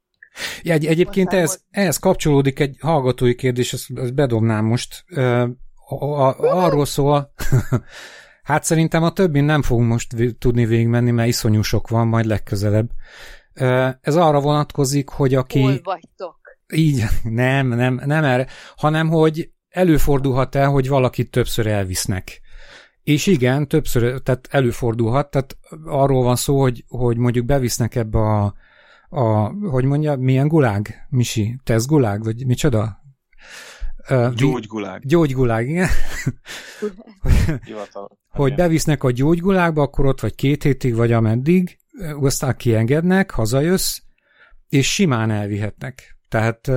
Egy, 0.63 0.85
egyébként 0.85 1.33
ez, 1.33 1.59
ehhez 1.71 1.97
kapcsolódik 1.97 2.59
egy 2.59 2.77
hallgatói 2.79 3.35
kérdés, 3.35 3.73
ezt, 3.73 3.85
ezt 3.95 4.13
bedobnám 4.13 4.65
most. 4.65 5.03
A, 5.87 5.95
a, 5.95 6.35
arról 6.39 6.85
szól, 6.85 7.33
hát 8.43 8.63
szerintem 8.63 9.03
a 9.03 9.11
többin 9.11 9.43
nem 9.43 9.61
fogunk 9.61 9.89
most 9.89 10.15
tudni 10.39 10.65
végigmenni, 10.65 11.11
mert 11.11 11.27
iszonyú 11.27 11.61
sok 11.61 11.87
van, 11.87 12.07
majd 12.07 12.25
legközelebb. 12.25 12.89
Ez 14.01 14.15
arra 14.15 14.39
vonatkozik, 14.39 15.09
hogy 15.09 15.35
aki... 15.35 15.61
Hol 15.61 15.79
vagytok? 15.83 16.39
Így, 16.73 17.03
nem, 17.23 17.67
nem, 17.67 18.01
nem 18.05 18.23
erre, 18.23 18.47
hanem 18.75 19.07
hogy 19.07 19.51
előfordulhat-e, 19.69 20.65
hogy 20.65 20.87
valakit 20.87 21.31
többször 21.31 21.67
elvisznek. 21.67 22.41
És 23.03 23.25
igen, 23.25 23.67
többször, 23.67 24.21
tehát 24.21 24.47
előfordulhat, 24.51 25.31
tehát 25.31 25.57
arról 25.85 26.23
van 26.23 26.35
szó, 26.35 26.61
hogy, 26.61 26.83
hogy 26.87 27.17
mondjuk 27.17 27.45
bevisznek 27.45 27.95
ebbe 27.95 28.19
a 28.19 28.53
a, 29.09 29.49
hogy 29.69 29.83
mondja, 29.83 30.15
milyen 30.15 30.47
gulág, 30.47 31.07
Misi? 31.09 31.59
Tesz 31.63 31.85
gulág, 31.85 32.23
vagy 32.23 32.45
micsoda? 32.45 32.97
Gyógygulág. 34.35 35.05
Gyógygulág, 35.05 35.69
igen. 35.69 35.87
hogy 38.29 38.55
bevisznek 38.55 39.03
a 39.03 39.11
gyógygulágba, 39.11 39.81
akkor 39.81 40.05
ott 40.05 40.19
vagy 40.19 40.35
két 40.35 40.63
hétig, 40.63 40.95
vagy 40.95 41.11
ameddig, 41.11 41.77
aztán 42.19 42.55
kiengednek, 42.57 43.31
hazajössz, 43.31 43.97
és 44.67 44.93
simán 44.93 45.31
elvihetnek. 45.31 46.17
Tehát 46.29 46.67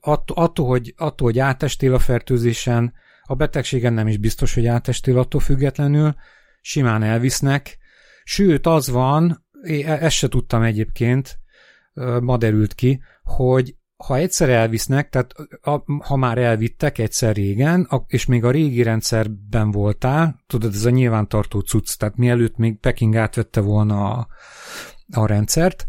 attól, 0.00 0.36
attól, 0.36 0.66
hogy, 0.66 0.94
attól, 0.96 1.26
hogy 1.26 1.38
átestél 1.38 1.94
a 1.94 1.98
fertőzésen, 1.98 2.92
a 3.22 3.34
betegségen 3.34 3.92
nem 3.92 4.08
is 4.08 4.16
biztos, 4.16 4.54
hogy 4.54 4.66
átestél 4.66 5.18
attól 5.18 5.40
függetlenül, 5.40 6.14
simán 6.60 7.02
elvisznek, 7.02 7.78
sőt 8.24 8.66
az 8.66 8.90
van, 8.90 9.44
én 9.62 9.86
e- 9.86 10.04
ezt 10.04 10.16
se 10.16 10.28
tudtam 10.28 10.62
egyébként, 10.62 11.38
ma 12.20 12.36
derült 12.36 12.74
ki, 12.74 13.02
hogy 13.22 13.74
ha 13.96 14.16
egyszer 14.16 14.48
elvisznek, 14.48 15.08
tehát 15.08 15.34
ha 16.02 16.16
már 16.16 16.38
elvittek 16.38 16.98
egyszer 16.98 17.34
régen, 17.34 17.88
és 18.06 18.26
még 18.26 18.44
a 18.44 18.50
régi 18.50 18.82
rendszerben 18.82 19.70
voltál, 19.70 20.40
tudod, 20.46 20.74
ez 20.74 20.84
a 20.84 20.90
nyilvántartó 20.90 21.60
cucc, 21.60 21.96
tehát 21.98 22.16
mielőtt 22.16 22.56
még 22.56 22.78
Peking 22.78 23.16
átvette 23.16 23.60
volna 23.60 24.12
a, 24.12 24.28
a 25.12 25.26
rendszert, 25.26 25.86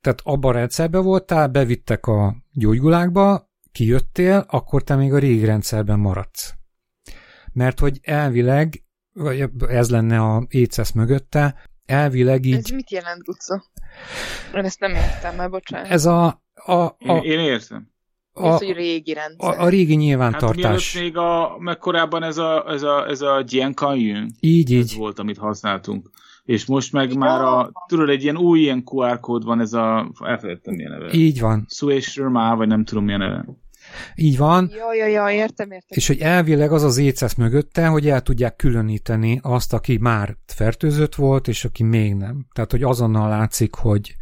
tehát 0.00 0.20
abban 0.24 0.50
a 0.50 0.58
rendszerben 0.58 1.02
voltál, 1.02 1.48
bevittek 1.48 2.06
a 2.06 2.36
gyógygulákba, 2.52 3.50
kijöttél, 3.72 4.44
akkor 4.48 4.82
te 4.82 4.96
még 4.96 5.12
a 5.12 5.18
régi 5.18 5.44
rendszerben 5.44 5.98
maradsz. 5.98 6.54
Mert 7.52 7.78
hogy 7.78 8.00
elvileg, 8.02 8.84
vagy 9.12 9.50
ez 9.68 9.90
lenne 9.90 10.20
a 10.20 10.46
écesz 10.48 10.92
mögötte, 10.92 11.70
elvileg 11.86 12.44
így... 12.44 12.54
Ez 12.54 12.68
mit 12.70 12.90
jelent, 12.90 13.22
Guca? 13.22 13.64
Én 14.54 14.64
ezt 14.64 14.80
nem 14.80 14.94
értem 14.94 15.36
már, 15.36 15.50
bocsánat. 15.50 15.90
Ez 15.90 16.06
a... 16.06 16.42
a, 16.54 16.72
a 16.72 16.96
én, 16.98 17.22
én 17.22 17.38
értem. 17.38 17.90
A, 18.32 18.46
ez, 18.46 18.58
hogy 18.58 18.72
régi 18.72 19.12
rendszer. 19.12 19.58
A, 19.58 19.62
a 19.62 19.68
régi 19.68 19.94
nyilvántartás. 19.94 20.94
Hát 20.94 21.02
még 21.02 21.16
a, 21.16 21.56
meg 21.58 21.78
korábban 21.78 22.22
ez 22.22 22.38
a, 22.38 22.64
ez 22.68 22.82
a, 22.82 23.08
ez 23.08 23.20
a 23.20 23.44
Jian 23.46 23.74
Kanyun. 23.74 24.30
Így, 24.40 24.70
így. 24.70 24.80
Ez 24.80 24.94
volt, 24.94 25.18
amit 25.18 25.38
használtunk. 25.38 26.10
És 26.44 26.66
most 26.66 26.92
meg 26.92 27.10
ja. 27.10 27.18
már 27.18 27.40
a, 27.40 27.72
tudod, 27.86 28.08
egy 28.08 28.22
ilyen 28.22 28.36
új 28.36 28.60
ilyen 28.60 28.82
QR 28.84 29.20
kód 29.20 29.44
van, 29.44 29.60
ez 29.60 29.72
a, 29.72 30.12
elfelejtettem 30.24 30.74
milyen 30.74 30.90
neve. 30.90 31.12
Így 31.12 31.40
van. 31.40 31.66
Suésrma, 31.68 32.56
vagy 32.56 32.68
nem 32.68 32.84
tudom 32.84 33.04
milyen 33.04 33.20
neve. 33.20 33.44
Így 34.14 34.36
van. 34.36 34.70
Ja, 34.76 34.94
ja, 34.94 35.06
ja, 35.06 35.30
értem, 35.30 35.70
értem. 35.70 35.88
És 35.88 36.06
hogy 36.06 36.18
elvileg 36.18 36.72
az 36.72 36.82
az 36.82 36.98
écesz 36.98 37.34
mögötte, 37.34 37.86
hogy 37.86 38.08
el 38.08 38.20
tudják 38.20 38.56
különíteni 38.56 39.38
azt, 39.42 39.72
aki 39.72 39.98
már 39.98 40.36
fertőzött 40.46 41.14
volt, 41.14 41.48
és 41.48 41.64
aki 41.64 41.82
még 41.82 42.14
nem. 42.14 42.46
Tehát, 42.54 42.70
hogy 42.70 42.82
azonnal 42.82 43.28
látszik, 43.28 43.74
hogy, 43.74 44.16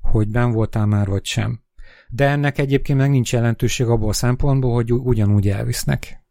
hogy 0.00 0.28
ben 0.28 0.52
voltál 0.52 0.86
már, 0.86 1.06
vagy 1.06 1.24
sem. 1.24 1.60
De 2.08 2.28
ennek 2.28 2.58
egyébként 2.58 2.98
meg 2.98 3.10
nincs 3.10 3.32
jelentőség 3.32 3.86
abból 3.86 4.08
a 4.08 4.12
szempontból, 4.12 4.74
hogy 4.74 4.92
ugyanúgy 4.92 5.48
elvisznek. 5.48 6.24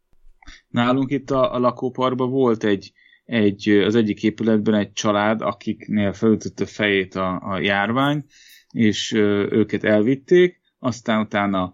Nálunk 0.68 1.10
itt 1.10 1.30
a, 1.30 1.54
a 1.54 1.58
lakóparkban 1.58 2.30
volt 2.30 2.64
egy, 2.64 2.92
egy, 3.24 3.68
az 3.68 3.94
egyik 3.94 4.22
épületben 4.22 4.74
egy 4.74 4.92
család, 4.92 5.40
akiknél 5.40 6.12
felütötte 6.12 6.66
fejét 6.66 7.14
a, 7.14 7.40
a 7.40 7.58
járvány, 7.60 8.24
és 8.70 9.12
őket 9.50 9.84
elvitték, 9.84 10.60
aztán 10.78 11.20
utána 11.20 11.72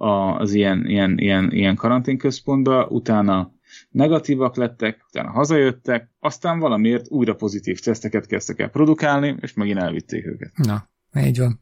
az 0.00 0.52
ilyen, 0.52 0.86
ilyen, 0.86 1.18
ilyen, 1.18 1.52
ilyen 1.52 1.76
karanténközpontba, 1.76 2.86
utána 2.86 3.52
negatívak 3.90 4.56
lettek, 4.56 5.04
utána 5.08 5.30
hazajöttek, 5.30 6.10
aztán 6.18 6.58
valamiért 6.58 7.10
újra 7.10 7.34
pozitív 7.34 7.78
teszteket 7.80 8.26
kezdtek 8.26 8.58
el 8.58 8.68
produkálni, 8.68 9.36
és 9.40 9.54
megint 9.54 9.78
elvitték 9.78 10.26
őket. 10.26 10.52
Na, 10.56 10.88
így 11.20 11.38
van. 11.38 11.60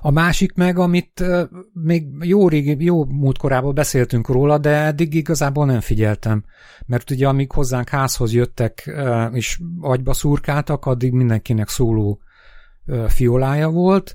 A 0.00 0.10
másik 0.10 0.54
meg, 0.54 0.78
amit 0.78 1.24
még 1.72 2.06
jó 2.20 2.48
régi, 2.48 2.84
jó 2.84 3.04
múltkorában 3.04 3.74
beszéltünk 3.74 4.28
róla, 4.28 4.58
de 4.58 4.70
eddig 4.70 5.14
igazából 5.14 5.66
nem 5.66 5.80
figyeltem. 5.80 6.44
Mert 6.86 7.10
ugye 7.10 7.28
amíg 7.28 7.52
hozzánk 7.52 7.88
házhoz 7.88 8.32
jöttek 8.32 8.90
és 9.32 9.60
agyba 9.80 10.12
szurkáltak, 10.12 10.86
addig 10.86 11.12
mindenkinek 11.12 11.68
szóló 11.68 12.20
fiolája 13.06 13.68
volt, 13.68 14.14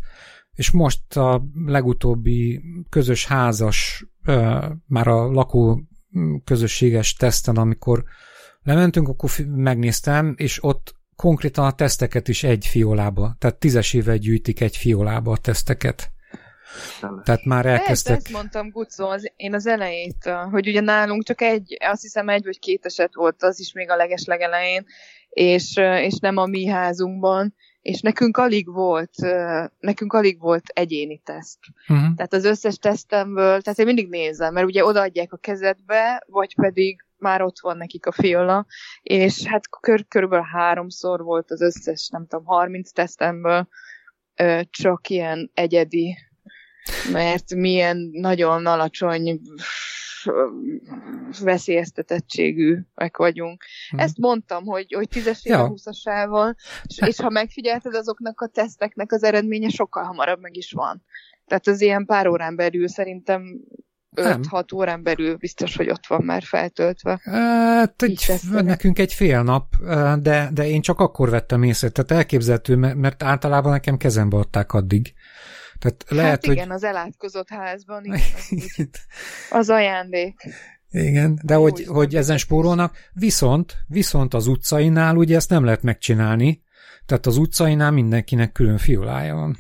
és 0.55 0.71
most 0.71 1.17
a 1.17 1.43
legutóbbi 1.65 2.61
közös 2.89 3.25
házas, 3.25 4.05
már 4.87 5.07
a 5.07 5.31
lakó 5.31 5.81
közösséges 6.43 7.13
teszten, 7.13 7.55
amikor 7.55 8.03
lementünk, 8.63 9.07
akkor 9.07 9.29
megnéztem, 9.47 10.33
és 10.37 10.63
ott 10.63 10.95
konkrétan 11.15 11.65
a 11.65 11.71
teszteket 11.71 12.27
is 12.27 12.43
egy 12.43 12.67
fiolába, 12.67 13.35
tehát 13.39 13.59
tízesével 13.59 14.17
gyűjtik 14.17 14.61
egy 14.61 14.77
fiolába 14.77 15.31
a 15.31 15.37
teszteket. 15.37 16.11
Tehát 17.23 17.45
már 17.45 17.65
elkezdtek... 17.65 18.15
Ezt, 18.15 18.25
ezt 18.25 18.35
mondtam, 18.35 18.69
Gucó, 18.69 19.09
az, 19.09 19.31
én 19.35 19.53
az 19.53 19.67
elejét, 19.67 20.29
hogy 20.51 20.67
ugye 20.67 20.81
nálunk 20.81 21.23
csak 21.23 21.41
egy, 21.41 21.77
azt 21.79 22.01
hiszem 22.01 22.29
egy 22.29 22.43
vagy 22.43 22.59
két 22.59 22.85
eset 22.85 23.13
volt, 23.13 23.43
az 23.43 23.59
is 23.59 23.73
még 23.73 23.89
a 23.89 23.95
leges 23.95 24.23
legelején, 24.25 24.85
és, 25.29 25.75
és 25.77 26.17
nem 26.19 26.37
a 26.37 26.45
mi 26.45 26.65
házunkban, 26.65 27.55
és 27.85 28.01
nekünk 28.01 28.37
alig 28.37 28.71
volt, 28.71 29.13
nekünk 29.79 30.13
alig 30.13 30.39
volt 30.39 30.67
egyéni 30.67 31.21
teszt. 31.23 31.59
Uh-huh. 31.87 32.15
Tehát 32.15 32.33
az 32.33 32.45
összes 32.45 32.77
tesztemből, 32.77 33.61
tehát 33.61 33.79
én 33.79 33.85
mindig 33.85 34.09
nézem, 34.09 34.53
mert 34.53 34.65
ugye 34.65 34.85
odaadják 34.85 35.33
a 35.33 35.37
kezedbe, 35.37 36.23
vagy 36.27 36.55
pedig 36.55 37.05
már 37.17 37.41
ott 37.41 37.59
van 37.59 37.77
nekik 37.77 38.05
a 38.05 38.11
fiola, 38.11 38.65
és 39.01 39.43
hát 39.43 39.69
kör, 39.69 40.05
körülbelül 40.07 40.45
háromszor 40.45 41.23
volt 41.23 41.51
az 41.51 41.61
összes, 41.61 42.09
nem 42.11 42.27
tudom, 42.27 42.45
30 42.45 42.91
tesztemből 42.91 43.67
csak 44.69 45.09
ilyen 45.09 45.51
egyedi, 45.53 46.17
mert 47.11 47.55
milyen 47.55 48.09
nagyon 48.11 48.65
alacsony 48.65 49.39
veszélyeztetettségűek 51.43 53.17
vagyunk. 53.17 53.63
Hmm. 53.89 53.99
Ezt 53.99 54.17
mondtam, 54.17 54.65
hogy, 54.65 54.93
hogy 54.93 55.07
tízesével, 55.07 55.59
ja. 55.59 55.67
húszasával, 55.67 56.55
és, 56.83 57.07
és 57.07 57.19
ha 57.19 57.29
megfigyelted, 57.29 57.95
azoknak 57.95 58.41
a 58.41 58.47
teszteknek 58.47 59.11
az 59.11 59.23
eredménye 59.23 59.69
sokkal 59.69 60.03
hamarabb 60.03 60.41
meg 60.41 60.55
is 60.55 60.71
van. 60.71 61.03
Tehát 61.45 61.67
az 61.67 61.81
ilyen 61.81 62.05
pár 62.05 62.27
órán 62.27 62.55
belül 62.55 62.87
szerintem 62.87 63.43
5-6 64.15 64.73
órán 64.73 65.03
belül 65.03 65.35
biztos, 65.35 65.75
hogy 65.75 65.89
ott 65.89 66.07
van 66.07 66.23
már 66.23 66.43
feltöltve. 66.43 67.19
Hát, 67.23 68.01
egy, 68.01 68.25
nekünk 68.49 68.99
egy 68.99 69.13
fél 69.13 69.43
nap, 69.43 69.75
de, 70.21 70.49
de 70.53 70.67
én 70.67 70.81
csak 70.81 70.99
akkor 70.99 71.29
vettem 71.29 71.63
észre, 71.63 71.89
tehát 71.89 72.11
elképzelhető, 72.11 72.75
mert 72.75 73.23
általában 73.23 73.71
nekem 73.71 73.97
kezembe 73.97 74.37
adták 74.37 74.73
addig. 74.73 75.13
Tehát 75.79 76.05
lehet, 76.07 76.29
hát 76.31 76.45
igen, 76.45 76.67
hogy... 76.67 76.75
az 76.75 76.83
elátkozott 76.83 77.49
házban, 77.49 78.03
igen, 78.03 78.19
az, 78.35 78.89
az 79.59 79.69
ajándék. 79.69 80.35
Igen, 80.89 81.39
de 81.43 81.53
Jó, 81.53 81.61
hogy, 81.61 81.85
hogy 81.85 82.15
ezen 82.15 82.37
spórolnak, 82.37 82.97
viszont, 83.13 83.75
viszont 83.87 84.33
az 84.33 84.47
utcainál 84.47 85.15
ugye 85.15 85.35
ezt 85.35 85.49
nem 85.49 85.63
lehet 85.63 85.83
megcsinálni, 85.83 86.63
tehát 87.05 87.25
az 87.25 87.37
utcainál 87.37 87.91
mindenkinek 87.91 88.51
külön 88.51 88.77
fiolája 88.77 89.35
van. 89.35 89.57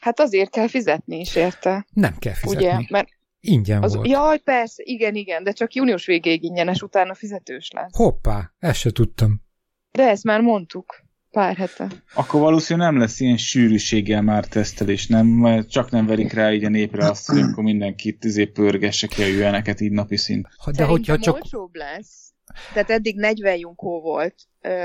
Hát 0.00 0.20
azért 0.20 0.50
kell 0.50 0.68
fizetni 0.68 1.18
is, 1.18 1.36
érte? 1.36 1.86
Nem 1.92 2.16
kell 2.18 2.34
fizetni. 2.34 2.66
Ugye, 2.66 2.78
mert 2.88 3.08
Ingyen 3.46 3.82
az, 3.82 3.94
volt. 3.94 4.08
Jaj, 4.08 4.38
persze, 4.38 4.82
igen, 4.86 5.14
igen, 5.14 5.44
de 5.44 5.52
csak 5.52 5.74
június 5.74 6.06
végéig 6.06 6.42
ingyenes, 6.42 6.82
utána 6.82 7.14
fizetős 7.14 7.70
lesz. 7.70 7.96
Hoppá, 7.96 8.52
ezt 8.58 8.78
se 8.78 8.90
tudtam. 8.90 9.42
De 9.90 10.08
ezt 10.08 10.24
már 10.24 10.40
mondtuk 10.40 11.03
pár 11.34 11.56
hete. 11.56 11.88
Akkor 12.14 12.40
valószínűleg 12.40 12.90
nem 12.90 13.00
lesz 13.00 13.20
ilyen 13.20 13.36
sűrűséggel 13.36 14.22
már 14.22 14.44
tesztelés, 14.46 15.06
nem? 15.06 15.26
Mert 15.26 15.70
csak 15.70 15.90
nem 15.90 16.06
verik 16.06 16.32
rá 16.32 16.52
így 16.52 16.64
a 16.64 16.68
népre 16.68 17.06
azt, 17.06 17.26
hogy 17.26 17.40
akkor 17.40 17.64
mindenkit 17.64 18.24
izé 18.24 18.44
pörgesse 18.44 19.06
ki 19.06 19.22
a 19.22 19.26
jöveneket 19.26 19.80
így 19.80 19.92
napi 19.92 20.16
szint. 20.16 20.48
De 20.76 20.84
hogyha 20.84 21.18
csak... 21.18 21.34
olcsóbb 21.34 21.74
lesz. 21.74 22.32
Tehát 22.72 22.90
eddig 22.90 23.16
40 23.16 23.56
junkó 23.56 24.00
volt, 24.00 24.34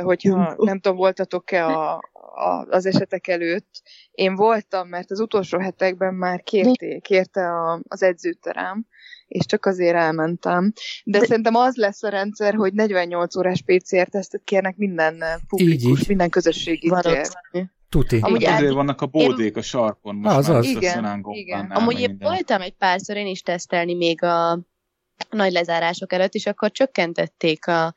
hogyha 0.04 0.56
nem 0.58 0.80
tudom, 0.80 0.98
voltatok-e 0.98 1.66
a, 1.66 1.94
a, 2.36 2.66
az 2.70 2.86
esetek 2.86 3.28
előtt. 3.28 3.82
Én 4.12 4.36
voltam, 4.36 4.88
mert 4.88 5.12
az 5.12 5.20
utolsó 5.20 5.60
hetekben 5.60 6.14
már 6.14 6.44
kérté, 6.44 7.00
kérte 7.00 7.42
a, 7.42 7.82
az 7.88 8.04
edzőterem, 8.04 8.88
és 9.30 9.46
csak 9.46 9.66
azért 9.66 9.96
elmentem. 9.96 10.74
De, 11.04 11.20
De 11.20 11.26
szerintem 11.26 11.56
az 11.56 11.76
lesz 11.76 12.04
a 12.04 12.10
rendszer, 12.10 12.54
hogy 12.54 12.74
48 12.74 13.36
órás 13.36 13.62
PCR-tesztet 13.66 14.42
kérnek 14.44 14.76
minden 14.76 15.24
publikus, 15.48 16.08
minden 16.08 16.30
közösségi 16.30 16.92
tér. 17.02 17.28
Tuti. 17.90 18.20
Amúgy 18.22 18.44
ezért 18.44 18.68
el... 18.68 18.74
vannak 18.74 19.02
a 19.02 19.06
bódék 19.06 19.54
én... 19.54 19.58
a 19.58 19.62
sarkon. 19.62 20.16
Most 20.16 20.36
az, 20.36 20.50
az. 20.50 20.66
Igen, 20.66 21.26
igen. 21.32 21.72
Amúgy 21.72 22.00
én 22.00 22.18
voltam 22.20 22.62
egy 22.62 22.74
párszor 22.74 23.18
én 23.18 23.28
is 23.28 23.42
tesztelni 23.42 23.94
még 23.94 24.24
a 24.24 24.60
nagy 25.30 25.52
lezárások 25.52 26.14
előtt, 26.14 26.34
és 26.34 26.46
akkor 26.46 26.72
csökkentették 26.72 27.68
a, 27.68 27.94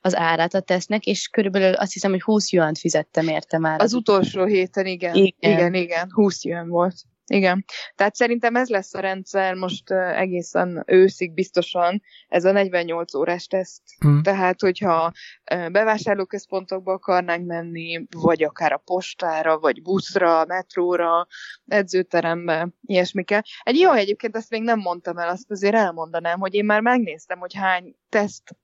az 0.00 0.16
árát 0.16 0.54
a 0.54 0.60
tesznek, 0.60 1.06
és 1.06 1.28
körülbelül 1.28 1.74
azt 1.74 1.92
hiszem, 1.92 2.10
hogy 2.10 2.22
20 2.22 2.52
juant 2.52 2.78
fizettem 2.78 3.28
érte 3.28 3.58
már. 3.58 3.80
Az, 3.80 3.84
az 3.84 3.94
utolsó 3.94 4.44
héten, 4.44 4.86
igen. 4.86 5.14
Igen, 5.14 5.34
igen, 5.38 5.74
igen 5.74 6.08
20 6.10 6.44
juan 6.44 6.68
volt. 6.68 6.94
Igen. 7.26 7.64
Tehát 7.94 8.14
szerintem 8.14 8.56
ez 8.56 8.68
lesz 8.68 8.94
a 8.94 9.00
rendszer 9.00 9.54
most 9.54 9.90
egészen 9.90 10.82
őszig 10.86 11.32
biztosan, 11.32 12.02
ez 12.28 12.44
a 12.44 12.52
48 12.52 13.14
órás 13.14 13.46
teszt. 13.46 13.82
Mm. 14.06 14.20
Tehát, 14.20 14.60
hogyha 14.60 15.12
bevásárlóközpontokba 15.44 16.92
akarnánk 16.92 17.46
menni, 17.46 18.06
vagy 18.16 18.42
akár 18.42 18.72
a 18.72 18.82
postára, 18.84 19.58
vagy 19.58 19.82
buszra, 19.82 20.44
metróra, 20.44 21.26
edzőterembe, 21.66 22.68
ilyesmikkel. 22.86 23.42
Egy 23.62 23.76
jó, 23.76 23.92
egyébként 23.92 24.36
ezt 24.36 24.50
még 24.50 24.62
nem 24.62 24.78
mondtam 24.78 25.18
el, 25.18 25.28
azt 25.28 25.50
azért 25.50 25.74
elmondanám, 25.74 26.38
hogy 26.38 26.54
én 26.54 26.64
már 26.64 26.80
megnéztem, 26.80 27.38
hogy 27.38 27.54
hány 27.54 27.96
teszt 28.08 28.56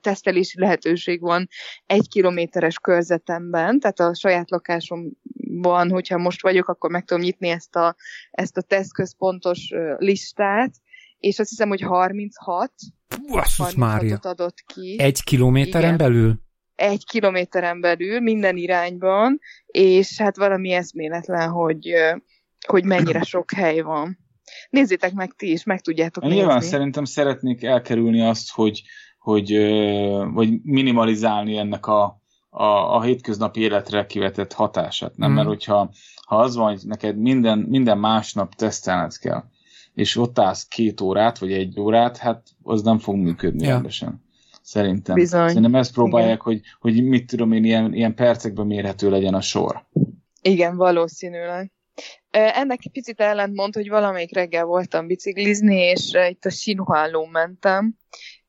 tesztelési 0.00 0.60
lehetőség 0.60 1.20
van 1.20 1.48
egy 1.86 2.08
kilométeres 2.08 2.78
körzetemben, 2.78 3.80
tehát 3.80 4.00
a 4.00 4.14
saját 4.14 4.50
lakásomban, 5.62 5.90
hogyha 5.90 6.18
most 6.18 6.42
vagyok, 6.42 6.68
akkor 6.68 6.90
meg 6.90 7.04
tudom 7.04 7.22
nyitni 7.22 7.48
ezt 7.48 7.76
a, 7.76 7.96
ezt 8.30 8.56
a 8.56 8.62
tesztközpontos 8.62 9.72
listát, 9.96 10.74
és 11.18 11.38
azt 11.38 11.48
hiszem, 11.48 11.68
hogy 11.68 11.80
36 11.80 12.72
Basszus 13.28 13.74
Mária. 13.74 14.18
adott 14.22 14.64
ki. 14.74 14.96
Egy 14.98 15.22
kilométeren 15.24 15.94
Igen. 15.94 15.96
belül? 15.96 16.34
Egy 16.74 17.04
kilométeren 17.06 17.80
belül, 17.80 18.20
minden 18.20 18.56
irányban, 18.56 19.38
és 19.66 20.20
hát 20.20 20.36
valami 20.36 20.72
eszméletlen, 20.72 21.48
hogy, 21.48 21.92
hogy 22.66 22.84
mennyire 22.84 23.22
sok 23.22 23.52
hely 23.52 23.80
van. 23.80 24.18
Nézzétek 24.70 25.12
meg 25.12 25.32
ti 25.36 25.50
is, 25.50 25.64
meg 25.64 25.80
tudjátok 25.80 26.22
nézni. 26.22 26.38
Nyilván 26.38 26.60
szerintem 26.60 27.04
szeretnék 27.04 27.62
elkerülni 27.62 28.20
azt, 28.20 28.50
hogy 28.50 28.82
hogy 29.18 29.56
vagy 30.32 30.62
minimalizálni 30.62 31.56
ennek 31.56 31.86
a, 31.86 32.20
a, 32.56 32.94
a 32.96 33.02
hétköznapi 33.02 33.60
életre 33.60 34.06
kivetett 34.06 34.52
hatását. 34.52 35.16
Nem, 35.16 35.30
mm. 35.30 35.34
mert 35.34 35.46
hogyha 35.48 35.90
ha 36.26 36.36
az 36.36 36.56
van, 36.56 36.72
hogy 36.72 36.80
neked 36.84 37.18
minden, 37.18 37.58
minden 37.58 37.98
másnap 37.98 38.54
tesztelned 38.54 39.18
kell, 39.18 39.44
és 39.94 40.16
ott 40.16 40.38
állsz 40.38 40.66
két 40.68 41.00
órát, 41.00 41.38
vagy 41.38 41.52
egy 41.52 41.80
órát, 41.80 42.16
hát 42.16 42.42
az 42.62 42.82
nem 42.82 42.98
fog 42.98 43.16
működni 43.16 43.66
ja. 43.66 43.72
rendesen. 43.72 44.24
Szerintem. 44.62 45.14
Bizony. 45.14 45.46
Szerintem 45.46 45.74
ezt 45.74 45.92
próbálják, 45.92 46.40
hogy, 46.40 46.60
hogy 46.80 47.04
mit 47.04 47.26
tudom 47.26 47.52
én, 47.52 47.64
ilyen, 47.64 47.94
ilyen 47.94 48.14
percekben 48.14 48.66
mérhető 48.66 49.10
legyen 49.10 49.34
a 49.34 49.40
sor. 49.40 49.84
Igen, 50.42 50.76
valószínűleg. 50.76 51.72
Ennek 52.30 52.78
egy 52.82 52.92
picit 52.92 53.20
ellentmond, 53.20 53.74
hogy 53.74 53.88
valamelyik 53.88 54.34
reggel 54.34 54.64
voltam 54.64 55.06
biciklizni, 55.06 55.76
és 55.76 56.12
itt 56.30 56.44
a 56.44 56.50
Sinhuálón 56.50 57.28
mentem, 57.28 57.96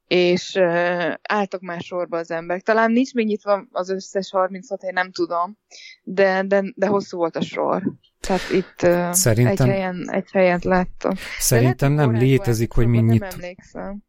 és 0.07 0.53
uh, 0.55 1.13
álltak 1.21 1.61
már 1.61 1.81
sorba 1.81 2.17
az 2.17 2.31
emberek. 2.31 2.63
Talán 2.63 2.91
nincs 2.91 3.13
még 3.13 3.25
nyitva 3.25 3.67
az 3.71 3.89
összes 3.89 4.31
36 4.31 4.81
hely, 4.81 4.91
nem 4.91 5.11
tudom, 5.11 5.57
de, 6.03 6.43
de, 6.43 6.63
de 6.75 6.87
hosszú 6.87 7.17
volt 7.17 7.35
a 7.35 7.41
sor. 7.41 7.83
Tehát 8.19 8.49
itt 8.51 8.81
uh, 8.83 9.11
Szerintem... 9.11 9.67
egy, 9.67 9.73
helyen, 9.73 10.09
egy 10.11 10.31
helyen 10.31 10.59
láttam. 10.63 11.13
Szerintem 11.39 11.91
nem 11.91 12.13
létezik, 12.13 12.71
hogy 12.71 12.87
mi 12.87 12.97
nyit... 12.97 13.19
Nem 13.19 13.99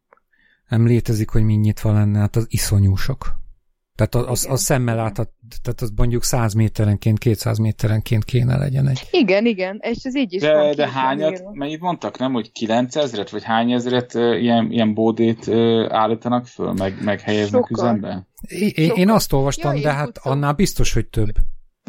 Nem 0.69 0.87
létezik, 0.87 1.31
hogy 1.31 1.43
mi 1.43 1.55
nyitva 1.55 1.93
lenne, 1.93 2.19
hát 2.19 2.37
az 2.37 2.47
iszonyú 2.49 2.97
sok. 2.97 3.37
Tehát 3.99 4.15
a, 4.15 4.31
az, 4.31 4.47
a 4.51 4.57
szemmel 4.57 4.97
láthat, 4.97 5.31
tehát 5.63 5.81
az 5.81 5.93
mondjuk 5.97 6.25
100 6.25 6.53
méterenként, 6.53 7.19
200 7.19 7.59
méterenként 7.59 8.25
kéne 8.25 8.57
legyen 8.57 8.89
egy. 8.89 9.09
Igen, 9.11 9.47
igen, 9.47 9.79
és 9.83 9.99
ez 10.03 10.17
így 10.17 10.33
is 10.33 10.41
De, 10.41 10.53
van 10.53 10.75
de 10.75 10.89
hányat, 10.89 11.43
mennyit 11.53 11.81
mondtak, 11.81 12.19
nem, 12.19 12.33
hogy 12.33 12.51
9000-et, 12.61 13.29
vagy 13.31 13.43
hány 13.43 13.73
ezeret 13.73 14.15
uh, 14.15 14.43
ilyen, 14.43 14.71
ilyen 14.71 14.95
bódét 14.95 15.47
uh, 15.47 15.87
állítanak 15.89 16.47
föl, 16.47 16.73
meg, 16.73 17.05
meg 17.05 17.21
helyeznek 17.21 17.67
Sokkal. 17.67 17.85
üzembe? 17.85 18.27
Én, 18.75 18.91
én 18.95 19.11
azt 19.11 19.33
olvastam, 19.33 19.75
ja, 19.75 19.83
de 19.83 19.93
hát 19.93 20.07
Gucó. 20.07 20.31
annál 20.31 20.53
biztos, 20.53 20.93
hogy 20.93 21.07
több. 21.07 21.33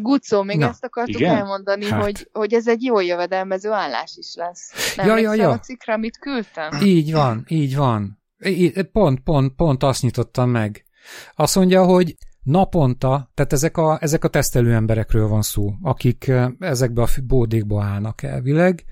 Gucó, 0.02 0.42
még 0.42 0.58
Na, 0.58 0.68
ezt 0.68 0.84
akartuk 0.84 1.20
igen? 1.20 1.36
elmondani, 1.36 1.84
hát. 1.84 2.02
hogy, 2.02 2.28
hogy 2.32 2.52
ez 2.52 2.68
egy 2.68 2.82
jó 2.82 3.00
jövedelmező 3.00 3.70
állás 3.70 4.12
is 4.16 4.34
lesz. 4.34 4.96
Nem 4.96 5.06
ja, 5.06 5.18
ja, 5.18 5.34
ja. 5.34 5.50
a 5.50 5.58
cikkre, 5.58 5.92
amit 5.92 6.18
küldtem? 6.18 6.70
Így 6.82 7.12
van, 7.12 7.44
így 7.48 7.76
van. 7.76 8.18
Pont, 8.92 9.20
pont, 9.20 9.54
pont 9.54 9.82
azt 9.82 10.02
nyitottam 10.02 10.50
meg 10.50 10.84
azt 11.34 11.56
mondja, 11.56 11.84
hogy 11.84 12.16
naponta, 12.42 13.30
tehát 13.34 13.52
ezek 13.52 13.76
a, 13.76 13.98
ezek 14.00 14.24
a 14.24 14.28
tesztelő 14.28 14.74
emberekről 14.74 15.28
van 15.28 15.42
szó, 15.42 15.74
akik 15.82 16.32
ezekbe 16.58 17.02
a 17.02 17.08
bódékba 17.24 17.82
állnak 17.82 18.22
elvileg. 18.22 18.84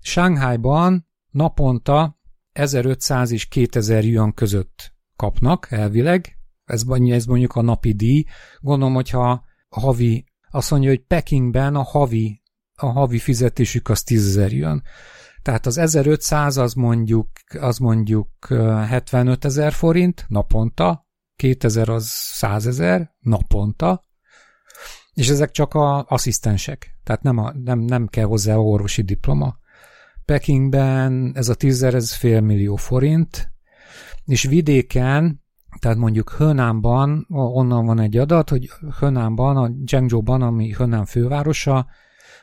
Shanghaiban 0.00 1.08
naponta 1.30 2.18
1500 2.52 3.30
és 3.30 3.46
2000 3.46 4.04
yuan 4.04 4.34
között 4.34 4.92
kapnak 5.16 5.66
elvileg, 5.70 6.38
ez, 6.64 6.82
ez 6.88 7.24
mondjuk 7.24 7.56
a 7.56 7.62
napi 7.62 7.92
díj. 7.92 8.24
Gondolom, 8.60 8.94
hogyha 8.94 9.44
a 9.68 9.80
havi, 9.80 10.24
azt 10.50 10.70
mondja, 10.70 10.88
hogy 10.88 11.04
Pekingben 11.06 11.74
a 11.74 11.82
havi, 11.82 12.42
a 12.74 12.86
havi 12.86 13.18
fizetésük 13.18 13.88
az 13.88 14.02
10 14.02 14.36
yuan. 14.36 14.82
Tehát 15.42 15.66
az 15.66 15.78
1500 15.78 16.56
az 16.56 16.72
mondjuk, 16.72 17.28
az 17.60 17.78
mondjuk 17.78 18.28
75 18.48 19.44
ezer 19.44 19.72
forint 19.72 20.24
naponta, 20.28 21.08
2000 21.40 21.88
az 21.88 22.06
100 22.08 22.66
ezer 22.66 23.14
naponta, 23.20 24.06
és 25.14 25.28
ezek 25.28 25.50
csak 25.50 25.74
a 25.74 26.04
asszisztensek, 26.08 26.98
tehát 27.04 27.22
nem, 27.22 27.38
a, 27.38 27.52
nem, 27.64 27.78
nem 27.78 28.06
kell 28.06 28.24
hozzá 28.24 28.56
orvosi 28.56 29.02
diploma. 29.02 29.56
Pekingben 30.24 31.32
ez 31.34 31.48
a 31.48 31.54
10 31.54 31.82
ez 31.82 32.14
fél 32.14 32.40
millió 32.40 32.76
forint, 32.76 33.52
és 34.24 34.42
vidéken, 34.42 35.42
tehát 35.78 35.96
mondjuk 35.96 36.30
Hönánban, 36.30 37.26
onnan 37.28 37.86
van 37.86 38.00
egy 38.00 38.16
adat, 38.16 38.48
hogy 38.48 38.70
Hönánban, 38.98 39.56
a 39.56 39.70
Zhengzhouban, 39.86 40.42
ami 40.42 40.72
Hönán 40.72 41.04
fővárosa, 41.04 41.86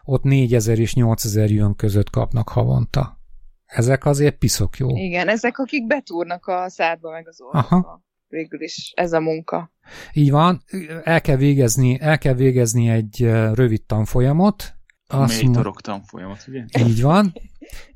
ott 0.04 0.24
4000 0.24 0.80
és 0.80 0.94
8000 0.94 1.50
jön 1.50 1.76
között 1.76 2.10
kapnak 2.10 2.50
havonta. 2.50 3.20
Ezek 3.66 4.06
azért 4.06 4.38
piszok 4.38 4.78
jó. 4.78 4.90
Igen, 4.90 5.28
ezek 5.28 5.58
akik 5.58 5.88
betúrnak 5.88 6.48
a 6.48 6.70
szádba 6.70 7.12
meg 7.12 7.28
az 7.28 7.42
orvosba. 7.42 7.76
Aha 7.76 8.06
végül 8.30 8.62
is 8.62 8.92
ez 8.96 9.14
a 9.14 9.20
munka. 9.20 9.72
Így 10.14 10.32
van, 10.32 10.64
el 11.04 11.22
kell 11.22 11.36
végezni, 11.36 12.00
el 12.00 12.18
kell 12.18 12.34
végezni 12.34 12.90
egy 12.90 13.22
rövid 13.54 13.84
tanfolyamot, 13.84 14.76
Azt 15.08 15.42
Mély 15.42 15.52
torok 15.54 15.82
tanfolyamat, 15.82 16.46
ugye? 16.48 16.64
így 16.80 17.02
van. 17.02 17.34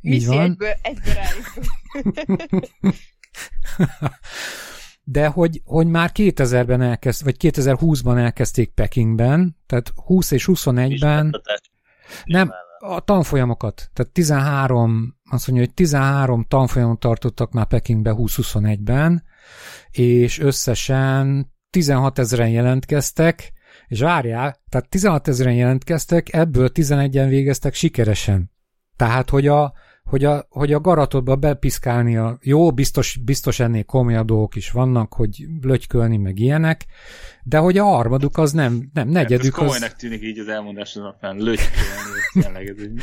Így 0.02 0.26
van. 0.26 0.58
egyből. 0.82 1.14
De 5.04 5.28
hogy, 5.28 5.62
hogy 5.66 5.88
már 5.88 6.12
2000-ben 6.14 6.82
elkezd, 6.82 7.24
vagy 7.24 7.36
2020-ban 7.40 8.18
elkezdték 8.18 8.70
Pekingben, 8.74 9.58
tehát 9.66 9.92
20 9.96 10.32
és 10.32 10.50
21-ben, 10.52 10.92
Ismertetás. 10.92 11.72
nem, 12.26 12.52
a 12.80 13.00
tanfolyamokat, 13.00 13.90
tehát 13.94 14.12
13, 14.12 15.18
azt 15.30 15.48
mondja, 15.48 15.66
hogy 15.66 15.76
13 15.76 16.46
tanfolyamot 16.48 17.00
tartottak 17.00 17.52
már 17.52 17.66
Pekingbe 17.66 18.14
2021-ben, 18.18 19.24
és 19.92 20.40
összesen 20.40 21.52
16 21.70 22.20
ezeren 22.20 22.50
jelentkeztek, 22.50 23.52
és 23.88 24.00
várjál, 24.00 24.62
tehát 24.70 24.90
16 24.90 25.28
ezeren 25.28 25.54
jelentkeztek, 25.54 26.34
ebből 26.34 26.70
11-en 26.74 27.26
végeztek 27.30 27.74
sikeresen. 27.74 28.52
Tehát, 28.96 29.30
hogy 29.30 29.48
a, 29.48 29.74
hogy 30.04 30.26
a, 30.26 30.46
hogy 30.50 30.74
a 30.74 30.80
garatodba 30.80 31.36
bepiszkálni 31.36 32.18
a 32.18 32.38
jó, 32.42 32.72
biztos, 32.72 33.18
biztos 33.24 33.60
ennél 33.60 33.84
komolyabb 33.84 34.26
dolgok 34.26 34.56
is 34.56 34.72
vannak, 34.72 35.14
hogy 35.14 35.46
lögykölni, 35.62 36.18
meg 36.18 36.40
ilyenek, 36.40 36.86
de 37.44 37.58
hogy 37.58 37.78
a 37.78 37.84
harmaduk 37.84 38.38
az 38.38 38.52
nem, 38.52 38.90
nem 38.94 39.08
Ez 39.08 39.14
negyedük 39.14 39.54
komolynak 39.54 39.92
az... 39.92 39.96
tűnik 39.98 40.22
így 40.22 40.40
az 40.40 40.48
elmondás 40.48 40.96
alapján. 40.96 41.38
Lögykölni, 41.38 42.42
tényleg 42.42 42.68
ez 42.68 42.76
egy, 42.80 43.00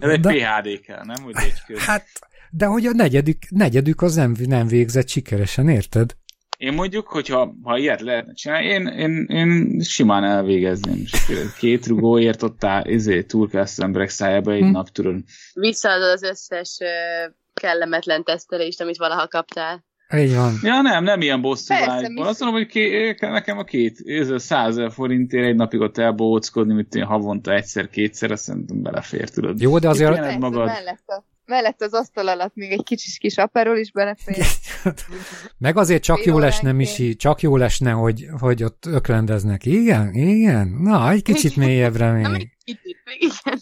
ez 0.00 0.10
egy 0.10 0.20
De- 0.20 0.32
PHD 0.32 0.80
kell, 0.80 1.04
nem? 1.04 1.22
Hogy. 1.24 1.34
Hát, 1.76 2.06
de 2.50 2.66
hogy 2.66 2.86
a 2.86 2.92
negyedik, 2.92 3.46
negyedük 3.50 4.02
az 4.02 4.14
nem, 4.14 4.34
nem 4.46 4.66
végzett 4.66 5.08
sikeresen, 5.08 5.68
érted? 5.68 6.16
Én 6.58 6.72
mondjuk, 6.72 7.08
hogyha 7.08 7.54
ha 7.62 7.78
ilyet 7.78 8.00
lehetne 8.00 8.32
csinálni, 8.32 8.66
én, 8.66 8.86
én, 8.86 9.26
én 9.28 9.80
simán 9.80 10.24
elvégezném. 10.24 11.04
Két 11.58 11.86
rugóért 11.86 12.42
ott 12.42 12.64
áll, 12.64 12.86
izé, 12.86 13.22
turkálsz 13.22 13.78
az 13.78 13.84
emberek 13.84 14.08
szájába 14.08 14.52
egy 14.52 14.60
Hm. 14.60 14.70
nap, 14.70 14.88
tudod. 14.88 15.16
Visszaadod 15.52 16.10
az 16.10 16.22
összes 16.22 16.78
kellemetlen 17.54 18.24
tesztelést, 18.24 18.80
amit 18.80 18.96
valaha 18.96 19.28
kaptál. 19.28 19.84
Így 20.16 20.34
van. 20.34 20.52
Ja, 20.62 20.80
nem, 20.80 21.04
nem 21.04 21.20
ilyen 21.20 21.40
bosszú 21.40 21.74
Persze, 21.74 21.86
vágyban. 21.86 22.26
Azt 22.26 22.40
mondom, 22.40 22.58
hogy 22.58 22.68
ké, 22.68 23.16
nekem 23.20 23.58
a 23.58 23.64
két, 23.64 23.98
ez 24.04 24.42
100 24.42 24.68
ezer 24.68 24.92
forintért 24.92 25.46
egy 25.46 25.54
napig 25.54 25.80
ott 25.80 25.98
elbóckodni, 25.98 26.74
mint 26.74 26.94
én 26.94 27.04
havonta 27.04 27.54
egyszer-kétszer, 27.54 28.30
azt 28.30 28.42
szerintem 28.42 28.82
belefér, 28.82 29.30
tudod. 29.30 29.60
Jó, 29.60 29.78
de 29.78 29.88
azért... 29.88 30.14
Persze, 30.14 30.38
magad. 30.38 30.66
mellett, 30.66 31.08
a, 31.08 31.24
mellett 31.48 31.82
az 31.82 31.92
asztal 31.92 32.28
alatt 32.28 32.54
még 32.54 32.72
egy 32.72 32.82
kicsis 32.82 33.18
kis 33.18 33.36
aperol 33.36 33.76
is 33.76 33.92
belefér. 33.92 34.44
Meg 35.58 35.76
azért 35.76 36.02
csak 36.02 36.24
jó 36.24 36.38
lesne, 36.38 36.58
Félóránként. 36.58 36.98
Misi, 36.98 37.16
csak 37.16 37.40
jó 37.40 37.56
lesne, 37.56 37.90
hogy, 37.90 38.26
hogy 38.38 38.64
ott 38.64 38.86
öklendeznek. 38.86 39.64
Igen, 39.64 40.14
igen. 40.14 40.68
Na, 40.68 41.10
egy 41.10 41.22
kicsit 41.22 41.56
mélyebbre 41.56 42.12
Nem 42.12 42.32
még. 42.32 42.40
egy 42.40 42.50
kicsit, 42.64 42.96
igen. 43.18 43.58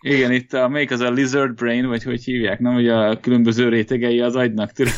Igen, 0.00 0.32
itt 0.32 0.52
a, 0.52 0.68
melyik 0.68 0.90
az 0.90 1.00
a 1.00 1.10
lizard 1.10 1.54
brain, 1.54 1.86
vagy 1.86 2.02
hogy 2.02 2.24
hívják, 2.24 2.58
nem? 2.58 2.72
Hogy 2.72 2.88
a 2.88 3.20
különböző 3.20 3.68
rétegei 3.68 4.20
az 4.20 4.36
agynak, 4.36 4.72
tudod? 4.72 4.94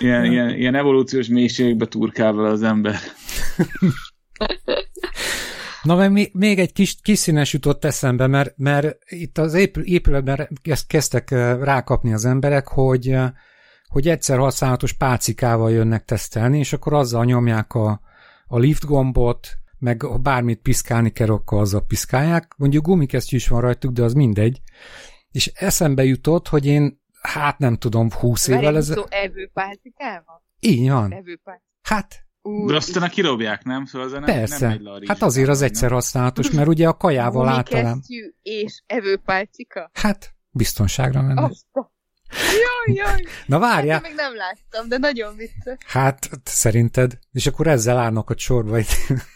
ilyen, 0.00 0.24
ilyen, 0.24 0.56
ilyen 0.56 0.74
evolúciós 0.74 1.26
mélységekbe 1.26 1.86
turkál 1.86 2.32
vele 2.32 2.48
az 2.48 2.62
ember. 2.62 2.96
Na, 5.82 5.94
meg 5.94 6.12
még, 6.12 6.30
még 6.34 6.58
egy 6.58 6.72
kis, 6.72 6.96
kis 7.02 7.18
színes 7.18 7.52
jutott 7.52 7.84
eszembe, 7.84 8.26
mert, 8.26 8.54
mert 8.56 8.98
itt 9.06 9.38
az 9.38 9.54
épül, 9.54 9.84
épületben 9.84 10.48
kezd- 10.62 10.86
kezdtek 10.86 11.30
rákapni 11.60 12.12
az 12.12 12.24
emberek, 12.24 12.68
hogy, 12.68 13.16
hogy 13.86 14.08
egyszer 14.08 14.38
használatos 14.38 14.92
pálcikával 14.92 15.70
jönnek 15.70 16.04
tesztelni, 16.04 16.58
és 16.58 16.72
akkor 16.72 16.92
azzal 16.92 17.24
nyomják 17.24 17.74
a, 17.74 18.00
a 18.46 18.58
lift 18.58 18.84
gombot, 18.84 19.48
meg 19.78 20.02
ha 20.02 20.18
bármit 20.18 20.60
piszkálni 20.60 21.10
kell, 21.10 21.28
akkor 21.28 21.60
azzal 21.60 21.84
piszkálják. 21.86 22.54
Mondjuk 22.56 22.84
gumikesztyű 22.84 23.36
is 23.36 23.48
van 23.48 23.60
rajtuk, 23.60 23.92
de 23.92 24.02
az 24.02 24.12
mindegy. 24.12 24.60
És 25.30 25.46
eszembe 25.46 26.04
jutott, 26.04 26.48
hogy 26.48 26.66
én, 26.66 27.00
hát 27.20 27.58
nem 27.58 27.76
tudom, 27.76 28.10
20 28.10 28.48
évvel 28.48 28.62
Várj, 28.62 28.76
ez... 28.76 28.92
szó 28.92 29.04
evőpálcikával? 29.08 30.42
Így 30.60 30.88
van. 30.90 31.12
Evőpálcikával. 31.12 31.60
Hát 31.82 32.26
Ú, 32.42 32.66
De 32.66 32.76
aztán 32.76 33.10
kirobják, 33.10 33.64
nem? 33.64 33.84
Szóval 33.84 34.06
az 34.06 34.12
nem, 34.12 34.24
persze. 34.24 34.58
nem 34.58 34.76
megy 34.76 34.80
le 34.80 34.90
a 34.90 34.98
rizs 34.98 35.08
hát 35.08 35.22
azért 35.22 35.48
az 35.48 35.62
egyszer 35.62 35.90
használatos, 35.90 36.50
mert 36.50 36.68
ugye 36.68 36.88
a 36.88 36.96
kajával 36.96 37.48
általában... 37.48 38.02
és 38.42 38.82
evőpálcika? 38.86 39.90
Hát, 39.92 40.34
biztonságra 40.50 41.22
menni. 41.22 41.42
Azt 41.42 41.66
a... 41.72 41.92
Jaj, 42.32 42.96
jaj! 42.96 43.22
Na 43.46 43.58
várjál, 43.58 44.00
még 44.00 44.14
nem 44.14 44.36
láttam, 44.36 44.88
de 44.88 44.98
nagyon 44.98 45.36
vicces. 45.36 45.76
hát 45.86 46.30
szerinted, 46.44 47.18
és 47.32 47.46
akkor 47.46 47.66
ezzel 47.66 47.98
állnak 47.98 48.30
a 48.30 48.34
sorba. 48.36 48.78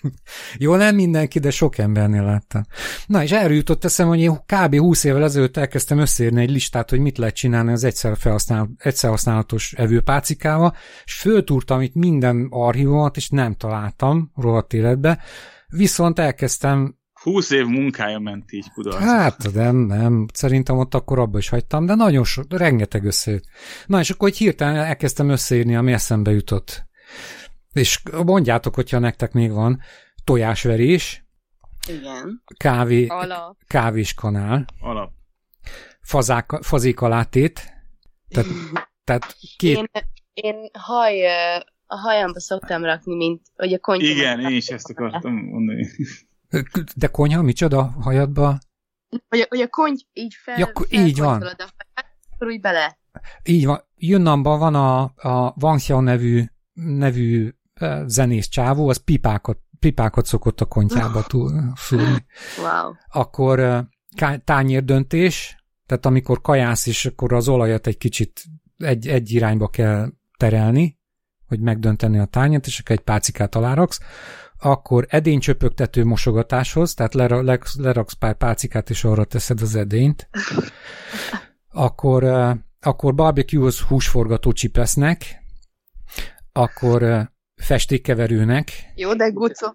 Jó, 0.59 0.75
nem 0.75 0.95
mindenki, 0.95 1.39
de 1.39 1.51
sok 1.51 1.79
embernél 1.79 2.25
láttam. 2.25 2.63
Na, 3.07 3.23
és 3.23 3.31
erről 3.31 3.57
jutott 3.57 3.85
eszem, 3.85 4.09
hogy 4.09 4.21
én 4.21 4.45
kb. 4.47 4.77
20 4.77 5.05
évvel 5.05 5.25
ezelőtt 5.25 5.57
elkezdtem 5.57 5.99
összeírni 5.99 6.43
egy 6.43 6.51
listát, 6.51 6.91
hogy 6.91 6.99
mit 6.99 7.19
lehet 7.19 7.35
csinálni 7.35 7.73
az 7.73 7.85
egyszer, 7.85 8.17
felhasznál, 8.17 8.69
egyszer 8.79 9.11
használatos 9.11 9.73
evőpálcikával, 9.73 10.77
és 11.05 11.15
föltúrtam 11.15 11.81
itt 11.81 11.95
minden 11.95 12.47
archívomat, 12.51 13.17
és 13.17 13.29
nem 13.29 13.55
találtam 13.55 14.31
rohadt 14.35 14.73
életbe, 14.73 15.23
viszont 15.67 16.19
elkezdtem 16.19 16.97
20 17.33 17.51
év 17.51 17.67
munkája 17.67 18.19
ment 18.19 18.53
így 18.53 18.71
kudarc. 18.71 18.97
Hát, 18.97 19.53
nem, 19.53 19.77
nem. 19.77 20.27
Szerintem 20.33 20.79
ott 20.79 20.95
akkor 20.95 21.19
abba 21.19 21.39
is 21.39 21.49
hagytam, 21.49 21.87
de 21.87 21.95
nagyon 21.95 22.25
so, 22.25 22.43
rengeteg 22.49 23.05
összejött. 23.05 23.45
Na, 23.87 23.99
és 24.01 24.11
akkor 24.11 24.29
egy 24.29 24.37
hirtelen 24.37 24.77
elkezdtem 24.77 25.29
összeírni, 25.29 25.77
ami 25.77 25.93
eszembe 25.93 26.31
jutott. 26.31 26.85
És 27.73 28.03
mondjátok, 28.25 28.75
hogyha 28.75 28.99
nektek 28.99 29.33
még 29.33 29.53
van 29.53 29.81
tojásverés, 30.25 31.25
Igen. 31.89 32.43
kávé, 32.57 33.07
Alap. 33.07 33.57
kávéskanál, 33.67 34.65
Alap. 34.81 35.11
fazák, 36.01 36.51
fazékalátét, 36.61 37.73
tehát, 38.29 38.49
tehát 39.05 39.37
két, 39.57 39.77
Én, 39.77 39.89
én 40.33 40.71
haj, 40.73 41.27
a 41.87 41.97
hajamba 41.97 42.41
szoktam 42.41 42.85
rakni, 42.85 43.17
mint, 43.17 43.41
hogy 43.55 43.73
a 43.73 43.79
konyha. 43.79 44.07
Igen, 44.07 44.41
én 44.41 44.57
is 44.57 44.69
ezt 44.69 44.91
akartam 44.91 45.35
mondani. 45.35 45.87
De 46.97 47.07
konyha, 47.07 47.43
micsoda 47.43 47.83
hajadba? 48.01 48.59
Hogy, 49.29 49.41
a- 49.41 49.47
hogy 49.49 49.61
a 49.61 49.69
konty 49.69 50.01
így 50.13 50.35
fel, 50.43 50.59
Ja, 50.59 50.67
akkor 50.67 50.87
így 50.91 51.19
van. 51.19 51.43
a 51.43 51.45
haját, 51.45 51.75
akkor 52.35 52.47
úgy 52.47 52.61
bele. 52.61 52.99
Így 53.45 53.67
van. 53.67 53.81
Yunnanban 53.95 54.59
van 54.59 54.75
a, 54.75 55.01
a 55.17 55.55
Wang 55.61 55.79
Xiao 55.79 56.01
nevű, 56.01 56.45
nevű 56.73 57.55
eh, 57.75 58.03
zenész 58.07 58.49
csávó, 58.49 58.89
az 58.89 58.97
pipákat, 59.05 59.59
pipákat 59.79 60.27
szokott 60.27 60.61
a 60.61 60.65
kontyába 60.65 61.23
túl, 61.33 61.73
szúrni. 61.77 62.27
Wow. 62.59 62.93
Akkor 63.09 63.87
ká- 64.17 64.45
tányérdöntés, 64.45 65.65
tehát 65.87 66.07
amikor 66.07 66.41
kajász 66.41 66.87
is, 66.87 67.07
akkor 67.07 67.33
az 67.33 67.49
olajat 67.49 67.87
egy 67.87 67.99
kicsit 67.99 68.43
egy, 68.79 69.09
egy 69.09 69.31
irányba 69.31 69.69
kell 69.69 70.11
terelni, 70.39 70.99
hogy 71.47 71.61
megdönteni 71.61 72.19
a 72.19 72.25
tányért, 72.25 72.67
és 72.67 72.79
akkor 72.81 72.97
egy 72.97 73.03
pácikát 73.03 73.55
aláraksz. 73.55 74.01
Akkor 74.59 75.07
edénycsöpögtető 75.09 76.05
mosogatáshoz, 76.05 76.95
tehát 76.95 77.15
lera- 77.15 77.43
leg- 77.43 77.67
leraksz 77.79 78.13
pár 78.13 78.35
pácikát, 78.35 78.91
és 78.91 79.05
arra 79.05 79.25
teszed 79.25 79.61
az 79.61 79.75
edényt. 79.75 80.29
Akkor, 81.71 82.25
akkor 82.81 83.15
barbecue-hoz 83.15 83.81
húsforgató 83.81 84.53
csipesznek, 84.53 85.43
akkor 86.53 87.31
festékkeverőnek, 87.55 88.93
Jó, 88.95 89.15
de 89.15 89.29
Guco, 89.29 89.67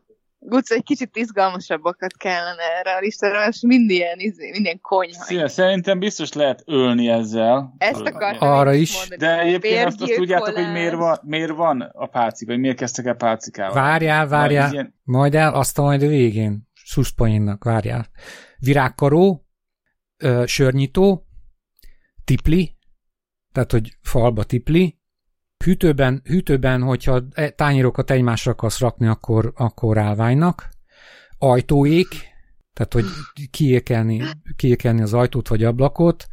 Guco, 0.44 0.76
egy 0.76 0.84
kicsit 0.84 1.16
izgalmasabbakat 1.16 2.18
kellene 2.18 2.64
erre 2.80 2.96
a 2.96 3.00
listára, 3.00 3.40
mert 3.40 3.62
mind 3.62 3.90
ilyen, 3.90 4.20
izé, 4.20 4.50
minden 4.52 4.82
konyha. 4.82 5.24
Szia, 5.24 5.48
szerintem 5.48 6.00
biztos 6.00 6.34
lehet 6.34 6.64
ölni 6.66 7.08
ezzel. 7.10 7.74
Ezt 7.78 8.02
akartam 8.02 8.50
Arra 8.50 8.74
is. 8.74 8.98
mondani. 8.98 9.18
De 9.20 9.40
egyébként 9.40 9.86
azt, 9.86 10.02
azt 10.02 10.14
tudjátok, 10.14 10.56
hogy 10.56 10.72
miért 10.72 10.96
van, 10.96 11.18
miért 11.24 11.52
van 11.52 11.82
a 11.82 12.06
pácika, 12.06 12.52
hogy 12.52 12.60
miért 12.62 12.78
kezdtek 12.78 13.06
el 13.06 13.16
pácikával. 13.16 13.74
Várjál, 13.84 14.28
várjál, 14.28 14.64
Vagy 14.64 14.74
ilyen- 14.74 15.00
majd 15.04 15.36
el, 15.36 15.54
azt 15.54 15.78
a 15.78 15.82
majd 15.82 16.04
a 16.04 16.08
végén. 16.08 16.70
Szuszpoénnak, 16.86 17.64
várjál. 17.64 18.08
Virágkaró, 18.58 19.46
ö, 20.18 20.44
sörnyitó, 20.46 21.28
tipli, 22.26 22.78
tehát, 23.52 23.72
hogy 23.72 23.98
falba 24.02 24.44
tipli, 24.44 25.00
hűtőben, 25.64 26.22
hűtőben 26.24 26.82
hogyha 26.82 27.22
e- 27.34 27.50
tányérokat 27.50 28.12
egymásra 28.12 28.52
akarsz 28.52 28.80
rakni, 28.80 29.08
akkor, 29.08 29.52
akkor 29.56 29.98
állványnak, 29.98 30.70
ajtóék, 31.38 32.08
tehát, 32.74 32.94
hogy 32.94 33.06
kiékelni, 33.52 34.24
kiékelni 34.56 35.02
az 35.02 35.14
ajtót 35.14 35.48
vagy 35.48 35.64
ablakot, 35.64 36.28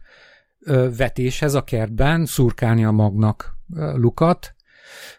vetéshez 0.97 1.55
a 1.55 1.65
kertben, 1.65 2.27
szurkálni 2.27 2.85
a 2.85 2.91
magnak 2.91 3.57
lukat, 3.95 4.55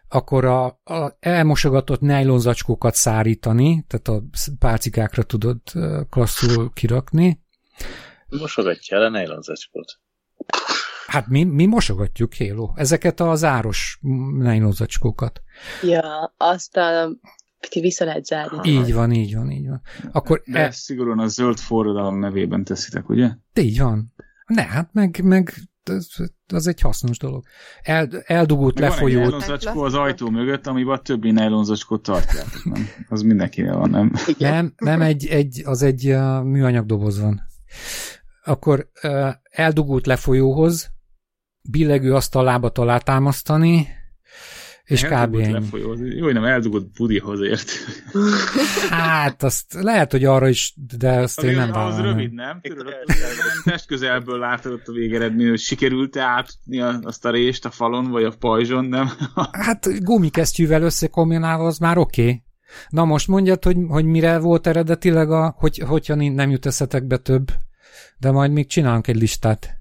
akkor 0.08 0.46
a, 0.46 0.66
a 0.84 1.18
elmosogatott 1.20 2.00
nejlonzacskókat 2.00 2.96
szárítani, 2.96 3.86
tehát 3.88 4.08
a 4.08 4.24
pálcikákra 4.60 5.24
tudod 5.24 5.60
klasszul 6.10 6.72
kirakni. 6.74 7.44
Mosogatja 8.28 8.98
el 8.98 9.04
a 9.04 9.10
nejlonzacskót. 9.10 10.00
Hát 11.10 11.28
mi, 11.28 11.44
mi 11.44 11.66
mosogatjuk, 11.66 12.34
Hélo, 12.34 12.72
ezeket 12.76 13.20
a 13.20 13.36
záros 13.36 14.00
nejlonzacskókat. 14.38 15.42
Ja, 15.84 16.34
azt 16.38 16.78
a 16.78 17.10
Piti 17.60 17.80
vissza 17.80 18.06
lehet 18.06 18.26
zárni. 18.26 18.70
Így 18.70 18.94
van, 18.94 19.12
így 19.12 19.36
van, 19.36 19.52
így 19.52 19.68
van. 19.68 19.82
Akkor 20.12 20.42
De 20.46 20.60
e... 20.60 20.72
szigorúan 20.72 21.20
a 21.20 21.28
zöld 21.28 21.58
forradalom 21.58 22.20
nevében 22.20 22.64
teszitek, 22.64 23.10
ugye? 23.10 23.30
Így 23.54 23.80
van. 23.80 24.14
Ne, 24.46 24.64
hát 24.64 24.90
meg, 24.94 25.20
meg 25.24 25.54
az 26.48 26.68
egy 26.68 26.82
hasznos 26.82 27.18
dolog. 27.18 27.46
El, 27.82 28.10
eldugult 28.26 28.80
meg 28.80 28.90
lefolyó. 28.90 29.30
Van 29.30 29.42
egy 29.44 29.68
az 29.68 29.94
ajtó 29.94 30.30
mögött, 30.30 30.68
amiben 30.68 31.04
többi 31.04 31.32
nejlonzacskót 31.32 32.02
tartjátok, 32.02 32.64
nem? 32.64 32.88
Az 33.08 33.22
mindenkinél 33.22 33.78
van, 33.78 33.90
nem? 33.90 34.12
Nem, 34.38 34.74
nem 34.78 35.02
egy, 35.02 35.26
egy, 35.26 35.62
az 35.66 35.82
egy 35.82 36.04
műanyag 36.44 36.86
doboz 36.86 37.22
van. 37.22 37.42
Akkor 38.44 38.90
eldugult 39.50 40.06
lefolyóhoz, 40.06 40.92
billegő 41.62 42.14
asztalába 42.14 42.72
alátámasztani, 42.74 43.88
és 44.90 45.04
kb. 45.04 45.36
Jó, 46.16 46.32
nem 46.32 46.44
eldugott 46.44 46.92
budihoz 46.98 47.42
ért. 47.42 47.72
Hát, 48.90 49.44
azt 49.44 49.74
lehet, 49.74 50.12
hogy 50.12 50.26
arra 50.26 50.48
is, 50.48 50.74
de 50.98 51.12
azt 51.12 51.44
én 51.44 51.56
nem 51.56 51.72
vállalom. 51.72 51.98
Az 51.98 52.04
rövid, 52.04 52.34
nem? 52.34 52.62
Tudod, 52.62 52.94
test 53.64 53.86
közelből 53.86 54.40
látod 54.40 54.82
a 54.86 54.92
végeredmény, 54.92 55.50
hogy 55.50 55.60
sikerült-e 55.60 56.22
átni 56.22 56.80
azt 56.82 57.26
a 57.26 57.32
rést 57.32 57.66
a 57.66 57.70
falon, 57.70 58.10
vagy 58.10 58.24
a 58.24 58.34
pajzson, 58.40 58.86
nem? 58.86 59.10
hát 59.52 60.04
gumikesztyűvel 60.04 60.82
összekombinálva 60.82 61.66
az 61.66 61.78
már 61.78 61.98
oké. 61.98 62.22
Okay. 62.22 62.44
Na 62.90 63.06
most 63.06 63.28
mondjad, 63.28 63.64
hogy, 63.64 63.78
hogy 63.88 64.06
mire 64.06 64.40
volt 64.40 64.68
eredetileg, 64.68 65.32
a, 65.32 65.56
hogy, 65.58 65.78
hogyha 65.78 66.16
nem 66.16 66.50
jut 66.50 66.66
eszetekbe 66.66 67.18
több, 67.18 67.52
de 68.18 68.32
majd 68.32 68.52
még 68.52 68.68
csinálunk 68.68 69.08
egy 69.08 69.16
listát. 69.16 69.79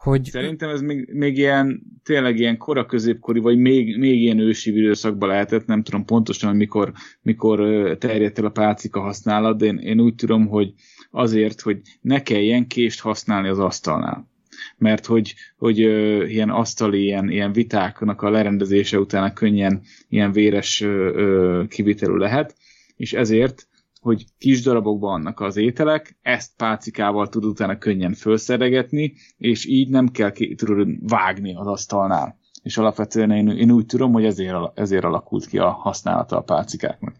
Hogy... 0.00 0.24
Szerintem 0.24 0.68
ez 0.68 0.80
még, 0.80 1.08
még 1.12 1.36
ilyen, 1.36 1.82
tényleg 2.04 2.38
ilyen 2.38 2.56
kora 2.56 2.86
középkori, 2.86 3.38
vagy 3.38 3.58
még, 3.58 3.98
még 3.98 4.20
ilyen 4.20 4.38
ősi 4.38 4.76
időszakban 4.76 5.28
lehetett, 5.28 5.66
nem 5.66 5.82
tudom 5.82 6.04
pontosan, 6.04 6.56
mikor, 6.56 6.92
mikor 7.22 7.58
terjedt 7.98 8.38
el 8.38 8.44
a 8.44 8.50
pálcika 8.50 9.00
használat, 9.00 9.58
de 9.58 9.66
én, 9.66 9.78
én 9.78 10.00
úgy 10.00 10.14
tudom, 10.14 10.46
hogy 10.46 10.72
azért, 11.10 11.60
hogy 11.60 11.80
ne 12.00 12.22
kelljen 12.22 12.66
kést 12.66 13.00
használni 13.00 13.48
az 13.48 13.58
asztalnál. 13.58 14.28
Mert 14.76 15.06
hogy, 15.06 15.34
hogy 15.56 15.82
ö, 15.82 16.24
ilyen 16.24 16.50
asztali, 16.50 17.02
ilyen, 17.02 17.30
ilyen 17.30 17.52
vitáknak 17.52 18.22
a 18.22 18.30
lerendezése 18.30 18.98
után 18.98 19.34
könnyen 19.34 19.80
ilyen 20.08 20.32
véres 20.32 20.80
ö, 20.80 20.86
ö, 21.14 21.62
kivitelő 21.68 22.16
lehet, 22.16 22.54
és 22.96 23.12
ezért 23.12 23.68
hogy 24.00 24.24
kis 24.38 24.62
darabokban 24.62 25.10
vannak 25.10 25.40
az 25.40 25.56
ételek, 25.56 26.18
ezt 26.22 26.56
pálcikával 26.56 27.28
tud 27.28 27.44
utána 27.44 27.78
könnyen 27.78 28.14
felszeregetni, 28.14 29.14
és 29.36 29.66
így 29.66 29.88
nem 29.88 30.08
kell 30.08 30.32
ki, 30.32 30.54
tudod 30.54 30.88
vágni 31.08 31.54
az 31.54 31.66
asztalnál. 31.66 32.38
És 32.62 32.76
alapvetően 32.76 33.30
én, 33.30 33.48
én 33.48 33.70
úgy 33.70 33.86
tudom, 33.86 34.12
hogy 34.12 34.24
ezért, 34.24 34.54
ezért 34.74 35.04
alakult 35.04 35.46
ki 35.46 35.58
a 35.58 35.70
használata 35.70 36.36
a 36.36 36.42
pálcikáknak. 36.42 37.14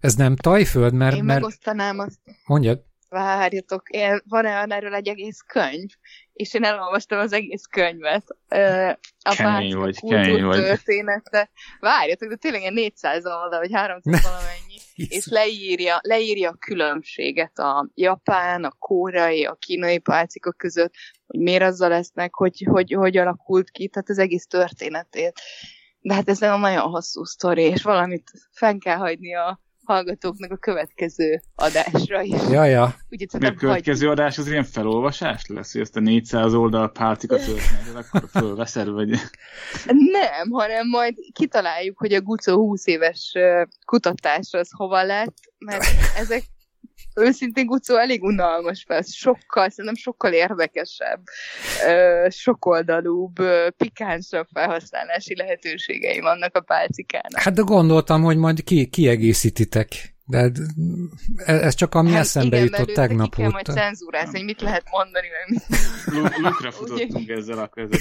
Ez 0.00 0.14
nem 0.14 0.36
tajföld, 0.36 0.92
mert... 0.92 1.16
Én 1.16 1.24
mert... 1.24 1.40
megosztanám 1.40 1.98
azt. 1.98 2.18
Mondjad. 2.46 2.84
Várjatok, 3.16 3.82
van-e 4.28 4.66
erről 4.68 4.94
egy 4.94 5.08
egész 5.08 5.40
könyv? 5.40 5.90
és 6.36 6.54
én 6.54 6.64
elolvastam 6.64 7.18
az 7.18 7.32
egész 7.32 7.64
könyvet. 7.64 8.36
A 9.22 9.34
kemény 9.34 9.76
vagy, 9.76 9.98
kemény 10.08 10.44
vagy. 10.44 10.58
története. 10.58 11.50
Várjatok, 11.80 12.28
de 12.28 12.36
tényleg 12.36 12.72
400 12.72 13.26
oldal, 13.26 13.58
vagy 13.58 13.72
300 13.72 14.22
valamennyi. 14.22 14.76
és 14.94 15.26
leírja, 15.26 15.98
leírja 16.02 16.50
a 16.50 16.56
különbséget 16.58 17.58
a 17.58 17.90
japán, 17.94 18.64
a 18.64 18.76
kórai, 18.78 19.44
a 19.44 19.54
kínai 19.54 19.98
pálcika 19.98 20.52
között, 20.52 20.92
hogy 21.26 21.40
miért 21.40 21.62
azzal 21.62 21.88
lesznek, 21.88 22.34
hogy, 22.34 22.66
hogy, 22.70 22.92
hogy 22.92 23.16
alakult 23.16 23.70
ki, 23.70 23.88
tehát 23.88 24.08
az 24.08 24.18
egész 24.18 24.46
történetét. 24.46 25.40
De 26.00 26.14
hát 26.14 26.28
ez 26.28 26.38
nem 26.38 26.60
nagyon 26.60 26.90
hosszú 26.90 27.24
sztori, 27.24 27.62
és 27.62 27.82
valamit 27.82 28.30
fenn 28.52 28.78
kell 28.78 28.96
hagyni 28.96 29.34
a, 29.34 29.60
hallgatóknak 29.86 30.50
a 30.50 30.56
következő 30.56 31.40
adásra 31.54 32.22
is. 32.22 32.40
Ja, 32.50 32.64
ja. 32.64 32.94
Úgy, 33.10 33.26
a 33.32 33.54
következő 33.54 34.06
hagy... 34.06 34.18
adás 34.18 34.38
az 34.38 34.48
ilyen 34.48 34.64
felolvasás 34.64 35.46
lesz, 35.46 35.72
hogy 35.72 35.80
ezt 35.80 35.96
a 35.96 36.00
400 36.00 36.54
oldal 36.54 36.90
páltika 36.92 37.36
történetet 37.36 37.96
akkor 37.96 38.28
fölveszed, 38.30 38.88
vagy... 38.88 39.08
Nem, 39.86 40.50
hanem 40.50 40.88
majd 40.88 41.14
kitaláljuk, 41.32 41.98
hogy 41.98 42.12
a 42.12 42.20
Gucó 42.20 42.56
20 42.56 42.86
éves 42.86 43.32
kutatás 43.84 44.52
az 44.52 44.68
hova 44.76 45.02
lett, 45.02 45.36
mert 45.58 45.84
ezek 46.22 46.42
őszintén 47.16 47.66
Gucó 47.66 47.96
elég 47.96 48.22
unalmas 48.22 48.84
fel, 48.86 49.02
sokkal, 49.02 49.68
szerintem 49.68 49.94
sokkal 49.94 50.32
érdekesebb, 50.32 51.22
sokoldalúbb, 52.28 53.34
pikánsabb 53.76 54.46
felhasználási 54.52 55.36
lehetőségei 55.36 56.20
vannak 56.20 56.56
a 56.56 56.60
pálcikának. 56.60 57.40
Hát 57.40 57.54
de 57.54 57.62
gondoltam, 57.62 58.22
hogy 58.22 58.36
majd 58.36 58.64
ki, 58.64 58.86
kiegészítitek. 58.86 60.14
De 60.28 60.50
ez 61.36 61.74
csak 61.74 61.94
ami 61.94 62.10
hát 62.10 62.20
eszembe 62.20 62.56
igen, 62.56 62.68
jutott 62.68 62.94
tegnap 62.94 63.26
óta. 63.26 63.38
Igen, 63.38 63.50
majd 63.50 63.66
cenzúrázni, 63.66 64.36
hogy 64.36 64.44
mit 64.44 64.60
lehet 64.60 64.84
mondani, 64.90 65.26
meg 65.28 65.48
mit. 65.48 66.38
Lukra 66.38 66.70
futottunk 66.70 67.28
ezzel 67.28 67.58
a 67.58 67.68
között. 67.68 68.00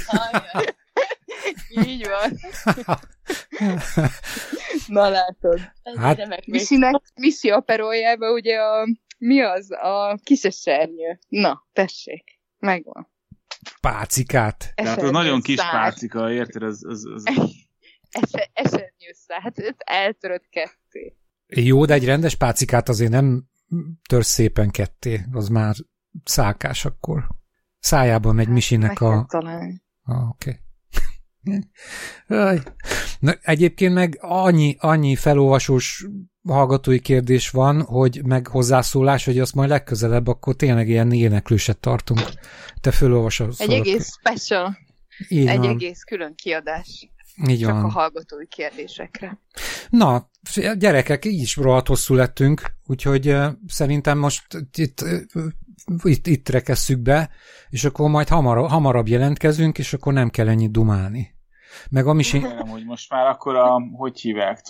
Így 1.87 2.07
van. 2.07 2.39
Na 4.87 5.09
látod. 5.09 5.59
Hát, 5.95 6.45
Missinek, 6.45 7.01
Missy 7.15 7.49
aperójában 7.49 8.33
ugye 8.33 8.57
a 8.57 8.87
mi 9.17 9.41
az? 9.41 9.71
A 9.71 10.19
kisesernyő. 10.23 11.19
Na, 11.27 11.67
tessék. 11.73 12.39
Megvan. 12.59 13.13
Pácikát. 13.81 14.71
Tehát 14.75 15.01
az 15.01 15.11
nagyon 15.11 15.41
kis 15.41 15.55
szár. 15.55 15.71
pácika, 15.71 16.31
érted? 16.31 16.63
Az, 16.63 16.85
az, 16.87 17.05
az... 17.05 17.23
Ese, 18.09 18.49
esernyő 18.53 19.11
szár. 19.11 19.41
Hát 19.41 19.75
eltörött 19.77 20.47
ketté. 20.49 21.15
Jó, 21.47 21.85
de 21.85 21.93
egy 21.93 22.05
rendes 22.05 22.35
pácikát 22.35 22.89
azért 22.89 23.11
nem 23.11 23.43
tör 24.09 24.25
szépen 24.25 24.69
ketté. 24.71 25.21
Az 25.31 25.47
már 25.47 25.75
szálkás 26.23 26.85
akkor. 26.85 27.27
Szájában 27.79 28.35
megy 28.35 28.45
hát, 28.45 28.53
Misinek 28.53 29.01
a... 29.01 29.25
Ah, 30.03 30.29
oké. 30.29 30.59
Okay. 32.27 32.59
Na, 33.19 33.31
egyébként 33.41 33.93
meg 33.93 34.17
annyi, 34.21 34.75
annyi 34.79 35.15
felolvasós 35.15 36.05
hallgatói 36.47 36.99
kérdés 36.99 37.49
van, 37.49 37.81
hogy 37.81 38.21
meg 38.25 38.47
hozzászólás, 38.47 39.25
hogy 39.25 39.39
azt 39.39 39.55
majd 39.55 39.69
legközelebb 39.69 40.27
akkor 40.27 40.55
tényleg 40.55 40.89
ilyen 40.89 41.11
éneklőset 41.11 41.77
tartunk. 41.77 42.19
Te 42.81 42.91
felolvasod. 42.91 43.53
Egy 43.57 43.71
egész 43.71 44.11
special. 44.19 44.77
Így 45.27 45.47
Egy 45.47 45.57
van. 45.57 45.69
egész 45.69 46.03
külön 46.03 46.35
kiadás. 46.35 47.09
Így 47.47 47.59
Csak 47.59 47.71
van. 47.71 47.83
a 47.83 47.89
hallgatói 47.89 48.47
kérdésekre. 48.47 49.39
Na, 49.89 50.29
gyerekek, 50.77 51.25
így 51.25 51.41
is 51.41 51.55
rohadt 51.55 51.87
hosszú 51.87 52.13
lettünk, 52.13 52.61
úgyhogy 52.85 53.29
uh, 53.29 53.45
szerintem 53.67 54.17
most 54.17 54.47
itt, 54.73 55.01
uh, 55.01 56.03
itt, 56.03 56.27
itt 56.27 56.49
rekesszük 56.49 56.99
be, 56.99 57.29
és 57.69 57.83
akkor 57.83 58.09
majd 58.09 58.27
hamar, 58.27 58.69
hamarabb 58.69 59.07
jelentkezünk, 59.07 59.77
és 59.77 59.93
akkor 59.93 60.13
nem 60.13 60.29
kell 60.29 60.47
ennyit 60.47 60.71
dumálni. 60.71 61.35
Meg 61.89 62.07
ami 62.07 62.23
si... 62.23 62.37
Nem, 62.37 62.67
hogy 62.67 62.85
most 62.85 63.09
már 63.09 63.27
akkor 63.27 63.55
a, 63.55 63.81
hogy 63.97 64.19
hívják 64.19 64.61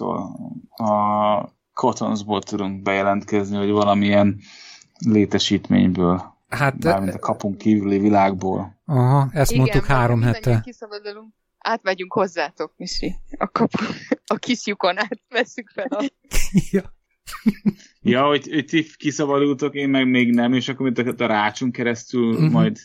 a 0.70 1.54
Cottonsból 1.76 2.42
tudunk 2.42 2.82
bejelentkezni, 2.82 3.58
hogy 3.58 3.70
valamilyen 3.70 4.40
létesítményből. 5.06 6.34
Hát, 6.48 6.84
Mármint 6.84 7.14
a 7.14 7.20
kapunk 7.20 7.58
kívüli 7.58 8.00
világból. 8.00 8.82
Aha, 8.86 9.30
ezt 9.32 9.52
Igen, 9.52 9.64
mondtuk 9.64 9.86
három 9.86 10.22
hete. 10.22 10.62
Kiszabadulunk. 10.64 11.34
Átmegyünk 11.58 12.14
hozzátok, 12.14 12.74
Misi. 12.78 13.16
A, 13.38 13.48
kapu, 13.48 13.84
a 14.34 14.36
kis 14.36 14.66
lyukon 14.66 14.98
átveszük 14.98 15.70
fel 15.70 15.88
a... 15.90 16.10
ja. 16.72 16.94
ja, 18.02 18.26
hogy, 18.26 18.48
hogy 18.50 18.66
ti 18.66 18.86
kiszabadultok, 18.98 19.74
én 19.74 19.90
meg 19.90 20.10
még 20.10 20.34
nem, 20.34 20.54
és 20.54 20.68
akkor 20.68 20.92
mint 20.92 21.20
a, 21.20 21.24
a 21.24 21.28
rácson 21.28 21.72
keresztül 21.72 22.34
uh-huh. 22.34 22.52
majd 22.52 22.78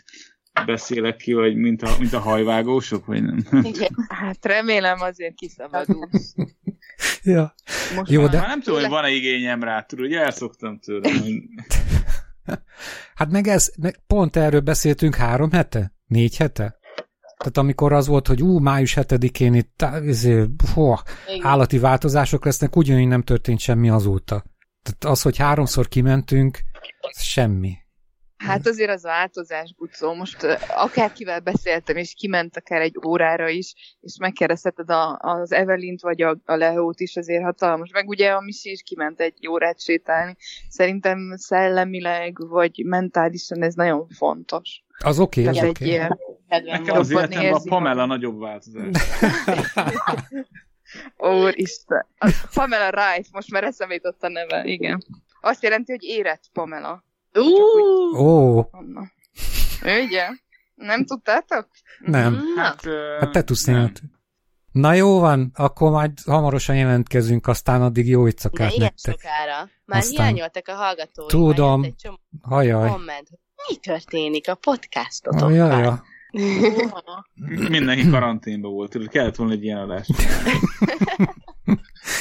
beszélek 0.66 1.16
ki, 1.16 1.32
vagy 1.32 1.56
mint 1.56 1.82
a, 1.82 1.90
mint 1.98 2.12
a 2.12 2.18
hajvágósok, 2.18 3.06
vagy 3.06 3.22
nem? 3.22 3.44
Igen, 3.74 3.90
hát 4.08 4.44
remélem 4.46 5.00
azért 5.00 5.34
kiszabadulsz. 5.34 6.34
ja. 7.22 7.54
Most 7.96 8.10
Jó, 8.10 8.20
már, 8.20 8.30
de... 8.30 8.38
Már 8.38 8.48
nem 8.48 8.60
tudom, 8.60 8.80
hogy 8.80 8.88
van-e 8.88 9.10
igényem 9.10 9.62
rá, 9.62 9.82
tudod, 9.82 10.04
hogy 10.06 10.14
elszoktam 10.14 10.78
tőle. 10.78 11.10
Hogy... 11.10 11.42
hát 13.14 13.30
meg 13.30 13.46
ez, 13.46 13.72
meg 13.78 14.00
pont 14.06 14.36
erről 14.36 14.60
beszéltünk 14.60 15.14
három 15.14 15.50
hete? 15.50 15.92
Négy 16.06 16.36
hete? 16.36 16.78
Tehát 17.36 17.56
amikor 17.56 17.92
az 17.92 18.06
volt, 18.06 18.26
hogy 18.26 18.42
ú, 18.42 18.58
május 18.58 18.96
7-én 19.00 19.54
itt 19.54 19.84
izé, 20.02 20.44
hó, 20.74 20.94
állati 21.42 21.78
változások 21.78 22.44
lesznek, 22.44 22.76
ugyanígy 22.76 23.08
nem 23.08 23.22
történt 23.22 23.58
semmi 23.58 23.90
azóta. 23.90 24.44
Tehát 24.82 25.16
az, 25.16 25.22
hogy 25.22 25.36
háromszor 25.36 25.88
kimentünk, 25.88 26.58
semmi. 27.18 27.76
Hát 28.46 28.66
azért 28.66 28.90
az 28.90 29.02
változás, 29.02 29.74
Bucó. 29.78 30.14
Most 30.14 30.58
akárkivel 30.76 31.40
beszéltem, 31.40 31.96
és 31.96 32.14
kiment 32.14 32.56
akár 32.56 32.80
egy 32.80 32.96
órára 33.06 33.48
is, 33.48 33.74
és 34.00 34.16
megkérdezheted 34.20 34.90
a, 34.90 35.18
az 35.18 35.52
Evelint 35.52 36.00
vagy 36.00 36.22
a, 36.22 36.36
a 36.44 36.54
Leót 36.54 37.00
is, 37.00 37.16
azért 37.16 37.42
hatalmas. 37.42 37.90
Meg 37.92 38.08
ugye 38.08 38.30
a 38.30 38.40
Misi 38.40 38.70
is 38.70 38.82
kiment 38.82 39.20
egy 39.20 39.48
órát 39.48 39.80
sétálni. 39.80 40.36
Szerintem 40.68 41.34
szellemileg 41.36 42.48
vagy 42.48 42.82
mentálisan 42.84 43.62
ez 43.62 43.74
nagyon 43.74 44.08
fontos. 44.08 44.82
Az 45.04 45.18
oké, 45.18 45.46
okay, 45.46 45.58
az 45.58 45.68
oké. 45.68 45.94
Okay. 45.94 46.08
Nekem 46.48 46.96
az 46.96 47.10
életemben 47.10 47.52
a 47.52 47.60
Pamela 47.68 48.06
nagyobb 48.06 48.38
változás. 48.40 48.86
Úristen. 51.16 52.06
A 52.18 52.32
Pamela 52.54 52.88
Rife, 52.90 53.28
most 53.32 53.50
már 53.50 53.64
eszembe 53.64 53.94
jutott 53.94 54.22
a 54.22 54.28
neve, 54.28 54.64
igen. 54.64 55.04
Azt 55.40 55.62
jelenti, 55.62 55.92
hogy 55.92 56.02
érett 56.02 56.42
Pamela. 56.52 57.04
Uh, 57.34 58.20
Ó, 58.20 58.58
Anna. 58.70 59.10
Ugye? 59.82 60.26
Nem 60.74 61.04
tudtátok? 61.04 61.68
nem. 62.00 62.32
na, 62.54 62.62
Hát, 62.62 62.82
Hát 63.20 63.32
te 63.32 63.42
tudsz 63.44 63.64
nem. 63.64 63.92
Na 64.72 64.92
jó 64.92 65.18
van, 65.20 65.50
akkor 65.54 65.90
majd 65.90 66.12
hamarosan 66.26 66.76
jelentkezünk, 66.76 67.46
aztán 67.46 67.82
addig 67.82 68.08
jó 68.08 68.22
de 68.22 68.28
iccakát 68.28 68.70
ilyen 68.72 68.82
nektek. 68.82 69.14
sokára. 69.20 69.68
Már 69.84 69.98
Aztán- 69.98 70.26
hiányoltak 70.26 70.68
a 70.68 70.72
hallgatóink. 70.74 71.30
Tudom. 71.30 71.82
Egy 71.82 71.94
csomó 71.96 72.16
Hajaj. 72.42 72.90
komment. 72.90 73.28
hogy 73.28 73.38
Mi 73.68 73.76
történik 73.76 74.48
a 74.48 74.54
podcastotokkal? 74.54 75.52
Jaj, 75.52 75.82
ja. 75.82 76.02
Mindenki 77.68 78.08
karanténban 78.10 78.72
volt, 78.72 79.08
kellett 79.08 79.36
volna 79.36 79.52
egy 79.52 79.64
ilyen 79.64 79.78
adás. 79.78 80.06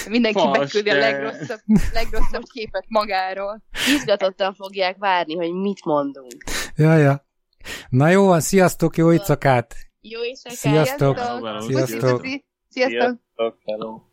Mindenki 0.09 0.39
Fas, 0.39 0.57
beküldi 0.57 0.89
a 0.89 0.95
legrosszabb, 0.95 1.59
legrosszabb 1.93 2.43
képet 2.53 2.85
magáról. 2.87 3.63
Izgatottan 3.95 4.53
fogják 4.53 4.97
várni, 4.97 5.35
hogy 5.35 5.53
mit 5.53 5.85
mondunk. 5.85 6.43
Jaj, 6.75 7.01
ja. 7.01 7.27
Na 7.89 8.09
jó 8.09 8.25
van, 8.25 8.39
sziasztok, 8.39 8.97
jó 8.97 9.11
iccakát! 9.11 9.75
Jó 10.01 10.23
éjszakát! 10.23 10.57
Sziasztok. 10.57 11.17
Sziasztok! 11.17 11.61
Sziasztok. 11.61 12.21
Puszi. 12.21 12.45
Sziasztok! 12.69 12.99
Sziasztok, 12.99 13.57
hello. 13.65 14.08